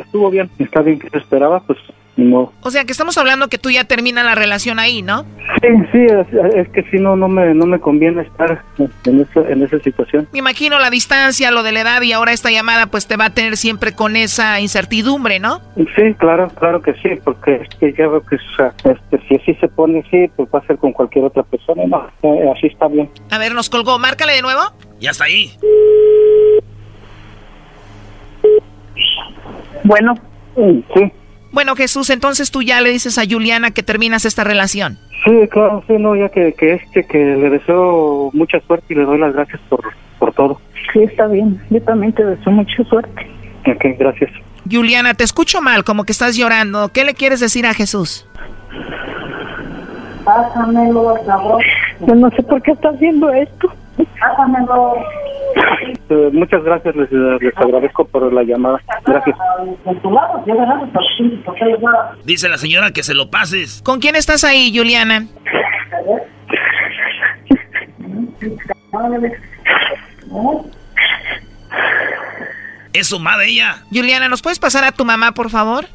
estuvo 0.00 0.30
bien, 0.30 0.50
está 0.58 0.82
bien 0.82 0.98
que 0.98 1.08
se 1.08 1.16
esperaba, 1.16 1.60
pues 1.60 1.78
no. 2.18 2.52
O 2.62 2.70
sea, 2.70 2.84
que 2.84 2.92
estamos 2.92 3.16
hablando 3.16 3.48
que 3.48 3.58
tú 3.58 3.70
ya 3.70 3.84
termina 3.84 4.24
la 4.24 4.34
relación 4.34 4.78
ahí, 4.78 5.02
¿no? 5.02 5.24
Sí, 5.62 5.68
sí, 5.92 5.98
es, 5.98 6.56
es 6.56 6.68
que 6.70 6.82
si 6.90 6.98
no, 6.98 7.16
no 7.16 7.28
me, 7.28 7.54
no 7.54 7.64
me 7.64 7.78
conviene 7.78 8.22
estar 8.22 8.62
en 9.06 9.20
esa, 9.20 9.40
en 9.48 9.62
esa 9.62 9.78
situación. 9.78 10.28
Me 10.32 10.40
imagino 10.40 10.78
la 10.80 10.90
distancia, 10.90 11.50
lo 11.52 11.62
de 11.62 11.72
la 11.72 11.80
edad 11.80 12.02
y 12.02 12.12
ahora 12.12 12.32
esta 12.32 12.50
llamada 12.50 12.86
pues 12.86 13.06
te 13.06 13.16
va 13.16 13.26
a 13.26 13.30
tener 13.30 13.56
siempre 13.56 13.92
con 13.92 14.16
esa 14.16 14.60
incertidumbre, 14.60 15.38
¿no? 15.38 15.60
Sí, 15.76 16.14
claro, 16.18 16.48
claro 16.58 16.82
que 16.82 16.94
sí, 16.94 17.10
porque 17.22 17.54
es 17.54 17.68
que 17.78 17.92
ya 17.92 18.08
veo 18.08 18.20
que 18.20 18.36
o 18.36 18.56
sea, 18.56 18.74
este, 18.84 19.20
si 19.28 19.36
así 19.36 19.54
se 19.54 19.68
pone 19.68 20.00
así, 20.06 20.28
pues 20.36 20.48
va 20.52 20.58
a 20.58 20.66
ser 20.66 20.76
con 20.78 20.92
cualquier 20.92 21.24
otra 21.24 21.44
persona. 21.44 21.84
No, 21.86 22.08
eh, 22.22 22.52
así 22.54 22.66
está 22.66 22.88
bien. 22.88 23.08
A 23.30 23.38
ver, 23.38 23.54
nos 23.54 23.70
colgó, 23.70 23.98
márcale 23.98 24.32
de 24.34 24.42
nuevo. 24.42 24.62
Ya 25.00 25.10
está 25.10 25.24
ahí. 25.24 25.52
Bueno. 29.84 30.14
Sí. 30.56 31.12
Bueno, 31.52 31.74
Jesús, 31.76 32.10
entonces 32.10 32.50
tú 32.50 32.62
ya 32.62 32.80
le 32.80 32.90
dices 32.90 33.18
a 33.18 33.22
Juliana 33.28 33.70
que 33.70 33.82
terminas 33.82 34.24
esta 34.24 34.44
relación. 34.44 34.98
Sí, 35.24 35.48
claro, 35.50 35.82
sí, 35.86 35.94
no, 35.98 36.14
ya 36.14 36.28
que, 36.28 36.52
que 36.52 36.74
este, 36.74 37.04
que 37.04 37.18
le 37.18 37.50
deseo 37.50 38.30
mucha 38.32 38.60
suerte 38.60 38.86
y 38.90 38.96
le 38.96 39.04
doy 39.04 39.18
las 39.18 39.34
gracias 39.34 39.60
por, 39.68 39.80
por 40.18 40.32
todo. 40.34 40.60
Sí, 40.92 41.02
está 41.02 41.26
bien. 41.26 41.60
Yo 41.70 41.82
también 41.82 42.12
te 42.12 42.24
deseo 42.24 42.52
mucha 42.52 42.84
suerte. 42.84 43.26
Ok, 43.66 43.98
gracias. 43.98 44.30
Juliana, 44.70 45.14
te 45.14 45.24
escucho 45.24 45.60
mal, 45.60 45.84
como 45.84 46.04
que 46.04 46.12
estás 46.12 46.36
llorando. 46.36 46.90
¿Qué 46.90 47.04
le 47.04 47.14
quieres 47.14 47.40
decir 47.40 47.66
a 47.66 47.74
Jesús? 47.74 48.26
Pásamelo, 50.24 51.14
cabrón. 51.26 51.62
Yo 52.06 52.14
no 52.14 52.30
sé 52.30 52.42
por 52.42 52.62
qué 52.62 52.72
está 52.72 52.90
haciendo 52.90 53.30
esto. 53.30 53.72
Eh, 56.10 56.30
muchas 56.32 56.62
gracias, 56.62 56.94
les, 56.96 57.10
les 57.12 57.56
agradezco 57.56 58.06
por 58.06 58.32
la 58.32 58.42
llamada. 58.42 58.80
Gracias. 59.04 59.36
Dice 62.24 62.48
la 62.48 62.58
señora 62.58 62.92
que 62.92 63.02
se 63.02 63.14
lo 63.14 63.30
pases. 63.30 63.82
¿Con 63.84 64.00
quién 64.00 64.16
estás 64.16 64.44
ahí, 64.44 64.72
Juliana? 64.74 65.26
Es 72.92 73.08
su 73.08 73.18
madre 73.18 73.48
ella. 73.48 73.76
Juliana, 73.92 74.28
¿nos 74.28 74.42
puedes 74.42 74.58
pasar 74.58 74.84
a 74.84 74.92
tu 74.92 75.04
mamá, 75.04 75.32
por 75.32 75.50
favor? 75.50 75.86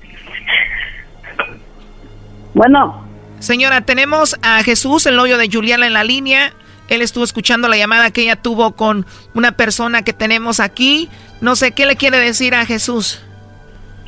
Bueno. 2.54 3.04
Señora, 3.40 3.82
tenemos 3.82 4.38
a 4.42 4.64
Jesús, 4.64 5.06
el 5.06 5.16
novio 5.16 5.38
de 5.38 5.50
Juliana, 5.52 5.88
en 5.88 5.94
la 5.94 6.04
línea. 6.04 6.54
Él 6.90 7.02
estuvo 7.02 7.24
escuchando 7.24 7.68
la 7.68 7.78
llamada 7.78 8.12
que 8.12 8.24
ella 8.24 8.36
tuvo 8.36 8.74
con 8.76 9.06
una 9.34 9.54
persona 9.54 10.04
que 10.04 10.14
tenemos 10.14 10.60
aquí. 10.60 11.10
No 11.42 11.56
sé, 11.56 11.72
¿qué 11.72 11.86
le 11.86 11.96
quiere 11.96 12.20
decir 12.20 12.56
a 12.56 12.66
Jesús? 12.66 13.24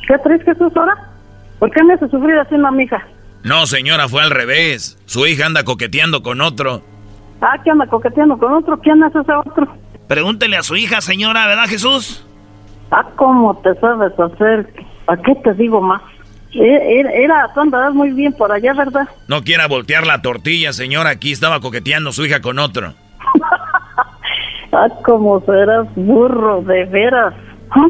¿Qué 0.06 0.16
traes 0.18 0.42
Jesús 0.44 0.72
ahora? 0.76 0.94
¿Por 1.58 1.70
qué 1.70 1.82
me 1.82 1.94
hace 1.94 2.08
sufrir 2.08 2.36
así 2.38 2.54
una 2.54 2.70
mija? 2.70 3.04
No, 3.42 3.66
señora, 3.66 4.08
fue 4.08 4.22
al 4.22 4.30
revés. 4.30 4.98
Su 5.06 5.26
hija 5.26 5.46
anda 5.46 5.64
coqueteando 5.64 6.22
con 6.22 6.40
otro. 6.40 6.82
Ah, 7.40 7.56
¿qué 7.62 7.70
anda 7.70 7.86
coqueteando 7.86 8.36
con 8.38 8.52
otro? 8.52 8.78
¿Quién 8.80 9.02
es 9.02 9.14
ese 9.14 9.32
otro? 9.32 9.68
Pregúntele 10.08 10.56
a 10.56 10.62
su 10.62 10.76
hija, 10.76 11.00
señora, 11.00 11.46
¿verdad, 11.46 11.66
Jesús? 11.66 12.24
Ah, 12.90 13.04
¿cómo 13.16 13.56
te 13.58 13.74
sabes 13.80 14.12
hacer? 14.18 14.72
¿A 15.08 15.16
qué 15.16 15.34
te 15.42 15.54
digo 15.54 15.80
más? 15.80 16.02
E, 16.58 17.00
Era, 17.00 17.10
era 17.10 17.50
andabas 17.56 17.94
muy 17.94 18.10
bien 18.12 18.32
por 18.32 18.50
allá, 18.50 18.72
¿verdad? 18.74 19.08
No 19.28 19.42
quiera 19.42 19.66
voltear 19.68 20.06
la 20.06 20.22
tortilla, 20.22 20.72
señora. 20.72 21.10
Aquí 21.10 21.32
estaba 21.32 21.60
coqueteando 21.60 22.12
su 22.12 22.24
hija 22.24 22.40
con 22.40 22.58
otro. 22.58 22.94
Ah, 24.72 24.88
como 25.04 25.40
serás 25.40 25.86
burro, 25.94 26.60
de 26.62 26.84
veras. 26.86 27.34
¿Ah? 27.70 27.86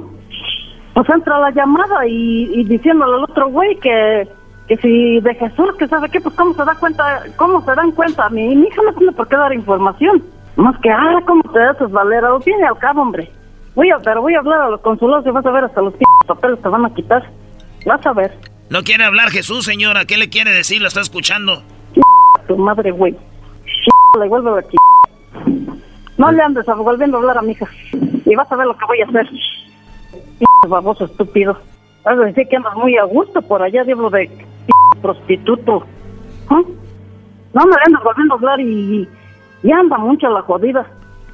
Pues 0.95 1.09
entra 1.11 1.39
la 1.41 1.51
llamada 1.51 2.07
y, 2.07 2.49
y 2.55 2.65
diciéndole 2.65 3.17
al 3.17 3.25
otro 3.25 3.49
güey 3.49 3.77
que, 3.81 4.29
que 4.69 4.77
si 4.77 5.21
de 5.21 5.35
Jesús, 5.35 5.75
que 5.79 5.89
sabe 5.89 6.09
qué, 6.11 6.21
pues 6.21 6.35
cómo 6.37 6.55
se 6.55 6.65
da 6.65 6.75
cuenta, 6.77 7.23
cómo 7.37 7.61
se 7.65 7.75
dan 7.75 7.91
cuenta. 7.93 8.29
Mi, 8.31 8.55
mi 8.55 8.67
hija 8.69 8.83
no 8.85 8.95
tiene 8.95 9.13
por 9.13 9.27
qué 9.29 9.37
dar 9.37 9.53
información. 9.53 10.23
Más 10.57 10.79
que, 10.81 10.91
ah, 10.91 11.21
cómo 11.27 11.43
te 11.53 11.61
haces 11.61 11.91
valer, 11.91 12.23
lo 12.23 12.41
tiene 12.41 12.67
al 12.67 12.79
cabo, 12.79 13.03
hombre. 13.03 13.31
Voy 13.75 13.91
a, 13.91 13.99
pero 13.99 14.23
voy 14.23 14.35
a 14.35 14.39
hablar 14.39 14.61
a 14.63 14.71
los 14.71 14.81
consulados 14.81 15.27
y 15.27 15.31
vas 15.31 15.45
a 15.45 15.51
ver 15.51 15.65
hasta 15.65 15.83
los 15.83 15.93
p 15.95 16.05
papeles 16.27 16.63
te 16.63 16.69
van 16.69 16.87
a 16.87 16.95
quitar. 16.95 17.23
Vas 17.85 18.07
a 18.07 18.13
ver. 18.15 18.33
No 18.69 18.83
quiere 18.83 19.05
hablar 19.05 19.31
Jesús, 19.31 19.65
señora. 19.65 20.05
¿Qué 20.05 20.17
le 20.17 20.29
quiere 20.29 20.53
decir? 20.53 20.81
Lo 20.83 20.89
está 20.89 21.01
escuchando. 21.01 21.63
Tu 22.49 22.57
madre, 22.57 22.91
güey. 22.91 23.15
Le 24.21 24.29
vuelve 24.29 24.51
a. 24.51 24.65
No 26.19 26.33
le 26.33 26.43
andes 26.43 26.65
volviendo 26.67 27.17
a 27.17 27.21
hablar 27.21 27.39
a 27.39 27.43
mi 27.43 27.53
hija. 27.53 27.69
Y 28.25 28.35
vas 28.35 28.51
a 28.51 28.57
ver 28.57 28.67
lo 28.67 28.77
que 28.77 28.85
voy 28.87 29.01
a 29.01 29.05
hacer. 29.07 29.29
baboso 30.69 31.05
estúpido. 31.05 31.59
Vas 32.05 32.19
a 32.19 32.23
decir 32.23 32.47
que 32.49 32.57
andas 32.57 32.75
muy 32.75 32.97
a 32.97 33.05
gusto 33.05 33.41
por 33.43 33.63
allá, 33.63 33.85
diablo 33.85 34.11
de 34.11 34.31
prostituto. 35.03 35.87
¿Ah? 36.49 36.63
No 37.53 37.65
me 37.67 37.71
le 37.71 37.83
andas 37.87 38.03
volviendo 38.03 38.35
a 38.35 38.37
hablar 38.39 38.61
y, 38.61 39.09
y 39.63 39.73
anda 39.73 39.99
mucho 39.99 40.29
la 40.29 40.43
jodida. 40.43 40.87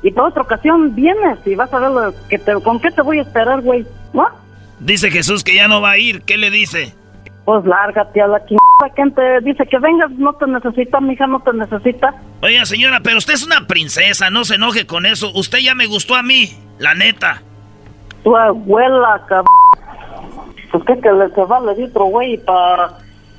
Y 0.02 0.10
para 0.10 0.28
otra 0.28 0.42
ocasión 0.42 0.94
vienes 0.94 1.38
y 1.46 1.54
vas 1.54 1.72
a 1.72 1.78
ver 1.78 1.90
lo 1.90 2.14
que 2.28 2.38
te, 2.38 2.52
con 2.60 2.80
qué 2.80 2.90
te 2.90 3.02
voy 3.02 3.18
a 3.20 3.22
esperar, 3.22 3.60
güey. 3.62 3.86
¿No? 4.12 4.26
Dice 4.80 5.10
Jesús 5.10 5.44
que 5.44 5.54
ya 5.54 5.68
no 5.68 5.80
va 5.80 5.92
a 5.92 5.98
ir. 5.98 6.22
¿Qué 6.22 6.36
le 6.36 6.50
dice? 6.50 6.94
Pues 7.44 7.64
lárgate 7.64 8.20
a 8.20 8.26
la 8.28 8.38
chingada. 8.40 8.62
¿Quién 8.94 9.12
te 9.14 9.40
dice 9.40 9.64
que 9.66 9.78
vengas? 9.78 10.10
No 10.12 10.32
te 10.34 10.46
necesita, 10.46 11.00
mi 11.00 11.14
hija 11.14 11.26
no 11.26 11.40
te 11.40 11.52
necesita. 11.52 12.14
Oiga, 12.40 12.64
señora, 12.64 13.00
pero 13.02 13.18
usted 13.18 13.34
es 13.34 13.44
una 13.44 13.66
princesa. 13.66 14.30
No 14.30 14.44
se 14.44 14.56
enoje 14.56 14.86
con 14.86 15.06
eso. 15.06 15.30
Usted 15.34 15.58
ya 15.58 15.74
me 15.74 15.86
gustó 15.86 16.14
a 16.14 16.22
mí. 16.22 16.50
La 16.78 16.94
neta. 16.94 17.42
Tu 18.24 18.36
abuela, 18.36 19.22
cabrón. 19.28 19.46
Pues 20.70 20.84
qué 20.84 20.98
que 21.00 21.12
le 21.12 21.28
se 21.30 21.44
va 21.44 21.60
le 21.60 21.74
di 21.74 21.84
otro 21.84 22.06
güey 22.06 22.38
para 22.38 22.96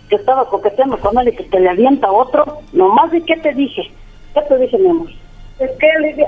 que 0.09 0.15
estaba 0.15 0.47
coqueteando 0.47 0.97
con 0.97 1.17
él 1.17 1.29
y 1.29 1.35
que 1.35 1.43
te 1.43 1.59
le 1.59 1.69
avienta 1.69 2.11
otro. 2.11 2.59
Nomás 2.73 3.11
de 3.11 3.23
qué 3.23 3.37
te 3.37 3.53
dije. 3.53 3.91
¿Qué 4.33 4.41
te 4.47 4.57
dije, 4.59 4.77
mi 4.77 4.89
amor? 4.89 5.09
Es 5.59 5.71
que 5.79 5.87
Lidia. 5.99 6.27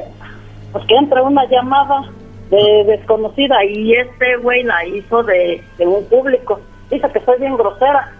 Pues 0.72 0.86
que 0.88 0.96
entra 0.96 1.22
una 1.22 1.46
llamada 1.46 2.10
de 2.50 2.84
desconocida 2.86 3.64
y 3.66 3.94
este 3.94 4.38
güey 4.38 4.64
la 4.64 4.86
hizo 4.86 5.24
de, 5.24 5.64
de 5.78 5.88
un 5.88 6.04
público. 6.10 6.60
Dice 6.90 7.08
que 7.12 7.20
soy 7.26 7.38
bien 7.40 7.58
grosera. 7.58 8.12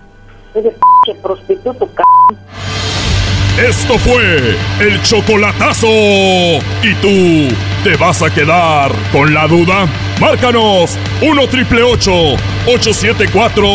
Dice, 0.54 0.76
que 1.06 1.16
prostituto, 1.16 1.88
cabrón. 1.88 2.38
Esto 3.58 3.98
fue 4.00 4.58
el 4.82 5.02
chocolatazo. 5.04 5.88
¿Y 5.88 6.94
tú 7.02 7.48
te 7.86 7.96
vas 7.96 8.22
a 8.22 8.30
quedar 8.30 8.92
con 9.14 9.34
la 9.34 9.48
duda? 9.48 9.88
Márcanos 10.20 10.98
1 11.22 11.48
triple 11.48 11.82
874 11.84 13.66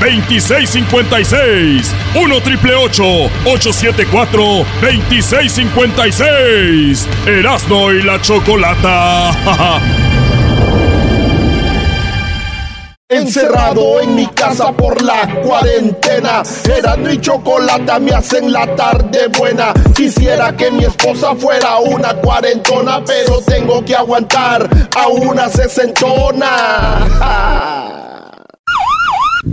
2656. 0.00 1.94
1 2.16 2.40
triple 2.42 2.74
874 2.74 4.42
2656. 4.82 7.08
Erasno 7.26 7.92
y 7.92 8.02
la 8.02 8.20
chocolata. 8.20 9.30
Encerrado 13.12 14.00
en 14.00 14.14
mi 14.14 14.24
casa 14.28 14.70
por 14.70 15.02
la 15.02 15.42
cuarentena. 15.42 16.44
Erasmo 16.64 17.10
y 17.10 17.20
chocolate 17.20 17.98
me 17.98 18.12
hacen 18.12 18.52
la 18.52 18.72
tarde 18.76 19.26
buena. 19.36 19.74
Quisiera 19.96 20.56
que 20.56 20.70
mi 20.70 20.84
esposa 20.84 21.34
fuera 21.34 21.78
una 21.78 22.14
cuarentona, 22.14 23.02
pero 23.04 23.40
tengo 23.40 23.84
que 23.84 23.96
aguantar 23.96 24.70
a 24.96 25.08
una 25.08 25.48
sesentona. 25.48 26.46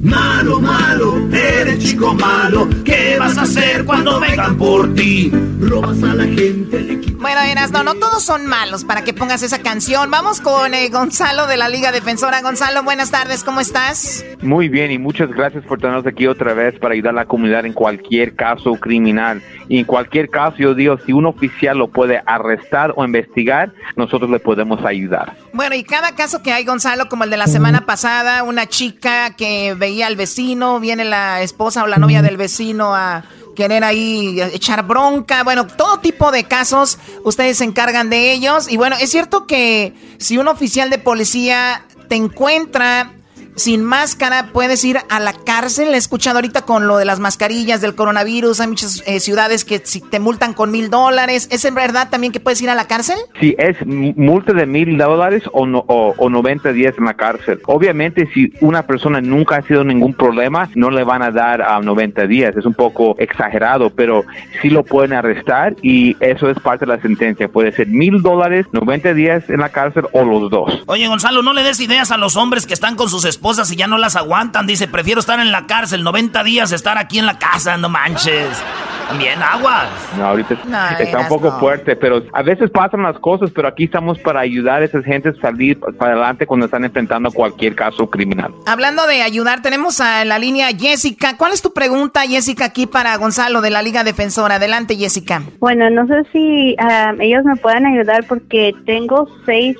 Malo, 0.03 0.59
malo, 0.59 1.27
eres 1.33 1.79
chico 1.79 2.13
malo. 2.13 2.67
¿Qué 2.85 3.17
vas 3.19 3.37
a 3.37 3.41
hacer 3.43 3.83
cuando 3.85 4.19
vengan 4.19 4.57
por 4.57 4.93
ti? 4.95 5.31
Robas 5.59 6.01
a 6.03 6.13
la 6.13 6.23
gente, 6.23 6.79
le 6.81 6.99
quitas- 7.01 7.17
Bueno, 7.19 7.41
Eras, 7.41 7.71
no, 7.71 7.83
no 7.83 7.95
todos 7.95 8.23
son 8.23 8.45
malos 8.45 8.85
para 8.85 9.03
que 9.03 9.13
pongas 9.13 9.41
esa 9.43 9.59
canción. 9.61 10.09
Vamos 10.11 10.39
con 10.39 10.73
eh, 10.73 10.87
Gonzalo 10.89 11.47
de 11.47 11.57
la 11.57 11.67
Liga 11.67 11.91
Defensora. 11.91 12.41
Gonzalo, 12.41 12.83
buenas 12.83 13.11
tardes, 13.11 13.43
¿cómo 13.43 13.59
estás? 13.59 14.23
Muy 14.41 14.69
bien 14.69 14.91
y 14.91 14.97
muchas 14.99 15.29
gracias 15.29 15.63
por 15.65 15.79
tenernos 15.79 16.05
aquí 16.05 16.27
otra 16.27 16.53
vez 16.53 16.77
para 16.79 16.93
ayudar 16.93 17.11
a 17.13 17.15
la 17.15 17.25
comunidad 17.25 17.65
en 17.65 17.73
cualquier 17.73 18.35
caso 18.35 18.73
criminal. 18.75 19.41
Y 19.67 19.79
en 19.79 19.85
cualquier 19.85 20.29
caso, 20.29 20.57
yo 20.59 20.73
digo, 20.75 20.97
si 21.05 21.11
un 21.11 21.25
oficial 21.25 21.77
lo 21.79 21.87
puede 21.89 22.21
arrestar 22.25 22.93
o 22.95 23.03
investigar, 23.03 23.73
nosotros 23.95 24.29
le 24.29 24.39
podemos 24.39 24.85
ayudar. 24.85 25.35
Bueno, 25.53 25.75
y 25.75 25.83
cada 25.83 26.13
caso 26.15 26.43
que 26.43 26.51
hay, 26.51 26.65
Gonzalo, 26.65 27.09
como 27.09 27.23
el 27.23 27.29
de 27.29 27.37
la 27.37 27.47
semana 27.47 27.85
pasada, 27.85 28.43
una 28.43 28.67
chica 28.67 29.35
que 29.35 29.73
veía 29.73 30.07
al 30.07 30.15
vecino, 30.15 30.79
viene 30.79 31.05
la 31.05 31.41
esposa 31.41 31.83
o 31.83 31.87
la 31.87 31.97
novia 31.97 32.21
del 32.21 32.37
vecino 32.37 32.95
a 32.95 33.23
querer 33.55 33.83
ahí 33.83 34.39
echar 34.39 34.85
bronca, 34.85 35.43
bueno, 35.43 35.65
todo 35.65 35.99
tipo 35.99 36.31
de 36.31 36.43
casos, 36.43 36.99
ustedes 37.23 37.57
se 37.57 37.63
encargan 37.63 38.09
de 38.11 38.31
ellos. 38.31 38.71
Y 38.71 38.77
bueno, 38.77 38.95
es 38.99 39.09
cierto 39.09 39.47
que 39.47 39.95
si 40.19 40.37
un 40.37 40.47
oficial 40.47 40.91
de 40.91 40.99
policía 40.99 41.83
te 42.07 42.15
encuentra 42.15 43.13
sin 43.57 43.83
máscara 43.83 44.51
puedes 44.53 44.85
ir 44.85 44.99
a 45.09 45.19
la 45.19 45.33
cárcel. 45.33 45.93
He 45.93 45.97
escuchado 45.97 46.37
ahorita 46.37 46.61
con 46.61 46.87
lo 46.87 46.97
de 46.97 47.05
las 47.05 47.19
mascarillas 47.19 47.81
del 47.81 47.95
coronavirus. 47.95 48.61
Hay 48.61 48.67
muchas 48.67 49.03
eh, 49.07 49.19
ciudades 49.19 49.65
que 49.65 49.81
si 49.83 49.99
te 49.99 50.19
multan 50.19 50.53
con 50.53 50.71
mil 50.71 50.89
dólares. 50.89 51.49
¿Es 51.51 51.65
en 51.65 51.73
verdad 51.73 52.09
también 52.09 52.31
que 52.31 52.39
puedes 52.39 52.61
ir 52.61 52.69
a 52.69 52.75
la 52.75 52.85
cárcel? 52.85 53.17
Sí, 53.39 53.55
es 53.57 53.75
multa 53.85 54.53
de 54.53 54.65
mil 54.67 54.97
dólares 54.97 55.43
o, 55.51 55.65
no, 55.65 55.83
o, 55.87 56.29
90 56.29 56.71
días 56.71 56.93
en 56.97 57.05
la 57.05 57.15
cárcel. 57.15 57.59
Obviamente, 57.65 58.29
si 58.33 58.53
una 58.61 58.85
persona 58.85 59.21
nunca 59.21 59.57
ha 59.57 59.61
sido 59.63 59.83
ningún 59.83 60.13
problema, 60.13 60.69
no 60.75 60.91
le 60.91 61.03
van 61.03 61.23
a 61.23 61.31
dar 61.31 61.63
a 61.63 61.79
90 61.79 62.27
días. 62.27 62.55
Es 62.55 62.65
un 62.65 62.75
poco 62.75 63.15
exagerado, 63.17 63.89
pero 63.89 64.23
sí 64.61 64.69
lo 64.69 64.83
pueden 64.83 65.13
arrestar 65.13 65.75
y 65.81 66.15
eso 66.19 66.49
es 66.49 66.59
parte 66.59 66.85
de 66.85 66.95
la 66.95 67.01
sentencia. 67.01 67.47
Puede 67.47 67.71
ser 67.71 67.87
mil 67.87 68.21
dólares, 68.21 68.67
90 68.71 69.15
días 69.15 69.49
en 69.49 69.61
la 69.61 69.69
cárcel 69.69 70.05
o 70.11 70.23
los 70.23 70.51
dos. 70.51 70.83
Oye, 70.85 71.07
Gonzalo, 71.07 71.41
no 71.41 71.53
le 71.53 71.63
des 71.63 71.79
ideas 71.79 72.11
a 72.11 72.17
los 72.17 72.35
hombres 72.35 72.67
que 72.67 72.75
están 72.75 72.95
con 72.95 73.09
sus 73.09 73.25
esposas 73.25 73.46
y 73.47 73.75
ya 73.77 73.87
no 73.87 73.97
las 73.97 74.17
aguantan. 74.17 74.67
Dice, 74.67 74.89
prefiero 74.89 75.21
estar 75.21 75.39
en 75.39 75.53
la 75.53 75.65
cárcel 75.67 76.03
90 76.03 76.43
días, 76.43 76.73
estar 76.73 76.97
aquí 76.97 77.17
en 77.17 77.25
la 77.25 77.39
casa, 77.39 77.77
no 77.77 77.87
manches. 77.87 78.61
También 79.07 79.41
aguas. 79.41 79.87
No, 80.17 80.25
ahorita 80.25 80.55
está 80.99 81.19
un 81.19 81.29
poco 81.29 81.57
fuerte, 81.61 81.95
pero 81.95 82.23
a 82.33 82.41
veces 82.41 82.69
pasan 82.69 83.03
las 83.03 83.17
cosas, 83.19 83.51
pero 83.55 83.69
aquí 83.69 83.85
estamos 83.85 84.19
para 84.19 84.41
ayudar 84.41 84.81
a 84.81 84.85
esas 84.85 85.05
gentes 85.05 85.37
a 85.37 85.41
salir 85.43 85.79
para 85.79 86.11
adelante 86.11 86.45
cuando 86.45 86.65
están 86.65 86.83
enfrentando 86.83 87.31
cualquier 87.31 87.73
caso 87.73 88.09
criminal. 88.09 88.53
Hablando 88.65 89.07
de 89.07 89.21
ayudar, 89.21 89.61
tenemos 89.61 90.01
a 90.01 90.25
la 90.25 90.37
línea 90.39 90.67
Jessica. 90.77 91.37
¿Cuál 91.37 91.53
es 91.53 91.61
tu 91.61 91.71
pregunta, 91.71 92.23
Jessica, 92.27 92.65
aquí 92.65 92.85
para 92.85 93.15
Gonzalo 93.15 93.61
de 93.61 93.69
la 93.69 93.81
Liga 93.81 94.03
Defensora? 94.03 94.55
Adelante, 94.55 94.97
Jessica. 94.97 95.41
Bueno, 95.59 95.89
no 95.89 96.05
sé 96.07 96.25
si 96.33 96.75
ah, 96.77 97.13
ellos 97.21 97.45
me 97.45 97.55
pueden 97.55 97.85
ayudar 97.85 98.25
porque 98.27 98.73
tengo 98.85 99.29
seis 99.45 99.77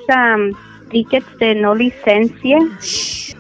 tickets 0.89 1.37
de 1.39 1.55
no 1.55 1.75
licencia. 1.75 2.59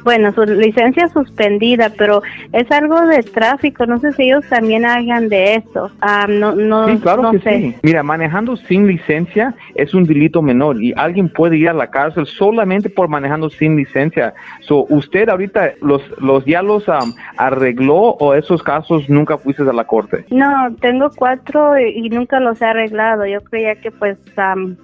Bueno, 0.03 0.31
su 0.31 0.43
licencia 0.43 1.09
suspendida, 1.09 1.91
pero 1.97 2.21
es 2.53 2.69
algo 2.71 3.01
de 3.07 3.23
tráfico. 3.23 3.85
No 3.85 3.99
sé 3.99 4.13
si 4.13 4.23
ellos 4.23 4.45
también 4.47 4.85
hagan 4.85 5.27
de 5.27 5.55
eso. 5.55 5.91
Ah, 6.01 6.27
no, 6.29 6.55
no, 6.55 6.87
sí, 6.87 6.97
claro 6.99 7.31
que 7.31 7.37
Sí. 7.39 7.75
Mira, 7.83 8.03
manejando 8.03 8.57
sin 8.57 8.87
licencia 8.87 9.53
es 9.75 9.93
un 9.93 10.05
delito 10.05 10.41
menor 10.41 10.81
y 10.81 10.93
alguien 10.97 11.29
puede 11.29 11.57
ir 11.57 11.69
a 11.69 11.73
la 11.73 11.87
cárcel 11.87 12.25
solamente 12.25 12.89
por 12.89 13.07
manejando 13.07 13.49
sin 13.49 13.75
licencia. 13.75 14.33
So, 14.61 14.85
¿Usted 14.89 15.29
ahorita 15.29 15.73
los, 15.81 16.01
los 16.19 16.45
ya 16.45 16.61
los 16.61 16.85
arregló 17.37 18.15
o 18.19 18.33
esos 18.33 18.63
casos 18.63 19.09
nunca 19.09 19.37
fuiste 19.37 19.63
a 19.63 19.73
la 19.73 19.85
corte? 19.85 20.25
No, 20.29 20.75
tengo 20.79 21.09
cuatro 21.15 21.79
y, 21.79 22.09
nunca 22.09 22.39
los 22.39 22.61
he 22.61 22.65
arreglado. 22.65 23.25
Yo 23.25 23.41
creía 23.43 23.75
que 23.75 23.91
pues 23.91 24.17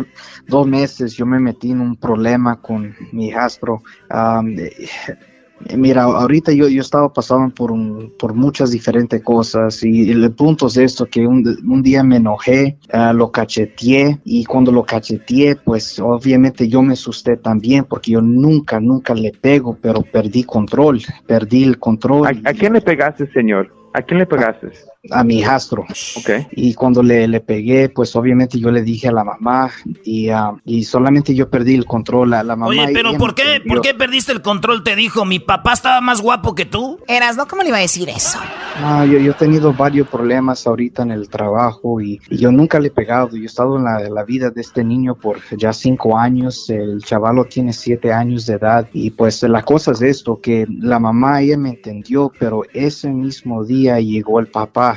meses 0.67 1.15
yo 1.15 1.27
me 1.27 1.39
metí 1.39 1.71
en 1.71 1.81
un 1.81 1.97
problema 1.97 2.61
con 2.61 2.95
mi 3.13 3.29
hijastro. 3.29 3.83
Mira, 5.77 6.05
ahorita 6.05 6.53
yo, 6.53 6.69
yo 6.69 6.81
estaba 6.81 7.13
pasando 7.13 7.55
por, 7.55 7.73
por 8.17 8.35
muchas 8.35 8.71
diferentes 8.71 9.23
cosas 9.23 9.83
y 9.85 10.11
el 10.11 10.33
punto 10.33 10.69
es 10.69 10.79
esto, 10.79 11.05
que 11.05 11.27
un, 11.27 11.83
día 11.83 12.03
me 12.03 12.17
enojé, 12.17 12.79
uh, 12.95 13.13
lo 13.13 13.31
cacheteé 13.31 14.19
y 14.25 14.45
cuando 14.45 14.73
lo 14.73 14.85
cacheteé, 14.85 15.57
pues 15.57 15.99
obviamente 16.01 16.67
yo 16.67 16.83
me 16.83 16.95
asusté 16.95 17.37
también 17.37 17.85
porque 17.85 18.13
yo 18.13 18.23
nunca, 18.23 18.81
nunca 18.81 19.15
le 19.15 19.33
pego, 19.33 19.77
pero 19.81 20.03
perdí 20.03 20.45
control, 20.45 21.03
perdí 21.27 21.65
el 21.65 21.79
control. 21.79 22.27
¿A, 22.45 22.55
quién 22.55 22.73
le 22.73 22.81
pegaste, 22.81 23.31
señor? 23.31 23.71
¿A 23.93 24.01
quién 24.01 24.19
le 24.19 24.27
pegaste? 24.27 24.69
A 25.11 25.25
mi 25.25 25.39
hijastro. 25.39 25.87
Okay. 26.17 26.47
Y 26.53 26.75
cuando 26.75 27.03
le, 27.03 27.27
le, 27.27 27.41
pegué, 27.41 27.89
pues 27.89 28.15
obviamente 28.17 28.59
yo 28.59 28.71
le 28.71 28.83
dije 28.83 29.09
a 29.09 29.13
la 29.13 29.25
mamá 29.25 29.71
y, 30.05 30.31
uh, 30.31 30.59
y 30.65 30.85
solamente 30.85 31.35
yo 31.35 31.49
perdí 31.49 31.75
el 31.75 31.87
control. 31.87 32.35
A 32.35 32.43
la 32.43 32.55
mamá 32.55 32.71
Oye, 32.71 32.91
pero 32.93 33.17
¿por 33.17 33.35
qué, 33.35 33.63
¿por 33.67 33.81
qué 33.81 33.95
perdiste 33.95 34.33
el 34.33 34.43
control? 34.43 34.85
Te 34.85 34.97
dijo, 34.97 35.25
mi 35.25 35.39
papá 35.39 35.73
estaba 35.73 36.01
más 36.01 36.21
guapo 36.21 36.55
que 36.55 36.67
tú. 36.67 36.99
Eras, 37.09 37.37
¿no? 37.37 37.47
¿Cómo 37.47 37.63
le 37.63 37.69
iba 37.69 37.79
a 37.79 37.83
decir 37.83 38.09
eso? 38.09 38.39
No, 38.81 39.05
yo, 39.07 39.19
yo 39.19 39.33
he 39.33 39.35
tenido 39.35 39.73
varios 39.73 40.09
problemas 40.09 40.67
ahorita 40.67 41.03
en 41.03 41.13
el 41.13 41.29
trabajo 41.29 42.01
y, 42.01 42.21
yo 42.31 42.53
nunca 42.53 42.79
le 42.79 42.89
he 42.89 42.93
pegado. 42.93 43.31
Yo 43.37 43.43
he 43.43 43.47
estado 43.47 43.79
en 43.79 43.85
la, 43.85 44.01
la, 44.01 44.25
vida 44.25 44.51
de 44.51 44.61
este 44.61 44.85
niño 44.85 45.15
por 45.15 45.39
ya 45.57 45.73
cinco 45.73 46.19
años. 46.19 46.69
El 46.69 47.03
chavalo 47.03 47.45
tiene 47.47 47.73
siete 47.73 48.13
años 48.13 48.47
de 48.47 48.55
edad 48.55 48.89
y 48.93 49.11
pues 49.11 49.43
la 49.43 49.63
cosa 49.63 49.93
es 49.93 50.03
esto, 50.03 50.41
que 50.41 50.67
la 50.69 50.99
mamá 50.99 51.41
ella 51.41 51.57
me 51.57 51.71
entendió, 51.71 52.31
pero 52.39 52.63
ese 52.73 53.09
mismo 53.09 53.65
día 53.65 53.99
llegó 53.99 54.41
el 54.41 54.47
papá 54.47 54.90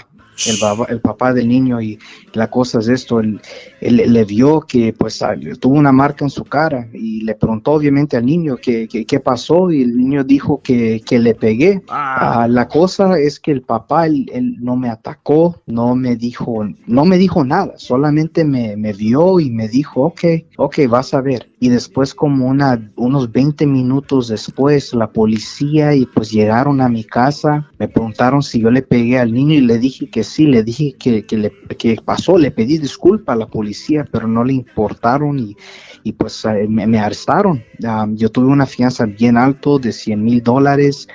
el, 0.47 0.57
el 0.89 1.01
papá 1.01 1.33
del 1.33 1.47
niño 1.47 1.81
y 1.81 1.99
la 2.33 2.49
cosa 2.49 2.79
es 2.79 2.87
esto, 2.87 3.19
él, 3.19 3.39
le 3.81 4.25
vio 4.25 4.61
que 4.61 4.93
pues 4.93 5.23
tuvo 5.59 5.75
una 5.75 5.91
marca 5.91 6.25
en 6.25 6.29
su 6.29 6.43
cara 6.43 6.87
y 6.93 7.21
le 7.21 7.35
preguntó 7.35 7.71
obviamente 7.73 8.17
al 8.17 8.25
niño 8.25 8.57
qué, 8.57 8.87
qué, 8.87 9.19
pasó 9.19 9.71
y 9.71 9.83
el 9.83 9.95
niño 9.97 10.23
dijo 10.23 10.61
que, 10.61 11.01
que 11.05 11.19
le 11.19 11.35
pegué. 11.35 11.81
Ah. 11.89 12.43
Ah, 12.43 12.47
la 12.47 12.67
cosa 12.67 13.19
es 13.19 13.39
que 13.39 13.51
el 13.51 13.61
papá 13.61 14.07
él, 14.07 14.57
no 14.59 14.75
me 14.75 14.89
atacó, 14.89 15.61
no 15.65 15.95
me 15.95 16.15
dijo, 16.15 16.67
no 16.87 17.05
me 17.05 17.17
dijo 17.17 17.43
nada, 17.43 17.73
solamente 17.77 18.43
me, 18.43 18.75
me 18.75 18.93
vio 18.93 19.39
y 19.39 19.49
me 19.49 19.67
dijo, 19.67 20.03
ok, 20.03 20.21
ok, 20.57 20.79
vas 20.89 21.13
a 21.13 21.21
ver. 21.21 21.52
Y 21.63 21.69
después 21.69 22.13
como 22.13 22.47
una, 22.47 22.91
unos 22.97 23.31
20 23.31 23.65
minutos 23.67 24.27
después 24.27 24.93
la 24.93 25.13
policía 25.13 25.95
y 25.95 26.05
pues 26.05 26.29
llegaron 26.29 26.81
a 26.81 26.89
mi 26.89 27.05
casa, 27.05 27.71
me 27.79 27.87
preguntaron 27.87 28.43
si 28.43 28.59
yo 28.59 28.69
le 28.69 28.81
pegué 28.81 29.17
al 29.17 29.31
niño 29.31 29.53
y 29.53 29.61
le 29.61 29.79
dije 29.79 30.09
que 30.09 30.25
sí, 30.25 30.45
le 30.45 30.61
dije 30.61 30.93
que, 30.99 31.25
que, 31.25 31.37
le, 31.37 31.53
que 31.77 31.97
pasó, 32.03 32.37
le 32.37 32.51
pedí 32.51 32.79
disculpa 32.79 33.31
a 33.31 33.37
la 33.37 33.47
policía, 33.47 34.05
pero 34.11 34.27
no 34.27 34.43
le 34.43 34.51
importaron 34.51 35.39
y, 35.39 35.55
y 36.03 36.11
pues 36.11 36.43
eh, 36.43 36.67
me, 36.67 36.99
arrestaron. 36.99 37.63
yo 38.09 38.27
tuve 38.27 38.47
una 38.47 38.65
fianza 38.65 39.05
bien 39.05 39.37
alto 39.37 39.79
de 39.79 39.93
100 39.93 40.21
mil 40.21 40.43
dólares. 40.43 41.07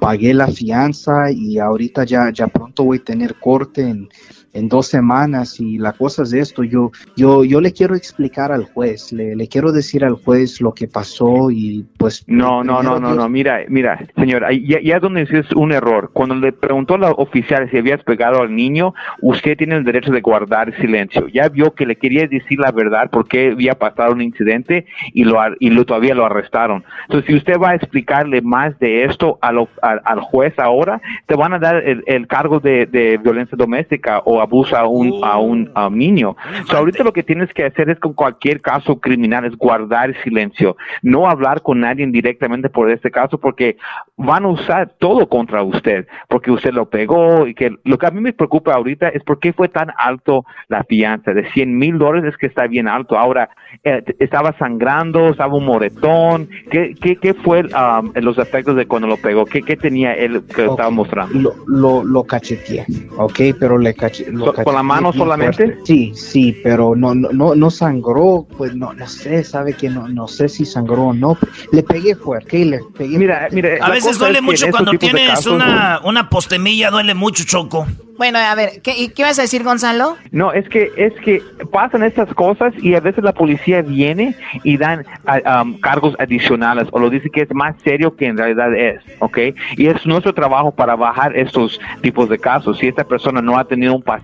pagué 0.00 0.32
la 0.32 0.46
fianza 0.46 1.30
y 1.30 1.58
ahorita 1.58 2.04
ya, 2.04 2.32
ya 2.32 2.46
pronto 2.46 2.84
voy 2.84 2.96
a 2.96 3.04
tener 3.04 3.38
corte 3.38 3.82
en, 3.82 4.08
en 4.54 4.68
dos 4.68 4.86
semanas 4.86 5.60
y 5.60 5.78
la 5.78 5.92
cosa 5.92 6.22
es 6.22 6.32
esto, 6.32 6.62
yo, 6.62 6.92
yo, 7.16 7.44
yo 7.44 7.60
le 7.60 7.72
quiero 7.72 7.94
explicar 7.94 8.52
al 8.52 8.64
juez, 8.64 9.12
le, 9.12 9.36
le 9.36 9.48
quiero 9.48 9.72
decir 9.72 10.04
al 10.04 10.14
juez 10.14 10.60
lo 10.60 10.72
que 10.72 10.88
pasó 10.88 11.50
y 11.50 11.84
pues... 11.98 12.24
No, 12.26 12.62
no, 12.64 12.82
no, 12.82 12.98
no, 12.98 13.14
no, 13.14 13.28
mira, 13.28 13.60
mira, 13.68 13.98
señor, 14.16 14.46
ya, 14.64 14.80
ya 14.80 15.00
donde 15.00 15.22
es 15.22 15.52
un 15.52 15.72
error, 15.72 16.10
cuando 16.12 16.36
le 16.36 16.52
preguntó 16.52 16.94
a 16.94 16.98
la 16.98 17.10
oficial 17.10 17.68
si 17.70 17.78
habías 17.78 18.02
pegado 18.04 18.40
al 18.40 18.54
niño, 18.54 18.94
usted 19.20 19.56
tiene 19.56 19.76
el 19.76 19.84
derecho 19.84 20.12
de 20.12 20.20
guardar 20.20 20.74
silencio, 20.80 21.26
ya 21.28 21.48
vio 21.48 21.74
que 21.74 21.86
le 21.86 21.96
quería 21.96 22.26
decir 22.26 22.58
la 22.60 22.70
verdad 22.70 23.10
porque 23.10 23.50
había 23.52 23.74
pasado 23.74 24.12
un 24.12 24.22
incidente 24.22 24.86
y 25.12 25.24
lo, 25.24 25.38
y 25.58 25.70
lo 25.70 25.84
todavía 25.84 26.14
lo 26.14 26.24
arrestaron. 26.24 26.84
Entonces, 27.08 27.26
si 27.26 27.36
usted 27.36 27.58
va 27.58 27.70
a 27.70 27.74
explicarle 27.74 28.40
más 28.40 28.78
de 28.78 29.04
esto 29.04 29.38
al, 29.42 29.68
al, 29.82 30.20
juez 30.20 30.56
ahora, 30.58 31.00
te 31.26 31.34
van 31.34 31.52
a 31.54 31.58
dar 31.58 31.76
el, 31.76 32.04
el 32.06 32.28
cargo 32.28 32.60
de, 32.60 32.86
de 32.86 33.18
violencia 33.18 33.56
doméstica 33.56 34.22
o 34.24 34.43
abusa 34.44 34.80
a 34.80 34.86
un, 34.86 35.20
a 35.24 35.38
un, 35.38 35.70
a 35.74 35.90
niño. 35.90 36.36
ahorita 36.68 37.04
lo 37.04 37.12
que 37.12 37.22
tienes 37.22 37.52
que 37.52 37.64
hacer 37.64 37.90
es 37.90 37.98
con 37.98 38.14
cualquier 38.14 38.60
caso 38.60 39.00
criminal 39.00 39.44
es 39.44 39.56
guardar 39.56 40.14
silencio, 40.22 40.76
no 41.02 41.28
hablar 41.28 41.62
con 41.62 41.80
nadie 41.80 42.06
directamente 42.06 42.68
por 42.68 42.90
este 42.90 43.10
caso 43.10 43.38
porque 43.38 43.76
van 44.16 44.44
a 44.44 44.48
usar 44.48 44.94
todo 44.98 45.28
contra 45.28 45.62
usted, 45.62 46.06
porque 46.28 46.50
usted 46.50 46.72
lo 46.72 46.88
pegó 46.88 47.46
y 47.46 47.54
que 47.54 47.74
lo 47.84 47.98
que 47.98 48.06
a 48.06 48.10
mí 48.10 48.20
me 48.20 48.32
preocupa 48.32 48.74
ahorita 48.74 49.08
es 49.08 49.22
por 49.22 49.38
qué 49.38 49.52
fue 49.52 49.68
tan 49.68 49.88
alto 49.96 50.44
la 50.68 50.84
fianza 50.84 51.32
de 51.32 51.50
100 51.52 51.78
mil 51.78 51.98
dólares 51.98 52.32
es 52.32 52.38
que 52.38 52.46
está 52.46 52.66
bien 52.66 52.88
alto. 52.88 53.18
Ahora, 53.18 53.50
eh, 53.82 54.02
estaba 54.18 54.56
sangrando, 54.58 55.28
estaba 55.28 55.54
un 55.54 55.64
moretón, 55.64 56.48
¿qué, 56.70 56.94
qué, 57.00 57.16
qué 57.16 57.34
fue 57.34 57.62
um, 57.62 58.12
los 58.14 58.38
efectos 58.38 58.76
de 58.76 58.86
cuando 58.86 59.08
lo 59.08 59.16
pegó? 59.16 59.44
¿Qué, 59.44 59.62
qué 59.62 59.76
tenía 59.76 60.14
él 60.14 60.42
que 60.54 60.66
estaba 60.66 60.90
mostrando? 60.90 61.38
Lo, 61.38 61.54
lo, 61.66 62.04
lo 62.04 62.24
cacheteé, 62.24 62.86
ok, 63.16 63.40
pero 63.58 63.78
le 63.78 63.94
cacheteé 64.40 64.64
¿Con 64.64 64.74
la 64.74 64.82
mano 64.82 65.12
solamente? 65.12 65.78
Sí, 65.84 66.12
sí, 66.14 66.60
pero 66.62 66.94
no, 66.96 67.14
no, 67.14 67.54
no 67.54 67.70
sangró, 67.70 68.46
pues 68.56 68.74
no, 68.74 68.92
no 68.92 69.06
sé, 69.06 69.44
sabe 69.44 69.74
que 69.74 69.88
no, 69.88 70.08
no 70.08 70.28
sé 70.28 70.48
si 70.48 70.64
sangró 70.64 71.08
o 71.08 71.14
no. 71.14 71.36
Le 71.72 71.82
pegué 71.82 72.14
fuerte, 72.14 72.64
le 72.64 72.80
pegué. 72.96 73.18
Mira, 73.18 73.48
mira. 73.50 73.84
A 73.84 73.90
veces 73.90 74.18
duele 74.18 74.40
mucho 74.40 74.66
cuando 74.70 74.92
tienes 74.92 75.46
una, 75.46 76.00
una 76.04 76.28
postemilla, 76.28 76.90
duele 76.90 77.14
mucho, 77.14 77.44
Choco. 77.44 77.86
Bueno, 78.16 78.38
a 78.38 78.54
ver, 78.54 78.80
¿qué, 78.80 79.12
¿qué 79.12 79.22
vas 79.24 79.38
a 79.40 79.42
decir, 79.42 79.64
Gonzalo? 79.64 80.16
No, 80.30 80.52
es 80.52 80.68
que 80.68 80.92
es 80.96 81.12
que 81.24 81.42
pasan 81.72 82.04
estas 82.04 82.32
cosas 82.34 82.72
y 82.80 82.94
a 82.94 83.00
veces 83.00 83.24
la 83.24 83.32
policía 83.32 83.82
viene 83.82 84.36
y 84.62 84.76
dan 84.76 85.04
um, 85.26 85.80
cargos 85.80 86.14
adicionales 86.20 86.86
o 86.92 87.00
lo 87.00 87.10
dice 87.10 87.28
que 87.28 87.42
es 87.42 87.52
más 87.52 87.74
serio 87.82 88.14
que 88.14 88.26
en 88.26 88.38
realidad 88.38 88.72
es, 88.74 89.02
¿ok? 89.18 89.38
Y 89.76 89.88
es 89.88 90.06
nuestro 90.06 90.32
trabajo 90.32 90.70
para 90.70 90.94
bajar 90.94 91.36
estos 91.36 91.80
tipos 92.02 92.28
de 92.28 92.38
casos. 92.38 92.78
Si 92.78 92.86
esta 92.86 93.02
persona 93.02 93.42
no 93.42 93.58
ha 93.58 93.64
tenido 93.64 93.94
un 93.94 94.02
pasado, 94.02 94.23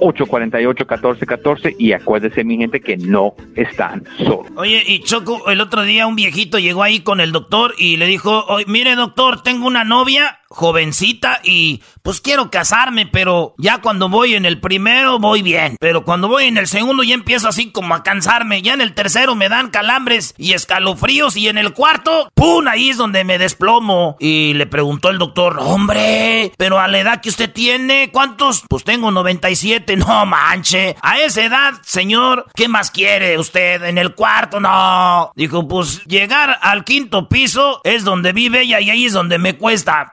888-848-1414 0.00 1.76
y 1.78 1.92
acuérdese 1.92 2.44
mi 2.44 2.56
gente 2.56 2.80
que 2.80 2.96
no 2.96 3.34
están 3.54 4.04
solos. 4.18 4.46
Oye, 4.56 4.82
y 4.86 5.00
Choco, 5.00 5.48
el 5.50 5.60
otro 5.60 5.82
día 5.82 6.06
un 6.06 6.16
viejito 6.16 6.58
llegó 6.58 6.82
ahí 6.82 7.00
con 7.00 7.20
el 7.20 7.32
doctor 7.32 7.74
y 7.78 7.96
le 7.96 8.06
dijo, 8.06 8.46
mire 8.66 8.94
doctor, 8.94 9.42
tengo 9.42 9.66
una 9.66 9.84
novia 9.84 10.40
jovencita 10.50 11.40
y 11.44 11.82
pues 12.02 12.20
quiero 12.20 12.50
casarme, 12.50 13.06
pero 13.06 13.54
ya 13.58 13.80
cuando 13.80 14.08
voy 14.08 14.34
en 14.34 14.44
el 14.44 14.60
primero 14.60 15.18
voy 15.18 15.42
bien, 15.42 15.76
pero 15.80 16.04
cuando 16.04 16.28
voy 16.28 16.44
en 16.44 16.56
el 16.56 16.66
segundo 16.66 17.02
ya 17.02 17.14
empiezo 17.14 17.48
así 17.48 17.70
como 17.70 17.94
a 17.94 18.02
cansarme, 18.02 18.62
ya 18.62 18.74
en 18.74 18.80
el 18.80 18.94
tercero 18.94 19.34
me 19.34 19.48
dan 19.48 19.70
calambres 19.70 20.34
y 20.38 20.52
escalofríos 20.52 21.36
y 21.36 21.48
en 21.48 21.58
el 21.58 21.72
cuarto, 21.72 22.30
¡pum! 22.34 22.66
Ahí 22.68 22.90
es 22.90 22.96
donde 22.96 23.24
me 23.24 23.38
desplomo. 23.38 24.16
Y 24.18 24.54
le 24.54 24.66
preguntó 24.66 25.10
el 25.10 25.18
doctor, 25.18 25.58
hombre, 25.60 26.52
pero 26.56 26.78
a 26.78 26.88
la 26.88 26.98
edad 26.98 27.20
que 27.20 27.28
usted 27.28 27.52
tiene, 27.52 28.10
¿cuántos? 28.12 28.64
Pues 28.68 28.84
tengo 28.84 29.10
97, 29.10 29.96
no 29.96 30.26
manche. 30.26 30.96
A 31.02 31.18
esa 31.20 31.42
edad, 31.42 31.74
señor, 31.82 32.46
¿qué 32.54 32.68
más 32.68 32.90
quiere 32.90 33.38
usted? 33.38 33.84
En 33.84 33.98
el 33.98 34.14
cuarto, 34.14 34.60
no. 34.60 35.32
Dijo, 35.34 35.66
pues 35.68 36.04
llegar 36.04 36.58
al 36.62 36.84
quinto 36.84 37.28
piso 37.28 37.80
es 37.84 38.04
donde 38.04 38.32
vive 38.32 38.62
ella 38.62 38.80
y 38.80 38.90
ahí 38.90 39.04
es 39.06 39.12
donde 39.12 39.38
me 39.38 39.56
cuesta. 39.56 40.12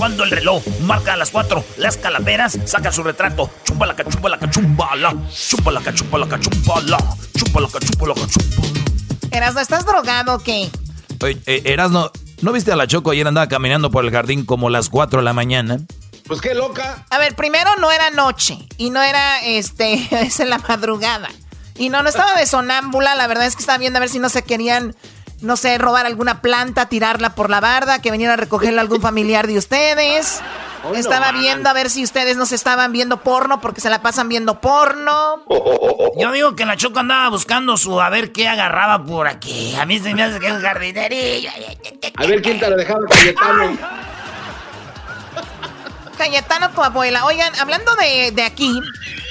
Cuando 0.00 0.24
el 0.24 0.30
reloj 0.30 0.62
marca 0.80 1.12
a 1.12 1.16
las 1.18 1.30
4, 1.30 1.62
las 1.76 1.98
calaveras 1.98 2.58
sacan 2.64 2.90
su 2.90 3.02
retrato. 3.02 3.50
Chupa 3.64 3.84
la 3.84 3.94
cachupa 3.94 4.30
la 4.30 4.38
cachumbala. 4.38 5.14
Chupa 5.30 5.70
la 5.72 5.80
cachupa 5.82 6.16
la 6.16 6.26
cachumbala. 6.26 6.96
Chupa 7.36 7.60
la 7.60 7.68
cachupa 7.68 8.06
la 8.06 8.14
cachumbala. 8.14 8.80
Erasno, 9.30 9.60
¿estás 9.60 9.84
drogado 9.84 10.36
o 10.36 10.38
qué? 10.38 10.70
Oye, 11.22 11.38
eh, 11.44 11.60
Erasno, 11.66 12.10
¿no 12.40 12.52
viste 12.52 12.72
a 12.72 12.76
la 12.76 12.86
Choco 12.86 13.10
ayer 13.10 13.28
andaba 13.28 13.46
caminando 13.48 13.90
por 13.90 14.02
el 14.06 14.10
jardín 14.10 14.46
como 14.46 14.70
las 14.70 14.88
4 14.88 15.18
de 15.18 15.24
la 15.26 15.34
mañana? 15.34 15.80
Pues 16.26 16.40
qué 16.40 16.54
loca. 16.54 17.04
A 17.10 17.18
ver, 17.18 17.36
primero 17.36 17.76
no 17.76 17.92
era 17.92 18.08
noche 18.08 18.56
y 18.78 18.88
no 18.88 19.02
era, 19.02 19.40
este, 19.40 20.08
es 20.24 20.40
en 20.40 20.48
la 20.48 20.56
madrugada. 20.60 21.28
Y 21.76 21.90
no, 21.90 22.02
no 22.02 22.08
estaba 22.08 22.34
de 22.36 22.46
sonámbula, 22.46 23.16
la 23.16 23.26
verdad 23.26 23.44
es 23.44 23.54
que 23.54 23.60
estaba 23.60 23.76
viendo 23.76 23.98
a 23.98 24.00
ver 24.00 24.08
si 24.08 24.18
no 24.18 24.30
se 24.30 24.40
querían, 24.44 24.96
no 25.42 25.56
sé, 25.56 25.78
robar 25.78 26.06
alguna 26.06 26.42
planta, 26.42 26.86
tirarla 26.86 27.34
por 27.34 27.50
la 27.50 27.60
barda, 27.60 28.00
que 28.00 28.10
viniera 28.10 28.34
a 28.34 28.36
recogerla 28.36 28.80
algún 28.80 29.00
familiar 29.00 29.46
de 29.46 29.58
ustedes. 29.58 30.40
Estaba 30.94 31.32
viendo 31.32 31.68
a 31.68 31.72
ver 31.72 31.90
si 31.90 32.02
ustedes 32.02 32.36
no 32.36 32.46
se 32.46 32.54
estaban 32.54 32.92
viendo 32.92 33.18
porno 33.18 33.60
porque 33.60 33.80
se 33.80 33.90
la 33.90 34.00
pasan 34.00 34.28
viendo 34.28 34.60
porno. 34.60 35.44
Yo 36.18 36.32
digo 36.32 36.56
que 36.56 36.64
la 36.64 36.76
Choco 36.76 37.00
andaba 37.00 37.28
buscando 37.28 37.76
su 37.76 38.00
a 38.00 38.08
ver 38.08 38.32
qué 38.32 38.48
agarraba 38.48 39.04
por 39.04 39.28
aquí. 39.28 39.74
A 39.76 39.84
mí 39.84 39.98
se 39.98 40.14
me 40.14 40.22
hace 40.22 40.40
que 40.40 40.48
es 40.48 40.62
jardinería. 40.62 41.52
A 42.16 42.26
ver 42.26 42.40
quién 42.40 42.58
te 42.58 42.70
lo 42.70 42.76
dejaba 42.76 43.00
Cayetano. 43.10 43.78
Cayetano, 46.16 46.70
tu 46.70 46.82
abuela. 46.82 47.24
Oigan, 47.26 47.52
hablando 47.60 47.94
de, 47.96 48.30
de 48.32 48.42
aquí 48.42 48.80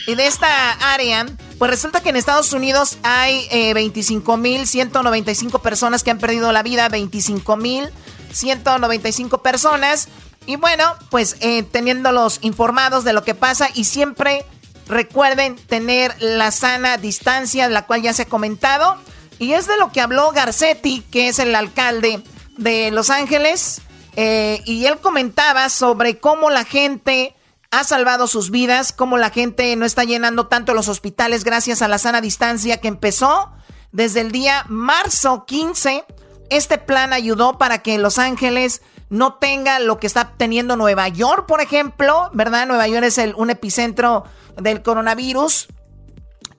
y 0.08 0.16
de 0.16 0.28
esta 0.28 0.72
área, 0.94 1.26
pues 1.60 1.70
resulta 1.70 2.02
que 2.02 2.10
en 2.10 2.16
Estados 2.16 2.54
Unidos 2.54 2.98
hay 3.04 3.48
eh, 3.52 3.74
25.195 3.74 5.62
personas 5.62 6.04
que 6.04 6.10
han 6.12 6.18
perdido 6.18 6.54
la 6.54 6.64
vida, 6.64 6.90
25.195 6.90 9.42
personas. 9.42 10.08
Y 10.46 10.56
bueno, 10.56 10.96
pues 11.10 11.36
eh, 11.42 11.64
teniéndolos 11.64 12.40
informados 12.42 13.04
de 13.04 13.12
lo 13.12 13.26
que 13.26 13.36
pasa 13.36 13.68
y 13.74 13.84
siempre 13.84 14.46
recuerden 14.88 15.58
tener 15.58 16.16
la 16.22 16.52
sana 16.52 16.96
distancia, 16.96 17.68
la 17.68 17.86
cual 17.86 18.04
ya 18.04 18.14
se 18.14 18.22
ha 18.22 18.26
comentado. 18.26 18.96
Y 19.38 19.52
es 19.52 19.68
de 19.68 19.76
lo 19.78 19.92
que 19.92 20.00
habló 20.00 20.32
Garcetti, 20.32 21.02
que 21.12 21.28
es 21.28 21.40
el 21.40 21.54
alcalde 21.56 22.24
de 22.58 22.90
Los 22.92 23.10
Ángeles. 23.10 23.82
Eh, 24.16 24.62
y 24.66 24.86
él 24.86 25.00
comentaba 25.00 25.68
sobre 25.68 26.20
cómo 26.20 26.50
la 26.50 26.64
gente 26.64 27.36
ha 27.72 27.84
salvado 27.84 28.28
sus 28.28 28.50
vidas, 28.50 28.92
cómo 28.92 29.18
la 29.18 29.30
gente 29.30 29.76
no 29.76 29.86
está 29.86 30.04
llenando 30.04 30.48
tanto 30.48 30.74
los 30.74 30.88
hospitales 30.88 31.44
gracias 31.44 31.82
a 31.82 31.88
la 31.88 32.00
sana 32.00 32.22
distancia 32.22 32.82
que 32.82 32.88
empezó 32.88 33.52
desde 33.92 34.22
el 34.22 34.32
día 34.32 34.66
marzo 34.70 35.46
15. 35.46 36.04
Este 36.50 36.78
plan 36.80 37.14
ayudó 37.14 37.60
para 37.60 37.80
que 37.84 38.00
Los 38.00 38.18
Ángeles 38.18 38.82
no 39.10 39.36
tenga 39.36 39.80
lo 39.80 40.00
que 40.00 40.08
está 40.08 40.34
teniendo 40.36 40.76
Nueva 40.76 41.08
York, 41.10 41.46
por 41.48 41.62
ejemplo, 41.62 42.30
¿verdad? 42.34 42.68
Nueva 42.68 42.88
York 42.88 43.06
es 43.06 43.18
el, 43.20 43.36
un 43.36 43.52
epicentro 43.52 44.24
del 44.58 44.82
coronavirus. 44.82 45.68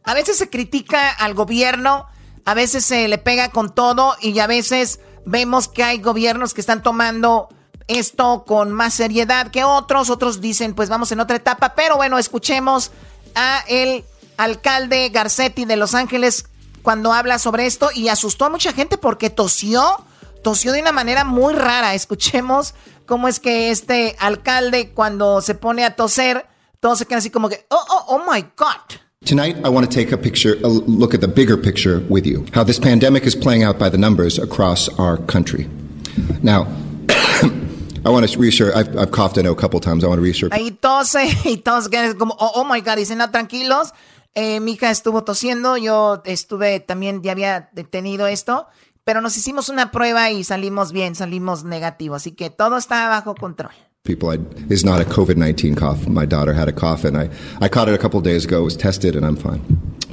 A 0.05 0.15
veces 0.15 0.39
se 0.39 0.49
critica 0.49 1.11
al 1.11 1.35
gobierno, 1.35 2.07
a 2.45 2.55
veces 2.55 2.85
se 2.85 3.09
le 3.09 3.19
pega 3.19 3.51
con 3.51 3.75
todo 3.75 4.17
y 4.21 4.39
a 4.39 4.47
veces 4.47 5.01
vemos 5.27 5.69
que 5.69 5.83
hay 5.83 5.99
gobiernos 5.99 6.55
que 6.55 6.61
están 6.61 6.83
tomando 6.83 7.49
esto 7.91 8.45
con 8.47 8.73
más 8.73 8.95
seriedad 8.95 9.51
que 9.51 9.65
otros. 9.65 10.11
Otros 10.11 10.41
dicen, 10.41 10.75
pues 10.75 10.89
vamos 10.89 11.13
en 11.13 11.21
otra 11.21 11.37
etapa. 11.37 11.75
Pero 11.75 11.97
bueno, 11.97 12.19
escuchemos 12.19 12.91
a 13.35 13.63
el 13.69 14.05
alcalde 14.37 15.09
Garcetti 15.11 15.65
de 15.65 15.77
Los 15.77 15.95
Ángeles 15.95 16.47
cuando 16.83 17.13
habla 17.13 17.39
sobre 17.39 17.67
esto 17.67 17.91
y 17.95 18.09
asustó 18.09 18.47
a 18.47 18.51
mucha 18.51 18.73
gente 18.73 18.97
porque 18.97 19.29
tosió, 19.29 20.05
tosió 20.43 20.73
de 20.73 20.81
una 20.81 20.93
manera 20.93 21.25
muy 21.25 21.53
rara. 21.53 21.95
Escuchemos 21.95 22.75
cómo 23.07 23.29
es 23.29 23.41
que 23.41 23.71
este 23.71 24.17
alcalde 24.19 24.91
cuando 24.91 25.43
se 25.43 25.55
pone 25.55 25.85
a 25.85 25.97
toser, 25.97 26.47
todos 26.79 26.99
se 26.99 27.15
así 27.15 27.31
como 27.31 27.49
que, 27.49 27.67
oh, 27.71 27.85
oh, 27.91 28.05
oh 28.09 28.33
my 28.33 28.43
God. 28.57 29.01
Tonight, 29.27 29.57
I 29.67 29.69
want 29.69 29.91
to 29.91 29.95
take 29.95 30.13
a 30.13 30.17
picture, 30.17 30.57
a 30.65 30.69
look 30.69 31.13
at 31.13 31.21
the 31.21 31.29
bigger 31.29 31.59
picture 31.59 32.01
with 32.09 32.25
you. 32.25 32.47
How 32.55 32.65
this 32.65 32.79
pandemic 32.79 33.27
is 33.27 33.37
playing 33.37 33.63
out 33.63 33.79
by 33.79 33.91
the 33.91 33.99
numbers 33.99 34.39
across 34.39 34.89
our 34.99 35.19
country. 35.19 35.69
Now, 36.43 36.67
I 38.05 38.09
want 38.09 38.29
to 38.29 38.39
reassure, 38.39 38.75
I've, 38.75 38.97
I've 38.97 39.11
coughed 39.11 39.37
I 39.37 39.43
know 39.43 39.53
a 39.53 39.57
couple 39.57 39.79
times. 39.81 40.05
I 40.05 40.09
want 40.09 40.19
to 40.19 40.23
reassure. 40.23 40.49
Ahí 40.53 40.71
tose 40.71 41.19
y 41.45 41.59
todos 41.59 41.89
quedan 41.89 42.17
como, 42.17 42.35
oh, 42.39 42.53
oh, 42.55 42.65
my 42.65 42.81
God, 42.81 42.97
dicen, 42.97 43.19
no, 43.19 43.31
tranquilos. 43.31 43.93
Eh, 44.35 44.61
mi 44.61 44.73
hija 44.73 44.91
estuvo 44.91 45.25
tosiendo, 45.25 45.77
yo 45.77 46.23
estuve 46.25 46.79
también, 46.81 47.21
ya 47.23 47.33
había 47.33 47.71
tenido 47.91 48.29
esto, 48.29 48.69
pero 49.03 49.21
nos 49.21 49.37
hicimos 49.37 49.69
una 49.69 49.91
prueba 49.91 50.31
y 50.31 50.45
salimos 50.45 50.93
bien, 50.93 51.17
salimos 51.17 51.65
negativo, 51.65 52.15
así 52.15 52.31
que 52.31 52.49
todo 52.49 52.77
está 52.77 53.09
bajo 53.09 53.35
control. 53.35 53.73
People, 54.05 54.33
I, 54.33 54.39
it's 54.71 54.85
not 54.85 55.01
a 55.01 55.05
COVID 55.05 55.37
19 55.37 55.75
cough. 55.75 56.07
My 56.07 56.27
daughter 56.27 56.55
had 56.55 56.69
a 56.69 56.73
cough, 56.73 57.05
and 57.05 57.19
I, 57.19 57.29
I 57.61 57.69
caught 57.69 57.89
it 57.89 57.95
a 57.95 57.99
couple 57.99 58.21
days 58.23 58.45
ago, 58.47 58.63
was 58.63 58.77
tested, 58.77 59.15
and 59.15 59.27
I'm 59.27 59.37
fine. 59.37 59.61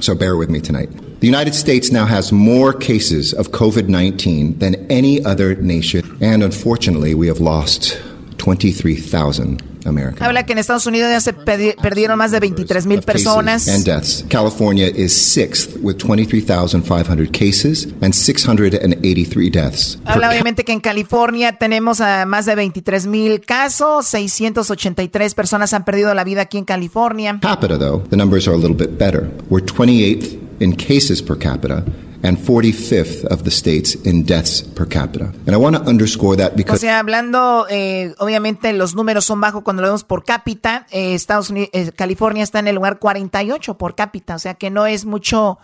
So 0.00 0.14
bear 0.14 0.36
with 0.36 0.50
me 0.50 0.60
tonight. 0.60 0.90
The 1.20 1.26
United 1.26 1.54
States 1.54 1.90
now 1.90 2.06
has 2.06 2.30
more 2.30 2.72
cases 2.72 3.34
of 3.34 3.48
COVID 3.48 3.88
19 3.88 4.58
than 4.58 4.74
any 4.90 5.24
other 5.24 5.56
nation, 5.56 6.16
and 6.20 6.42
unfortunately, 6.42 7.14
we 7.14 7.26
have 7.26 7.40
lost 7.40 8.00
23,000 8.38 9.60
Americans. 9.88 10.22
Habla 10.22 10.44
que 10.44 10.52
en 10.52 10.58
Estados 10.58 10.86
Unidos 10.86 11.10
ya 11.10 11.20
se 11.20 11.32
perdieron 11.32 12.18
más 12.18 12.30
de 12.30 12.40
23 12.40 12.86
mil 12.86 13.02
personas. 13.02 13.68
And 13.68 13.84
deaths. 13.84 14.24
California 14.28 14.86
is 14.86 15.12
sixth 15.12 15.76
with 15.80 15.96
23,500 15.96 17.30
cases 17.30 17.88
and 18.00 18.12
683 18.12 19.50
deaths. 19.50 19.98
Habla 20.04 20.30
obviamente 20.30 20.64
que 20.64 20.72
en 20.72 20.80
California 20.80 21.52
tenemos 21.52 22.00
a 22.00 22.26
más 22.26 22.46
de 22.46 22.54
23 22.54 23.06
mil 23.06 23.40
casos, 23.40 24.06
683 24.06 25.34
personas 25.34 25.72
han 25.72 25.84
perdido 25.84 26.14
la 26.14 26.24
vida 26.24 26.42
aquí 26.42 26.58
en 26.58 26.64
California. 26.64 27.38
Capita, 27.40 27.78
though, 27.78 28.02
the 28.10 28.16
numbers 28.16 28.46
are 28.46 28.56
a 28.56 28.58
little 28.58 28.76
bit 28.76 28.98
better. 28.98 29.28
We're 29.48 29.64
28th 29.64 30.38
in 30.60 30.76
cases 30.76 31.22
per 31.22 31.38
capita 31.38 31.84
and 32.22 32.38
45th 32.38 33.24
of 33.26 33.44
the 33.44 33.50
states 33.50 33.94
in 34.04 34.24
deaths 34.24 34.62
per 34.62 34.86
capita. 34.86 35.32
And 35.46 35.54
I 35.54 35.56
want 35.56 35.76
to 35.76 35.82
underscore 35.82 36.36
that 36.36 36.56
because... 36.56 36.78
O 36.78 36.80
sea, 36.80 36.98
hablando, 36.98 37.66
eh, 37.70 38.14
obviamente 38.18 38.72
los 38.72 38.94
números 38.94 39.24
son 39.24 39.40
bajos 39.40 39.62
cuando 39.62 39.82
lo 39.82 39.88
vemos 39.88 40.04
por 40.04 40.24
cápita. 40.24 40.86
Eh, 40.90 41.14
Estados 41.14 41.50
Unidos, 41.50 41.70
eh, 41.72 41.92
California 41.94 42.42
está 42.42 42.58
en 42.58 42.68
el 42.68 42.74
lugar 42.74 42.98
48 42.98 43.78
por 43.78 43.94
cápita, 43.94 44.34
o 44.34 44.38
sea 44.38 44.54
que 44.54 44.70
no 44.70 44.86
es 44.86 45.04
mucho 45.04 45.58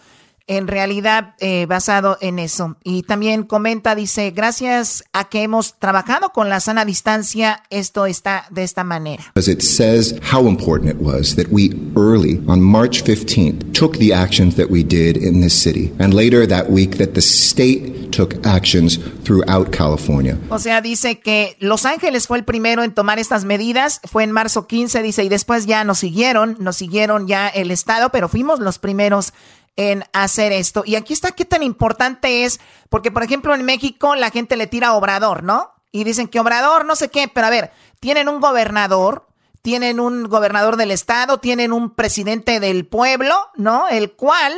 en 0.47 0.69
realidad 0.69 1.35
eh, 1.41 1.67
basado 1.67 2.19
en 2.21 2.39
eso. 2.39 2.77
Y 2.85 3.03
también 3.03 3.45
comenta, 3.45 3.95
dice, 3.95 4.31
gracias 4.31 5.05
a 5.13 5.29
que 5.29 5.43
hemos 5.43 5.79
trabajado 5.79 6.31
con 6.31 6.49
la 6.49 6.61
sana 6.61 6.85
distancia, 6.85 7.63
esto 7.71 8.07
está 8.07 8.47
de 8.51 8.63
esta 8.63 8.85
manera. 8.85 9.25
Because 9.35 9.51
it 9.51 9.63
says 9.63 10.15
how 10.33 10.47
important 10.47 10.91
it 10.91 11.01
was 11.01 11.37
that 11.37 11.49
we 11.51 11.71
early, 11.97 12.43
on 12.47 12.61
March 12.61 13.03
15th, 13.05 13.73
took 13.73 13.97
the 13.99 14.13
actions 14.13 14.57
that 14.57 14.71
we 14.71 14.83
did 14.83 15.17
in 15.17 15.41
this 15.41 15.55
city. 15.55 15.93
And 15.99 16.13
later 16.13 16.47
that 16.47 16.71
week 16.71 16.99
that 16.99 17.15
the 17.15 17.23
state 17.23 18.11
took 18.11 18.35
actions 18.47 18.99
throughout 19.25 19.71
California. 19.71 20.39
O 20.51 20.59
sea, 20.59 20.81
dice 20.81 21.21
que 21.21 21.57
Los 21.59 21.87
Ángeles 21.87 22.27
fue 22.27 22.39
el 22.39 22.45
primero 22.45 22.83
en 22.85 22.93
tomar 22.93 23.19
estas 23.19 23.45
medidas, 23.45 24.01
fue 24.05 24.25
en 24.25 24.33
marzo 24.33 24.67
15, 24.67 25.03
dice, 25.03 25.25
y 25.25 25.29
después 25.29 25.67
ya 25.67 25.85
nos 25.85 25.99
siguieron, 25.99 26.57
nos 26.61 26.77
siguieron 26.77 27.27
ya 27.27 27.49
el 27.49 27.71
estado, 27.71 28.11
pero 28.11 28.29
fuimos 28.29 28.61
los 28.61 28.79
primeros 28.79 29.33
en 29.77 30.05
hacer 30.13 30.53
esto. 30.53 30.83
Y 30.87 30.97
aquí 30.97 31.13
está 31.13 31.33
qué 31.33 31.45
tan 31.45 31.63
importante 31.63 32.45
es, 32.45 32.61
porque 32.89 33.11
por 33.11 33.23
ejemplo 33.23 33.55
en 33.55 33.65
México 33.65 34.15
la 34.15 34.31
gente 34.31 34.57
le 34.57 34.67
tira 34.67 34.89
a 34.89 34.95
Obrador, 34.95 35.43
¿no? 35.43 35.73
Y 35.91 36.05
dicen 36.05 36.29
que 36.29 36.41
Obrador 36.41 36.85
no 36.85 36.97
sé 36.97 37.09
qué, 37.09 37.29
pero 37.29 37.47
a 37.47 37.51
ver, 37.51 37.73
tienen 38.01 38.29
un 38.29 38.41
gobernador, 38.41 39.27
tienen 39.63 40.01
un 40.01 40.25
gobernador 40.25 40.77
del 40.77 40.91
estado, 40.91 41.39
tienen 41.39 41.73
un 41.73 41.95
presidente 41.95 42.61
del 42.61 42.87
pueblo, 42.87 43.35
¿no? 43.57 43.89
El 43.89 44.13
cual, 44.13 44.53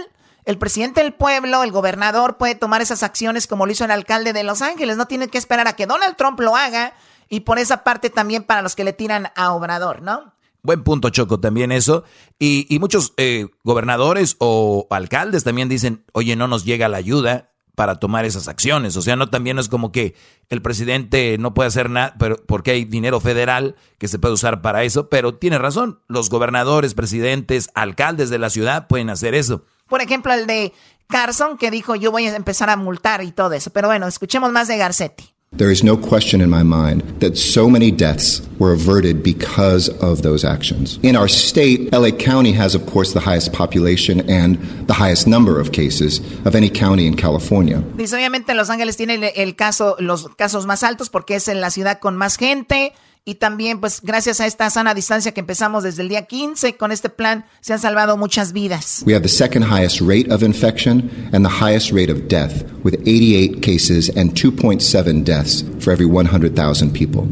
el 0.45 0.59
presidente 0.59 1.03
del 1.03 1.15
pueblo, 1.15 1.63
el 1.63 1.73
gobernador 1.73 2.37
puede 2.37 2.55
tomar 2.55 2.83
esas 2.83 3.03
acciones 3.03 3.47
como 3.47 3.67
lo 3.67 3.73
hizo 3.73 3.85
el 3.85 3.91
alcalde 3.91 4.33
de 4.33 4.45
Los 4.45 4.63
Ángeles, 4.63 4.97
no 4.97 5.07
tiene 5.07 5.29
que 5.29 5.39
esperar 5.39 5.69
a 5.69 5.75
que 5.75 5.87
Donald 5.87 6.17
Trump 6.17 6.41
lo 6.41 6.57
haga. 6.57 6.95
Y 7.29 7.41
por 7.41 7.59
esa 7.59 7.83
parte 7.83 8.09
también 8.09 8.45
para 8.45 8.63
los 8.63 8.77
que 8.77 8.85
le 8.85 8.93
tiran 8.93 9.33
a 9.35 9.53
Obrador, 9.53 10.01
¿no? 10.01 10.33
Buen 10.67 10.83
punto, 10.83 11.11
Choco, 11.11 11.39
también 11.39 11.71
eso. 11.71 12.03
Y, 12.39 12.67
y 12.69 12.81
muchos 12.81 13.15
eh, 13.17 13.47
gobernadores 13.63 14.37
o 14.41 14.87
alcaldes 14.91 15.45
también 15.45 15.69
dicen, 15.69 16.05
oye, 16.13 16.35
no 16.35 16.49
nos 16.49 16.65
llega 16.65 16.89
la 16.89 16.97
ayuda 16.97 17.53
para 17.77 18.01
tomar 18.01 18.25
esas 18.25 18.49
acciones. 18.49 18.97
O 18.97 19.03
sea, 19.03 19.15
no 19.15 19.29
también 19.31 19.61
es 19.61 19.69
como 19.69 19.93
que 19.93 20.17
el 20.49 20.63
presidente 20.63 21.37
no 21.39 21.55
puede 21.55 21.69
hacer 21.69 21.89
nada, 21.89 22.17
pero 22.19 22.37
porque 22.45 22.73
hay 22.73 22.85
dinero 22.85 23.21
federal 23.21 23.77
que 23.99 24.09
se 24.09 24.19
puede 24.19 24.35
usar 24.35 24.61
para 24.63 24.83
eso. 24.83 25.09
Pero 25.09 25.37
tiene 25.37 25.59
razón, 25.59 26.01
los 26.09 26.31
gobernadores, 26.31 26.95
presidentes, 26.95 27.71
alcaldes 27.75 28.29
de 28.31 28.39
la 28.41 28.51
ciudad 28.51 28.89
pueden 28.89 29.11
hacer 29.11 29.35
eso. 29.35 29.65
Por 29.89 30.01
ejemplo, 30.01 30.33
el 30.33 30.49
de 30.49 30.73
Carson 31.07 31.59
que 31.59 31.71
dijo 31.71 31.95
yo 31.95 32.11
voy 32.11 32.27
a 32.27 32.35
empezar 32.35 32.71
a 32.71 32.77
multar 32.77 33.23
y 33.23 33.31
todo 33.31 33.53
eso. 33.53 33.71
Pero 33.71 33.87
bueno, 33.87 34.09
escuchemos 34.09 34.51
más 34.51 34.67
de 34.67 34.79
Garcetti. 34.79 35.36
There 35.57 35.71
is 35.71 35.83
no 35.83 35.97
question 35.97 36.43
in 36.43 36.51
my 36.51 36.63
mind 36.63 37.03
that 37.21 37.39
so 37.39 37.71
many 37.71 37.91
deaths 37.91 38.47
were 38.59 38.73
averted 38.73 39.23
because 39.23 39.89
of 40.03 40.21
those 40.21 40.45
actions. 40.45 40.99
In 41.03 41.17
our 41.17 41.29
state, 41.29 41.91
LA 41.93 42.11
County 42.11 42.53
has, 42.53 42.75
of 42.75 42.85
course, 42.85 43.15
the 43.15 43.21
highest 43.21 43.55
population 43.55 44.29
and 44.29 44.59
the 44.87 44.93
highest 44.93 45.27
number 45.27 45.59
of 45.59 45.73
cases 45.73 46.21
of 46.45 46.55
any 46.55 46.69
county 46.69 47.07
in 47.07 47.17
California. 47.17 47.83
Dice, 47.97 48.13
obviamente 48.15 48.55
Los 48.55 48.69
Ángeles 48.69 48.97
tiene 48.99 49.15
el, 49.15 49.25
el 49.35 49.57
caso, 49.57 49.97
los 49.99 50.29
casos 50.37 50.67
más 50.67 50.83
altos 50.83 51.09
porque 51.09 51.37
es 51.37 51.49
en 51.49 51.61
la 51.63 51.71
ciudad 51.71 52.01
con 52.01 52.17
más 52.17 52.37
gente. 52.37 52.93
Y 53.29 53.35
también, 53.35 53.81
pues, 53.81 54.03
gracias 54.05 54.39
a 54.39 54.47
esta 54.47 54.71
sana 54.71 54.95
distancia 54.95 55.35
que 55.35 55.41
empezamos 55.41 55.83
desde 55.83 56.03
el 56.03 56.09
día 56.09 56.27
15, 56.27 56.77
con 56.77 56.93
este 56.93 57.09
plan 57.09 57.45
se 57.61 57.73
han 57.73 57.81
salvado 57.81 58.17
muchas 58.17 58.53
vidas. 58.53 59.03
We 59.05 59.15
have 59.15 59.25
the 59.25 59.29
second 59.29 59.65
highest 59.65 60.01
rate 60.01 60.33
of 60.33 60.45
infection 60.45 61.11
and 61.33 61.45
the 61.45 61.51
highest 61.51 61.91
rate 61.91 62.09
of 62.09 62.29
death, 62.29 62.63
with 62.85 62.95
88 63.05 63.61
cases 63.61 64.13
and 64.17 64.33
2.7 64.35 65.25
deaths 65.25 65.65
for 65.81 65.93
every 65.93 66.07
100,000 66.07 66.93
people. 66.93 67.27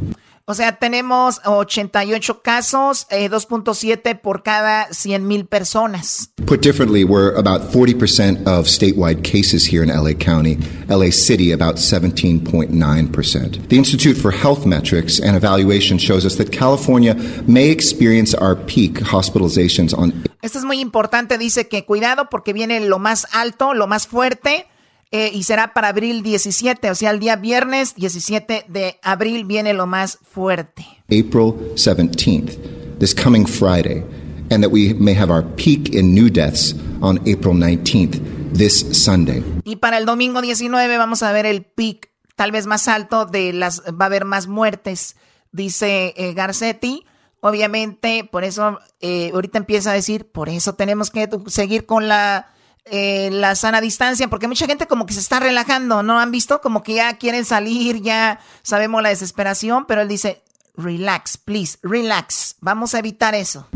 O 0.46 0.52
sea, 0.52 0.72
tenemos 0.72 1.40
88 1.46 2.42
casos, 2.42 3.06
eh, 3.08 3.30
2.7 3.30 4.14
por 4.14 4.42
cada 4.42 4.92
100 4.92 5.22
mil 5.22 5.46
personas. 5.46 6.32
Put 6.44 6.60
differently, 6.60 7.02
we're 7.02 7.34
about 7.34 7.72
40% 7.72 8.46
of 8.46 8.66
statewide 8.66 9.22
cases 9.22 9.64
here 9.64 9.82
in 9.82 9.88
LA 9.88 10.12
County, 10.12 10.58
LA 10.86 11.10
City 11.12 11.50
about 11.50 11.78
17.9%. 11.78 13.68
The 13.68 13.76
Institute 13.76 14.18
for 14.18 14.30
Health 14.30 14.66
Metrics 14.66 15.18
and 15.18 15.34
Evaluation 15.34 15.96
shows 15.96 16.26
us 16.26 16.36
that 16.36 16.52
California 16.52 17.14
may 17.46 17.70
experience 17.70 18.34
our 18.34 18.54
peak 18.54 19.00
hospitalizations 19.00 19.94
on 19.96 20.12
Esto 20.42 20.58
es 20.58 20.66
muy 20.66 20.80
importante, 20.80 21.38
dice 21.38 21.68
que 21.68 21.86
cuidado 21.86 22.28
porque 22.28 22.52
viene 22.52 22.80
lo 22.80 22.98
más 22.98 23.26
alto, 23.32 23.72
lo 23.72 23.86
más 23.86 24.06
fuerte. 24.06 24.66
Eh, 25.14 25.30
y 25.32 25.44
será 25.44 25.72
para 25.72 25.90
abril 25.90 26.24
17, 26.24 26.90
o 26.90 26.94
sea, 26.96 27.12
el 27.12 27.20
día 27.20 27.36
viernes 27.36 27.94
17 27.94 28.64
de 28.66 28.98
abril 29.00 29.44
viene 29.44 29.72
lo 29.72 29.86
más 29.86 30.18
fuerte. 30.28 30.84
April 31.04 31.54
17th, 31.76 32.98
this 32.98 33.14
coming 33.14 33.46
Friday, 33.46 34.02
and 34.50 34.64
that 34.64 34.72
we 34.72 34.92
may 34.94 35.14
have 35.14 35.32
our 35.32 35.44
peak 35.54 35.94
in 35.94 36.12
new 36.12 36.28
deaths 36.28 36.74
on 37.00 37.18
April 37.28 37.54
19th, 37.54 38.20
this 38.54 38.84
Sunday. 38.90 39.44
Y 39.62 39.76
para 39.76 39.98
el 39.98 40.04
domingo 40.04 40.42
19 40.42 40.98
vamos 40.98 41.22
a 41.22 41.30
ver 41.30 41.46
el 41.46 41.62
peak 41.62 42.10
tal 42.34 42.50
vez 42.50 42.66
más 42.66 42.88
alto 42.88 43.24
de 43.24 43.52
las 43.52 43.82
va 43.82 44.06
a 44.06 44.06
haber 44.06 44.24
más 44.24 44.48
muertes, 44.48 45.14
dice 45.52 46.12
eh, 46.16 46.34
Garcetti. 46.34 47.04
Obviamente, 47.38 48.28
por 48.32 48.42
eso 48.42 48.80
eh, 49.00 49.30
ahorita 49.32 49.58
empieza 49.58 49.92
a 49.92 49.94
decir, 49.94 50.26
por 50.32 50.48
eso 50.48 50.74
tenemos 50.74 51.10
que 51.10 51.28
seguir 51.46 51.86
con 51.86 52.08
la 52.08 52.48
eh, 52.86 53.30
la 53.32 53.54
sana 53.54 53.80
distancia, 53.80 54.28
porque 54.28 54.48
mucha 54.48 54.66
gente 54.66 54.86
como 54.86 55.06
que 55.06 55.14
se 55.14 55.20
está 55.20 55.40
relajando, 55.40 56.02
¿no? 56.02 56.18
Han 56.18 56.30
visto 56.30 56.60
como 56.60 56.82
que 56.82 56.94
ya 56.94 57.16
quieren 57.16 57.44
salir, 57.44 58.02
ya 58.02 58.40
sabemos 58.62 59.02
la 59.02 59.08
desesperación, 59.08 59.86
pero 59.86 60.02
él 60.02 60.08
dice, 60.08 60.42
relax, 60.76 61.36
please, 61.36 61.78
relax, 61.82 62.56
vamos 62.60 62.94
a 62.94 62.98
evitar 62.98 63.34
eso. 63.34 63.66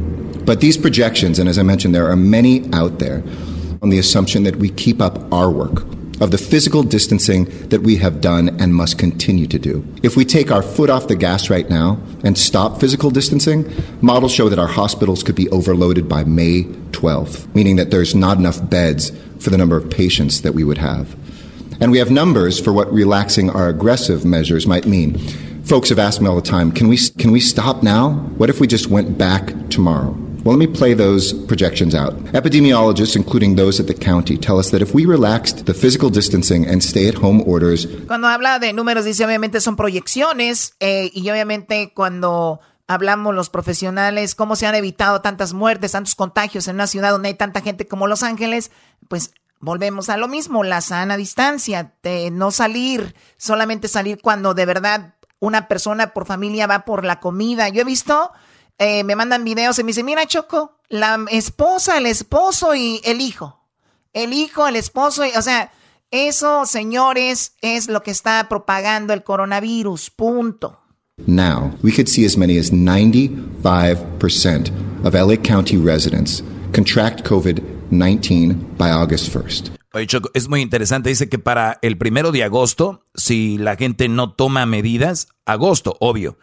But 0.44 0.60
these 0.60 0.78
projections, 0.78 1.38
and 1.38 1.48
as 1.48 1.58
I 1.58 1.62
mentioned, 1.62 1.94
there 1.94 2.06
are 2.06 2.16
many 2.16 2.68
out 2.72 2.98
there 2.98 3.22
on 3.82 3.90
the 3.90 3.98
assumption 3.98 4.44
that 4.44 4.56
we 4.56 4.70
keep 4.70 5.00
up 5.00 5.18
our 5.32 5.50
work 5.50 5.84
of 6.20 6.30
the 6.30 6.38
physical 6.38 6.82
distancing 6.82 7.44
that 7.68 7.82
we 7.82 7.96
have 7.96 8.20
done 8.20 8.60
and 8.60 8.74
must 8.74 8.98
continue 8.98 9.46
to 9.46 9.58
do. 9.58 9.86
If 10.02 10.16
we 10.16 10.24
take 10.24 10.50
our 10.50 10.62
foot 10.62 10.90
off 10.90 11.08
the 11.08 11.16
gas 11.16 11.50
right 11.50 11.68
now 11.68 12.00
and 12.24 12.36
stop 12.36 12.80
physical 12.80 13.10
distancing, 13.10 13.70
models 14.00 14.32
show 14.32 14.48
that 14.48 14.58
our 14.58 14.66
hospitals 14.66 15.22
could 15.22 15.36
be 15.36 15.48
overloaded 15.50 16.08
by 16.08 16.24
May 16.24 16.64
12th, 16.90 17.54
meaning 17.54 17.76
that 17.76 17.90
there's 17.90 18.14
not 18.14 18.38
enough 18.38 18.68
beds 18.68 19.10
for 19.40 19.50
the 19.50 19.58
number 19.58 19.76
of 19.76 19.90
patients 19.90 20.40
that 20.42 20.54
we 20.54 20.64
would 20.64 20.78
have. 20.78 21.16
And 21.80 21.92
we 21.92 21.98
have 21.98 22.10
numbers 22.10 22.58
for 22.58 22.72
what 22.72 22.92
relaxing 22.92 23.50
our 23.50 23.68
aggressive 23.68 24.24
measures 24.24 24.66
might 24.66 24.86
mean. 24.86 25.18
Folks 25.64 25.90
have 25.90 25.98
asked 25.98 26.20
me 26.20 26.28
all 26.28 26.34
the 26.34 26.42
time, 26.42 26.72
can 26.72 26.88
we, 26.88 26.96
can 27.18 27.30
we 27.30 27.40
stop 27.40 27.82
now? 27.82 28.14
What 28.38 28.50
if 28.50 28.58
we 28.58 28.66
just 28.66 28.88
went 28.88 29.16
back 29.16 29.52
tomorrow? 29.68 30.27
Well, 30.44 30.56
let 30.56 30.58
me 30.58 30.66
play 30.66 30.94
those 30.94 31.32
projections 31.32 31.94
out. 31.94 32.14
Epidemiologists, 32.32 33.16
including 33.16 33.56
those 33.56 33.80
at 33.80 33.86
the 33.86 33.94
county, 33.94 34.36
tell 34.36 34.58
us 34.58 34.70
that 34.70 34.80
if 34.80 34.94
we 34.94 35.04
relaxed 35.04 35.66
the 35.66 35.74
physical 35.74 36.10
distancing 36.10 36.66
and 36.66 36.82
stay-at-home 36.82 37.42
orders. 37.46 37.86
Cuando 38.06 38.28
habla 38.28 38.58
de 38.58 38.72
números, 38.72 39.04
dice 39.04 39.24
obviamente 39.24 39.60
son 39.60 39.76
proyecciones 39.76 40.74
eh, 40.80 41.10
y 41.12 41.28
obviamente 41.30 41.92
cuando 41.94 42.60
hablamos 42.86 43.34
los 43.34 43.50
profesionales 43.50 44.34
cómo 44.34 44.56
se 44.56 44.66
han 44.66 44.74
evitado 44.74 45.20
tantas 45.20 45.52
muertes, 45.52 45.92
tantos 45.92 46.14
contagios 46.14 46.68
en 46.68 46.76
una 46.76 46.86
ciudad 46.86 47.10
donde 47.10 47.28
hay 47.28 47.34
tanta 47.34 47.60
gente 47.60 47.86
como 47.86 48.06
Los 48.06 48.22
Ángeles, 48.22 48.70
pues 49.08 49.32
volvemos 49.60 50.08
a 50.08 50.16
lo 50.16 50.28
mismo, 50.28 50.64
la 50.64 50.80
sana 50.80 51.16
distancia, 51.16 51.92
de 52.02 52.30
no 52.30 52.50
salir, 52.50 53.14
solamente 53.36 53.88
salir 53.88 54.20
cuando 54.22 54.54
de 54.54 54.66
verdad 54.66 55.14
una 55.40 55.68
persona 55.68 56.12
por 56.12 56.26
familia 56.26 56.66
va 56.66 56.84
por 56.84 57.04
la 57.04 57.20
comida. 57.20 57.68
Yo 57.68 57.82
he 57.82 57.84
visto 57.84 58.32
eh, 58.78 59.04
me 59.04 59.16
mandan 59.16 59.44
videos 59.44 59.78
y 59.78 59.84
me 59.84 59.88
dicen, 59.88 60.06
mira 60.06 60.26
Choco, 60.26 60.78
la 60.88 61.24
esposa, 61.30 61.98
el 61.98 62.06
esposo 62.06 62.74
y 62.74 63.00
el 63.04 63.20
hijo. 63.20 63.60
El 64.12 64.32
hijo, 64.32 64.66
el 64.66 64.76
esposo, 64.76 65.26
y, 65.26 65.30
o 65.36 65.42
sea, 65.42 65.70
eso, 66.10 66.64
señores, 66.64 67.52
es 67.60 67.88
lo 67.88 68.02
que 68.02 68.10
está 68.10 68.48
propagando 68.48 69.12
el 69.12 69.22
coronavirus, 69.22 70.10
punto. 70.10 70.80
Now, 71.26 71.76
we 71.82 71.92
could 71.92 72.08
see 72.08 72.24
as 72.24 72.36
many 72.36 72.58
as 72.58 72.70
95% 72.70 74.70
of 75.04 75.14
LA 75.14 75.36
County 75.36 75.76
residents 75.76 76.42
contract 76.72 77.24
COVID-19 77.24 78.78
by 78.78 78.90
August 78.90 79.34
1st. 79.34 79.72
Oye, 79.94 80.06
Choco, 80.06 80.30
es 80.34 80.48
muy 80.48 80.60
interesante. 80.60 81.08
Dice 81.08 81.28
que 81.28 81.38
para 81.38 81.78
el 81.82 81.98
primero 81.98 82.30
de 82.30 82.44
agosto, 82.44 83.04
si 83.14 83.58
la 83.58 83.76
gente 83.76 84.08
no 84.08 84.34
toma 84.34 84.66
medidas, 84.66 85.28
agosto, 85.46 85.96
obvio, 86.00 86.38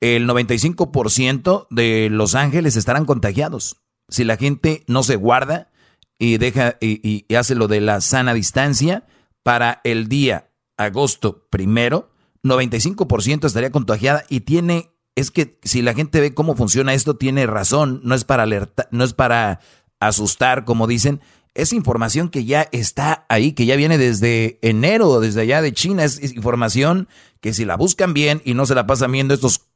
el 0.00 0.28
95% 0.28 1.66
de 1.70 2.08
Los 2.10 2.34
Ángeles 2.34 2.76
estarán 2.76 3.04
contagiados. 3.04 3.82
Si 4.08 4.24
la 4.24 4.36
gente 4.36 4.84
no 4.86 5.02
se 5.02 5.16
guarda 5.16 5.70
y 6.18 6.38
deja 6.38 6.76
y, 6.80 7.24
hace 7.34 7.54
lo 7.54 7.68
de 7.68 7.80
la 7.80 8.00
sana 8.00 8.34
distancia, 8.34 9.06
para 9.42 9.80
el 9.84 10.08
día 10.08 10.50
agosto 10.76 11.46
primero, 11.50 12.10
95% 12.42 13.46
estaría 13.46 13.70
contagiada 13.70 14.24
y 14.28 14.40
tiene, 14.40 14.90
es 15.14 15.30
que 15.30 15.58
si 15.62 15.82
la 15.82 15.94
gente 15.94 16.20
ve 16.20 16.34
cómo 16.34 16.56
funciona 16.56 16.94
esto, 16.94 17.16
tiene 17.16 17.46
razón, 17.46 18.00
no 18.04 18.14
es 18.14 18.24
para 18.24 18.44
alertar, 18.44 18.88
no 18.90 19.04
es 19.04 19.14
para 19.14 19.60
asustar, 20.00 20.64
como 20.64 20.86
dicen, 20.86 21.20
es 21.54 21.72
información 21.72 22.28
que 22.28 22.44
ya 22.44 22.68
está 22.70 23.24
ahí, 23.28 23.52
que 23.52 23.66
ya 23.66 23.76
viene 23.76 23.98
desde 23.98 24.58
enero, 24.62 25.20
desde 25.20 25.40
allá 25.40 25.62
de 25.62 25.72
China, 25.72 26.04
es 26.04 26.20
información 26.22 27.08
que 27.40 27.54
si 27.54 27.64
la 27.64 27.76
buscan 27.76 28.12
bien 28.12 28.42
y 28.44 28.54
no 28.54 28.66
se 28.66 28.74
la 28.74 28.86
pasan 28.86 29.12
viendo 29.12 29.32
estos 29.32 29.66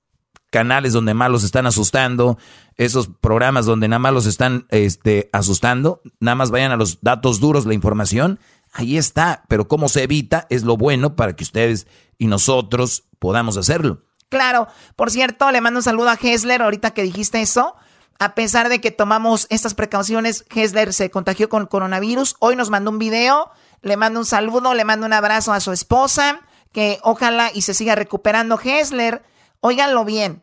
canales 0.50 0.92
donde 0.92 1.14
más 1.14 1.30
los 1.30 1.44
están 1.44 1.66
asustando, 1.66 2.38
esos 2.76 3.08
programas 3.08 3.66
donde 3.66 3.88
nada 3.88 4.00
más 4.00 4.12
los 4.12 4.26
están 4.26 4.66
este, 4.70 5.30
asustando, 5.32 6.02
nada 6.18 6.34
más 6.34 6.50
vayan 6.50 6.72
a 6.72 6.76
los 6.76 6.98
datos 7.00 7.40
duros, 7.40 7.66
la 7.66 7.74
información, 7.74 8.40
ahí 8.72 8.98
está, 8.98 9.44
pero 9.48 9.68
cómo 9.68 9.88
se 9.88 10.02
evita 10.02 10.46
es 10.50 10.64
lo 10.64 10.76
bueno 10.76 11.16
para 11.16 11.34
que 11.34 11.44
ustedes 11.44 11.86
y 12.18 12.26
nosotros 12.26 13.04
podamos 13.18 13.56
hacerlo. 13.56 14.02
Claro, 14.28 14.68
por 14.96 15.10
cierto, 15.10 15.50
le 15.50 15.60
mando 15.60 15.78
un 15.78 15.84
saludo 15.84 16.08
a 16.08 16.18
Hessler 16.20 16.62
ahorita 16.62 16.92
que 16.92 17.02
dijiste 17.02 17.40
eso. 17.40 17.74
A 18.20 18.34
pesar 18.34 18.68
de 18.68 18.80
que 18.80 18.90
tomamos 18.90 19.46
estas 19.50 19.74
precauciones, 19.74 20.44
Hessler 20.54 20.92
se 20.92 21.10
contagió 21.10 21.48
con 21.48 21.66
coronavirus. 21.66 22.36
Hoy 22.38 22.54
nos 22.54 22.70
mandó 22.70 22.90
un 22.90 22.98
video, 22.98 23.50
le 23.82 23.96
mando 23.96 24.20
un 24.20 24.26
saludo, 24.26 24.74
le 24.74 24.84
mando 24.84 25.06
un 25.06 25.14
abrazo 25.14 25.52
a 25.52 25.60
su 25.60 25.72
esposa, 25.72 26.42
que 26.70 27.00
ojalá 27.02 27.50
y 27.52 27.62
se 27.62 27.74
siga 27.74 27.94
recuperando 27.94 28.60
Hessler 28.62 29.22
Óiganlo 29.60 30.04
bien. 30.04 30.42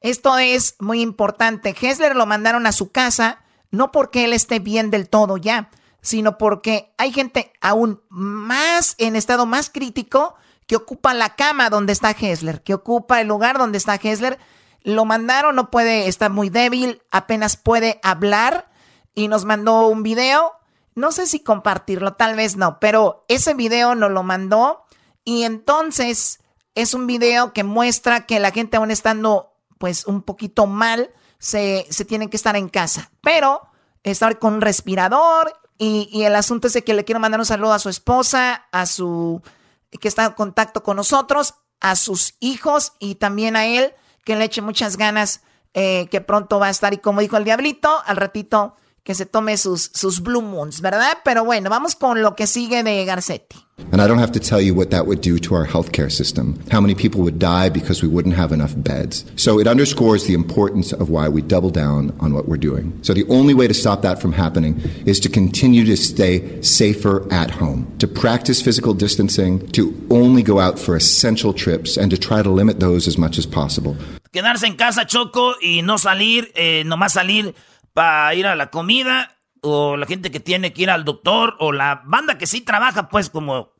Esto 0.00 0.38
es 0.38 0.76
muy 0.78 1.00
importante. 1.00 1.74
Hessler 1.78 2.16
lo 2.16 2.26
mandaron 2.26 2.66
a 2.66 2.72
su 2.72 2.92
casa, 2.92 3.44
no 3.70 3.92
porque 3.92 4.24
él 4.24 4.32
esté 4.32 4.58
bien 4.58 4.90
del 4.90 5.08
todo 5.08 5.36
ya, 5.36 5.70
sino 6.00 6.38
porque 6.38 6.94
hay 6.98 7.12
gente 7.12 7.52
aún 7.60 8.00
más 8.08 8.94
en 8.98 9.16
estado 9.16 9.46
más 9.46 9.70
crítico 9.70 10.36
que 10.66 10.76
ocupa 10.76 11.14
la 11.14 11.34
cama 11.34 11.70
donde 11.70 11.92
está 11.92 12.10
Hessler, 12.10 12.62
que 12.62 12.74
ocupa 12.74 13.20
el 13.20 13.28
lugar 13.28 13.58
donde 13.58 13.78
está 13.78 13.94
Hessler. 13.94 14.38
Lo 14.82 15.04
mandaron, 15.04 15.56
no 15.56 15.70
puede, 15.70 16.08
está 16.08 16.28
muy 16.28 16.50
débil, 16.50 17.02
apenas 17.10 17.56
puede 17.56 18.00
hablar 18.02 18.70
y 19.14 19.28
nos 19.28 19.44
mandó 19.44 19.88
un 19.88 20.02
video. 20.02 20.52
No 20.94 21.12
sé 21.12 21.26
si 21.26 21.40
compartirlo, 21.40 22.14
tal 22.14 22.36
vez 22.36 22.56
no, 22.56 22.78
pero 22.80 23.24
ese 23.28 23.54
video 23.54 23.94
nos 23.94 24.10
lo 24.10 24.22
mandó 24.22 24.84
y 25.24 25.42
entonces 25.42 26.40
es 26.76 26.94
un 26.94 27.06
video 27.06 27.52
que 27.52 27.64
muestra 27.64 28.26
que 28.26 28.38
la 28.38 28.52
gente 28.52 28.76
aún 28.76 28.92
estando 28.92 29.54
pues 29.78 30.06
un 30.06 30.22
poquito 30.22 30.66
mal, 30.66 31.10
se, 31.38 31.86
se 31.90 32.04
tienen 32.04 32.28
que 32.28 32.36
estar 32.36 32.54
en 32.54 32.68
casa. 32.68 33.10
Pero 33.22 33.62
estar 34.04 34.38
con 34.38 34.54
un 34.54 34.60
respirador 34.60 35.58
y, 35.78 36.08
y, 36.12 36.22
el 36.24 36.36
asunto 36.36 36.68
es 36.68 36.74
de 36.74 36.84
que 36.84 36.94
le 36.94 37.04
quiero 37.04 37.18
mandar 37.18 37.40
un 37.40 37.46
saludo 37.46 37.72
a 37.72 37.78
su 37.78 37.88
esposa, 37.88 38.66
a 38.70 38.86
su 38.86 39.42
que 39.90 40.08
está 40.08 40.26
en 40.26 40.32
contacto 40.32 40.82
con 40.82 40.96
nosotros, 40.96 41.54
a 41.80 41.96
sus 41.96 42.34
hijos 42.40 42.92
y 42.98 43.16
también 43.16 43.56
a 43.56 43.66
él, 43.66 43.94
que 44.24 44.36
le 44.36 44.44
eche 44.44 44.60
muchas 44.60 44.96
ganas, 44.96 45.42
eh, 45.74 46.08
que 46.10 46.20
pronto 46.20 46.58
va 46.58 46.66
a 46.66 46.70
estar. 46.70 46.92
Y 46.92 46.98
como 46.98 47.20
dijo 47.20 47.36
el 47.36 47.44
diablito, 47.44 48.02
al 48.04 48.16
ratito 48.16 48.76
que 49.06 49.14
se 49.14 49.24
tome 49.24 49.56
sus, 49.56 49.88
sus 49.94 50.20
Blue 50.20 50.42
Moons, 50.42 50.80
¿verdad? 50.80 51.18
Pero 51.24 51.44
bueno, 51.44 51.70
vamos 51.70 51.94
con 51.94 52.20
lo 52.20 52.34
que 52.34 52.48
sigue 52.48 52.82
de 52.82 53.04
Garcetti. 53.04 53.56
And 53.92 54.00
I 54.00 54.08
don't 54.08 54.18
have 54.18 54.32
to 54.32 54.40
tell 54.40 54.60
you 54.60 54.74
what 54.74 54.90
that 54.90 55.06
would 55.06 55.20
do 55.20 55.38
to 55.38 55.54
our 55.54 55.66
healthcare 55.66 56.10
system, 56.10 56.58
how 56.72 56.80
many 56.80 56.94
people 56.94 57.20
would 57.20 57.38
die 57.38 57.68
because 57.68 58.02
we 58.02 58.08
wouldn't 58.08 58.34
have 58.34 58.50
enough 58.50 58.74
beds. 58.74 59.24
So 59.36 59.60
it 59.60 59.68
underscores 59.68 60.26
the 60.26 60.34
importance 60.34 60.92
of 60.92 61.08
why 61.08 61.28
we 61.28 61.40
double 61.40 61.70
down 61.70 62.16
on 62.18 62.32
what 62.32 62.48
we're 62.48 62.56
doing. 62.56 62.98
So 63.02 63.14
the 63.14 63.26
only 63.28 63.54
way 63.54 63.68
to 63.68 63.74
stop 63.74 64.02
that 64.02 64.20
from 64.20 64.32
happening 64.32 64.80
is 65.04 65.20
to 65.20 65.28
continue 65.28 65.84
to 65.84 65.96
stay 65.96 66.60
safer 66.62 67.32
at 67.32 67.50
home, 67.50 67.86
to 67.98 68.08
practice 68.08 68.60
physical 68.60 68.92
distancing, 68.92 69.64
to 69.72 69.94
only 70.10 70.42
go 70.42 70.58
out 70.58 70.80
for 70.80 70.96
essential 70.96 71.52
trips, 71.52 71.96
and 71.96 72.10
to 72.10 72.18
try 72.18 72.42
to 72.42 72.50
limit 72.50 72.80
those 72.80 73.06
as 73.06 73.16
much 73.16 73.38
as 73.38 73.46
possible. 73.46 73.94
Quedarse 74.32 74.64
en 74.64 74.76
casa, 74.76 75.06
Choco, 75.06 75.54
y 75.62 75.82
no 75.82 75.96
salir, 75.96 76.50
eh, 76.56 76.82
nomás 76.84 77.12
salir 77.12 77.54
para 77.96 78.34
ir 78.34 78.46
a 78.46 78.54
la 78.56 78.70
comida, 78.70 79.38
o 79.62 79.96
la 79.96 80.04
gente 80.04 80.30
que 80.30 80.38
tiene 80.38 80.74
que 80.74 80.82
ir 80.82 80.90
al 80.90 81.06
doctor, 81.06 81.56
o 81.60 81.72
la 81.72 82.02
banda 82.04 82.36
que 82.36 82.46
sí 82.46 82.60
trabaja, 82.60 83.08
pues, 83.08 83.30
como 83.30 83.72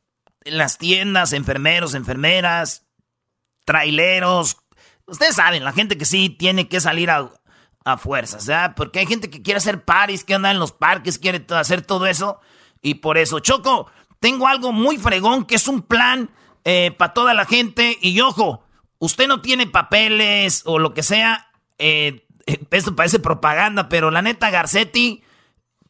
en 0.42 0.56
las 0.56 0.78
tiendas, 0.78 1.34
enfermeros, 1.34 1.92
enfermeras, 1.92 2.86
traileros. 3.66 4.56
Ustedes 5.06 5.34
saben, 5.34 5.64
la 5.64 5.74
gente 5.74 5.98
que 5.98 6.06
sí 6.06 6.30
tiene 6.30 6.66
que 6.66 6.80
salir 6.80 7.10
a, 7.10 7.28
a 7.84 7.98
fuerzas, 7.98 8.46
¿ya? 8.46 8.74
Porque 8.74 9.00
hay 9.00 9.06
gente 9.06 9.28
que 9.28 9.42
quiere 9.42 9.58
hacer 9.58 9.84
paris, 9.84 10.24
que 10.24 10.32
anda 10.32 10.50
en 10.50 10.60
los 10.60 10.72
parques, 10.72 11.18
quiere 11.18 11.44
hacer 11.50 11.82
todo 11.82 12.06
eso. 12.06 12.40
Y 12.80 12.94
por 12.94 13.18
eso, 13.18 13.40
Choco, 13.40 13.90
tengo 14.18 14.48
algo 14.48 14.72
muy 14.72 14.96
fregón 14.96 15.44
que 15.44 15.56
es 15.56 15.68
un 15.68 15.82
plan 15.82 16.30
eh, 16.64 16.90
para 16.96 17.12
toda 17.12 17.34
la 17.34 17.44
gente. 17.44 17.98
Y 18.00 18.18
ojo, 18.22 18.64
usted 18.98 19.28
no 19.28 19.42
tiene 19.42 19.66
papeles 19.66 20.62
o 20.64 20.78
lo 20.78 20.94
que 20.94 21.02
sea, 21.02 21.50
eh, 21.76 22.25
esto 22.46 22.96
parece 22.96 23.18
propaganda, 23.18 23.88
pero 23.88 24.10
la 24.10 24.22
neta, 24.22 24.50
Garcetti 24.50 25.22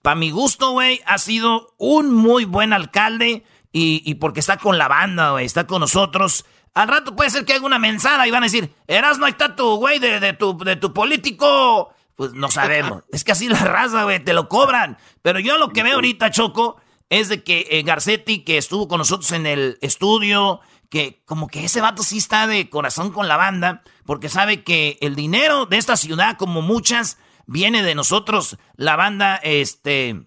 para 0.06 0.14
mi 0.14 0.30
gusto, 0.30 0.70
güey, 0.70 1.00
ha 1.04 1.18
sido 1.18 1.74
un 1.78 2.14
muy 2.14 2.44
buen 2.44 2.72
alcalde 2.72 3.42
y, 3.72 4.14
porque 4.14 4.38
está 4.38 4.56
con 4.56 4.78
la 4.78 4.86
banda, 4.86 5.32
güey, 5.32 5.44
está 5.44 5.66
con 5.66 5.80
nosotros. 5.80 6.44
Al 6.74 6.86
rato 6.86 7.16
puede 7.16 7.28
ser 7.28 7.44
que 7.44 7.54
haga 7.54 7.66
una 7.66 7.80
mensada 7.80 8.24
y 8.24 8.30
van 8.30 8.44
a 8.44 8.46
decir, 8.46 8.72
Eras, 8.86 9.18
no 9.18 9.26
está 9.26 9.56
tu 9.56 9.78
güey 9.78 9.98
de, 9.98 10.20
de, 10.20 10.32
tu, 10.32 10.56
de 10.58 10.76
tu 10.76 10.94
político. 10.94 11.92
Pues 12.14 12.34
no 12.34 12.52
sabemos. 12.52 13.02
es 13.12 13.24
que 13.24 13.32
así 13.32 13.48
la 13.48 13.58
raza, 13.58 14.04
güey, 14.04 14.22
te 14.22 14.32
lo 14.32 14.48
cobran. 14.48 14.96
Pero 15.22 15.40
yo 15.40 15.58
lo 15.58 15.70
que 15.70 15.82
veo 15.82 15.96
ahorita, 15.96 16.30
Choco, 16.30 16.80
es 17.10 17.28
de 17.28 17.42
que 17.42 17.66
eh, 17.68 17.82
Garcetti, 17.82 18.44
que 18.44 18.58
estuvo 18.58 18.86
con 18.86 18.98
nosotros 18.98 19.32
en 19.32 19.44
el 19.44 19.76
estudio, 19.80 20.60
que 20.88 21.20
como 21.24 21.48
que 21.48 21.64
ese 21.64 21.80
vato 21.80 22.04
sí 22.04 22.18
está 22.18 22.46
de 22.46 22.70
corazón 22.70 23.10
con 23.10 23.26
la 23.26 23.36
banda, 23.36 23.82
porque 24.06 24.28
sabe 24.28 24.62
que 24.62 24.98
el 25.00 25.14
dinero 25.14 25.66
de 25.66 25.76
esta 25.76 25.96
ciudad, 25.96 26.36
como 26.36 26.62
muchas, 26.62 27.18
viene 27.46 27.82
de 27.82 27.94
nosotros, 27.94 28.56
la 28.76 28.96
banda, 28.96 29.36
este, 29.36 30.26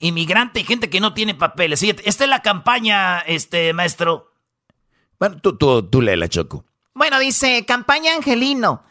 inmigrante 0.00 0.60
y 0.60 0.64
gente 0.64 0.90
que 0.90 1.00
no 1.00 1.14
tiene 1.14 1.34
papeles. 1.34 1.82
esta 1.82 2.24
es 2.24 2.30
la 2.30 2.42
campaña, 2.42 3.20
este, 3.20 3.72
maestro. 3.72 4.32
Bueno, 5.18 5.38
tú, 5.40 5.56
tú, 5.56 5.82
tú 5.82 6.02
la 6.02 6.28
Choco. 6.28 6.64
Bueno, 6.94 7.18
dice, 7.18 7.64
campaña 7.64 8.14
Angelino. 8.14 8.82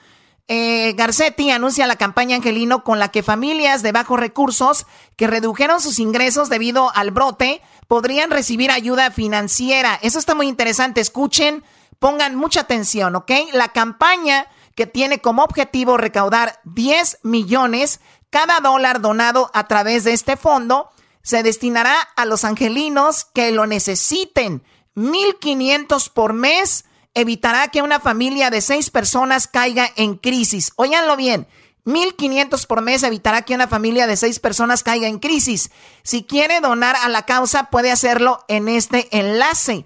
Eh, 0.49 0.93
Garcetti 0.97 1.51
anuncia 1.51 1.87
la 1.87 1.95
campaña 1.95 2.35
Angelino 2.35 2.83
con 2.83 2.99
la 2.99 3.09
que 3.09 3.23
familias 3.23 3.81
de 3.81 3.93
bajos 3.93 4.19
recursos 4.19 4.85
que 5.15 5.27
redujeron 5.27 5.79
sus 5.79 5.99
ingresos 5.99 6.49
debido 6.49 6.93
al 6.95 7.11
brote 7.11 7.61
podrían 7.87 8.29
recibir 8.29 8.69
ayuda 8.69 9.09
financiera. 9.11 9.97
Eso 10.01 10.19
está 10.19 10.35
muy 10.35 10.47
interesante. 10.47 10.99
Escuchen, 10.99 11.63
pongan 12.03 12.35
mucha 12.35 12.59
atención, 12.59 13.15
¿ok? 13.15 13.31
La 13.53 13.69
campaña 13.69 14.47
que 14.75 14.85
tiene 14.85 15.21
como 15.21 15.41
objetivo 15.41 15.95
recaudar 15.95 16.59
10 16.65 17.19
millones, 17.23 18.01
cada 18.29 18.59
dólar 18.59 18.99
donado 18.99 19.49
a 19.53 19.69
través 19.69 20.03
de 20.03 20.11
este 20.11 20.35
fondo 20.35 20.91
se 21.21 21.43
destinará 21.43 21.95
a 22.17 22.25
los 22.25 22.43
angelinos 22.43 23.23
que 23.23 23.51
lo 23.51 23.67
necesiten. 23.67 24.63
1.500 24.97 26.11
por 26.11 26.33
mes 26.33 26.83
evitará 27.13 27.69
que 27.69 27.81
una 27.81 28.01
familia 28.01 28.49
de 28.49 28.59
seis 28.59 28.89
personas 28.89 29.47
caiga 29.47 29.89
en 29.95 30.15
crisis. 30.17 30.73
Óiganlo 30.75 31.15
bien. 31.15 31.47
1.500 31.85 32.67
por 32.67 32.81
mes 32.81 33.03
evitará 33.03 33.43
que 33.43 33.55
una 33.55 33.69
familia 33.69 34.07
de 34.07 34.17
seis 34.17 34.39
personas 34.39 34.83
caiga 34.83 35.07
en 35.07 35.19
crisis. 35.19 35.71
Si 36.03 36.25
quiere 36.25 36.59
donar 36.59 36.97
a 36.97 37.07
la 37.07 37.21
causa, 37.25 37.69
puede 37.69 37.91
hacerlo 37.91 38.43
en 38.49 38.67
este 38.67 39.07
enlace. 39.17 39.85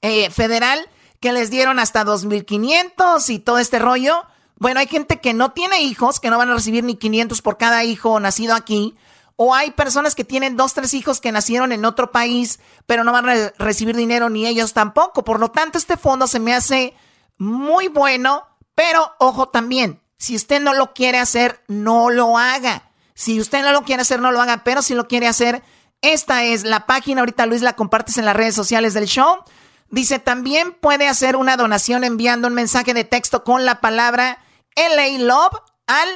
eh, 0.04 0.30
federal, 0.30 0.88
que 1.20 1.32
les 1.32 1.50
dieron 1.50 1.80
hasta 1.80 2.04
2.500 2.04 3.30
y 3.30 3.40
todo 3.40 3.58
este 3.58 3.80
rollo. 3.80 4.24
Bueno, 4.58 4.82
hay 4.82 4.88
gente 4.88 5.22
que 5.22 5.34
no 5.34 5.54
tiene 5.54 5.82
hijos, 5.82 6.20
que 6.20 6.30
no 6.30 6.38
van 6.38 6.50
a 6.50 6.54
recibir 6.54 6.84
ni 6.84 6.96
500 6.96 7.42
por 7.42 7.58
cada 7.58 7.86
hijo 7.86 8.20
nacido 8.20 8.54
aquí. 8.54 8.96
O 9.38 9.56
hay 9.56 9.72
personas 9.72 10.14
que 10.14 10.26
tienen 10.26 10.58
dos, 10.58 10.74
tres 10.74 10.94
hijos 10.94 11.22
que 11.22 11.32
nacieron 11.32 11.72
en 11.72 11.86
otro 11.86 12.12
país, 12.12 12.60
pero 12.86 13.04
no 13.04 13.14
van 13.14 13.30
a 13.30 13.54
recibir 13.58 13.96
dinero 13.96 14.30
ni 14.30 14.46
ellos 14.46 14.74
tampoco. 14.74 15.24
Por 15.24 15.40
lo 15.40 15.50
tanto, 15.50 15.78
este 15.78 15.98
fondo 15.98 16.28
se 16.28 16.40
me 16.40 16.54
hace 16.54 16.94
muy 17.38 17.88
bueno, 17.88 18.44
pero 18.76 19.14
ojo 19.20 19.48
también, 19.48 20.02
si 20.18 20.36
usted 20.36 20.62
no 20.62 20.74
lo 20.74 20.94
quiere 20.94 21.18
hacer, 21.18 21.62
no 21.68 22.10
lo 22.10 22.38
haga. 22.38 22.92
Si 23.14 23.40
usted 23.40 23.64
no 23.64 23.72
lo 23.72 23.84
quiere 23.84 24.02
hacer, 24.02 24.20
no 24.20 24.32
lo 24.32 24.42
haga, 24.42 24.64
pero 24.66 24.82
si 24.82 24.96
lo 24.96 25.08
quiere 25.08 25.28
hacer, 25.28 25.64
esta 26.02 26.44
es 26.44 26.66
la 26.66 26.86
página. 26.86 27.22
Ahorita 27.22 27.46
Luis 27.46 27.62
la 27.62 27.78
compartes 27.78 28.18
en 28.18 28.26
las 28.26 28.36
redes 28.36 28.54
sociales 28.54 28.94
del 28.94 29.06
show. 29.06 29.44
Dice, 29.94 30.18
también 30.18 30.76
puede 30.82 31.08
hacer 31.08 31.36
una 31.36 31.56
donación 31.56 32.04
enviando 32.04 32.48
un 32.48 32.56
mensaje 32.56 32.96
de 32.96 33.04
texto 33.04 33.44
con 33.44 33.64
la 33.64 33.80
palabra 33.80 34.40
LA 34.76 35.20
Love 35.20 35.54
al 35.86 36.10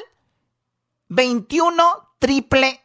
21 1.10 1.84
triple. 2.18 2.82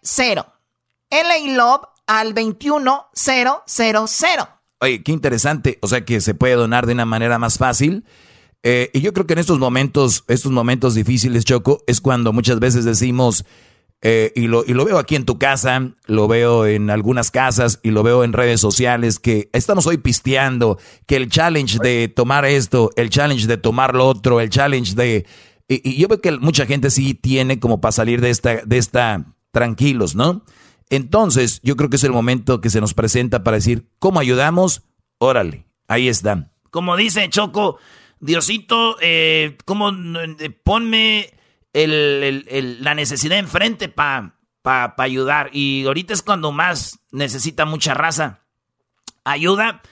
LA 1.10 1.54
Love 1.54 1.84
al 2.06 2.34
21000. 2.34 4.48
Oye, 4.80 5.02
qué 5.02 5.12
interesante. 5.12 5.78
O 5.80 5.88
sea 5.88 6.04
que 6.04 6.20
se 6.20 6.34
puede 6.34 6.56
donar 6.56 6.84
de 6.84 6.92
una 6.92 7.06
manera 7.06 7.38
más 7.38 7.56
fácil. 7.56 8.04
Eh, 8.62 8.90
y 8.92 9.00
yo 9.00 9.14
creo 9.14 9.26
que 9.26 9.32
en 9.32 9.38
estos 9.38 9.58
momentos, 9.58 10.24
estos 10.28 10.52
momentos 10.52 10.94
difíciles, 10.94 11.46
Choco, 11.46 11.82
es 11.86 12.02
cuando 12.02 12.34
muchas 12.34 12.60
veces 12.60 12.84
decimos, 12.84 13.46
eh, 14.02 14.32
y, 14.34 14.48
lo, 14.48 14.64
y 14.66 14.74
lo 14.74 14.84
veo 14.84 14.98
aquí 14.98 15.16
en 15.16 15.24
tu 15.24 15.38
casa, 15.38 15.92
lo 16.06 16.28
veo 16.28 16.66
en 16.66 16.90
algunas 16.90 17.30
casas 17.30 17.80
y 17.82 17.90
lo 17.90 18.02
veo 18.02 18.24
en 18.24 18.32
redes 18.32 18.60
sociales, 18.60 19.18
que 19.18 19.48
estamos 19.52 19.86
hoy 19.86 19.98
pisteando, 19.98 20.78
que 21.06 21.16
el 21.16 21.28
challenge 21.30 21.78
de 21.78 22.08
tomar 22.08 22.44
esto, 22.44 22.90
el 22.96 23.10
challenge 23.10 23.46
de 23.46 23.56
tomar 23.56 23.94
lo 23.94 24.06
otro, 24.06 24.40
el 24.40 24.50
challenge 24.50 24.94
de 24.94 25.26
y, 25.68 25.96
yo 25.96 26.08
veo 26.08 26.20
que 26.20 26.32
mucha 26.32 26.66
gente 26.66 26.90
sí 26.90 27.14
tiene 27.14 27.58
como 27.60 27.80
para 27.80 27.92
salir 27.92 28.20
de 28.20 28.30
esta, 28.30 28.62
de 28.64 28.78
esta 28.78 29.24
tranquilos, 29.50 30.14
¿no? 30.14 30.44
Entonces, 30.90 31.60
yo 31.62 31.76
creo 31.76 31.88
que 31.88 31.96
es 31.96 32.04
el 32.04 32.12
momento 32.12 32.60
que 32.60 32.70
se 32.70 32.80
nos 32.80 32.94
presenta 32.94 33.42
para 33.42 33.56
decir, 33.56 33.86
¿cómo 33.98 34.20
ayudamos? 34.20 34.82
Órale, 35.18 35.66
ahí 35.88 36.08
están. 36.08 36.52
Como 36.70 36.96
dice 36.96 37.28
Choco, 37.30 37.78
Diosito, 38.20 38.96
eh, 39.00 39.56
¿cómo, 39.64 39.90
eh, 39.90 40.50
ponme 40.50 41.30
la 41.72 42.94
necesidad 42.94 43.38
enfrente 43.38 43.88
para 43.88 44.36
pa, 44.62 44.94
ayudar? 44.98 45.50
Y 45.52 45.84
ahorita 45.86 46.14
es 46.14 46.22
cuando 46.22 46.52
más 46.52 47.00
necesita 47.10 47.64
mucha 47.64 47.94
raza. 47.94 48.40
Ayuda. 49.24 49.82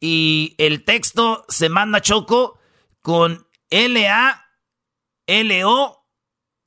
Y 0.00 0.54
el 0.58 0.84
texto 0.84 1.44
se 1.48 1.68
manda 1.68 2.00
Choco 2.00 2.58
con 3.00 3.46
L-A 3.70 4.44
L-O, 5.26 6.06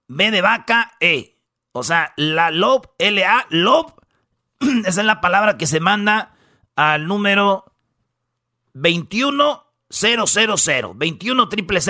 B 0.07 0.31
de 0.31 0.41
vaca, 0.41 0.93
E. 0.99 1.35
O 1.71 1.83
sea, 1.83 2.13
la 2.17 2.51
LOB, 2.51 2.89
L-A, 2.97 3.45
LOB, 3.49 3.93
esa 4.85 5.01
es 5.01 5.05
la 5.05 5.21
palabra 5.21 5.57
que 5.57 5.67
se 5.67 5.79
manda 5.79 6.35
al 6.75 7.07
número 7.07 7.71
21000, 8.73 10.93
21 10.95 11.49
triple 11.49 11.81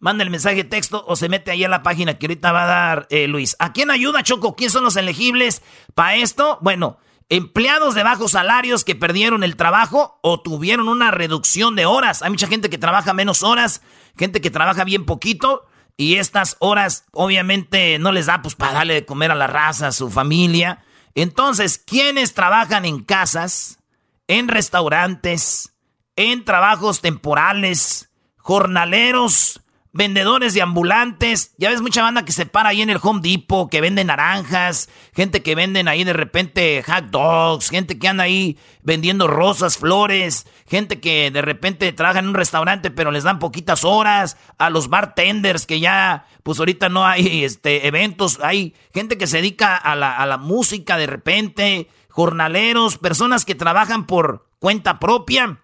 manda 0.00 0.24
el 0.24 0.30
mensaje 0.30 0.64
texto 0.64 1.04
o 1.06 1.16
se 1.16 1.28
mete 1.28 1.50
ahí 1.50 1.64
a 1.64 1.68
la 1.68 1.82
página 1.82 2.18
que 2.18 2.26
ahorita 2.26 2.52
va 2.52 2.64
a 2.64 2.66
dar 2.66 3.06
eh, 3.10 3.28
Luis. 3.28 3.56
¿A 3.58 3.72
quién 3.72 3.90
ayuda, 3.90 4.22
Choco? 4.22 4.56
¿Quién 4.56 4.70
son 4.70 4.84
los 4.84 4.96
elegibles 4.96 5.62
para 5.94 6.16
esto? 6.16 6.58
Bueno, 6.60 6.98
empleados 7.28 7.94
de 7.94 8.02
bajos 8.02 8.32
salarios 8.32 8.84
que 8.84 8.94
perdieron 8.94 9.42
el 9.42 9.56
trabajo 9.56 10.18
o 10.22 10.40
tuvieron 10.40 10.88
una 10.88 11.10
reducción 11.10 11.76
de 11.76 11.86
horas. 11.86 12.22
Hay 12.22 12.30
mucha 12.30 12.48
gente 12.48 12.70
que 12.70 12.78
trabaja 12.78 13.12
menos 13.12 13.42
horas, 13.42 13.82
gente 14.16 14.40
que 14.40 14.50
trabaja 14.50 14.84
bien 14.84 15.04
poquito 15.04 15.66
y 15.96 16.14
estas 16.14 16.56
horas 16.60 17.04
obviamente 17.12 17.98
no 17.98 18.12
les 18.12 18.26
da 18.26 18.40
pues 18.40 18.54
para 18.54 18.72
darle 18.72 18.94
de 18.94 19.06
comer 19.06 19.30
a 19.30 19.34
la 19.34 19.46
raza, 19.46 19.88
a 19.88 19.92
su 19.92 20.10
familia. 20.10 20.84
Entonces, 21.14 21.78
¿quiénes 21.78 22.34
trabajan 22.34 22.84
en 22.84 23.02
casas, 23.02 23.80
en 24.28 24.46
restaurantes, 24.46 25.74
en 26.14 26.44
trabajos 26.44 27.00
temporales, 27.00 28.10
jornaleros, 28.36 29.60
vendedores 29.98 30.54
de 30.54 30.62
ambulantes. 30.62 31.54
Ya 31.58 31.70
ves 31.70 31.82
mucha 31.82 32.02
banda 32.02 32.24
que 32.24 32.30
se 32.30 32.46
para 32.46 32.68
ahí 32.68 32.82
en 32.82 32.88
el 32.88 33.00
Home 33.02 33.20
Depot, 33.20 33.68
que 33.68 33.80
vende 33.80 34.04
naranjas, 34.04 34.88
gente 35.12 35.42
que 35.42 35.56
venden 35.56 35.88
ahí 35.88 36.04
de 36.04 36.12
repente 36.12 36.84
hot 36.86 37.06
dogs, 37.06 37.68
gente 37.68 37.98
que 37.98 38.06
anda 38.06 38.22
ahí 38.22 38.56
vendiendo 38.82 39.26
rosas, 39.26 39.76
flores, 39.76 40.46
gente 40.68 41.00
que 41.00 41.32
de 41.32 41.42
repente 41.42 41.92
trabaja 41.92 42.20
en 42.20 42.28
un 42.28 42.34
restaurante 42.34 42.92
pero 42.92 43.10
les 43.10 43.24
dan 43.24 43.40
poquitas 43.40 43.84
horas, 43.84 44.36
a 44.56 44.70
los 44.70 44.88
bartenders 44.88 45.66
que 45.66 45.80
ya, 45.80 46.26
pues 46.44 46.60
ahorita 46.60 46.88
no 46.88 47.04
hay 47.04 47.42
este, 47.42 47.88
eventos, 47.88 48.38
hay 48.40 48.76
gente 48.94 49.18
que 49.18 49.26
se 49.26 49.38
dedica 49.38 49.76
a 49.76 49.96
la, 49.96 50.16
a 50.16 50.26
la 50.26 50.36
música 50.36 50.96
de 50.96 51.08
repente, 51.08 51.88
jornaleros, 52.08 52.98
personas 52.98 53.44
que 53.44 53.56
trabajan 53.56 54.06
por 54.06 54.46
cuenta 54.60 55.00
propia. 55.00 55.58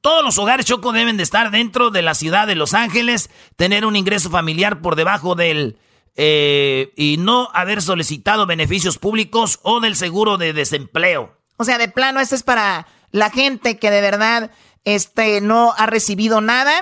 Todos 0.00 0.24
los 0.24 0.38
hogares 0.38 0.66
Choco 0.66 0.92
deben 0.92 1.16
de 1.16 1.22
estar 1.22 1.50
dentro 1.50 1.90
de 1.90 2.02
la 2.02 2.14
ciudad 2.14 2.46
de 2.46 2.54
Los 2.54 2.72
Ángeles, 2.72 3.30
tener 3.56 3.84
un 3.84 3.96
ingreso 3.96 4.30
familiar 4.30 4.80
por 4.80 4.96
debajo 4.96 5.34
del 5.34 5.78
eh, 6.16 6.92
y 6.96 7.16
no 7.18 7.50
haber 7.52 7.82
solicitado 7.82 8.46
beneficios 8.46 8.98
públicos 8.98 9.60
o 9.62 9.80
del 9.80 9.96
seguro 9.96 10.38
de 10.38 10.52
desempleo. 10.52 11.36
O 11.56 11.64
sea, 11.64 11.78
de 11.78 11.88
plano, 11.88 12.20
esto 12.20 12.34
es 12.34 12.42
para 12.42 12.86
la 13.10 13.30
gente 13.30 13.78
que 13.78 13.90
de 13.90 14.00
verdad 14.00 14.50
este, 14.84 15.40
no 15.40 15.74
ha 15.76 15.86
recibido 15.86 16.40
nada, 16.40 16.72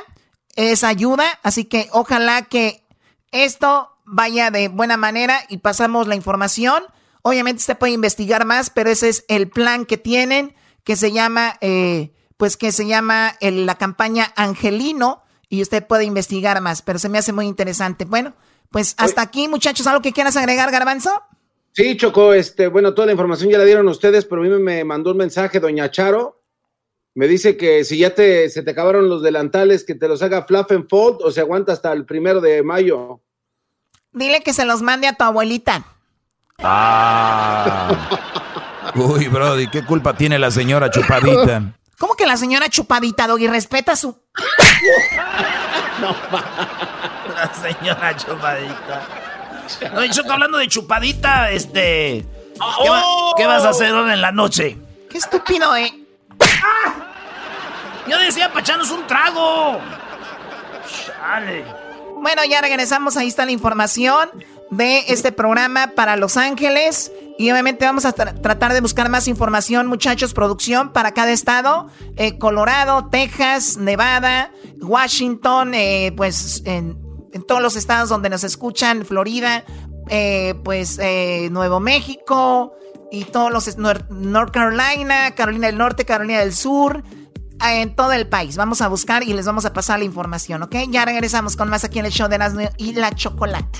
es 0.56 0.84
ayuda, 0.84 1.38
así 1.42 1.64
que 1.64 1.88
ojalá 1.92 2.42
que 2.42 2.84
esto 3.32 3.90
vaya 4.04 4.50
de 4.50 4.68
buena 4.68 4.96
manera 4.96 5.44
y 5.48 5.58
pasamos 5.58 6.06
la 6.06 6.14
información. 6.14 6.84
Obviamente 7.22 7.60
usted 7.60 7.76
puede 7.76 7.92
investigar 7.92 8.44
más, 8.44 8.70
pero 8.70 8.90
ese 8.90 9.08
es 9.08 9.24
el 9.28 9.48
plan 9.48 9.84
que 9.84 9.98
tienen, 9.98 10.54
que 10.84 10.96
se 10.96 11.12
llama, 11.12 11.58
eh, 11.60 12.12
pues 12.38 12.56
que 12.56 12.72
se 12.72 12.86
llama 12.86 13.34
la 13.40 13.74
campaña 13.74 14.32
Angelino, 14.36 15.22
y 15.48 15.62
usted 15.62 15.86
puede 15.86 16.04
investigar 16.04 16.60
más, 16.60 16.82
pero 16.82 16.98
se 16.98 17.08
me 17.08 17.18
hace 17.18 17.32
muy 17.32 17.46
interesante. 17.46 18.04
Bueno, 18.04 18.34
pues 18.70 18.94
hasta 18.98 19.22
aquí, 19.22 19.48
muchachos, 19.48 19.86
¿algo 19.86 20.02
que 20.02 20.12
quieras 20.12 20.36
agregar, 20.36 20.70
Garbanzo? 20.70 21.10
Sí, 21.72 21.96
Choco, 21.96 22.34
este, 22.34 22.66
bueno, 22.66 22.92
toda 22.94 23.06
la 23.06 23.12
información 23.12 23.50
ya 23.50 23.58
la 23.58 23.64
dieron 23.64 23.88
ustedes, 23.88 24.24
pero 24.24 24.42
a 24.42 24.44
mí 24.44 24.50
me 24.50 24.84
mandó 24.84 25.12
un 25.12 25.16
mensaje, 25.16 25.60
doña 25.60 25.90
Charo, 25.90 26.42
me 27.14 27.26
dice 27.28 27.56
que 27.56 27.84
si 27.84 27.98
ya 27.98 28.14
te, 28.14 28.48
se 28.50 28.62
te 28.62 28.70
acabaron 28.72 29.08
los 29.08 29.22
delantales, 29.22 29.84
que 29.84 29.94
te 29.94 30.08
los 30.08 30.22
haga 30.22 30.44
fluff 30.44 30.70
and 30.72 30.88
fold 30.88 31.18
o 31.22 31.30
se 31.30 31.40
aguanta 31.40 31.72
hasta 31.72 31.92
el 31.92 32.04
primero 32.04 32.40
de 32.40 32.62
mayo. 32.62 33.20
Dile 34.12 34.42
que 34.42 34.52
se 34.52 34.64
los 34.64 34.82
mande 34.82 35.06
a 35.06 35.14
tu 35.14 35.24
abuelita. 35.24 35.84
Ah. 36.58 38.10
Uy, 38.94 39.28
Brody, 39.28 39.68
¿qué 39.68 39.84
culpa 39.84 40.16
tiene 40.16 40.38
la 40.38 40.50
señora 40.50 40.90
chupadita? 40.92 41.77
¿Cómo 41.98 42.14
que 42.14 42.26
la 42.26 42.36
señora 42.36 42.68
chupadita, 42.68 43.26
Doggy? 43.26 43.48
Respeta 43.48 43.96
su. 43.96 44.10
no, 46.00 46.16
la 47.34 47.54
señora 47.54 48.16
chupadita. 48.16 49.02
No, 49.92 50.04
yo 50.04 50.22
hablando 50.32 50.58
de 50.58 50.68
chupadita, 50.68 51.50
este. 51.50 52.24
¿qué, 53.36 53.46
vas 53.46 53.64
a 53.64 53.70
hacer 53.70 53.94
ahora 53.94 54.14
en 54.14 54.20
la 54.20 54.32
noche? 54.32 54.78
Qué 55.10 55.18
estúpido, 55.18 55.74
eh. 55.76 55.92
Yo 58.06 58.18
decía 58.18 58.52
pacharnos 58.52 58.90
un 58.90 59.06
trago. 59.06 59.80
Chale. 60.88 61.64
Bueno, 62.16 62.44
ya 62.44 62.60
regresamos. 62.60 63.16
Ahí 63.16 63.28
está 63.28 63.44
la 63.44 63.52
información 63.52 64.30
de 64.70 65.04
este 65.08 65.32
programa 65.32 65.92
para 65.94 66.16
Los 66.16 66.36
Ángeles. 66.36 67.12
Y 67.38 67.50
obviamente 67.50 67.84
vamos 67.84 68.04
a 68.04 68.12
tratar 68.12 68.72
de 68.72 68.80
buscar 68.80 69.08
más 69.08 69.28
información, 69.28 69.86
muchachos, 69.86 70.34
producción 70.34 70.92
para 70.92 71.12
cada 71.12 71.32
estado. 71.32 71.86
Eh, 72.16 72.38
Colorado, 72.38 73.08
Texas, 73.10 73.76
Nevada, 73.76 74.52
Washington, 74.80 75.72
eh, 75.74 76.12
pues 76.16 76.62
en, 76.64 76.98
todos 77.46 77.62
los 77.62 77.76
estados 77.76 78.08
donde 78.08 78.28
nos 78.28 78.42
escuchan, 78.42 79.04
Florida, 79.04 79.64
eh, 80.08 80.54
pues 80.64 80.98
Nuevo 81.50 81.78
México 81.78 82.72
y 83.12 83.24
todos 83.24 83.52
los 83.52 83.78
North 83.78 84.50
Carolina, 84.50 85.34
Carolina 85.36 85.68
del 85.68 85.78
Norte, 85.78 86.04
Carolina 86.04 86.40
del 86.40 86.52
Sur, 86.52 87.04
en 87.64 87.94
todo 87.94 88.12
el 88.12 88.28
país. 88.28 88.56
Vamos 88.56 88.80
a 88.80 88.88
buscar 88.88 89.22
y 89.22 89.32
les 89.32 89.46
vamos 89.46 89.64
a 89.64 89.72
pasar 89.72 90.00
la 90.00 90.04
información, 90.04 90.64
¿ok? 90.64 90.74
Ya 90.90 91.04
regresamos 91.04 91.54
con 91.54 91.68
más 91.68 91.84
aquí 91.84 92.00
en 92.00 92.06
el 92.06 92.12
show 92.12 92.28
de 92.28 92.34
Erasmo 92.34 92.62
y 92.76 92.94
la 92.94 93.12
Chocolata. 93.12 93.78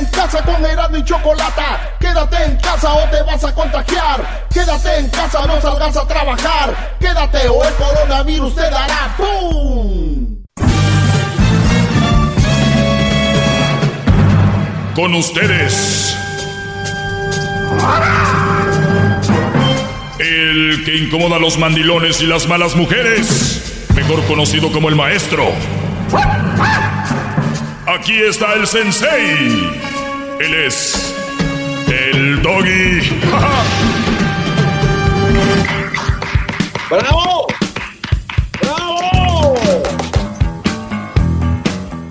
En 0.00 0.06
casa 0.06 0.42
con 0.42 0.64
Erasmo 0.64 0.96
y 0.96 1.04
Chocolata. 1.04 1.96
Quédate 2.00 2.44
en 2.44 2.56
casa 2.56 2.92
o 2.92 3.08
te 3.10 3.22
vas 3.22 3.44
a 3.44 3.54
contagiar. 3.54 4.46
Quédate 4.52 4.98
en 4.98 5.08
casa, 5.10 5.46
no 5.46 5.60
salgas 5.60 5.96
a 5.96 6.06
trabajar. 6.06 6.96
Quédate 6.98 7.48
o 7.48 7.62
el 7.62 7.74
coronavirus 7.74 8.54
te 8.54 8.62
dará 8.62 9.14
¡pum! 9.16 10.42
Con 14.94 15.14
ustedes. 15.14 16.16
El 20.18 20.82
que 20.84 20.96
incomoda 20.96 21.36
a 21.36 21.38
los 21.38 21.58
mandilones 21.58 22.20
y 22.20 22.26
las 22.26 22.48
malas 22.48 22.74
mujeres. 22.74 23.86
Mejor 23.94 24.22
conocido 24.24 24.72
como 24.72 24.88
el 24.88 24.96
maestro. 24.96 25.52
Aquí 27.92 28.20
está 28.20 28.54
el 28.54 28.68
sensei. 28.68 29.68
Él 30.38 30.54
es 30.54 31.12
el 31.88 32.40
doggy. 32.40 33.00
¡Bravo! 36.88 37.48
¡Bravo! 38.62 39.56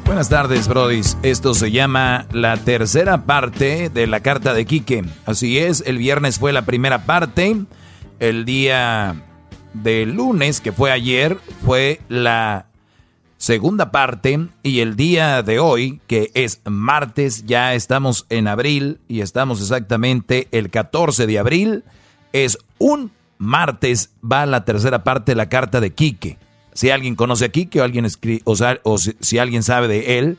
Buenas 0.04 0.28
tardes, 0.28 0.68
brodis. 0.68 1.18
Esto 1.24 1.54
se 1.54 1.72
llama 1.72 2.26
la 2.34 2.58
tercera 2.58 3.24
parte 3.26 3.90
de 3.90 4.06
la 4.06 4.20
carta 4.20 4.54
de 4.54 4.66
Quique. 4.66 5.06
Así 5.26 5.60
es, 5.60 5.82
el 5.88 5.98
viernes 5.98 6.40
fue 6.40 6.52
la 6.52 6.64
primera 6.64 7.06
parte. 7.06 7.56
El 8.20 8.44
día 8.44 9.16
de 9.74 10.06
lunes, 10.06 10.60
que 10.60 10.74
fue 10.74 10.92
ayer, 10.92 11.38
fue 11.66 12.02
la 12.10 12.69
segunda 13.40 13.90
parte. 13.90 14.48
Y 14.62 14.82
el 14.82 14.96
día 14.96 15.42
de 15.42 15.58
hoy, 15.58 16.00
que 16.06 16.30
es 16.36 16.62
martes, 16.66 17.46
ya 17.48 17.74
estamos 17.74 18.28
en 18.30 18.48
abril 18.48 19.00
y 19.08 19.22
estamos 19.22 19.60
exactamente 19.62 20.48
el 20.52 20.70
14 20.70 21.26
de 21.26 21.40
abril. 21.40 21.84
Es 22.32 22.60
un 22.78 23.12
martes, 23.40 24.12
va 24.24 24.46
la 24.46 24.66
tercera 24.66 25.04
parte 25.04 25.32
de 25.32 25.38
la 25.38 25.50
carta 25.50 25.82
de 25.82 25.92
Quique. 25.92 26.38
Si 26.74 26.92
alguien 26.92 27.16
conoce 27.16 27.46
a 27.46 27.50
Quique 27.50 27.82
o, 27.82 27.84
alguien 27.84 28.06
escribe, 28.06 28.42
o, 28.44 28.98
si, 28.98 29.38
alguien 29.40 29.64
sabe 29.64 29.88
de 29.88 30.20
él, 30.20 30.38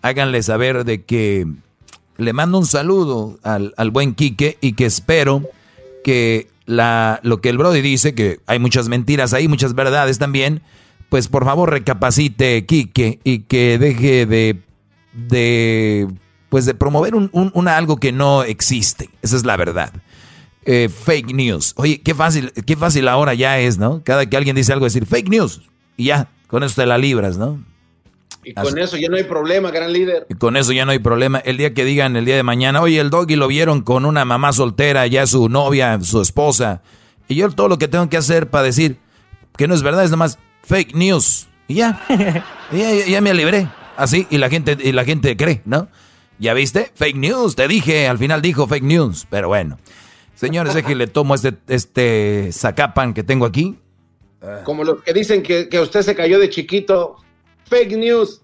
háganle 0.00 0.42
saber 0.42 0.84
de 0.84 1.04
que 1.04 1.46
le 2.16 2.32
mando 2.32 2.58
un 2.58 2.66
saludo 2.66 3.38
al, 3.42 3.74
al 3.76 3.90
buen 3.90 4.14
Quique 4.14 4.56
y 4.60 4.72
que 4.72 4.86
espero 4.86 5.42
que 6.02 6.48
la, 6.66 7.20
lo 7.22 7.40
que 7.40 7.50
el 7.50 7.58
Brody 7.58 7.82
dice, 7.82 8.14
que 8.14 8.40
hay 8.46 8.58
muchas 8.58 8.88
mentiras 8.88 9.32
ahí, 9.34 9.48
muchas 9.48 9.74
verdades 9.74 10.18
también, 10.18 10.62
pues 11.10 11.28
por 11.28 11.44
favor 11.44 11.70
recapacite 11.70 12.64
Quique 12.64 13.18
y 13.24 13.40
que 13.40 13.78
deje 13.78 14.24
de, 14.24 14.62
de 15.12 16.08
pues 16.48 16.64
de 16.64 16.74
promover 16.74 17.14
un, 17.14 17.30
un, 17.32 17.68
algo 17.68 17.98
que 17.98 18.12
no 18.12 18.44
existe. 18.44 19.10
Esa 19.20 19.36
es 19.36 19.44
la 19.44 19.56
verdad. 19.56 19.92
Eh, 20.64 20.88
fake 20.88 21.34
news. 21.34 21.74
Oye, 21.76 22.00
qué 22.00 22.14
fácil, 22.14 22.52
qué 22.52 22.76
fácil 22.76 23.08
ahora 23.08 23.34
ya 23.34 23.58
es, 23.58 23.76
¿no? 23.76 24.02
Cada 24.04 24.26
que 24.26 24.36
alguien 24.36 24.56
dice 24.56 24.72
algo, 24.72 24.84
decir 24.84 25.04
fake 25.04 25.28
news. 25.28 25.62
Y 25.96 26.06
ya, 26.06 26.28
con 26.46 26.62
eso 26.62 26.76
te 26.80 26.86
la 26.86 26.96
libras, 26.96 27.36
¿no? 27.36 27.62
Y 28.44 28.54
con 28.54 28.78
eso 28.78 28.96
ya 28.96 29.08
no 29.08 29.16
hay 29.16 29.24
problema, 29.24 29.70
gran 29.70 29.92
líder. 29.92 30.26
Y 30.30 30.34
con 30.34 30.56
eso 30.56 30.72
ya 30.72 30.84
no 30.86 30.92
hay 30.92 30.98
problema. 30.98 31.38
El 31.38 31.56
día 31.56 31.74
que 31.74 31.84
digan 31.84 32.16
el 32.16 32.24
día 32.24 32.36
de 32.36 32.42
mañana, 32.42 32.80
oye, 32.80 33.00
el 33.00 33.10
doggy 33.10 33.36
lo 33.36 33.48
vieron 33.48 33.82
con 33.82 34.04
una 34.04 34.24
mamá 34.24 34.52
soltera, 34.52 35.06
ya 35.08 35.26
su 35.26 35.48
novia, 35.48 36.00
su 36.00 36.20
esposa. 36.22 36.82
Y 37.28 37.34
yo 37.34 37.50
todo 37.50 37.68
lo 37.68 37.78
que 37.78 37.88
tengo 37.88 38.08
que 38.08 38.16
hacer 38.16 38.48
para 38.48 38.64
decir 38.64 38.98
que 39.56 39.68
no 39.68 39.74
es 39.74 39.82
verdad 39.82 40.04
es 40.04 40.10
nomás 40.10 40.38
fake 40.62 40.94
news. 40.94 41.46
Y 41.70 41.74
ya, 41.74 42.04
ya, 42.72 43.06
ya, 43.06 43.20
me 43.20 43.32
libré. 43.32 43.68
Así, 43.96 44.26
y 44.28 44.38
la 44.38 44.50
gente, 44.50 44.76
y 44.82 44.90
la 44.90 45.04
gente 45.04 45.36
cree, 45.36 45.62
¿no? 45.64 45.86
¿Ya 46.40 46.52
viste? 46.52 46.90
Fake 46.96 47.14
news, 47.14 47.54
te 47.54 47.68
dije, 47.68 48.08
al 48.08 48.18
final 48.18 48.42
dijo 48.42 48.66
fake 48.66 48.82
news. 48.82 49.24
Pero 49.30 49.46
bueno. 49.46 49.78
Señores, 50.34 50.74
es 50.74 50.82
que 50.82 50.96
le 50.96 51.06
tomo 51.06 51.36
este, 51.36 51.54
este 51.68 52.50
zacapan 52.52 53.14
que 53.14 53.22
tengo 53.22 53.46
aquí. 53.46 53.78
Como 54.64 54.82
los 54.82 55.00
que 55.02 55.12
dicen 55.12 55.44
que, 55.44 55.68
que 55.68 55.78
usted 55.78 56.02
se 56.02 56.16
cayó 56.16 56.40
de 56.40 56.50
chiquito. 56.50 57.18
Fake 57.66 57.96
news. 57.96 58.40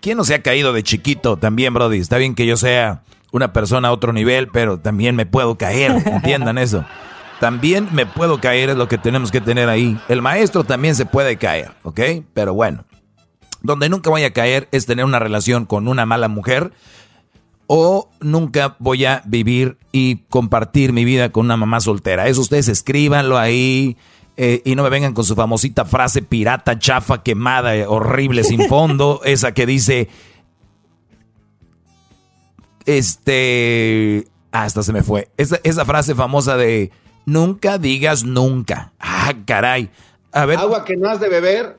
¿Quién 0.00 0.16
no 0.16 0.22
se 0.24 0.34
ha 0.34 0.42
caído 0.42 0.72
de 0.72 0.82
chiquito 0.82 1.36
también, 1.36 1.74
Brody? 1.74 1.98
Está 1.98 2.16
bien 2.16 2.36
que 2.36 2.46
yo 2.46 2.56
sea 2.56 3.02
una 3.32 3.52
persona 3.52 3.88
a 3.88 3.92
otro 3.92 4.12
nivel, 4.12 4.48
pero 4.48 4.78
también 4.78 5.16
me 5.16 5.26
puedo 5.26 5.58
caer, 5.58 5.92
entiendan 6.06 6.58
eso. 6.58 6.84
También 7.40 7.88
me 7.92 8.04
puedo 8.04 8.38
caer, 8.38 8.68
es 8.68 8.76
lo 8.76 8.86
que 8.86 8.98
tenemos 8.98 9.30
que 9.30 9.40
tener 9.40 9.70
ahí. 9.70 9.98
El 10.08 10.20
maestro 10.20 10.62
también 10.62 10.94
se 10.94 11.06
puede 11.06 11.38
caer, 11.38 11.72
¿ok? 11.84 12.00
Pero 12.34 12.52
bueno, 12.52 12.84
donde 13.62 13.88
nunca 13.88 14.10
voy 14.10 14.24
a 14.24 14.32
caer 14.32 14.68
es 14.72 14.84
tener 14.84 15.06
una 15.06 15.18
relación 15.18 15.64
con 15.64 15.88
una 15.88 16.04
mala 16.04 16.28
mujer 16.28 16.72
o 17.66 18.10
nunca 18.20 18.76
voy 18.78 19.06
a 19.06 19.22
vivir 19.24 19.78
y 19.90 20.16
compartir 20.28 20.92
mi 20.92 21.06
vida 21.06 21.30
con 21.30 21.46
una 21.46 21.56
mamá 21.56 21.80
soltera. 21.80 22.26
Eso 22.26 22.42
ustedes 22.42 22.68
escríbanlo 22.68 23.38
ahí 23.38 23.96
eh, 24.36 24.60
y 24.66 24.74
no 24.74 24.82
me 24.82 24.90
vengan 24.90 25.14
con 25.14 25.24
su 25.24 25.34
famosita 25.34 25.86
frase 25.86 26.20
pirata, 26.20 26.78
chafa, 26.78 27.22
quemada, 27.22 27.72
horrible, 27.88 28.44
sin 28.44 28.62
fondo, 28.68 29.22
esa 29.24 29.54
que 29.54 29.64
dice, 29.64 30.08
este, 32.84 34.26
hasta 34.52 34.82
se 34.82 34.92
me 34.92 35.02
fue, 35.02 35.30
esa, 35.38 35.58
esa 35.62 35.86
frase 35.86 36.14
famosa 36.14 36.56
de, 36.58 36.90
nunca 37.30 37.78
digas 37.78 38.24
nunca. 38.24 38.92
Ah, 38.98 39.32
caray. 39.46 39.90
A 40.32 40.44
ver. 40.46 40.58
Agua 40.58 40.84
que 40.84 40.96
no 40.96 41.08
has 41.08 41.20
de 41.20 41.28
beber. 41.28 41.78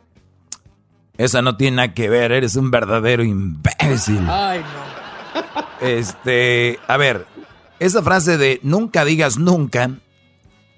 Esa 1.17 1.41
no 1.41 1.57
tiene 1.57 1.77
nada 1.77 1.93
que 1.93 2.09
ver, 2.09 2.31
eres 2.31 2.55
un 2.55 2.71
verdadero 2.71 3.23
imbécil. 3.23 4.25
Ay, 4.27 4.61
no. 4.61 5.87
Este, 5.87 6.79
a 6.87 6.97
ver, 6.97 7.27
esa 7.79 8.01
frase 8.01 8.37
de 8.37 8.59
nunca 8.63 9.05
digas 9.05 9.37
nunca 9.37 9.91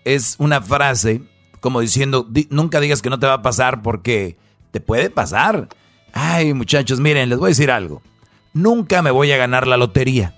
es 0.06 0.36
una 0.40 0.62
frase 0.62 1.22
como 1.60 1.80
diciendo, 1.80 2.28
nunca 2.50 2.82
digas 2.82 3.02
que 3.02 3.10
no 3.10 3.20
te 3.20 3.28
va 3.28 3.36
a 3.36 3.42
pasar 3.42 3.82
porque 3.82 4.36
te 4.72 4.82
puede 4.82 5.10
pasar. 5.10 5.70
Ay, 6.12 6.54
muchachos, 6.54 7.00
miren, 7.00 7.30
les 7.30 7.40
voy 7.40 7.48
a 7.48 7.56
decir 7.56 7.72
algo. 7.72 8.02
Nunca 8.54 9.02
me 9.02 9.12
voy 9.12 9.32
a 9.32 9.38
ganar 9.38 9.66
la 9.66 9.78
lotería. 9.78 10.36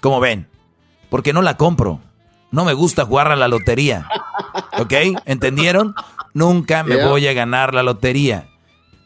Como 0.00 0.18
ven, 0.18 0.48
porque 1.08 1.32
no 1.32 1.40
la 1.40 1.56
compro. 1.56 2.00
No 2.50 2.64
me 2.64 2.72
gusta 2.72 3.04
jugar 3.04 3.30
a 3.30 3.36
la 3.36 3.48
lotería. 3.48 4.06
¿Ok? 4.78 4.92
¿Entendieron? 5.24 5.94
Nunca 6.34 6.82
me 6.82 7.04
voy 7.04 7.26
a 7.26 7.32
ganar 7.32 7.74
la 7.74 7.82
lotería. 7.82 8.46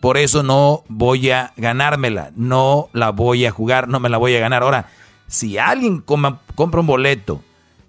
por 0.01 0.19
eso 0.19 0.43
no 0.43 0.85
voy 0.89 1.31
a 1.31 1.55
ganármela, 1.57 2.31
no 2.37 2.91
la 2.93 3.11
voy 3.11 3.47
a 3.47 3.51
jugar, 3.51 3.89
no 3.89 4.01
me 4.01 4.11
la 4.11 4.19
voy 4.19 4.37
a 4.37 4.41
ganar. 4.41 4.63
Ahora, 4.63 4.91
si 5.29 5.57
alguien 5.57 6.01
compra 6.01 6.81
un 6.81 6.87
boleto 6.87 7.43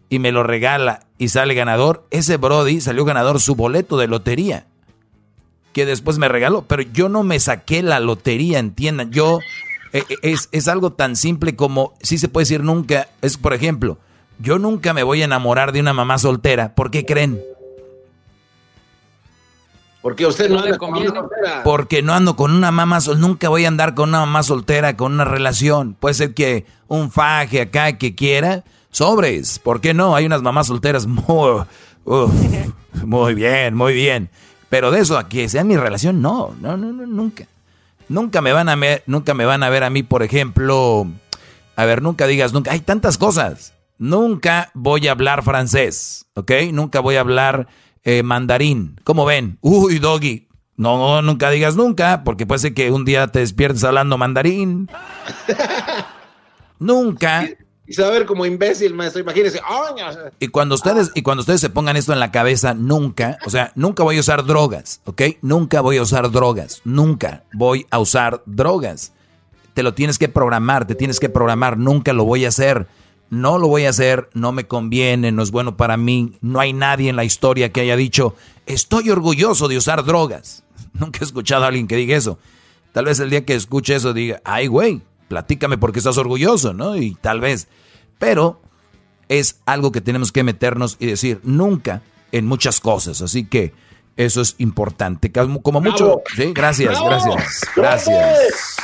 y 0.10 0.19
me 0.19 0.32
lo 0.32 0.44
regala 0.44 1.02
y 1.18 1.27
sale 1.27 1.53
ganador, 1.56 2.07
ese 2.11 2.38
Brody 2.38 2.80
salió 2.80 3.03
ganador 3.03 3.41
su 3.41 3.56
boleto 3.56 3.98
de 3.98 4.07
lotería 4.07 4.65
que 5.76 5.86
después 5.86 6.18
me 6.18 6.30
regaló, 6.30 6.61
pero 6.61 6.84
yo 6.84 7.10
no 7.10 7.23
me 7.23 7.38
saqué 7.38 7.84
la 7.84 7.99
lotería, 7.99 8.60
entiendan. 8.60 9.11
Yo 9.11 9.40
eh, 9.91 10.03
eh, 10.07 10.15
es, 10.22 10.48
es 10.53 10.69
algo 10.69 10.94
tan 10.94 11.18
simple 11.18 11.57
como, 11.57 11.95
sí 12.02 12.18
se 12.18 12.30
puede 12.30 12.44
decir 12.44 12.64
nunca, 12.64 13.10
es 13.22 13.36
por 13.36 13.53
ejemplo, 13.53 13.98
yo 14.39 14.59
nunca 14.59 14.93
me 14.93 15.03
voy 15.03 15.21
a 15.21 15.25
enamorar 15.25 15.71
de 15.71 15.79
una 15.79 15.93
mamá 15.93 16.17
soltera. 16.17 16.75
¿Por 16.75 16.91
qué 16.91 17.05
creen? 17.05 17.41
Porque 20.01 20.27
usted 20.27 20.49
no 20.49 20.59
anda 20.59 20.77
con 20.77 20.93
una 20.93 21.09
soltera. 21.09 21.63
Porque 21.63 22.01
no 22.01 22.13
ando 22.13 22.35
con 22.35 22.51
una 22.51 22.71
mamá 22.71 23.01
soltera. 23.01 23.27
Nunca 23.27 23.49
voy 23.49 23.65
a 23.65 23.69
andar 23.69 23.95
con 23.95 24.09
una 24.09 24.19
mamá 24.19 24.43
soltera, 24.43 24.95
con 24.95 25.13
una 25.13 25.25
relación. 25.25 25.95
Puede 25.99 26.13
ser 26.13 26.33
que 26.33 26.65
un 26.87 27.11
faje 27.11 27.61
acá 27.61 27.97
que 27.97 28.13
quiera. 28.13 28.63
Sobres. 28.91 29.59
¿Por 29.59 29.81
qué 29.81 29.93
no? 29.93 30.15
Hay 30.15 30.25
unas 30.25 30.41
mamás 30.41 30.67
solteras 30.67 31.07
muy, 31.07 31.63
muy 33.03 33.33
bien, 33.33 33.73
muy 33.73 33.93
bien. 33.93 34.29
Pero 34.69 34.91
de 34.91 34.99
eso 34.99 35.17
a 35.17 35.27
que 35.27 35.49
sea 35.49 35.63
mi 35.63 35.77
relación, 35.77 36.21
no, 36.21 36.53
no, 36.61 36.77
no, 36.77 36.91
no, 36.91 37.05
nunca. 37.05 37.47
Nunca 38.07 38.41
me 38.41 38.53
van 38.53 38.69
a 38.69 38.75
ver, 38.75 39.03
nunca 39.07 39.33
me 39.33 39.45
van 39.45 39.63
a 39.63 39.69
ver 39.69 39.83
a 39.83 39.89
mí, 39.89 40.03
por 40.03 40.21
ejemplo, 40.21 41.07
a 41.75 41.85
ver, 41.85 42.01
nunca 42.01 42.27
digas 42.27 42.53
nunca, 42.53 42.71
hay 42.71 42.81
tantas 42.81 43.17
cosas. 43.17 43.74
Nunca 43.97 44.72
voy 44.73 45.07
a 45.07 45.11
hablar 45.11 45.43
francés, 45.43 46.26
¿ok? 46.34 46.51
Nunca 46.72 46.99
voy 46.99 47.15
a 47.15 47.22
hablar 47.22 47.67
eh, 48.03 48.23
mandarín. 48.23 48.99
¿Cómo 49.03 49.26
ven? 49.26 49.57
Uy, 49.61 49.99
doggy. 49.99 50.47
No, 50.77 51.22
nunca 51.22 51.49
digas 51.49 51.76
nunca, 51.77 52.23
porque 52.26 52.45
puede 52.45 52.59
ser 52.59 52.73
que 52.73 52.91
un 52.91 53.05
día 53.05 53.27
te 53.27 53.39
despiertes 53.39 53.84
hablando 53.85 54.17
mandarín. 54.17 54.89
nunca. 56.80 57.47
Y 57.88 57.93
saber 57.93 58.26
como 58.26 58.45
imbécil, 58.45 58.93
maestro, 58.93 59.22
imagínese. 59.22 59.61
Y 60.39 60.47
cuando 60.49 60.76
ustedes, 60.76 61.11
y 61.15 61.22
cuando 61.22 61.41
ustedes 61.41 61.61
se 61.61 61.69
pongan 61.69 61.95
esto 61.95 62.13
en 62.13 62.19
la 62.19 62.31
cabeza, 62.31 62.73
nunca, 62.73 63.38
o 63.45 63.49
sea, 63.49 63.72
nunca 63.76 64.03
voy 64.03 64.17
a 64.17 64.19
usar 64.19 64.43
drogas, 64.45 65.01
¿ok? 65.05 65.22
Nunca 65.41 65.81
voy 65.81 65.97
a 65.97 66.01
usar 66.01 66.31
drogas. 66.31 66.81
Nunca 66.84 67.43
voy 67.53 67.85
a 67.91 67.99
usar 67.99 68.41
drogas. 68.45 69.13
Te 69.76 69.84
lo 69.84 69.93
tienes 69.93 70.17
que 70.17 70.30
programar, 70.30 70.88
te 70.88 70.95
tienes 70.95 71.19
que 71.19 71.30
programar. 71.30 71.77
Nunca 71.77 72.11
lo 72.11 72.26
voy 72.26 72.45
a 72.45 72.49
hacer 72.49 72.88
no 73.30 73.57
lo 73.57 73.68
voy 73.68 73.85
a 73.85 73.89
hacer, 73.89 74.30
no 74.34 74.52
me 74.52 74.68
conviene, 74.68 75.31
no 75.31 75.43
es 75.43 75.52
bueno 75.52 75.77
para 75.77 75.97
mí. 75.97 76.34
No 76.41 76.60
hay 76.60 76.73
nadie 76.73 77.10
en 77.10 77.15
la 77.15 77.23
historia 77.23 77.72
que 77.72 77.81
haya 77.81 77.95
dicho, 77.95 78.35
estoy 78.65 79.10
orgulloso 79.10 79.68
de 79.68 79.77
usar 79.77 80.03
drogas. 80.03 80.64
Nunca 80.93 81.19
he 81.22 81.26
escuchado 81.26 81.64
a 81.64 81.68
alguien 81.68 81.88
que 81.88 81.95
diga 81.95 82.15
eso. 82.15 82.38
Tal 82.91 83.06
vez 83.06 83.19
el 83.19 83.30
día 83.30 83.45
que 83.45 83.56
escuche 83.56 83.95
eso 83.95 84.14
diga, 84.14 84.41
ay 84.45 84.68
güey, 84.68 85.02
platícame 85.27 85.77
porque 85.77 85.99
estás 85.99 86.18
orgulloso, 86.18 86.73
¿no? 86.73 86.95
Y 86.95 87.15
tal 87.15 87.41
vez. 87.41 87.68
Pero 88.19 88.61
es 89.27 89.60
algo 89.65 89.91
que 89.91 90.02
tenemos 90.02 90.31
que 90.31 90.43
meternos 90.43 90.97
y 90.99 91.07
decir, 91.07 91.41
nunca 91.43 92.02
en 92.31 92.45
muchas 92.45 92.80
cosas. 92.80 93.22
Así 93.22 93.45
que 93.45 93.73
eso 94.18 94.41
es 94.41 94.56
importante. 94.60 95.31
Como, 95.31 95.81
mucho. 95.81 96.22
Sí, 96.35 96.52
gracias, 96.53 97.02
gracias. 97.02 97.61
Gracias. 97.76 98.74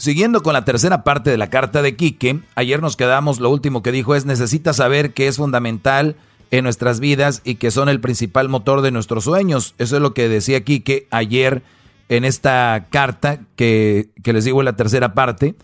Siguiendo 0.00 0.42
con 0.42 0.54
la 0.54 0.64
tercera 0.64 1.04
parte 1.04 1.28
de 1.28 1.36
la 1.36 1.50
carta 1.50 1.82
de 1.82 1.94
Quique, 1.94 2.40
ayer 2.54 2.80
nos 2.80 2.96
quedamos, 2.96 3.38
lo 3.38 3.50
último 3.50 3.82
que 3.82 3.92
dijo 3.92 4.14
es, 4.14 4.24
necesita 4.24 4.72
saber 4.72 5.12
que 5.12 5.28
es 5.28 5.36
fundamental 5.36 6.16
en 6.50 6.64
nuestras 6.64 7.00
vidas 7.00 7.42
y 7.44 7.56
que 7.56 7.70
son 7.70 7.90
el 7.90 8.00
principal 8.00 8.48
motor 8.48 8.80
de 8.80 8.92
nuestros 8.92 9.24
sueños. 9.24 9.74
Eso 9.76 9.96
es 9.96 10.02
lo 10.02 10.14
que 10.14 10.30
decía 10.30 10.64
Quique 10.64 11.06
ayer 11.10 11.62
en 12.08 12.24
esta 12.24 12.86
carta 12.88 13.40
que, 13.56 14.08
les 14.24 14.46
digo 14.46 14.62
en 14.62 14.64
la 14.64 14.76
tercera 14.76 15.12
parte. 15.12 15.54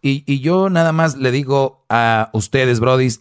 Y, 0.00 0.24
y, 0.24 0.40
yo 0.40 0.70
nada 0.70 0.92
más 0.92 1.18
le 1.18 1.30
digo 1.30 1.84
a 1.90 2.30
ustedes, 2.32 2.80
brodis, 2.80 3.20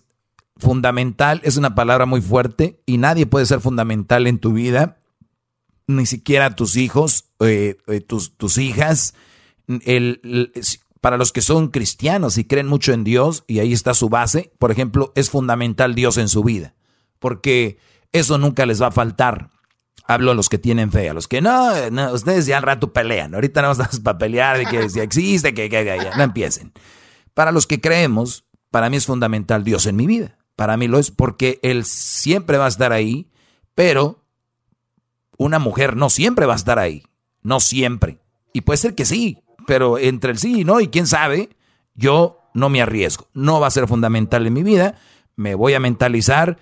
fundamental 0.55 1.41
es 1.43 1.57
una 1.57 1.75
palabra 1.75 2.05
muy 2.05 2.21
fuerte 2.21 2.79
y 2.85 2.97
nadie 2.97 3.25
puede 3.25 3.45
ser 3.45 3.59
fundamental 3.59 4.25
en 4.25 4.39
tu 4.39 4.53
vida, 4.53 4.99
ni 5.85 6.05
siquiera 6.05 6.55
tus 6.55 6.77
hijos, 6.77 7.25
eh, 7.41 7.75
eh, 7.87 7.99
tus, 7.99 8.37
tus 8.37 8.57
hijas, 8.57 9.15
el, 9.67 10.51
para 11.01 11.17
los 11.17 11.31
que 11.31 11.41
son 11.41 11.69
cristianos 11.69 12.37
y 12.37 12.45
creen 12.45 12.67
mucho 12.67 12.93
en 12.93 13.03
Dios, 13.03 13.43
y 13.47 13.59
ahí 13.59 13.73
está 13.73 13.93
su 13.93 14.07
base, 14.07 14.53
por 14.59 14.71
ejemplo, 14.71 15.11
es 15.15 15.29
fundamental 15.29 15.95
Dios 15.95 16.17
en 16.17 16.29
su 16.29 16.43
vida, 16.43 16.75
porque 17.19 17.79
eso 18.13 18.37
nunca 18.37 18.65
les 18.65 18.81
va 18.81 18.87
a 18.87 18.91
faltar. 18.91 19.49
Hablo 20.07 20.31
a 20.31 20.35
los 20.35 20.49
que 20.49 20.57
tienen 20.57 20.91
fe, 20.91 21.09
a 21.09 21.13
los 21.13 21.27
que 21.27 21.41
no, 21.41 21.71
ustedes 22.13 22.45
ya 22.45 22.57
al 22.57 22.63
rato 22.63 22.93
pelean, 22.93 23.33
ahorita 23.33 23.61
no 23.61 23.71
estamos 23.71 23.99
para 24.03 24.17
pelear 24.17 24.57
de 24.57 24.65
que 24.65 24.89
si 24.89 24.99
existe, 24.99 25.53
que, 25.53 25.69
que, 25.69 25.83
que, 25.83 26.09
no 26.15 26.23
empiecen. 26.23 26.71
Para 27.33 27.51
los 27.51 27.65
que 27.65 27.81
creemos, 27.81 28.45
para 28.69 28.89
mí 28.89 28.97
es 28.97 29.05
fundamental 29.05 29.63
Dios 29.63 29.85
en 29.87 29.95
mi 29.95 30.05
vida, 30.05 30.37
para 30.55 30.77
mí 30.77 30.87
lo 30.87 30.99
es 30.99 31.09
porque 31.09 31.59
Él 31.63 31.85
siempre 31.85 32.57
va 32.57 32.65
a 32.65 32.69
estar 32.69 32.93
ahí, 32.93 33.31
pero 33.73 34.23
una 35.37 35.57
mujer 35.57 35.95
no 35.95 36.11
siempre 36.11 36.45
va 36.45 36.53
a 36.53 36.57
estar 36.57 36.77
ahí, 36.77 37.03
no 37.41 37.59
siempre. 37.59 38.19
Y 38.53 38.61
puede 38.61 38.77
ser 38.77 38.93
que 38.93 39.05
sí, 39.05 39.41
pero 39.71 39.97
entre 39.97 40.33
el 40.33 40.37
sí 40.37 40.59
y 40.59 40.63
no, 40.65 40.81
y 40.81 40.89
quién 40.89 41.07
sabe, 41.07 41.47
yo 41.95 42.41
no 42.53 42.67
me 42.67 42.81
arriesgo. 42.81 43.29
No 43.33 43.61
va 43.61 43.67
a 43.67 43.71
ser 43.71 43.87
fundamental 43.87 44.45
en 44.45 44.51
mi 44.51 44.63
vida. 44.63 44.95
Me 45.37 45.55
voy 45.55 45.75
a 45.75 45.79
mentalizar. 45.79 46.57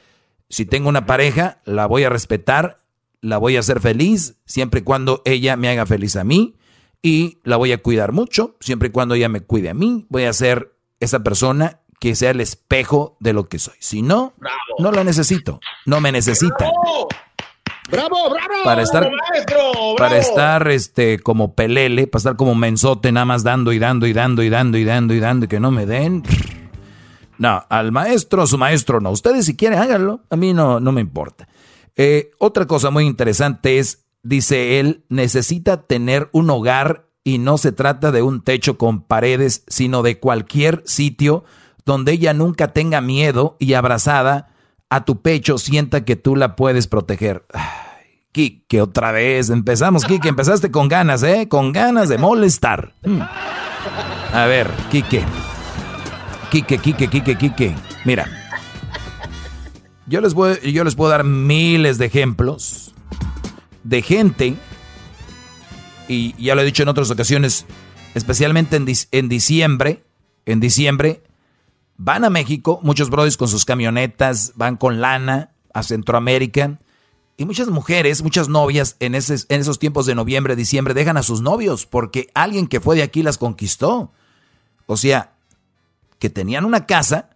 Si 0.48 0.68
tengo 0.68 0.90
una 0.90 1.08
pareja, 1.08 1.58
la 1.66 1.88
voy 1.88 2.04
a 2.04 2.10
respetar, 2.10 2.84
la 3.22 3.40
voy 3.40 3.56
a 3.56 3.62
hacer 3.62 3.80
feliz, 3.80 4.36
siempre 4.46 4.82
y 4.82 4.84
cuando 4.84 5.24
ella 5.26 5.56
me 5.56 5.70
haga 5.70 5.88
feliz 5.88 6.18
a 6.18 6.24
mí. 6.24 6.56
Y 7.02 7.40
la 7.44 7.58
voy 7.58 7.72
a 7.72 7.82
cuidar 7.82 8.12
mucho, 8.12 8.58
siempre 8.60 8.90
y 8.90 8.92
cuando 8.92 9.16
ella 9.16 9.28
me 9.28 9.42
cuide 9.42 9.72
a 9.72 9.74
mí. 9.74 10.06
Voy 10.10 10.26
a 10.26 10.34
ser 10.34 10.76
esa 11.00 11.24
persona 11.24 11.80
que 12.00 12.14
sea 12.14 12.30
el 12.30 12.42
espejo 12.42 13.18
de 13.20 13.34
lo 13.34 13.50
que 13.50 13.58
soy. 13.58 13.78
Si 13.80 14.04
no, 14.04 14.36
no 14.78 14.92
la 14.92 15.04
necesito. 15.04 15.60
No 15.88 16.00
me 16.00 16.12
necesita. 16.12 16.58
¡Bravo, 16.60 17.08
bravo! 17.92 18.18
Para 18.64 18.82
estar, 18.82 19.10
para 19.98 20.18
estar 20.18 20.68
este, 20.70 21.20
como 21.20 21.54
pelele, 21.54 22.08
para 22.08 22.20
estar 22.20 22.36
como 22.36 22.56
mensote, 22.56 23.12
nada 23.12 23.26
más 23.26 23.44
dando 23.44 23.72
y 23.74 23.80
dando 23.80 24.08
y 24.08 24.14
dando 24.14 24.44
y 24.44 24.50
dando 24.50 24.78
y 24.78 24.84
dando 24.84 25.14
y 25.14 25.20
dando 25.20 25.46
y 25.46 25.48
que 25.48 25.60
no 25.60 25.72
me 25.72 25.86
den. 25.86 26.24
No, 27.38 27.64
al 27.70 27.92
maestro, 27.92 28.46
su 28.48 28.58
maestro 28.58 29.00
no. 29.00 29.12
Ustedes 29.12 29.46
si 29.46 29.56
quieren 29.56 29.80
háganlo, 29.80 30.22
a 30.30 30.36
mí 30.36 30.54
no, 30.54 30.80
no 30.80 30.92
me 30.92 31.02
importa. 31.02 31.48
Eh, 31.96 32.32
otra 32.38 32.66
cosa 32.66 32.92
muy 32.92 33.06
interesante 33.06 33.80
es, 33.80 34.06
dice 34.24 34.80
él, 34.80 35.06
necesita 35.10 35.84
tener 35.84 36.30
un 36.34 36.50
hogar 36.50 37.08
y 37.24 37.38
no 37.38 37.58
se 37.58 37.72
trata 37.72 38.12
de 38.12 38.22
un 38.22 38.42
techo 38.44 38.78
con 38.78 39.02
paredes, 39.02 39.64
sino 39.68 40.02
de 40.02 40.20
cualquier 40.20 40.84
sitio 40.86 41.44
donde 41.86 42.12
ella 42.12 42.34
nunca 42.34 42.74
tenga 42.74 43.02
miedo 43.02 43.56
y 43.60 43.74
abrazada 43.74 44.49
a 44.90 45.06
tu 45.06 45.22
pecho 45.22 45.58
sienta 45.58 46.06
que 46.06 46.16
tú 46.16 46.36
la 46.36 46.56
puedes 46.56 46.88
proteger. 46.88 47.46
Kike, 48.32 48.82
otra 48.82 49.12
vez. 49.12 49.50
Empezamos, 49.50 50.06
Kike. 50.06 50.30
Empezaste 50.30 50.72
con 50.72 50.88
ganas, 50.88 51.24
¿eh? 51.24 51.48
Con 51.48 51.72
ganas 51.72 52.10
de 52.10 52.18
molestar. 52.18 52.94
Hmm. 53.04 53.22
A 54.34 54.46
ver, 54.46 54.70
Kike. 54.92 55.24
Kike, 56.52 56.78
Kike, 56.78 57.08
Kike, 57.08 57.38
Kike. 57.38 57.76
Mira. 58.06 58.28
Yo 60.08 60.22
les, 60.22 60.34
voy, 60.34 60.58
yo 60.72 60.84
les 60.84 60.96
puedo 60.96 61.12
dar 61.12 61.24
miles 61.24 62.00
de 62.00 62.06
ejemplos 62.08 62.96
de 63.84 64.02
gente, 64.02 64.56
y 66.08 66.34
ya 66.44 66.56
lo 66.56 66.62
he 66.62 66.66
dicho 66.66 66.84
en 66.84 66.90
otras 66.90 67.12
ocasiones, 67.12 67.66
especialmente 68.16 68.76
en, 68.76 68.88
en 69.12 69.30
diciembre, 69.30 70.04
en 70.46 70.60
diciembre, 70.60 71.22
Van 72.02 72.24
a 72.24 72.30
México, 72.30 72.80
muchos 72.82 73.10
brothers 73.10 73.36
con 73.36 73.50
sus 73.50 73.66
camionetas, 73.66 74.54
van 74.56 74.78
con 74.78 75.02
lana 75.02 75.52
a 75.74 75.84
Centroamérica. 75.84 76.80
Y 77.36 77.44
muchas 77.44 77.68
mujeres, 77.68 78.24
muchas 78.24 78.48
novias 78.48 78.96
en, 79.02 79.16
en 79.16 79.60
esos 79.62 79.80
tiempos 79.80 80.06
de 80.06 80.16
noviembre, 80.16 80.56
diciembre, 80.56 80.94
dejan 80.94 81.18
a 81.18 81.24
sus 81.24 81.42
novios 81.42 81.86
porque 81.86 82.30
alguien 82.34 82.68
que 82.68 82.80
fue 82.80 82.96
de 82.96 83.04
aquí 83.04 83.22
las 83.22 83.38
conquistó. 83.38 84.14
O 84.86 84.96
sea, 84.96 85.34
que 86.20 86.30
tenían 86.30 86.64
una 86.64 86.86
casa, 86.86 87.32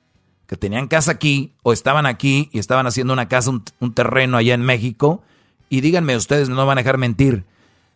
que 0.48 0.56
tenían 0.56 0.88
casa 0.88 1.12
aquí, 1.12 1.54
o 1.64 1.74
estaban 1.74 2.06
aquí 2.06 2.50
y 2.54 2.60
estaban 2.60 2.88
haciendo 2.88 3.12
una 3.12 3.28
casa, 3.28 3.52
un, 3.52 3.94
terreno 3.94 4.38
allá 4.38 4.54
en 4.54 4.62
México. 4.62 5.24
Y 5.68 5.82
díganme, 5.82 6.16
ustedes 6.16 6.48
no 6.48 6.66
van 6.66 6.78
a 6.78 6.82
dejar 6.84 6.98
mentir. 6.98 7.44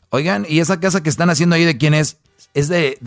Oigan, 0.09 0.45
¿y 0.49 0.59
esa 0.59 0.81
casa 0.81 1.01
que 1.01 1.09
están 1.09 1.29
haciendo 1.29 1.55
ahí 1.55 1.63
de 1.63 1.77
quién 1.77 1.93
es? 1.93 2.17
Es 2.57 2.69
de, 2.69 2.97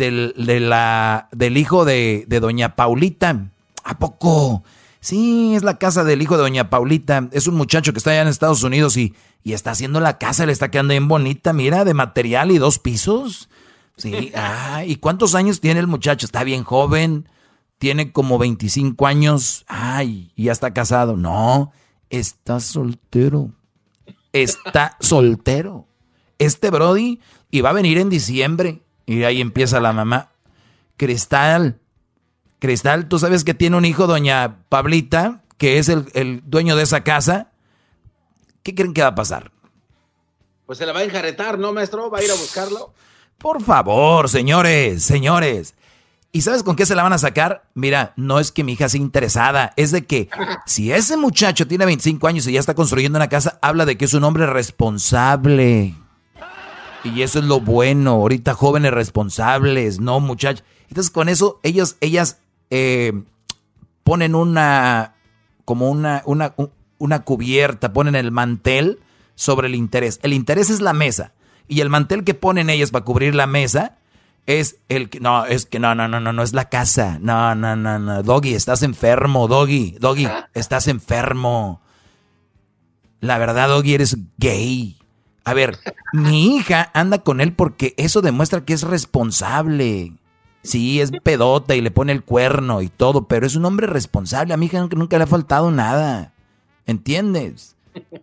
la, 0.60 1.28
del 1.32 1.56
hijo 1.56 1.84
de, 1.84 2.24
doña 2.40 2.76
Paulita. 2.76 3.50
¿A 3.82 3.98
poco? 3.98 4.62
Sí, 5.00 5.56
es 5.56 5.64
la 5.64 5.76
casa 5.76 6.04
del 6.04 6.22
hijo 6.22 6.36
de 6.36 6.42
doña 6.42 6.70
Paulita. 6.70 7.28
Es 7.32 7.48
un 7.48 7.56
muchacho 7.56 7.92
que 7.92 7.98
está 7.98 8.12
allá 8.12 8.22
en 8.22 8.28
Estados 8.28 8.62
Unidos 8.62 8.96
y, 8.96 9.12
y 9.42 9.54
está 9.54 9.72
haciendo 9.72 9.98
la 9.98 10.18
casa, 10.18 10.46
le 10.46 10.52
está 10.52 10.70
quedando 10.70 10.92
bien 10.92 11.08
bonita, 11.08 11.52
mira, 11.52 11.84
de 11.84 11.94
material 11.94 12.52
y 12.52 12.58
dos 12.58 12.78
pisos. 12.78 13.48
Sí, 13.96 14.30
ah, 14.36 14.84
¿y 14.86 14.96
cuántos 14.96 15.34
años 15.34 15.60
tiene 15.60 15.80
el 15.80 15.88
muchacho? 15.88 16.26
Está 16.26 16.44
bien 16.44 16.62
joven, 16.62 17.28
tiene 17.78 18.12
como 18.12 18.38
25 18.38 19.04
años. 19.08 19.64
Ay, 19.66 20.30
y 20.36 20.44
ya 20.44 20.52
está 20.52 20.72
casado. 20.72 21.16
No, 21.16 21.72
está 22.08 22.60
soltero. 22.60 23.50
Está 24.32 24.96
soltero. 25.00 25.88
este 26.38 26.70
Brody 26.70 27.18
y 27.50 27.62
va 27.62 27.70
a 27.70 27.72
venir 27.72 27.98
en 27.98 28.10
diciembre. 28.10 28.82
Y 29.10 29.24
ahí 29.24 29.40
empieza 29.40 29.80
la 29.80 29.92
mamá. 29.92 30.28
Cristal, 30.96 31.80
Cristal, 32.60 33.08
¿tú 33.08 33.18
sabes 33.18 33.42
que 33.42 33.54
tiene 33.54 33.76
un 33.76 33.84
hijo, 33.84 34.06
doña 34.06 34.58
Pablita, 34.68 35.42
que 35.58 35.78
es 35.78 35.88
el, 35.88 36.06
el 36.14 36.42
dueño 36.44 36.76
de 36.76 36.84
esa 36.84 37.02
casa? 37.02 37.50
¿Qué 38.62 38.72
creen 38.72 38.94
que 38.94 39.02
va 39.02 39.08
a 39.08 39.14
pasar? 39.16 39.50
Pues 40.64 40.78
se 40.78 40.86
la 40.86 40.92
va 40.92 41.00
a 41.00 41.02
enjaretar, 41.02 41.58
¿no, 41.58 41.72
maestro? 41.72 42.08
¿Va 42.08 42.20
a 42.20 42.22
ir 42.22 42.30
a 42.30 42.34
buscarlo? 42.34 42.94
Por 43.36 43.60
favor, 43.60 44.28
señores, 44.28 45.02
señores. 45.02 45.74
¿Y 46.30 46.42
sabes 46.42 46.62
con 46.62 46.76
qué 46.76 46.86
se 46.86 46.94
la 46.94 47.02
van 47.02 47.12
a 47.12 47.18
sacar? 47.18 47.64
Mira, 47.74 48.12
no 48.14 48.38
es 48.38 48.52
que 48.52 48.62
mi 48.62 48.74
hija 48.74 48.88
sea 48.88 49.00
interesada, 49.00 49.72
es 49.76 49.90
de 49.90 50.06
que 50.06 50.28
si 50.66 50.92
ese 50.92 51.16
muchacho 51.16 51.66
tiene 51.66 51.84
25 51.84 52.28
años 52.28 52.46
y 52.46 52.52
ya 52.52 52.60
está 52.60 52.74
construyendo 52.74 53.18
una 53.18 53.28
casa, 53.28 53.58
habla 53.60 53.86
de 53.86 53.98
que 53.98 54.04
es 54.04 54.14
un 54.14 54.22
hombre 54.22 54.46
responsable. 54.46 55.96
Y 57.04 57.22
eso 57.22 57.38
es 57.38 57.44
lo 57.44 57.60
bueno, 57.60 58.12
ahorita 58.12 58.54
jóvenes 58.54 58.92
responsables, 58.92 60.00
no 60.00 60.20
muchachos. 60.20 60.64
Entonces 60.88 61.10
con 61.10 61.28
eso 61.28 61.60
ellos, 61.62 61.96
ellas 62.00 62.38
eh, 62.70 63.12
ponen 64.04 64.34
una, 64.34 65.14
como 65.64 65.88
una, 65.90 66.22
una, 66.26 66.54
una 66.98 67.22
cubierta, 67.24 67.92
ponen 67.92 68.14
el 68.14 68.30
mantel 68.30 68.98
sobre 69.34 69.68
el 69.68 69.74
interés. 69.74 70.20
El 70.22 70.32
interés 70.32 70.68
es 70.68 70.80
la 70.80 70.92
mesa. 70.92 71.32
Y 71.68 71.80
el 71.80 71.88
mantel 71.88 72.24
que 72.24 72.34
ponen 72.34 72.68
ellas 72.68 72.90
para 72.90 73.04
cubrir 73.04 73.34
la 73.34 73.46
mesa 73.46 73.96
es 74.46 74.76
el 74.88 75.08
que, 75.08 75.20
no, 75.20 75.46
es 75.46 75.66
que 75.66 75.78
no, 75.78 75.94
no, 75.94 76.08
no, 76.08 76.20
no, 76.20 76.32
no 76.32 76.42
es 76.42 76.52
la 76.52 76.68
casa. 76.68 77.18
No, 77.20 77.54
no, 77.54 77.76
no, 77.76 77.98
no. 77.98 78.22
Doggy, 78.22 78.54
estás 78.54 78.82
enfermo, 78.82 79.48
Doggy. 79.48 79.96
Doggy, 80.00 80.28
estás 80.52 80.88
enfermo. 80.88 81.80
La 83.20 83.38
verdad, 83.38 83.68
Doggy, 83.68 83.94
eres 83.94 84.16
gay. 84.38 84.99
A 85.44 85.54
ver, 85.54 85.78
mi 86.12 86.56
hija 86.56 86.90
anda 86.94 87.18
con 87.18 87.40
él 87.40 87.52
porque 87.54 87.94
eso 87.96 88.20
demuestra 88.20 88.64
que 88.64 88.72
es 88.72 88.82
responsable. 88.82 90.12
Sí, 90.62 91.00
es 91.00 91.10
pedota 91.22 91.74
y 91.74 91.80
le 91.80 91.90
pone 91.90 92.12
el 92.12 92.22
cuerno 92.22 92.82
y 92.82 92.88
todo, 92.88 93.26
pero 93.26 93.46
es 93.46 93.56
un 93.56 93.64
hombre 93.64 93.86
responsable. 93.86 94.52
A 94.52 94.56
mi 94.56 94.66
hija 94.66 94.86
nunca, 94.94 95.16
le 95.16 95.24
ha 95.24 95.26
faltado 95.26 95.70
nada. 95.70 96.32
¿Entiendes? 96.86 97.76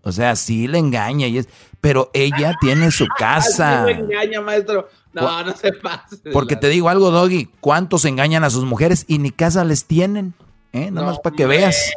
O 0.04 0.12
sea, 0.12 0.36
sí 0.36 0.68
le 0.68 0.78
engaña, 0.78 1.28
y 1.28 1.40
es, 1.40 1.50
pero 1.82 2.12
ella 2.14 2.56
tiene 2.62 2.92
su 2.92 3.08
casa. 3.18 3.86
Sí 3.86 3.92
engaña, 3.92 4.42
maestro. 4.42 4.88
No, 5.14 5.44
no 5.44 5.56
se 5.56 5.74
pase. 5.74 6.18
Porque 6.32 6.56
te 6.56 6.70
digo 6.70 6.90
algo, 6.90 7.10
Doggy, 7.10 7.50
¿cuántos 7.60 8.06
engañan 8.06 8.44
a 8.44 8.52
sus 8.52 8.66
mujeres 8.66 9.04
y 9.08 9.18
ni 9.18 9.32
casa 9.32 9.66
les 9.66 9.86
tienen? 9.86 10.36
¿Eh? 10.74 10.92
Nada 10.92 11.08
más 11.08 11.20
para 11.20 11.36
que 11.36 11.48
veas. 11.48 11.94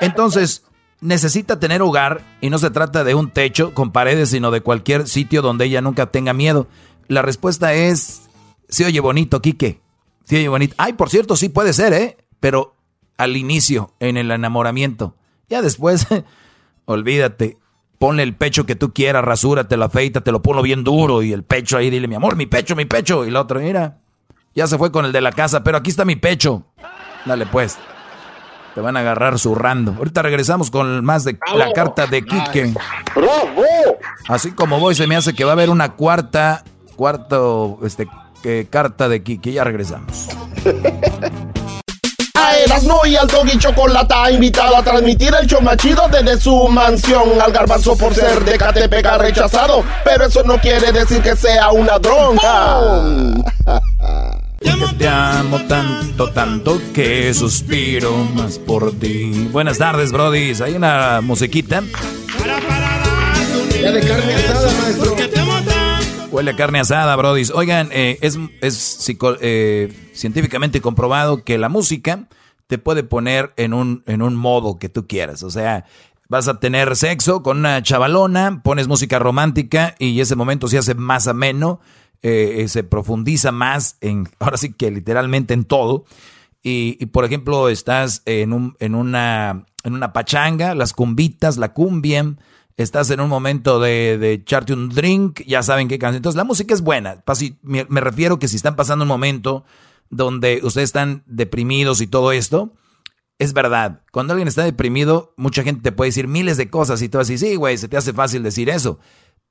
Entonces, 0.00 0.64
necesita 1.00 1.58
tener 1.60 1.82
hogar 1.82 2.22
y 2.40 2.50
no 2.50 2.58
se 2.58 2.70
trata 2.70 3.04
de 3.04 3.14
un 3.14 3.30
techo 3.30 3.74
con 3.74 3.92
paredes, 3.92 4.30
sino 4.30 4.50
de 4.50 4.60
cualquier 4.60 5.08
sitio 5.08 5.42
donde 5.42 5.66
ella 5.66 5.80
nunca 5.80 6.06
tenga 6.06 6.32
miedo. 6.32 6.66
La 7.08 7.22
respuesta 7.22 7.74
es, 7.74 8.22
sí 8.68 8.84
oye 8.84 9.00
bonito, 9.00 9.40
Quique. 9.40 9.80
Sí 10.24 10.36
oye 10.36 10.48
bonito. 10.48 10.74
Ay, 10.78 10.94
por 10.94 11.10
cierto, 11.10 11.36
sí 11.36 11.48
puede 11.48 11.72
ser, 11.72 11.92
¿eh? 11.92 12.16
Pero 12.40 12.74
al 13.16 13.36
inicio, 13.36 13.94
en 14.00 14.16
el 14.16 14.30
enamoramiento. 14.30 15.14
Ya 15.48 15.62
después, 15.62 16.06
olvídate. 16.84 17.58
Ponle 17.98 18.22
el 18.22 18.34
pecho 18.34 18.66
que 18.66 18.76
tú 18.76 18.92
quieras, 18.92 19.24
rasúrate, 19.24 19.78
lo 19.78 19.86
afeita, 19.86 20.20
te 20.20 20.30
lo 20.30 20.42
pongo 20.42 20.60
bien 20.60 20.84
duro 20.84 21.22
y 21.22 21.32
el 21.32 21.44
pecho 21.44 21.78
ahí, 21.78 21.88
dile, 21.88 22.08
mi 22.08 22.14
amor, 22.14 22.36
mi 22.36 22.44
pecho, 22.44 22.76
mi 22.76 22.84
pecho. 22.84 23.24
Y 23.24 23.30
la 23.30 23.40
otra, 23.40 23.60
mira, 23.60 24.00
ya 24.54 24.66
se 24.66 24.76
fue 24.76 24.92
con 24.92 25.06
el 25.06 25.12
de 25.12 25.22
la 25.22 25.32
casa, 25.32 25.64
pero 25.64 25.78
aquí 25.78 25.90
está 25.90 26.04
mi 26.04 26.16
pecho. 26.16 26.66
Dale 27.24 27.46
pues. 27.46 27.78
Te 28.76 28.82
van 28.82 28.94
a 28.98 29.00
agarrar 29.00 29.38
zurrando. 29.38 29.94
Ahorita 29.96 30.20
regresamos 30.20 30.70
con 30.70 31.02
más 31.02 31.24
de 31.24 31.38
la 31.56 31.72
carta 31.72 32.06
de 32.06 32.22
Quique. 32.22 32.74
Así 34.28 34.52
como 34.52 34.78
voy, 34.78 34.94
se 34.94 35.06
me 35.06 35.16
hace 35.16 35.32
que 35.32 35.44
va 35.44 35.52
a 35.52 35.54
haber 35.54 35.70
una 35.70 35.92
cuarta, 35.94 36.62
cuarto, 36.94 37.78
este, 37.84 38.06
que, 38.42 38.66
carta 38.68 39.08
de 39.08 39.22
Quique. 39.22 39.50
Ya 39.50 39.64
regresamos. 39.64 40.28
A 42.34 42.54
Erasmo 42.58 43.00
y 43.06 43.16
al 43.16 43.28
Doggy 43.28 43.56
Chocolata 43.56 44.30
invitado 44.30 44.76
a 44.76 44.82
transmitir 44.82 45.32
el 45.40 45.46
show 45.46 45.62
machido 45.62 46.06
desde 46.12 46.38
su 46.38 46.68
mansión. 46.68 47.40
Al 47.40 47.50
garbanzo 47.50 47.96
por 47.96 48.14
ser 48.14 48.44
de 48.44 48.58
Catepec 48.58 49.06
ha 49.06 49.16
rechazado, 49.16 49.82
pero 50.04 50.26
eso 50.26 50.42
no 50.42 50.60
quiere 50.60 50.92
decir 50.92 51.22
que 51.22 51.34
sea 51.34 51.70
una 51.70 51.98
dronca. 51.98 52.78
Te 54.58 55.06
amo 55.06 55.58
tanto, 55.66 56.30
tanto 56.32 56.80
que 56.94 57.34
suspiro 57.34 58.16
más 58.34 58.58
por 58.58 58.92
ti. 58.98 59.48
Buenas 59.52 59.76
tardes, 59.76 60.12
brodis. 60.12 60.62
Hay 60.62 60.74
una 60.74 61.20
musiquita. 61.20 61.82
Ya 63.82 63.92
de 63.92 64.00
carne 64.00 64.34
asada, 64.34 64.72
maestro. 64.80 65.16
Huele 66.30 66.50
a 66.50 66.56
carne 66.56 66.80
asada, 66.80 67.14
brodis. 67.16 67.50
Oigan, 67.50 67.90
eh, 67.92 68.18
es, 68.22 68.38
es 68.62 69.06
eh, 69.40 70.10
científicamente 70.14 70.80
comprobado 70.80 71.44
que 71.44 71.58
la 71.58 71.68
música 71.68 72.26
te 72.66 72.78
puede 72.78 73.04
poner 73.04 73.52
en 73.56 73.74
un, 73.74 74.02
en 74.06 74.22
un 74.22 74.34
modo 74.34 74.78
que 74.78 74.88
tú 74.88 75.06
quieras. 75.06 75.42
O 75.42 75.50
sea, 75.50 75.84
vas 76.28 76.48
a 76.48 76.60
tener 76.60 76.96
sexo 76.96 77.42
con 77.42 77.58
una 77.58 77.82
chavalona, 77.82 78.62
pones 78.64 78.88
música 78.88 79.18
romántica 79.18 79.94
y 79.98 80.18
ese 80.20 80.34
momento 80.34 80.66
se 80.68 80.78
hace 80.78 80.94
más 80.94 81.28
ameno 81.28 81.80
eh, 82.22 82.62
eh, 82.62 82.68
se 82.68 82.84
profundiza 82.84 83.52
más 83.52 83.96
en, 84.00 84.28
ahora 84.38 84.56
sí 84.56 84.72
que 84.72 84.90
literalmente 84.90 85.54
en 85.54 85.64
todo. 85.64 86.04
Y, 86.68 87.06
por 87.06 87.24
ejemplo, 87.24 87.68
estás 87.68 88.22
en, 88.24 88.52
un, 88.52 88.76
en, 88.80 88.96
una, 88.96 89.66
en 89.84 89.94
una 89.94 90.12
pachanga, 90.12 90.74
las 90.74 90.94
cumbitas, 90.94 91.58
la 91.58 91.72
cumbia, 91.72 92.34
estás 92.76 93.08
en 93.10 93.20
un 93.20 93.28
momento 93.28 93.78
de, 93.78 94.18
de 94.18 94.32
echarte 94.32 94.72
un 94.72 94.88
drink, 94.88 95.42
ya 95.46 95.62
saben 95.62 95.86
qué 95.86 95.96
canción. 96.00 96.16
Entonces, 96.16 96.36
la 96.36 96.42
música 96.42 96.74
es 96.74 96.80
buena. 96.80 97.22
Me, 97.62 97.86
me 97.88 98.00
refiero 98.00 98.40
que 98.40 98.48
si 98.48 98.56
están 98.56 98.74
pasando 98.74 99.04
un 99.04 99.08
momento 99.08 99.64
donde 100.10 100.58
ustedes 100.64 100.88
están 100.88 101.22
deprimidos 101.26 102.00
y 102.00 102.08
todo 102.08 102.32
esto, 102.32 102.74
es 103.38 103.52
verdad. 103.52 104.02
Cuando 104.12 104.32
alguien 104.32 104.48
está 104.48 104.64
deprimido, 104.64 105.34
mucha 105.36 105.62
gente 105.62 105.82
te 105.82 105.92
puede 105.92 106.08
decir 106.08 106.26
miles 106.26 106.56
de 106.56 106.70
cosas 106.70 107.02
y 107.02 107.08
tú 107.08 107.18
así, 107.18 107.38
sí, 107.38 107.56
güey, 107.56 107.76
se 107.78 107.88
te 107.88 107.96
hace 107.96 108.12
fácil 108.12 108.42
decir 108.42 108.70
eso. 108.70 108.98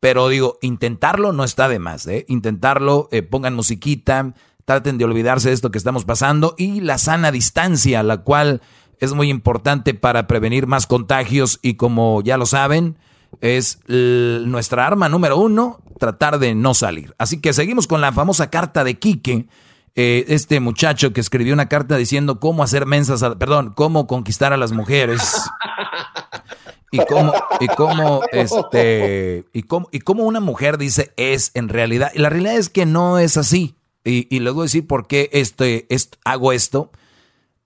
Pero 0.05 0.29
digo, 0.29 0.59
intentarlo 0.61 1.33
no 1.33 1.43
está 1.43 1.67
de 1.67 1.79
más, 1.79 2.05
¿eh? 2.05 2.27
Intentarlo, 2.29 3.09
eh, 3.11 3.23
pongan 3.23 3.55
musiquita, 3.55 4.35
traten 4.63 4.99
de 4.99 5.05
olvidarse 5.05 5.47
de 5.47 5.55
esto 5.55 5.71
que 5.71 5.79
estamos 5.79 6.05
pasando 6.05 6.53
y 6.59 6.81
la 6.81 6.99
sana 6.99 7.31
distancia, 7.31 8.03
la 8.03 8.17
cual 8.17 8.61
es 8.99 9.15
muy 9.15 9.31
importante 9.31 9.95
para 9.95 10.27
prevenir 10.27 10.67
más 10.67 10.85
contagios 10.85 11.57
y 11.63 11.73
como 11.73 12.21
ya 12.21 12.37
lo 12.37 12.45
saben, 12.45 12.99
es 13.41 13.79
nuestra 13.87 14.85
arma 14.85 15.09
número 15.09 15.37
uno, 15.37 15.79
tratar 15.99 16.37
de 16.37 16.53
no 16.53 16.75
salir. 16.75 17.15
Así 17.17 17.41
que 17.41 17.51
seguimos 17.51 17.87
con 17.87 17.99
la 17.99 18.11
famosa 18.11 18.51
carta 18.51 18.83
de 18.83 18.99
Quique, 18.99 19.47
eh, 19.95 20.25
este 20.27 20.59
muchacho 20.59 21.13
que 21.13 21.21
escribió 21.21 21.51
una 21.51 21.67
carta 21.67 21.97
diciendo 21.97 22.39
cómo 22.39 22.61
hacer 22.61 22.85
mensas, 22.85 23.23
perdón, 23.39 23.73
cómo 23.75 24.05
conquistar 24.05 24.53
a 24.53 24.57
las 24.57 24.71
mujeres. 24.71 25.49
y 26.95 27.05
cómo, 27.05 27.33
y 27.59 27.67
cómo, 27.67 28.21
este, 28.31 29.45
y 29.53 29.63
cómo, 29.63 29.89
y 29.91 29.99
cómo 29.99 30.23
una 30.23 30.39
mujer 30.39 30.77
dice 30.77 31.11
es 31.17 31.51
en 31.53 31.69
realidad. 31.69 32.11
Y 32.13 32.19
la 32.19 32.29
realidad 32.29 32.55
es 32.55 32.69
que 32.69 32.85
no 32.85 33.19
es 33.19 33.37
así. 33.37 33.75
Y, 34.03 34.27
y 34.35 34.45
a 34.47 34.53
decir 34.53 34.87
por 34.87 35.07
qué 35.07 35.29
este, 35.33 35.87
hago 36.23 36.51
esto. 36.51 36.91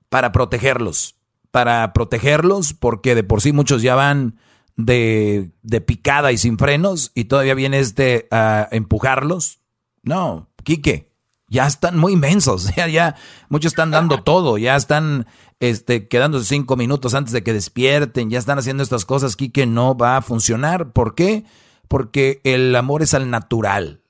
Para 0.09 0.31
protegerlos. 0.31 1.15
Para 1.51 1.93
protegerlos, 1.93 2.73
porque 2.73 3.15
de 3.15 3.23
por 3.23 3.41
sí 3.41 3.51
muchos 3.51 3.81
ya 3.81 3.95
van 3.95 4.39
de, 4.75 5.51
de 5.61 5.81
picada 5.81 6.31
y 6.31 6.37
sin 6.37 6.57
frenos, 6.57 7.11
y 7.13 7.25
todavía 7.25 7.53
viene 7.53 7.79
este 7.79 8.27
a 8.31 8.67
empujarlos. 8.71 9.59
No, 10.03 10.49
Quique, 10.63 11.08
ya 11.49 11.67
están 11.67 11.97
muy 11.97 12.13
inmensos, 12.13 12.73
ya, 12.77 12.87
ya, 12.87 13.15
muchos 13.49 13.73
están 13.73 13.91
dando 13.91 14.23
todo, 14.23 14.57
ya 14.57 14.75
están 14.75 15.27
este, 15.59 16.07
quedándose 16.07 16.45
cinco 16.45 16.75
minutos 16.77 17.13
antes 17.13 17.33
de 17.33 17.43
que 17.43 17.53
despierten, 17.53 18.29
ya 18.29 18.39
están 18.39 18.59
haciendo 18.59 18.83
estas 18.83 19.05
cosas 19.05 19.33
aquí 19.33 19.49
que 19.49 19.65
no 19.65 19.97
va 19.97 20.17
a 20.17 20.21
funcionar. 20.21 20.91
¿Por 20.91 21.15
qué? 21.15 21.45
Porque 21.87 22.39
el 22.43 22.75
amor 22.75 23.01
es 23.01 23.13
al 23.13 23.29
natural. 23.29 24.01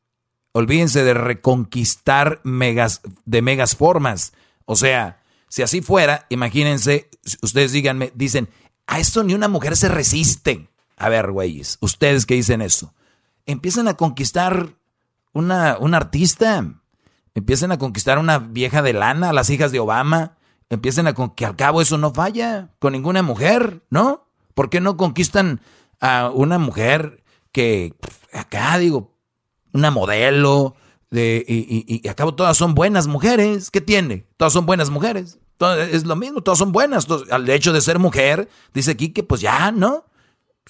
Olvídense 0.51 1.03
de 1.03 1.13
reconquistar 1.13 2.41
megas, 2.43 3.01
de 3.25 3.41
megas 3.41 3.75
formas. 3.75 4.33
O 4.65 4.75
sea, 4.75 5.21
si 5.47 5.61
así 5.61 5.81
fuera, 5.81 6.25
imagínense, 6.29 7.09
ustedes 7.41 7.71
díganme, 7.71 8.11
dicen, 8.15 8.49
a 8.87 8.99
esto 8.99 9.23
ni 9.23 9.33
una 9.33 9.47
mujer 9.47 9.77
se 9.77 9.89
resiste. 9.89 10.69
A 10.97 11.09
ver, 11.09 11.31
güeyes, 11.31 11.77
ustedes 11.81 12.25
que 12.25 12.35
dicen 12.35 12.61
eso, 12.61 12.93
empiezan 13.45 13.87
a 13.87 13.93
conquistar 13.95 14.75
una, 15.31 15.77
una 15.79 15.97
artista, 15.97 16.78
empiezan 17.39 17.71
a 17.71 17.77
conquistar 17.77 18.19
una 18.19 18.39
vieja 18.39 18.81
de 18.81 18.93
lana, 18.93 19.33
las 19.33 19.49
hijas 19.49 19.71
de 19.71 19.79
Obama, 19.79 20.37
empiecen 20.69 21.07
a 21.07 21.13
que 21.13 21.45
al 21.45 21.55
cabo 21.55 21.81
eso 21.81 21.97
no 21.97 22.13
falla 22.13 22.69
con 22.79 22.93
ninguna 22.93 23.23
mujer, 23.23 23.83
¿no? 23.89 24.27
¿Por 24.53 24.69
qué 24.69 24.81
no 24.81 24.97
conquistan 24.97 25.61
a 25.99 26.31
una 26.33 26.59
mujer 26.59 27.23
que 27.51 27.93
acá 28.33 28.77
digo, 28.77 29.17
una 29.73 29.91
modelo 29.91 30.75
de 31.09 31.43
y, 31.47 31.85
y, 31.87 32.07
a 32.07 32.15
todas 32.15 32.55
son 32.55 32.75
buenas 32.75 33.07
mujeres, 33.07 33.71
¿qué 33.71 33.81
tiene? 33.81 34.27
Todas 34.37 34.53
son 34.53 34.65
buenas 34.65 34.89
mujeres. 34.89 35.39
es 35.91 36.05
lo 36.05 36.15
mismo, 36.15 36.41
todas 36.41 36.59
son 36.59 36.71
buenas. 36.71 37.07
al 37.31 37.49
hecho 37.49 37.73
de 37.73 37.81
ser 37.81 37.99
mujer, 37.99 38.49
dice 38.73 38.91
aquí 38.91 39.09
que 39.09 39.23
pues 39.23 39.41
ya, 39.41 39.71
¿no? 39.71 40.05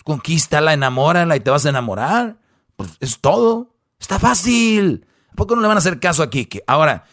Conquístala, 0.03 0.73
enamórala 0.73 1.35
y 1.35 1.41
te 1.41 1.51
vas 1.51 1.65
a 1.65 1.69
enamorar. 1.69 2.37
Pues 2.77 2.91
es 3.01 3.19
todo. 3.19 3.75
Está 3.99 4.17
fácil. 4.17 5.05
¿Por 5.39 5.47
qué 5.47 5.55
no 5.55 5.61
le 5.61 5.69
van 5.69 5.77
a 5.77 5.79
hacer 5.79 6.01
caso 6.01 6.21
a 6.21 6.29
Kike? 6.29 6.65
Ahora, 6.67 7.05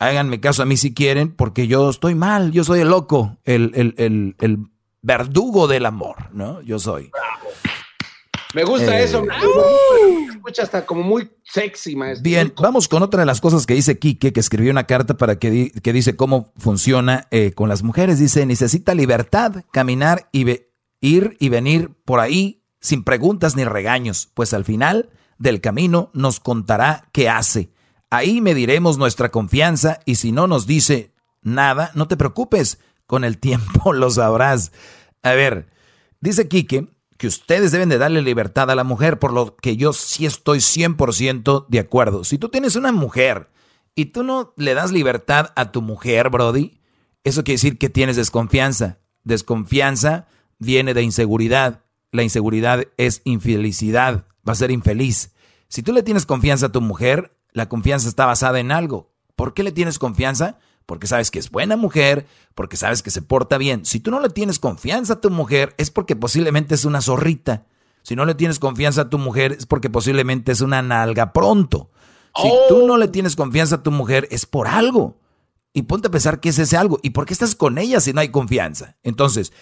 háganme 0.00 0.40
caso 0.40 0.60
a 0.60 0.66
mí 0.66 0.76
si 0.76 0.92
quieren, 0.92 1.30
porque 1.36 1.68
yo 1.68 1.88
estoy 1.88 2.16
mal. 2.16 2.50
Yo 2.50 2.64
soy 2.64 2.80
el 2.80 2.88
loco, 2.88 3.36
el, 3.44 3.70
el, 3.76 3.94
el, 3.96 4.34
el 4.40 4.58
verdugo 5.02 5.68
del 5.68 5.86
amor, 5.86 6.16
¿no? 6.32 6.60
Yo 6.62 6.80
soy. 6.80 7.12
Me 8.54 8.64
gusta 8.64 8.98
Eh, 8.98 9.04
eso. 9.04 9.22
Me 9.22 10.32
escucha 10.34 10.64
hasta 10.64 10.84
como 10.84 11.02
muy 11.04 11.30
sexy, 11.44 11.94
maestro. 11.94 12.24
Bien, 12.24 12.52
vamos 12.60 12.88
con 12.88 13.04
otra 13.04 13.20
de 13.20 13.26
las 13.26 13.40
cosas 13.40 13.66
que 13.66 13.74
dice 13.74 14.00
Quique, 14.00 14.32
que 14.32 14.40
escribió 14.40 14.72
una 14.72 14.88
carta 14.88 15.16
para 15.16 15.38
que, 15.38 15.50
di- 15.52 15.70
que 15.70 15.92
dice 15.92 16.16
cómo 16.16 16.52
funciona 16.56 17.28
eh, 17.30 17.52
con 17.52 17.68
las 17.68 17.84
mujeres. 17.84 18.18
Dice, 18.18 18.44
necesita 18.46 18.94
libertad, 18.96 19.62
caminar 19.70 20.28
y 20.32 20.60
ir 21.00 21.36
y 21.38 21.48
venir 21.50 21.92
por 22.04 22.18
ahí 22.18 22.64
sin 22.80 23.04
preguntas 23.04 23.54
ni 23.54 23.62
regaños, 23.64 24.28
pues 24.34 24.54
al 24.54 24.64
final 24.64 25.10
del 25.40 25.60
camino 25.60 26.10
nos 26.12 26.38
contará 26.38 27.08
qué 27.12 27.28
hace. 27.28 27.72
Ahí 28.10 28.40
mediremos 28.40 28.98
nuestra 28.98 29.30
confianza 29.30 29.98
y 30.04 30.16
si 30.16 30.30
no 30.30 30.46
nos 30.46 30.66
dice 30.66 31.14
nada, 31.42 31.90
no 31.94 32.06
te 32.06 32.16
preocupes, 32.16 32.78
con 33.06 33.24
el 33.24 33.38
tiempo 33.40 33.92
lo 33.92 34.10
sabrás. 34.10 34.70
A 35.22 35.32
ver, 35.32 35.68
dice 36.20 36.46
Quique 36.46 36.88
que 37.16 37.26
ustedes 37.26 37.72
deben 37.72 37.88
de 37.88 37.98
darle 37.98 38.22
libertad 38.22 38.70
a 38.70 38.74
la 38.74 38.84
mujer, 38.84 39.18
por 39.18 39.32
lo 39.32 39.56
que 39.56 39.76
yo 39.76 39.92
sí 39.92 40.24
estoy 40.24 40.58
100% 40.58 41.66
de 41.68 41.78
acuerdo. 41.78 42.24
Si 42.24 42.38
tú 42.38 42.48
tienes 42.48 42.76
una 42.76 42.92
mujer 42.92 43.50
y 43.94 44.06
tú 44.06 44.22
no 44.22 44.54
le 44.56 44.72
das 44.72 44.90
libertad 44.90 45.52
a 45.54 45.70
tu 45.70 45.82
mujer, 45.82 46.30
Brody, 46.30 46.80
eso 47.24 47.44
quiere 47.44 47.56
decir 47.56 47.76
que 47.76 47.90
tienes 47.90 48.16
desconfianza. 48.16 49.00
Desconfianza 49.24 50.28
viene 50.58 50.94
de 50.94 51.02
inseguridad. 51.02 51.84
La 52.10 52.22
inseguridad 52.22 52.84
es 52.96 53.20
infelicidad, 53.24 54.26
va 54.46 54.52
a 54.52 54.56
ser 54.56 54.70
infeliz. 54.70 55.32
Si 55.68 55.82
tú 55.82 55.92
le 55.92 56.02
tienes 56.02 56.26
confianza 56.26 56.66
a 56.66 56.72
tu 56.72 56.80
mujer, 56.80 57.36
la 57.52 57.68
confianza 57.68 58.08
está 58.08 58.26
basada 58.26 58.60
en 58.60 58.72
algo. 58.72 59.12
¿Por 59.36 59.54
qué 59.54 59.62
le 59.62 59.72
tienes 59.72 59.98
confianza? 59.98 60.58
Porque 60.86 61.06
sabes 61.06 61.30
que 61.30 61.38
es 61.38 61.50
buena 61.50 61.76
mujer, 61.76 62.26
porque 62.54 62.76
sabes 62.76 63.02
que 63.02 63.10
se 63.10 63.22
porta 63.22 63.58
bien. 63.58 63.84
Si 63.84 64.00
tú 64.00 64.10
no 64.10 64.20
le 64.20 64.28
tienes 64.28 64.58
confianza 64.58 65.14
a 65.14 65.20
tu 65.20 65.30
mujer, 65.30 65.74
es 65.78 65.90
porque 65.90 66.16
posiblemente 66.16 66.74
es 66.74 66.84
una 66.84 67.00
zorrita. 67.00 67.66
Si 68.02 68.16
no 68.16 68.24
le 68.24 68.34
tienes 68.34 68.58
confianza 68.58 69.02
a 69.02 69.08
tu 69.10 69.18
mujer, 69.18 69.52
es 69.52 69.66
porque 69.66 69.90
posiblemente 69.90 70.52
es 70.52 70.60
una 70.60 70.82
nalga 70.82 71.32
pronto. 71.32 71.90
Si 72.34 72.50
tú 72.68 72.86
no 72.86 72.96
le 72.96 73.08
tienes 73.08 73.36
confianza 73.36 73.76
a 73.76 73.82
tu 73.82 73.90
mujer, 73.90 74.26
es 74.30 74.46
por 74.46 74.66
algo. 74.66 75.18
Y 75.72 75.82
ponte 75.82 76.08
a 76.08 76.10
pensar 76.10 76.40
qué 76.40 76.48
es 76.48 76.58
ese 76.58 76.76
algo. 76.76 76.98
¿Y 77.02 77.10
por 77.10 77.26
qué 77.26 77.32
estás 77.32 77.54
con 77.54 77.78
ella 77.78 78.00
si 78.00 78.12
no 78.12 78.20
hay 78.20 78.30
confianza? 78.30 78.96
Entonces, 79.02 79.52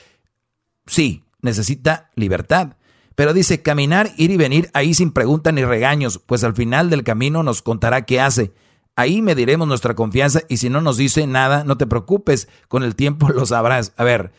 sí, 0.87 1.25
necesita 1.43 2.11
libertad. 2.15 2.78
Pero 3.19 3.33
dice, 3.35 3.63
caminar, 3.63 4.13
ir 4.17 4.31
y 4.31 4.37
venir 4.37 4.71
ahí 4.75 4.95
sin 4.95 5.11
pregunta 5.11 5.51
ni 5.51 5.65
regaños, 5.65 6.21
pues 6.25 6.45
al 6.45 6.55
final 6.55 6.89
del 6.89 7.03
camino 7.03 7.43
nos 7.43 7.63
contará 7.63 8.03
qué 8.07 8.21
hace. 8.21 8.53
Ahí 8.95 9.23
mediremos 9.23 9.67
nuestra 9.67 9.97
confianza 9.97 10.43
y 10.49 10.59
si 10.59 10.71
no 10.71 10.81
nos 10.83 10.99
dice 10.99 11.27
nada, 11.27 11.65
no 11.65 11.77
te 11.77 11.89
preocupes, 11.89 12.47
con 12.69 12.85
el 12.85 12.95
tiempo 12.95 13.29
lo 13.35 13.45
sabrás. 13.45 13.93
A 13.97 14.05
ver, 14.05 14.31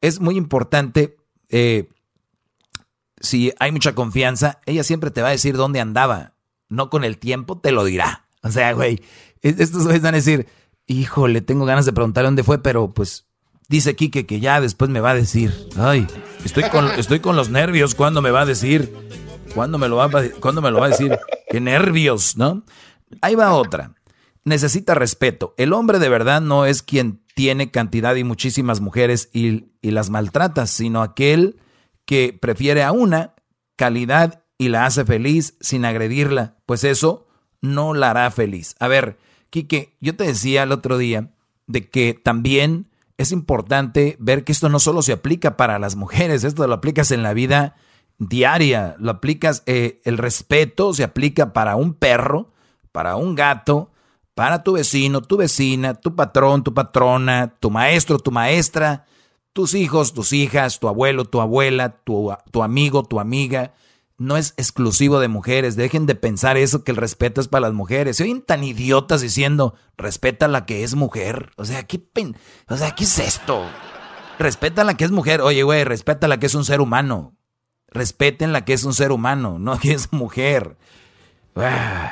es 0.00 0.18
muy 0.18 0.36
importante, 0.36 1.16
eh, 1.48 1.88
si 3.20 3.52
hay 3.60 3.70
mucha 3.70 3.94
confianza, 3.94 4.60
ella 4.66 4.82
siempre 4.82 5.12
te 5.12 5.22
va 5.22 5.28
a 5.28 5.30
decir 5.30 5.56
dónde 5.56 5.78
andaba, 5.78 6.34
no 6.68 6.90
con 6.90 7.04
el 7.04 7.18
tiempo 7.18 7.60
te 7.60 7.70
lo 7.70 7.84
dirá. 7.84 8.26
O 8.42 8.50
sea, 8.50 8.72
güey, 8.72 9.00
es- 9.42 9.60
estos 9.60 9.84
güeyes 9.84 10.02
van 10.02 10.14
a 10.14 10.18
decir, 10.18 10.48
híjole, 10.88 11.40
tengo 11.40 11.66
ganas 11.66 11.86
de 11.86 11.92
preguntarle 11.92 12.26
dónde 12.26 12.42
fue, 12.42 12.58
pero 12.60 12.92
pues 12.92 13.26
dice 13.68 13.96
Quique 13.96 14.26
que 14.26 14.40
ya 14.40 14.60
después 14.60 14.90
me 14.90 15.00
va 15.00 15.10
a 15.10 15.14
decir. 15.14 15.52
Ay, 15.76 16.06
estoy 16.44 16.64
con, 16.64 16.86
estoy 16.98 17.20
con 17.20 17.36
los 17.36 17.50
nervios, 17.50 17.94
¿cuándo 17.94 18.22
me 18.22 18.30
va 18.30 18.42
a 18.42 18.46
decir? 18.46 18.92
¿Cuándo 19.54 19.78
me 19.78 19.88
lo 19.88 19.96
va 19.96 20.06
a, 20.06 20.30
¿cuándo 20.40 20.62
me 20.62 20.70
lo 20.70 20.80
va 20.80 20.86
a 20.86 20.90
decir? 20.90 21.16
Qué 21.48 21.60
nervios, 21.60 22.36
¿no? 22.36 22.64
Ahí 23.20 23.34
va 23.34 23.52
otra. 23.52 23.94
Necesita 24.44 24.94
respeto. 24.94 25.54
El 25.56 25.72
hombre 25.72 25.98
de 25.98 26.08
verdad 26.08 26.40
no 26.40 26.66
es 26.66 26.82
quien 26.82 27.22
tiene 27.34 27.70
cantidad 27.70 28.14
y 28.16 28.24
muchísimas 28.24 28.80
mujeres 28.80 29.30
y, 29.32 29.66
y 29.80 29.90
las 29.92 30.10
maltrata, 30.10 30.66
sino 30.66 31.02
aquel 31.02 31.60
que 32.04 32.36
prefiere 32.38 32.82
a 32.82 32.92
una 32.92 33.34
calidad 33.76 34.44
y 34.58 34.68
la 34.68 34.86
hace 34.86 35.04
feliz 35.04 35.56
sin 35.60 35.84
agredirla, 35.84 36.56
pues 36.66 36.84
eso 36.84 37.26
no 37.60 37.94
la 37.94 38.10
hará 38.10 38.30
feliz. 38.30 38.76
A 38.78 38.88
ver, 38.88 39.18
Quique, 39.50 39.96
yo 40.00 40.16
te 40.16 40.24
decía 40.24 40.64
el 40.64 40.72
otro 40.72 40.98
día 40.98 41.30
de 41.66 41.88
que 41.88 42.14
también 42.14 42.90
es 43.16 43.32
importante 43.32 44.16
ver 44.18 44.44
que 44.44 44.52
esto 44.52 44.68
no 44.68 44.80
solo 44.80 45.02
se 45.02 45.12
aplica 45.12 45.56
para 45.56 45.78
las 45.78 45.96
mujeres, 45.96 46.44
esto 46.44 46.66
lo 46.66 46.74
aplicas 46.74 47.10
en 47.10 47.22
la 47.22 47.34
vida 47.34 47.76
diaria, 48.18 48.96
lo 48.98 49.10
aplicas, 49.10 49.62
eh, 49.66 50.00
el 50.04 50.18
respeto 50.18 50.92
se 50.94 51.04
aplica 51.04 51.52
para 51.52 51.76
un 51.76 51.94
perro, 51.94 52.52
para 52.92 53.16
un 53.16 53.34
gato, 53.34 53.90
para 54.34 54.62
tu 54.62 54.72
vecino, 54.72 55.22
tu 55.22 55.36
vecina, 55.36 55.94
tu 55.94 56.14
patrón, 56.14 56.64
tu 56.64 56.74
patrona, 56.74 57.54
tu 57.60 57.70
maestro, 57.70 58.18
tu 58.18 58.30
maestra, 58.30 59.06
tus 59.52 59.74
hijos, 59.74 60.12
tus 60.12 60.32
hijas, 60.32 60.80
tu 60.80 60.88
abuelo, 60.88 61.24
tu 61.24 61.40
abuela, 61.40 62.00
tu, 62.04 62.32
tu 62.50 62.62
amigo, 62.62 63.04
tu 63.04 63.20
amiga. 63.20 63.74
No 64.16 64.36
es 64.36 64.54
exclusivo 64.56 65.18
de 65.18 65.28
mujeres. 65.28 65.74
Dejen 65.76 66.06
de 66.06 66.14
pensar 66.14 66.56
eso, 66.56 66.84
que 66.84 66.92
el 66.92 66.96
respeto 66.96 67.40
es 67.40 67.48
para 67.48 67.62
las 67.62 67.72
mujeres. 67.72 68.16
Se 68.16 68.22
oyen 68.22 68.42
tan 68.42 68.62
idiotas 68.62 69.20
diciendo, 69.20 69.74
respeta 69.96 70.46
a 70.46 70.48
la 70.48 70.66
que 70.66 70.84
es 70.84 70.94
mujer. 70.94 71.50
O 71.56 71.64
sea, 71.64 71.82
¿qué, 71.84 71.98
pen- 71.98 72.36
o 72.68 72.76
sea, 72.76 72.94
¿qué 72.94 73.04
es 73.04 73.18
esto? 73.18 73.64
Respeta 74.38 74.82
a 74.82 74.84
la 74.84 74.96
que 74.96 75.04
es 75.04 75.10
mujer. 75.10 75.40
Oye, 75.40 75.62
güey, 75.64 75.82
respeta 75.84 76.26
a 76.26 76.28
la 76.28 76.38
que 76.38 76.46
es 76.46 76.54
un 76.54 76.64
ser 76.64 76.80
humano. 76.80 77.36
Respeten 77.88 78.52
la 78.52 78.64
que 78.64 78.72
es 78.72 78.84
un 78.84 78.94
ser 78.94 79.10
humano, 79.12 79.58
no 79.58 79.78
que 79.78 79.92
es 79.92 80.12
mujer. 80.12 80.76
Ay. 81.54 82.10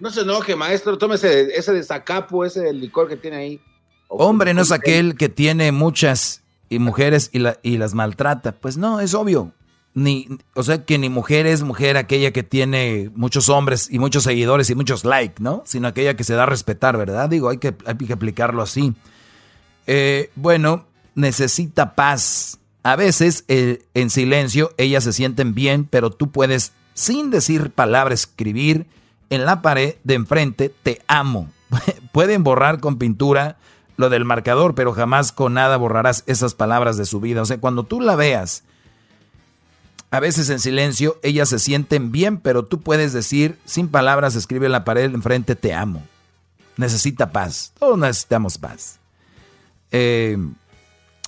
No 0.00 0.10
se 0.10 0.22
enoje, 0.22 0.56
maestro. 0.56 0.98
Tómese 0.98 1.56
ese 1.56 1.72
de 1.72 1.82
Zacapo, 1.82 2.44
ese 2.44 2.72
licor 2.72 3.08
que 3.08 3.16
tiene 3.16 3.36
ahí. 3.36 3.60
Hombre 4.08 4.52
no 4.54 4.62
es 4.62 4.72
aquel 4.72 5.16
que 5.16 5.28
tiene 5.28 5.70
muchas 5.72 6.42
y 6.68 6.78
mujeres 6.78 7.30
y, 7.32 7.38
la- 7.38 7.58
y 7.62 7.78
las 7.78 7.94
maltrata. 7.94 8.52
Pues 8.52 8.76
no, 8.76 9.00
es 9.00 9.14
obvio. 9.14 9.52
Ni, 9.94 10.26
o 10.54 10.62
sea 10.62 10.84
que 10.86 10.96
ni 10.96 11.10
mujer 11.10 11.46
es 11.46 11.62
mujer 11.62 11.98
aquella 11.98 12.30
que 12.30 12.42
tiene 12.42 13.10
muchos 13.14 13.50
hombres 13.50 13.88
y 13.90 13.98
muchos 13.98 14.22
seguidores 14.24 14.70
y 14.70 14.74
muchos 14.74 15.04
likes, 15.04 15.42
¿no? 15.42 15.62
Sino 15.66 15.88
aquella 15.88 16.16
que 16.16 16.24
se 16.24 16.34
da 16.34 16.44
a 16.44 16.46
respetar, 16.46 16.96
¿verdad? 16.96 17.28
Digo, 17.28 17.50
hay 17.50 17.58
que, 17.58 17.74
hay 17.84 17.96
que 17.96 18.12
aplicarlo 18.12 18.62
así. 18.62 18.94
Eh, 19.86 20.30
bueno, 20.34 20.86
necesita 21.14 21.94
paz. 21.94 22.58
A 22.82 22.96
veces 22.96 23.44
en 23.48 24.10
silencio 24.10 24.72
ellas 24.76 25.04
se 25.04 25.12
sienten 25.12 25.54
bien, 25.54 25.86
pero 25.88 26.10
tú 26.10 26.30
puedes, 26.30 26.72
sin 26.94 27.30
decir 27.30 27.70
palabra, 27.70 28.14
escribir 28.14 28.86
en 29.30 29.44
la 29.44 29.62
pared 29.62 29.96
de 30.04 30.14
enfrente, 30.14 30.74
te 30.82 31.02
amo. 31.06 31.50
Pueden 32.12 32.44
borrar 32.44 32.80
con 32.80 32.98
pintura 32.98 33.56
lo 33.96 34.10
del 34.10 34.24
marcador, 34.24 34.74
pero 34.74 34.92
jamás 34.92 35.32
con 35.32 35.54
nada 35.54 35.76
borrarás 35.76 36.24
esas 36.26 36.54
palabras 36.54 36.96
de 36.96 37.06
su 37.06 37.20
vida. 37.20 37.42
O 37.42 37.46
sea, 37.46 37.58
cuando 37.58 37.84
tú 37.84 38.00
la 38.00 38.16
veas, 38.16 38.64
a 40.12 40.20
veces 40.20 40.50
en 40.50 40.60
silencio, 40.60 41.18
ellas 41.22 41.48
se 41.48 41.58
sienten 41.58 42.12
bien, 42.12 42.36
pero 42.36 42.66
tú 42.66 42.82
puedes 42.82 43.14
decir, 43.14 43.58
sin 43.64 43.88
palabras, 43.88 44.36
escribe 44.36 44.66
en 44.66 44.72
la 44.72 44.84
pared 44.84 45.06
enfrente, 45.06 45.56
te 45.56 45.72
amo. 45.72 46.02
Necesita 46.76 47.32
paz. 47.32 47.72
Todos 47.78 47.98
necesitamos 47.98 48.58
paz. 48.58 49.00
Eh, 49.90 50.36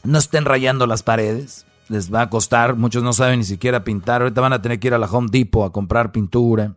no 0.02 0.19
estén 0.19 0.44
rayando 0.44 0.86
las 0.86 1.02
paredes. 1.02 1.65
Les 1.89 2.12
va 2.12 2.20
a 2.20 2.28
costar. 2.28 2.77
Muchos 2.77 3.02
no 3.02 3.15
saben 3.15 3.39
ni 3.39 3.47
siquiera 3.47 3.85
pintar. 3.85 4.20
Ahorita 4.20 4.43
van 4.43 4.52
a 4.52 4.61
tener 4.61 4.78
que 4.78 4.89
ir 4.89 4.94
a 4.94 4.98
la 4.98 5.06
Home 5.06 5.28
Depot 5.31 5.66
a 5.66 5.73
comprar 5.73 6.12
pintura. 6.12 6.74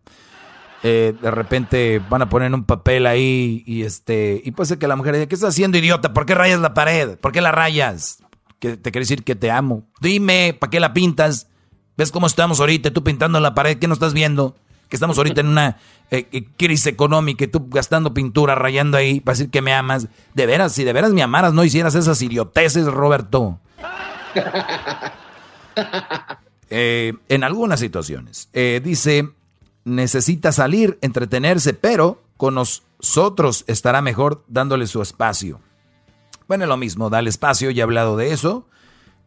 Eh, 0.83 1.13
de 1.21 1.31
repente 1.31 2.01
van 2.09 2.21
a 2.21 2.29
poner 2.29 2.53
un 2.53 2.63
papel 2.63 3.05
ahí 3.05 3.63
y 3.65 3.81
este 3.81 4.41
y 4.45 4.51
puede 4.51 4.69
ser 4.69 4.77
que 4.77 4.87
la 4.87 4.95
mujer 4.95 5.15
diga, 5.15 5.25
¿qué 5.25 5.35
estás 5.35 5.49
haciendo, 5.49 5.77
idiota? 5.77 6.13
¿Por 6.13 6.25
qué 6.25 6.35
rayas 6.35 6.61
la 6.61 6.73
pared? 6.73 7.17
¿Por 7.17 7.33
qué 7.33 7.41
la 7.41 7.51
rayas? 7.51 8.19
Que 8.59 8.77
te 8.77 8.91
quiere 8.91 9.03
decir 9.03 9.25
que 9.25 9.35
te 9.35 9.51
amo. 9.51 9.83
Dime, 9.99 10.55
¿para 10.57 10.69
qué 10.69 10.79
la 10.79 10.93
pintas? 10.93 11.47
¿Ves 11.97 12.11
cómo 12.11 12.27
estamos 12.27 12.59
ahorita? 12.59 12.91
Tú 12.91 13.03
pintando 13.03 13.39
la 13.39 13.55
pared, 13.55 13.79
¿qué 13.79 13.87
no 13.87 13.93
estás 13.93 14.13
viendo? 14.13 14.55
Que 14.87 14.95
estamos 14.95 15.17
ahorita 15.17 15.41
en 15.41 15.47
una 15.47 15.77
eh, 16.11 16.27
eh, 16.31 16.45
crisis 16.55 16.85
económica 16.85 17.43
y 17.43 17.47
tú 17.47 17.67
gastando 17.69 18.13
pintura, 18.13 18.55
rayando 18.55 18.97
ahí 18.97 19.19
para 19.19 19.33
decir 19.33 19.49
que 19.49 19.61
me 19.61 19.73
amas. 19.73 20.07
De 20.33 20.45
veras, 20.45 20.73
si 20.73 20.83
de 20.83 20.93
veras 20.93 21.11
me 21.11 21.23
amaras, 21.23 21.53
no 21.53 21.63
hicieras 21.63 21.95
esas 21.95 22.21
idioteces, 22.21 22.85
Roberto. 22.85 23.59
Eh, 26.69 27.13
en 27.29 27.45
algunas 27.45 27.79
situaciones. 27.79 28.49
Eh, 28.51 28.81
dice, 28.83 29.29
necesita 29.85 30.51
salir, 30.51 30.97
entretenerse, 31.01 31.73
pero 31.73 32.21
con 32.35 32.55
nosotros 32.55 33.63
estará 33.67 34.01
mejor 34.01 34.43
dándole 34.49 34.87
su 34.87 35.01
espacio. 35.01 35.61
Bueno, 36.47 36.65
lo 36.65 36.75
mismo, 36.75 37.09
dale 37.09 37.29
espacio, 37.29 37.71
ya 37.71 37.81
he 37.81 37.83
hablado 37.83 38.17
de 38.17 38.33
eso, 38.33 38.67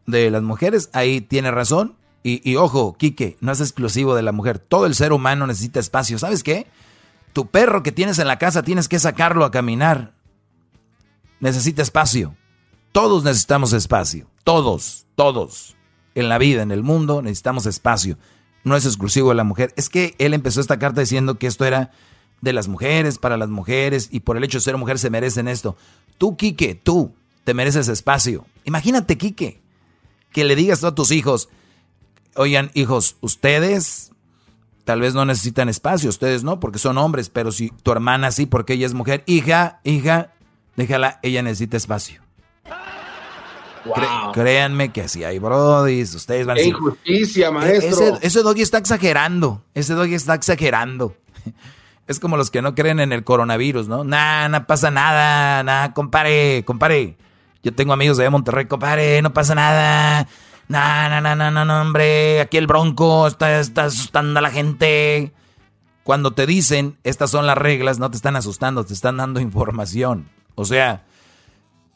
de 0.05 0.29
las 0.29 0.43
mujeres, 0.43 0.91
ahí 0.93 1.21
tiene 1.21 1.49
razón. 1.49 1.95
Y, 2.23 2.55
ojo, 2.55 2.93
Quique, 2.93 3.37
no 3.41 3.51
es 3.51 3.61
exclusivo 3.61 4.13
de 4.13 4.21
la 4.21 4.31
mujer, 4.31 4.59
todo 4.59 4.85
el 4.85 4.93
ser 4.93 5.11
humano 5.11 5.47
necesita 5.47 5.79
espacio. 5.79 6.19
¿Sabes 6.19 6.43
qué? 6.43 6.67
Tu 7.33 7.47
perro 7.47 7.81
que 7.81 7.91
tienes 7.91 8.19
en 8.19 8.27
la 8.27 8.37
casa 8.37 8.61
tienes 8.61 8.87
que 8.87 8.99
sacarlo 8.99 9.43
a 9.43 9.51
caminar. 9.51 10.13
Necesita 11.39 11.81
espacio. 11.81 12.35
Todos 12.91 13.23
necesitamos 13.23 13.73
espacio. 13.73 14.27
Todos, 14.43 15.05
todos. 15.15 15.75
en 16.13 16.27
la 16.27 16.37
vida, 16.37 16.61
en 16.61 16.71
el 16.71 16.83
mundo, 16.83 17.21
necesitamos 17.21 17.65
espacio. 17.65 18.17
No 18.63 18.75
es 18.75 18.85
exclusivo 18.85 19.29
de 19.29 19.35
la 19.35 19.43
mujer. 19.45 19.73
Es 19.77 19.89
que 19.89 20.13
él 20.19 20.33
empezó 20.33 20.61
esta 20.61 20.77
carta 20.77 21.01
diciendo 21.01 21.39
que 21.39 21.47
esto 21.47 21.65
era 21.65 21.91
de 22.41 22.53
las 22.53 22.67
mujeres, 22.67 23.17
para 23.17 23.37
las 23.37 23.49
mujeres, 23.49 24.09
y 24.11 24.19
por 24.19 24.35
el 24.35 24.43
hecho 24.43 24.57
de 24.57 24.63
ser 24.63 24.77
mujer 24.77 24.99
se 24.99 25.09
merecen 25.09 25.47
esto. 25.47 25.77
Tú, 26.17 26.35
Quique, 26.35 26.75
tú, 26.75 27.13
te 27.45 27.53
mereces 27.53 27.87
espacio. 27.87 28.45
Imagínate, 28.65 29.17
Quique, 29.17 29.61
que 30.31 30.43
le 30.43 30.55
digas 30.55 30.83
a 30.83 30.93
tus 30.93 31.11
hijos, 31.11 31.49
oigan, 32.35 32.71
hijos, 32.73 33.17
ustedes 33.21 34.11
tal 34.83 35.01
vez 35.01 35.13
no 35.13 35.25
necesitan 35.25 35.69
espacio, 35.69 36.09
ustedes 36.09 36.43
no, 36.43 36.59
porque 36.59 36.79
son 36.79 36.97
hombres, 36.97 37.29
pero 37.29 37.51
si 37.51 37.69
tu 37.69 37.91
hermana 37.91 38.31
sí, 38.31 38.45
porque 38.45 38.73
ella 38.73 38.85
es 38.85 38.93
mujer, 38.93 39.23
hija, 39.25 39.79
hija, 39.83 40.33
déjala, 40.75 41.19
ella 41.21 41.41
necesita 41.43 41.77
espacio. 41.77 42.21
créanme 44.33 44.91
que 44.91 45.01
así 45.01 45.23
hay 45.23 45.39
brodis, 45.39 46.13
ustedes 46.13 46.45
van 46.45 46.57
a 46.57 46.59
decir... 46.59 46.73
injusticia, 46.73 47.47
"E-, 47.47 47.51
maestro! 47.51 47.89
Ese, 47.89 48.27
ese 48.27 48.41
doggy 48.41 48.61
está 48.61 48.77
exagerando, 48.77 49.63
ese 49.73 49.93
doggy 49.93 50.15
está 50.15 50.35
exagerando. 50.35 51.15
Es 52.07 52.19
como 52.19 52.35
los 52.35 52.51
que 52.51 52.61
no 52.61 52.75
creen 52.75 52.99
en 52.99 53.13
el 53.13 53.23
coronavirus, 53.23 53.87
¿no? 53.87 54.03
Nah, 54.03 54.49
no 54.49 54.67
pasa 54.67 54.91
nada, 54.91 55.63
nah, 55.63 55.93
compare, 55.93 56.65
compare. 56.65 57.15
Yo 57.63 57.73
tengo 57.73 57.93
amigos 57.93 58.17
de 58.17 58.29
Monterrey, 58.29 58.65
compare, 58.65 59.21
no 59.21 59.31
pasa 59.31 59.55
nada. 59.55 60.27
Nah, 60.71 61.09
nah, 61.09 61.35
nah, 61.35 61.35
nah, 61.51 61.65
nah, 61.65 61.81
hombre, 61.81 62.39
aquí 62.39 62.55
el 62.55 62.65
bronco 62.65 63.27
está, 63.27 63.59
está 63.59 63.83
asustando 63.85 64.39
a 64.39 64.41
la 64.41 64.51
gente. 64.51 65.33
Cuando 66.03 66.31
te 66.31 66.45
dicen, 66.45 66.97
estas 67.03 67.29
son 67.29 67.45
las 67.45 67.57
reglas, 67.57 67.99
no 67.99 68.09
te 68.09 68.15
están 68.15 68.37
asustando, 68.37 68.85
te 68.85 68.93
están 68.93 69.17
dando 69.17 69.39
información. 69.49 70.29
O 70.55 70.63
sea, 70.63 71.03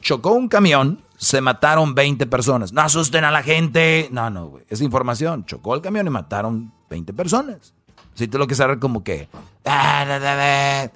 chocó 0.01 0.31
un 0.33 0.49
camión, 0.49 1.01
se 1.15 1.39
mataron 1.39 1.95
20 1.95 2.25
personas. 2.27 2.73
No 2.73 2.81
asusten 2.81 3.23
a 3.23 3.31
la 3.31 3.43
gente. 3.43 4.09
No, 4.11 4.29
no, 4.29 4.47
güey, 4.47 4.65
es 4.67 4.81
información. 4.81 5.45
Chocó 5.45 5.73
el 5.73 5.81
camión 5.81 6.05
y 6.07 6.09
mataron 6.09 6.73
20 6.89 7.13
personas. 7.13 7.73
Si 8.13 8.27
tú 8.27 8.37
lo 8.37 8.45
que 8.47 8.55
saber 8.55 8.79
como 8.79 9.05
que... 9.05 9.29
"Ah, 9.63 10.89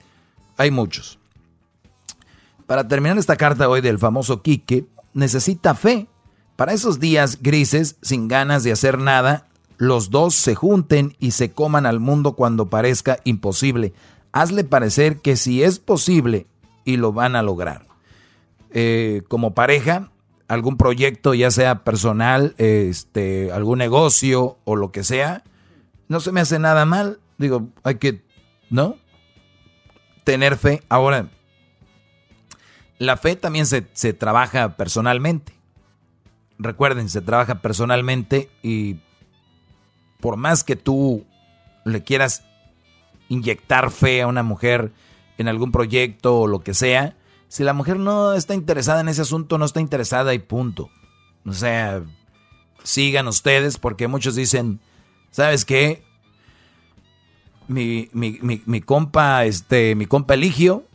Hay 0.57 0.71
muchos. 0.71 1.17
Para 2.67 2.87
terminar 2.89 3.17
esta 3.17 3.37
carta 3.37 3.69
hoy 3.69 3.79
del 3.79 3.99
famoso 3.99 4.41
Quique, 4.41 4.85
necesita 5.13 5.75
fe. 5.75 6.07
Para 6.59 6.73
esos 6.73 6.99
días 6.99 7.41
grises, 7.41 7.95
sin 8.01 8.27
ganas 8.27 8.65
de 8.65 8.73
hacer 8.73 8.97
nada, 8.97 9.47
los 9.77 10.09
dos 10.09 10.35
se 10.35 10.55
junten 10.55 11.15
y 11.17 11.31
se 11.31 11.51
coman 11.53 11.85
al 11.85 12.01
mundo 12.01 12.33
cuando 12.33 12.69
parezca 12.69 13.21
imposible. 13.23 13.93
Hazle 14.33 14.65
parecer 14.65 15.21
que 15.21 15.37
si 15.37 15.63
es 15.63 15.79
posible 15.79 16.47
y 16.83 16.97
lo 16.97 17.13
van 17.13 17.37
a 17.37 17.43
lograr. 17.43 17.87
Eh, 18.71 19.21
como 19.29 19.53
pareja, 19.53 20.11
algún 20.49 20.75
proyecto, 20.75 21.33
ya 21.33 21.49
sea 21.49 21.85
personal, 21.85 22.55
este, 22.57 23.53
algún 23.53 23.79
negocio 23.79 24.57
o 24.65 24.75
lo 24.75 24.91
que 24.91 25.05
sea, 25.05 25.45
no 26.09 26.19
se 26.19 26.33
me 26.33 26.41
hace 26.41 26.59
nada 26.59 26.85
mal. 26.85 27.21
Digo, 27.37 27.69
hay 27.83 27.95
que, 27.95 28.21
¿no? 28.69 28.97
Tener 30.25 30.57
fe. 30.57 30.83
Ahora, 30.89 31.29
la 32.97 33.15
fe 33.15 33.37
también 33.37 33.65
se, 33.65 33.87
se 33.93 34.11
trabaja 34.11 34.75
personalmente. 34.75 35.58
Recuerden, 36.59 37.09
se 37.09 37.21
trabaja 37.21 37.61
personalmente 37.61 38.49
y 38.61 38.97
por 40.19 40.37
más 40.37 40.63
que 40.63 40.75
tú 40.75 41.25
le 41.85 42.03
quieras 42.03 42.43
inyectar 43.29 43.91
fe 43.91 44.21
a 44.21 44.27
una 44.27 44.43
mujer 44.43 44.91
en 45.37 45.47
algún 45.47 45.71
proyecto 45.71 46.41
o 46.41 46.47
lo 46.47 46.59
que 46.59 46.73
sea, 46.73 47.15
si 47.47 47.63
la 47.63 47.73
mujer 47.73 47.97
no 47.97 48.33
está 48.33 48.53
interesada 48.53 49.01
en 49.01 49.09
ese 49.09 49.21
asunto, 49.21 49.57
no 49.57 49.65
está 49.65 49.79
interesada 49.79 50.33
y 50.33 50.39
punto. 50.39 50.89
O 51.45 51.53
sea, 51.53 52.03
sigan 52.83 53.27
ustedes 53.27 53.77
porque 53.77 54.07
muchos 54.07 54.35
dicen, 54.35 54.79
¿sabes 55.31 55.65
qué? 55.65 56.03
Mi, 57.67 58.09
mi, 58.13 58.39
mi, 58.41 58.81
compa, 58.81 59.45
este, 59.45 59.95
mi 59.95 60.05
compa 60.07 60.33
Eligio, 60.33 60.85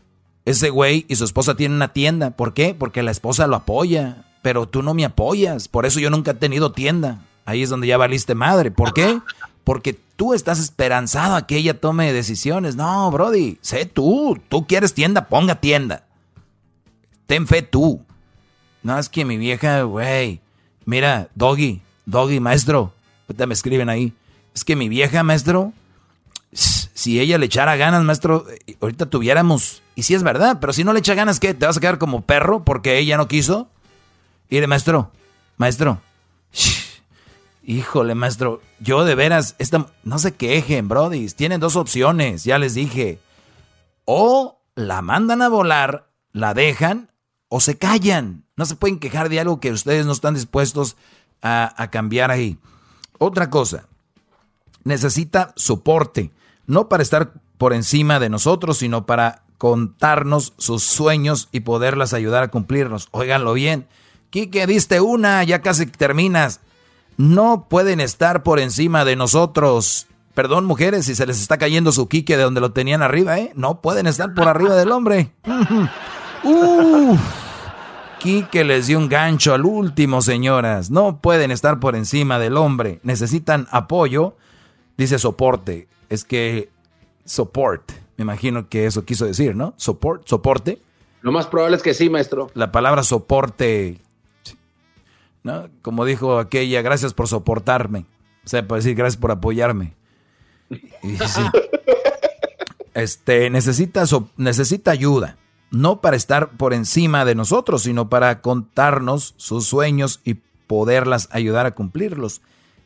ese 0.45 0.71
güey 0.71 1.07
y 1.09 1.17
su 1.17 1.25
esposa 1.25 1.57
tienen 1.57 1.77
una 1.77 1.93
tienda. 1.93 2.31
¿Por 2.31 2.53
qué? 2.53 2.75
Porque 2.75 3.03
la 3.03 3.11
esposa 3.13 3.47
lo 3.47 3.57
apoya, 3.57 4.25
pero 4.45 4.69
tú 4.69 4.83
no 4.83 4.93
me 4.93 5.07
apoyas. 5.07 5.69
Por 5.69 5.87
eso 5.87 6.01
yo 6.01 6.11
nunca 6.11 6.33
he 6.33 6.35
tenido 6.35 6.71
tienda. 6.71 7.25
Ahí 7.47 7.63
es 7.63 7.71
donde 7.71 7.87
ya 7.87 7.97
valiste 7.97 8.35
madre. 8.35 8.71
¿Por 8.71 8.93
qué? 8.93 9.19
Porque 9.65 9.99
tú 10.17 10.35
estás 10.35 10.59
esperanzado 10.59 11.35
a 11.35 11.47
que 11.47 11.57
ella 11.57 11.81
tome 11.81 12.13
decisiones. 12.13 12.77
No, 12.77 13.11
Brody, 13.11 13.57
sé 13.63 13.87
tú. 13.87 14.39
Tú 14.51 14.67
quieres 14.67 14.93
tienda, 14.93 15.29
ponga 15.29 15.55
tienda. 15.63 16.05
Ten 17.27 17.47
fe 17.47 17.63
tú. 17.63 18.05
No, 18.83 18.99
es 18.99 19.09
que 19.09 19.25
mi 19.25 19.39
vieja, 19.39 19.81
güey. 19.85 20.43
Mira, 20.85 21.31
Doggy, 21.35 21.81
Doggy, 22.05 22.39
maestro. 22.39 22.93
Ahorita 23.27 23.47
me 23.47 23.55
escriben 23.55 23.89
ahí. 23.89 24.13
Es 24.55 24.63
que 24.63 24.77
mi 24.77 24.91
vieja, 24.91 25.23
maestro, 25.23 25.73
si 26.53 27.19
ella 27.19 27.39
le 27.39 27.47
echara 27.47 27.77
ganas, 27.77 28.05
maestro, 28.05 28.45
eh, 28.67 28.77
ahorita 28.79 29.07
tuviéramos. 29.07 29.83
Y 29.95 30.03
sí 30.03 30.13
es 30.13 30.23
verdad, 30.23 30.59
pero 30.61 30.75
si 30.75 30.85
no 30.85 30.93
le 30.93 30.99
echa 30.99 31.15
ganas, 31.15 31.41
¿qué? 31.41 31.55
¿Te 31.55 31.65
vas 31.65 31.79
a 31.79 31.81
quedar 31.81 31.97
como 31.97 32.21
perro 32.21 32.63
porque 32.63 32.99
ella 32.99 33.17
no 33.17 33.27
quiso? 33.27 33.71
Mire, 34.51 34.67
maestro, 34.67 35.11
maestro. 35.57 36.01
Híjole, 37.63 38.15
maestro, 38.15 38.61
yo 38.79 39.05
de 39.05 39.15
veras, 39.15 39.57
esta, 39.59 39.87
no 40.03 40.19
se 40.19 40.35
quejen, 40.35 40.89
Brody. 40.89 41.29
Tienen 41.31 41.61
dos 41.61 41.77
opciones, 41.77 42.45
ya 42.45 42.59
les 42.59 42.75
dije. 42.75 43.19
O 44.05 44.61
la 44.75 45.01
mandan 45.01 45.41
a 45.41 45.49
volar, 45.49 46.11
la 46.33 46.53
dejan, 46.53 47.11
o 47.49 47.61
se 47.61 47.79
callan. 47.79 48.45
No 48.57 48.67
se 48.67 48.77
pueden 48.77 48.99
quejar 48.99 49.31
de 49.31 49.41
algo 49.41 49.61
que 49.61 49.73
ustedes 49.73 50.05
no 50.05 50.13
están 50.13 50.35
dispuestos 50.35 50.97
a, 51.41 51.75
a 51.83 51.91
cambiar 51.91 52.31
ahí. 52.31 52.59
Otra 53.19 53.49
cosa, 53.49 53.89
necesita 54.85 55.55
soporte, 55.57 56.31
no 56.67 56.89
para 56.89 57.03
estar 57.03 57.33
por 57.57 57.73
encima 57.73 58.21
de 58.21 58.29
nosotros, 58.29 58.79
sino 58.79 59.07
para 59.07 59.43
contarnos 59.57 60.53
sus 60.59 60.83
sueños 60.83 61.49
y 61.51 61.61
poderlas 61.61 62.13
ayudar 62.13 62.43
a 62.43 62.49
cumplirlos. 62.49 63.09
Óiganlo 63.13 63.55
bien. 63.55 63.87
Quique, 64.35 64.67
diste 64.67 65.01
una, 65.01 65.45
ya 65.45 65.63
casi 65.63 65.87
terminas. 65.87 66.59
No 67.17 67.69
pueden 67.69 68.01
estar 68.01 68.43
por 68.43 68.59
encima 68.59 69.05
de 69.05 69.15
nosotros. 69.15 70.09
Perdón, 70.35 70.65
mujeres, 70.65 71.07
si 71.07 71.15
se 71.15 71.25
les 71.25 71.41
está 71.41 71.57
cayendo 71.57 71.93
su 71.93 72.09
Quique 72.09 72.37
de 72.37 72.43
donde 72.43 72.61
lo 72.61 72.73
tenían 72.73 73.01
arriba, 73.01 73.39
¿eh? 73.39 73.53
No 73.55 73.81
pueden 73.81 74.09
estar 74.09 74.35
por 74.35 74.49
arriba 74.49 74.75
del 74.75 74.91
hombre. 74.91 75.31
Uf. 76.43 77.21
Quique 78.19 78.65
les 78.65 78.89
dio 78.89 78.99
un 78.99 79.09
gancho 79.09 79.55
al 79.55 79.65
último, 79.65 80.21
señoras. 80.21 80.91
No 80.91 81.21
pueden 81.21 81.53
estar 81.53 81.79
por 81.79 81.95
encima 81.95 82.41
del 82.41 82.57
hombre. 82.57 82.99
Necesitan 83.05 83.69
apoyo. 83.71 84.35
Dice 84.97 85.21
soporte. 85.21 85.87
Es 86.09 86.25
que 86.25 86.71
support. 87.25 87.93
Me 88.17 88.23
imagino 88.23 88.69
que 88.69 88.87
eso 88.87 89.05
quiso 89.05 89.27
decir, 89.27 89.55
¿no? 89.55 89.75
Support, 89.77 90.27
soporte. 90.27 90.83
Lo 91.23 91.31
más 91.31 91.47
probable 91.47 91.77
es 91.77 91.85
que 91.85 91.95
sí, 91.95 92.11
maestro. 92.11 92.51
La 92.53 92.71
palabra 92.71 93.03
soporte, 93.03 94.01
¿no? 95.45 95.69
Como 95.83 96.05
dijo 96.05 96.39
aquella, 96.41 96.83
gracias 96.83 97.15
por 97.15 97.29
soportarme. 97.29 98.07
O 98.45 98.49
sea, 98.49 98.67
para 98.67 98.79
decir 98.81 98.97
gracias 98.97 99.19
por 99.21 99.31
apoyarme. 99.31 99.95
Y 101.03 101.17
sí. 101.17 101.43
Este, 102.95 103.51
necesita, 103.51 104.07
so- 104.07 104.29
necesita 104.37 104.93
ayuda. 104.93 105.37
No 105.73 106.01
para 106.01 106.17
estar 106.17 106.51
por 106.51 106.73
encima 106.73 107.25
de 107.25 107.35
nosotros, 107.35 107.83
sino 107.83 108.09
para 108.09 108.41
contarnos 108.41 109.35
sus 109.37 109.67
sueños 109.67 110.21
y 110.25 110.35
poderlas 110.69 111.29
ayudar 111.33 111.67
a 111.67 111.75
cumplirlos. 111.75 112.41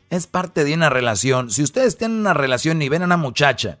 Es 0.09 0.25
parte 0.25 0.63
de 0.63 0.73
una 0.73 0.89
relación. 0.89 1.51
Si 1.51 1.61
ustedes 1.61 1.95
tienen 1.97 2.17
una 2.17 2.33
relación 2.33 2.81
y 2.81 2.89
ven 2.89 3.03
a 3.03 3.05
una 3.05 3.17
muchacha 3.17 3.77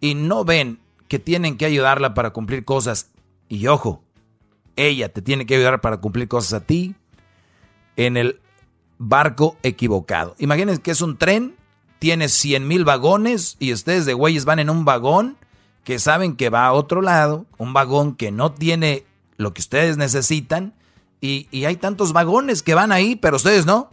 y 0.00 0.14
no 0.14 0.46
ven 0.46 0.78
que 1.08 1.18
tienen 1.18 1.58
que 1.58 1.66
ayudarla 1.66 2.14
para 2.14 2.30
cumplir 2.30 2.64
cosas, 2.64 3.10
y 3.50 3.66
ojo, 3.66 4.02
ella 4.76 5.12
te 5.12 5.20
tiene 5.20 5.44
que 5.44 5.56
ayudar 5.56 5.82
para 5.82 5.98
cumplir 5.98 6.26
cosas 6.28 6.54
a 6.54 6.64
ti, 6.64 6.94
en 7.96 8.16
el 8.16 8.40
barco 8.98 9.56
equivocado. 9.62 10.34
Imagínense 10.38 10.82
que 10.82 10.90
es 10.90 11.00
un 11.00 11.16
tren, 11.16 11.56
tiene 11.98 12.28
100 12.28 12.66
mil 12.66 12.84
vagones 12.84 13.56
y 13.58 13.72
ustedes 13.72 14.06
de 14.06 14.14
güeyes 14.14 14.44
van 14.44 14.58
en 14.58 14.70
un 14.70 14.84
vagón 14.84 15.36
que 15.84 15.98
saben 15.98 16.36
que 16.36 16.50
va 16.50 16.66
a 16.66 16.72
otro 16.72 17.02
lado, 17.02 17.46
un 17.58 17.72
vagón 17.72 18.16
que 18.16 18.30
no 18.30 18.52
tiene 18.52 19.04
lo 19.36 19.52
que 19.52 19.60
ustedes 19.60 19.96
necesitan 19.96 20.74
y, 21.20 21.64
hay 21.64 21.76
tantos 21.76 22.12
vagones 22.12 22.62
que 22.62 22.74
van 22.74 22.92
ahí, 22.92 23.16
pero 23.16 23.36
ustedes 23.36 23.64
no. 23.64 23.90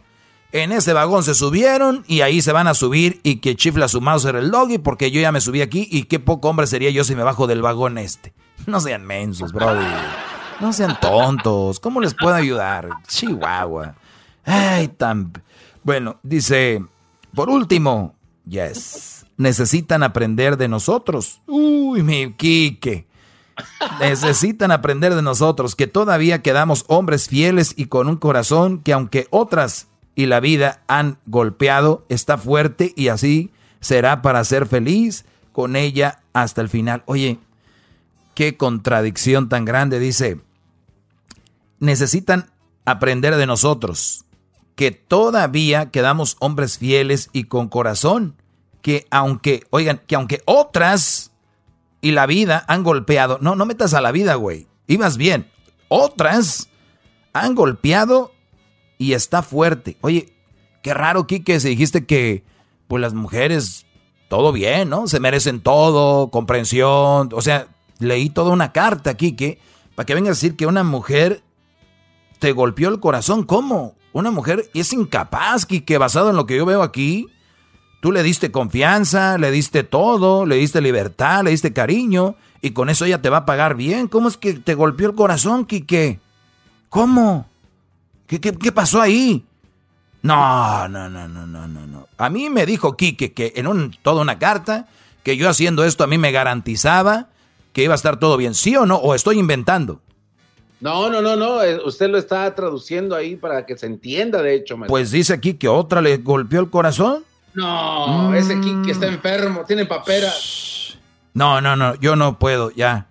En 0.52 0.70
ese 0.70 0.92
vagón 0.92 1.24
se 1.24 1.34
subieron 1.34 2.04
y 2.06 2.20
ahí 2.20 2.42
se 2.42 2.52
van 2.52 2.68
a 2.68 2.74
subir 2.74 3.20
y 3.22 3.36
que 3.36 3.56
chifla 3.56 3.88
su 3.88 4.02
mouse 4.02 4.26
el 4.26 4.50
doggy 4.50 4.76
porque 4.76 5.10
yo 5.10 5.18
ya 5.18 5.32
me 5.32 5.40
subí 5.40 5.62
aquí 5.62 5.88
y 5.90 6.04
qué 6.04 6.20
poco 6.20 6.50
hombre 6.50 6.66
sería 6.66 6.90
yo 6.90 7.04
si 7.04 7.16
me 7.16 7.22
bajo 7.22 7.46
del 7.46 7.62
vagón 7.62 7.96
este. 7.96 8.34
No 8.66 8.80
sean 8.80 9.06
mensos, 9.06 9.52
brody. 9.52 9.86
No 10.62 10.72
sean 10.72 10.96
tontos. 11.00 11.80
¿Cómo 11.80 12.00
les 12.00 12.14
puedo 12.14 12.36
ayudar? 12.36 12.88
Chihuahua. 13.08 13.96
Ay, 14.44 14.86
tan... 14.86 15.32
Bueno, 15.82 16.20
dice, 16.22 16.84
por 17.34 17.50
último, 17.50 18.14
yes, 18.46 19.26
necesitan 19.36 20.04
aprender 20.04 20.56
de 20.56 20.68
nosotros. 20.68 21.40
Uy, 21.48 22.04
mi 22.04 22.32
Quique. 22.34 23.08
Necesitan 23.98 24.70
aprender 24.70 25.16
de 25.16 25.22
nosotros 25.22 25.74
que 25.74 25.88
todavía 25.88 26.42
quedamos 26.42 26.84
hombres 26.86 27.28
fieles 27.28 27.74
y 27.76 27.86
con 27.86 28.08
un 28.08 28.16
corazón 28.16 28.78
que 28.78 28.92
aunque 28.92 29.26
otras 29.30 29.88
y 30.14 30.26
la 30.26 30.38
vida 30.38 30.84
han 30.86 31.18
golpeado, 31.26 32.06
está 32.08 32.38
fuerte 32.38 32.92
y 32.94 33.08
así 33.08 33.50
será 33.80 34.22
para 34.22 34.44
ser 34.44 34.66
feliz 34.66 35.24
con 35.50 35.74
ella 35.74 36.20
hasta 36.32 36.60
el 36.60 36.68
final. 36.68 37.02
Oye, 37.06 37.40
qué 38.36 38.56
contradicción 38.56 39.48
tan 39.48 39.64
grande, 39.64 39.98
dice, 39.98 40.40
necesitan 41.82 42.52
aprender 42.84 43.34
de 43.34 43.46
nosotros, 43.46 44.24
que 44.76 44.92
todavía 44.92 45.90
quedamos 45.90 46.36
hombres 46.38 46.78
fieles 46.78 47.28
y 47.32 47.44
con 47.44 47.68
corazón, 47.68 48.36
que 48.82 49.06
aunque, 49.10 49.64
oigan, 49.70 50.00
que 50.06 50.14
aunque 50.14 50.42
otras 50.44 51.32
y 52.00 52.12
la 52.12 52.26
vida 52.26 52.64
han 52.68 52.84
golpeado, 52.84 53.38
no, 53.40 53.56
no 53.56 53.66
metas 53.66 53.94
a 53.94 54.00
la 54.00 54.12
vida, 54.12 54.36
güey, 54.36 54.68
ibas 54.86 55.16
bien, 55.16 55.50
otras 55.88 56.68
han 57.32 57.56
golpeado 57.56 58.32
y 58.96 59.14
está 59.14 59.42
fuerte. 59.42 59.96
Oye, 60.02 60.32
qué 60.84 60.94
raro, 60.94 61.26
Kike, 61.26 61.58
si 61.58 61.70
dijiste 61.70 62.06
que 62.06 62.44
pues 62.86 63.00
las 63.00 63.12
mujeres, 63.12 63.86
todo 64.28 64.52
bien, 64.52 64.88
¿no? 64.88 65.08
Se 65.08 65.18
merecen 65.18 65.60
todo, 65.60 66.30
comprensión, 66.30 67.30
o 67.32 67.40
sea, 67.42 67.66
leí 67.98 68.30
toda 68.30 68.52
una 68.52 68.70
carta, 68.70 69.14
Kike, 69.14 69.58
para 69.96 70.06
que 70.06 70.14
venga 70.14 70.28
a 70.28 70.34
decir 70.34 70.54
que 70.54 70.66
una 70.66 70.84
mujer 70.84 71.42
te 72.42 72.50
golpeó 72.50 72.88
el 72.88 72.98
corazón. 72.98 73.44
¿Cómo? 73.44 73.94
Una 74.12 74.32
mujer 74.32 74.68
es 74.74 74.92
incapaz, 74.92 75.64
que 75.64 75.96
basado 75.96 76.28
en 76.28 76.34
lo 76.34 76.44
que 76.44 76.56
yo 76.56 76.66
veo 76.66 76.82
aquí, 76.82 77.28
tú 78.00 78.10
le 78.10 78.24
diste 78.24 78.50
confianza, 78.50 79.38
le 79.38 79.52
diste 79.52 79.84
todo, 79.84 80.44
le 80.44 80.56
diste 80.56 80.80
libertad, 80.80 81.44
le 81.44 81.52
diste 81.52 81.72
cariño, 81.72 82.34
y 82.60 82.72
con 82.72 82.90
eso 82.90 83.04
ella 83.04 83.22
te 83.22 83.30
va 83.30 83.38
a 83.38 83.46
pagar 83.46 83.76
bien. 83.76 84.08
¿Cómo 84.08 84.26
es 84.26 84.36
que 84.36 84.54
te 84.54 84.74
golpeó 84.74 85.06
el 85.08 85.14
corazón, 85.14 85.66
Quique? 85.66 86.18
¿Cómo? 86.88 87.46
¿Qué, 88.26 88.40
qué, 88.40 88.72
pasó 88.72 89.00
ahí? 89.00 89.44
No, 90.22 90.88
no, 90.88 91.08
no, 91.08 91.28
no, 91.28 91.46
no, 91.46 91.68
no, 91.68 91.86
no. 91.86 92.08
A 92.18 92.28
mí 92.28 92.50
me 92.50 92.66
dijo 92.66 92.96
Quique 92.96 93.32
que 93.32 93.52
en 93.54 93.68
un, 93.68 93.96
toda 94.02 94.20
una 94.20 94.40
carta 94.40 94.88
que 95.22 95.36
yo 95.36 95.48
haciendo 95.48 95.84
esto 95.84 96.02
a 96.02 96.08
mí 96.08 96.18
me 96.18 96.32
garantizaba 96.32 97.28
que 97.72 97.84
iba 97.84 97.94
a 97.94 98.02
estar 98.02 98.18
todo 98.18 98.36
bien. 98.36 98.54
¿Sí 98.54 98.74
o 98.74 98.84
no? 98.84 98.96
¿O 98.96 99.14
estoy 99.14 99.38
inventando? 99.38 100.00
No, 100.82 101.08
no, 101.08 101.22
no, 101.22 101.36
no. 101.36 101.62
Eh, 101.62 101.80
usted 101.84 102.10
lo 102.10 102.18
está 102.18 102.52
traduciendo 102.56 103.14
ahí 103.14 103.36
para 103.36 103.64
que 103.64 103.78
se 103.78 103.86
entienda, 103.86 104.42
de 104.42 104.56
hecho. 104.56 104.76
Pues 104.88 105.12
dice 105.12 105.32
aquí 105.32 105.54
que 105.54 105.68
otra 105.68 106.02
le 106.02 106.16
golpeó 106.16 106.58
el 106.58 106.70
corazón. 106.70 107.24
No, 107.54 108.34
ese 108.34 108.58
Kiki 108.60 108.90
está 108.90 109.06
enfermo, 109.06 109.64
tiene 109.64 109.86
papera. 109.86 110.32
No, 111.34 111.60
no, 111.60 111.76
no, 111.76 111.94
yo 111.96 112.16
no 112.16 112.36
puedo, 112.36 112.72
ya. 112.72 113.06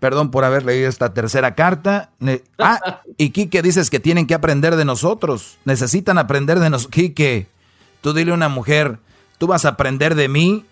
Perdón 0.00 0.30
por 0.30 0.44
haber 0.44 0.64
leído 0.64 0.88
esta 0.88 1.12
tercera 1.12 1.54
carta. 1.54 2.10
Ah, 2.58 3.02
y 3.18 3.30
Kike 3.30 3.60
dices 3.60 3.90
que 3.90 4.00
tienen 4.00 4.26
que 4.26 4.34
aprender 4.34 4.76
de 4.76 4.84
nosotros. 4.84 5.58
Necesitan 5.64 6.16
aprender 6.16 6.60
de 6.60 6.70
nosotros. 6.70 6.94
Kike, 6.94 7.48
tú 8.00 8.14
dile 8.14 8.30
a 8.30 8.34
una 8.34 8.48
mujer, 8.48 8.98
tú 9.36 9.48
vas 9.48 9.64
a 9.66 9.70
aprender 9.70 10.14
de 10.14 10.28
mí. 10.28 10.64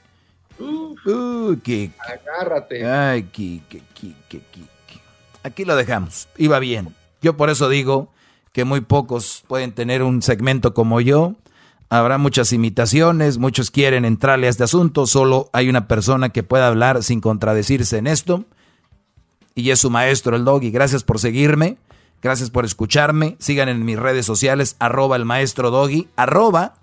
Uh, 0.58 1.56
Kike. 1.62 1.90
Agárrate. 1.98 2.86
Ay, 2.86 3.24
Kike, 3.24 3.82
Kike, 3.92 4.14
Kike. 4.28 4.79
Aquí 5.42 5.64
lo 5.64 5.76
dejamos. 5.76 6.28
Iba 6.36 6.58
bien. 6.58 6.94
Yo 7.22 7.36
por 7.36 7.50
eso 7.50 7.68
digo 7.68 8.10
que 8.52 8.64
muy 8.64 8.80
pocos 8.80 9.44
pueden 9.46 9.72
tener 9.72 10.02
un 10.02 10.22
segmento 10.22 10.74
como 10.74 11.00
yo. 11.00 11.34
Habrá 11.88 12.18
muchas 12.18 12.52
imitaciones, 12.52 13.38
muchos 13.38 13.70
quieren 13.70 14.04
entrarle 14.04 14.46
a 14.46 14.50
este 14.50 14.62
asunto, 14.62 15.08
solo 15.08 15.50
hay 15.52 15.68
una 15.68 15.88
persona 15.88 16.28
que 16.28 16.44
pueda 16.44 16.68
hablar 16.68 17.02
sin 17.02 17.20
contradecirse 17.20 17.98
en 17.98 18.06
esto. 18.06 18.44
Y 19.56 19.70
es 19.70 19.80
su 19.80 19.90
maestro, 19.90 20.36
el 20.36 20.44
doggy. 20.44 20.70
Gracias 20.70 21.02
por 21.02 21.18
seguirme, 21.18 21.78
gracias 22.22 22.50
por 22.50 22.64
escucharme. 22.64 23.36
Sigan 23.40 23.68
en 23.68 23.84
mis 23.84 23.98
redes 23.98 24.24
sociales, 24.24 24.76
arroba 24.78 25.16
el 25.16 25.24
maestro 25.24 25.70
doggy, 25.72 26.08
arroba 26.14 26.74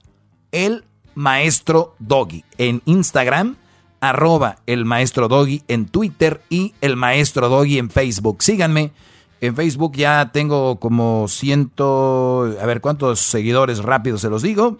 el 0.51 0.83
maestro 1.15 1.95
doggy. 1.99 2.43
En 2.57 2.81
Instagram, 2.85 3.55
arroba 3.99 4.59
el 4.65 4.85
maestro 4.85 5.27
Doggy 5.27 5.61
en 5.67 5.87
Twitter 5.87 6.41
y 6.49 6.73
el 6.81 6.95
maestro 6.95 7.49
Doggy 7.49 7.79
en 7.79 7.89
Facebook. 7.89 8.43
Síganme. 8.43 8.91
En 9.39 9.55
Facebook 9.55 9.95
ya 9.95 10.31
tengo 10.33 10.79
como 10.79 11.27
ciento, 11.27 12.55
a 12.59 12.65
ver 12.65 12.81
cuántos 12.81 13.19
seguidores 13.19 13.77
rápidos 13.79 14.21
se 14.21 14.29
los 14.29 14.41
digo. 14.41 14.79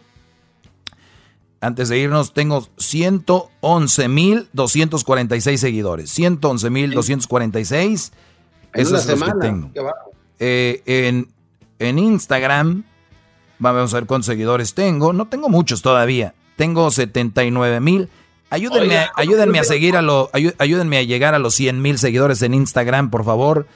Antes 1.61 1.89
de 1.89 1.99
irnos, 1.99 2.33
tengo 2.33 2.67
111.246 2.77 5.57
seguidores. 5.57 6.17
111.246. 6.17 8.11
Esos 8.73 9.03
son 9.03 9.19
los 9.19 9.29
que 9.29 9.35
tengo. 9.39 9.69
Eh, 10.39 10.81
en, 10.85 11.29
en 11.79 11.99
Instagram, 11.99 12.83
vamos 13.57 13.93
a 13.93 13.97
ver 13.97 14.07
cuántos 14.07 14.27
seguidores 14.27 14.75
tengo. 14.75 15.13
No 15.13 15.27
tengo 15.27 15.49
muchos 15.49 15.81
todavía. 15.81 16.35
Tengo 16.57 16.91
79 16.91 17.79
Ayúdenme, 18.49 19.07
ayúdenme 19.15 19.59
a 19.59 19.63
seguir 19.63 19.97
a 19.97 20.01
lo, 20.01 20.29
ayúdenme 20.57 20.97
a 20.97 21.03
llegar 21.03 21.35
a 21.35 21.39
los 21.39 21.55
100 21.55 21.81
mil 21.81 21.97
seguidores 21.97 22.41
en 22.41 22.53
Instagram, 22.53 23.09
por 23.09 23.25
favor. 23.25 23.67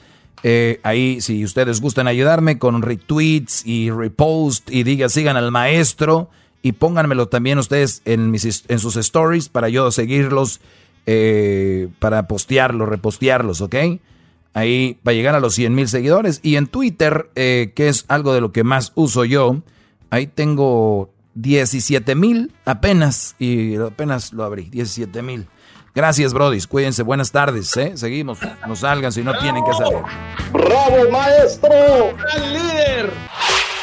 Eh, 0.44 0.80
ahí, 0.82 1.20
si 1.20 1.44
ustedes 1.44 1.80
gustan 1.80 2.08
ayudarme 2.08 2.58
con 2.58 2.82
retweets 2.82 3.64
y 3.66 3.90
repost 3.90 4.70
y 4.70 4.82
diga, 4.82 5.08
sigan 5.08 5.36
al 5.36 5.50
maestro 5.52 6.30
y 6.62 6.72
pónganmelo 6.72 7.28
también 7.28 7.58
ustedes 7.58 8.02
en, 8.04 8.30
mis, 8.30 8.64
en 8.68 8.78
sus 8.78 8.96
stories 8.96 9.48
para 9.48 9.68
yo 9.68 9.90
seguirlos, 9.90 10.60
eh, 11.06 11.88
para 11.98 12.26
postearlos, 12.26 12.88
repostearlos, 12.88 13.60
¿ok? 13.60 13.74
Ahí 14.54 14.98
va 15.06 15.12
a 15.12 15.14
llegar 15.14 15.34
a 15.34 15.40
los 15.40 15.54
100 15.54 15.74
mil 15.74 15.88
seguidores. 15.88 16.40
Y 16.42 16.56
en 16.56 16.66
Twitter, 16.66 17.30
eh, 17.34 17.72
que 17.74 17.88
es 17.88 18.04
algo 18.08 18.34
de 18.34 18.40
lo 18.40 18.52
que 18.52 18.64
más 18.64 18.92
uso 18.94 19.24
yo, 19.24 19.62
ahí 20.10 20.26
tengo 20.26 21.10
17 21.34 22.14
mil 22.14 22.52
apenas, 22.64 23.34
y 23.38 23.76
apenas 23.76 24.32
lo 24.32 24.44
abrí, 24.44 24.64
17 24.70 25.22
mil. 25.22 25.48
Gracias, 25.94 26.32
Brody. 26.32 26.60
Cuídense. 26.62 27.02
Buenas 27.02 27.32
tardes. 27.32 27.76
¿eh? 27.76 27.92
Seguimos. 27.96 28.38
No 28.66 28.74
salgan 28.76 29.12
si 29.12 29.22
no 29.22 29.38
tienen 29.38 29.62
que 29.64 29.74
salir. 29.74 29.98
¡Bravo, 30.50 31.10
maestro! 31.10 32.16
¡Gran 32.16 32.52
líder! 32.52 33.12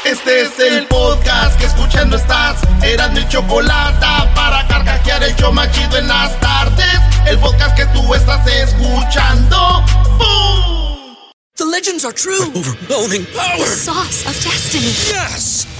Este 0.04 0.42
es 0.42 0.58
el 0.58 0.86
podcast 0.88 1.58
que 1.60 1.66
escuchando 1.66 2.16
estás. 2.16 2.60
Eran 2.82 3.12
mi 3.14 3.26
chocolate 3.28 4.06
para 4.34 4.66
carcajear 4.66 5.22
el 5.22 5.36
yo 5.36 5.52
machido 5.52 5.98
en 5.98 6.08
las 6.08 6.38
tardes. 6.40 7.00
El 7.28 7.38
podcast 7.38 7.76
que 7.76 7.86
tú 7.86 8.12
estás 8.14 8.44
escuchando. 8.46 9.84
¡Bum! 10.18 11.16
The 11.56 11.64
legends 11.66 12.04
are 12.04 12.14
true. 12.14 12.50
overwhelming 12.56 13.24
power. 13.26 13.58
The 13.58 13.66
sauce 13.66 14.26
of 14.26 14.34
destiny. 14.42 14.90
Yes. 15.12 15.79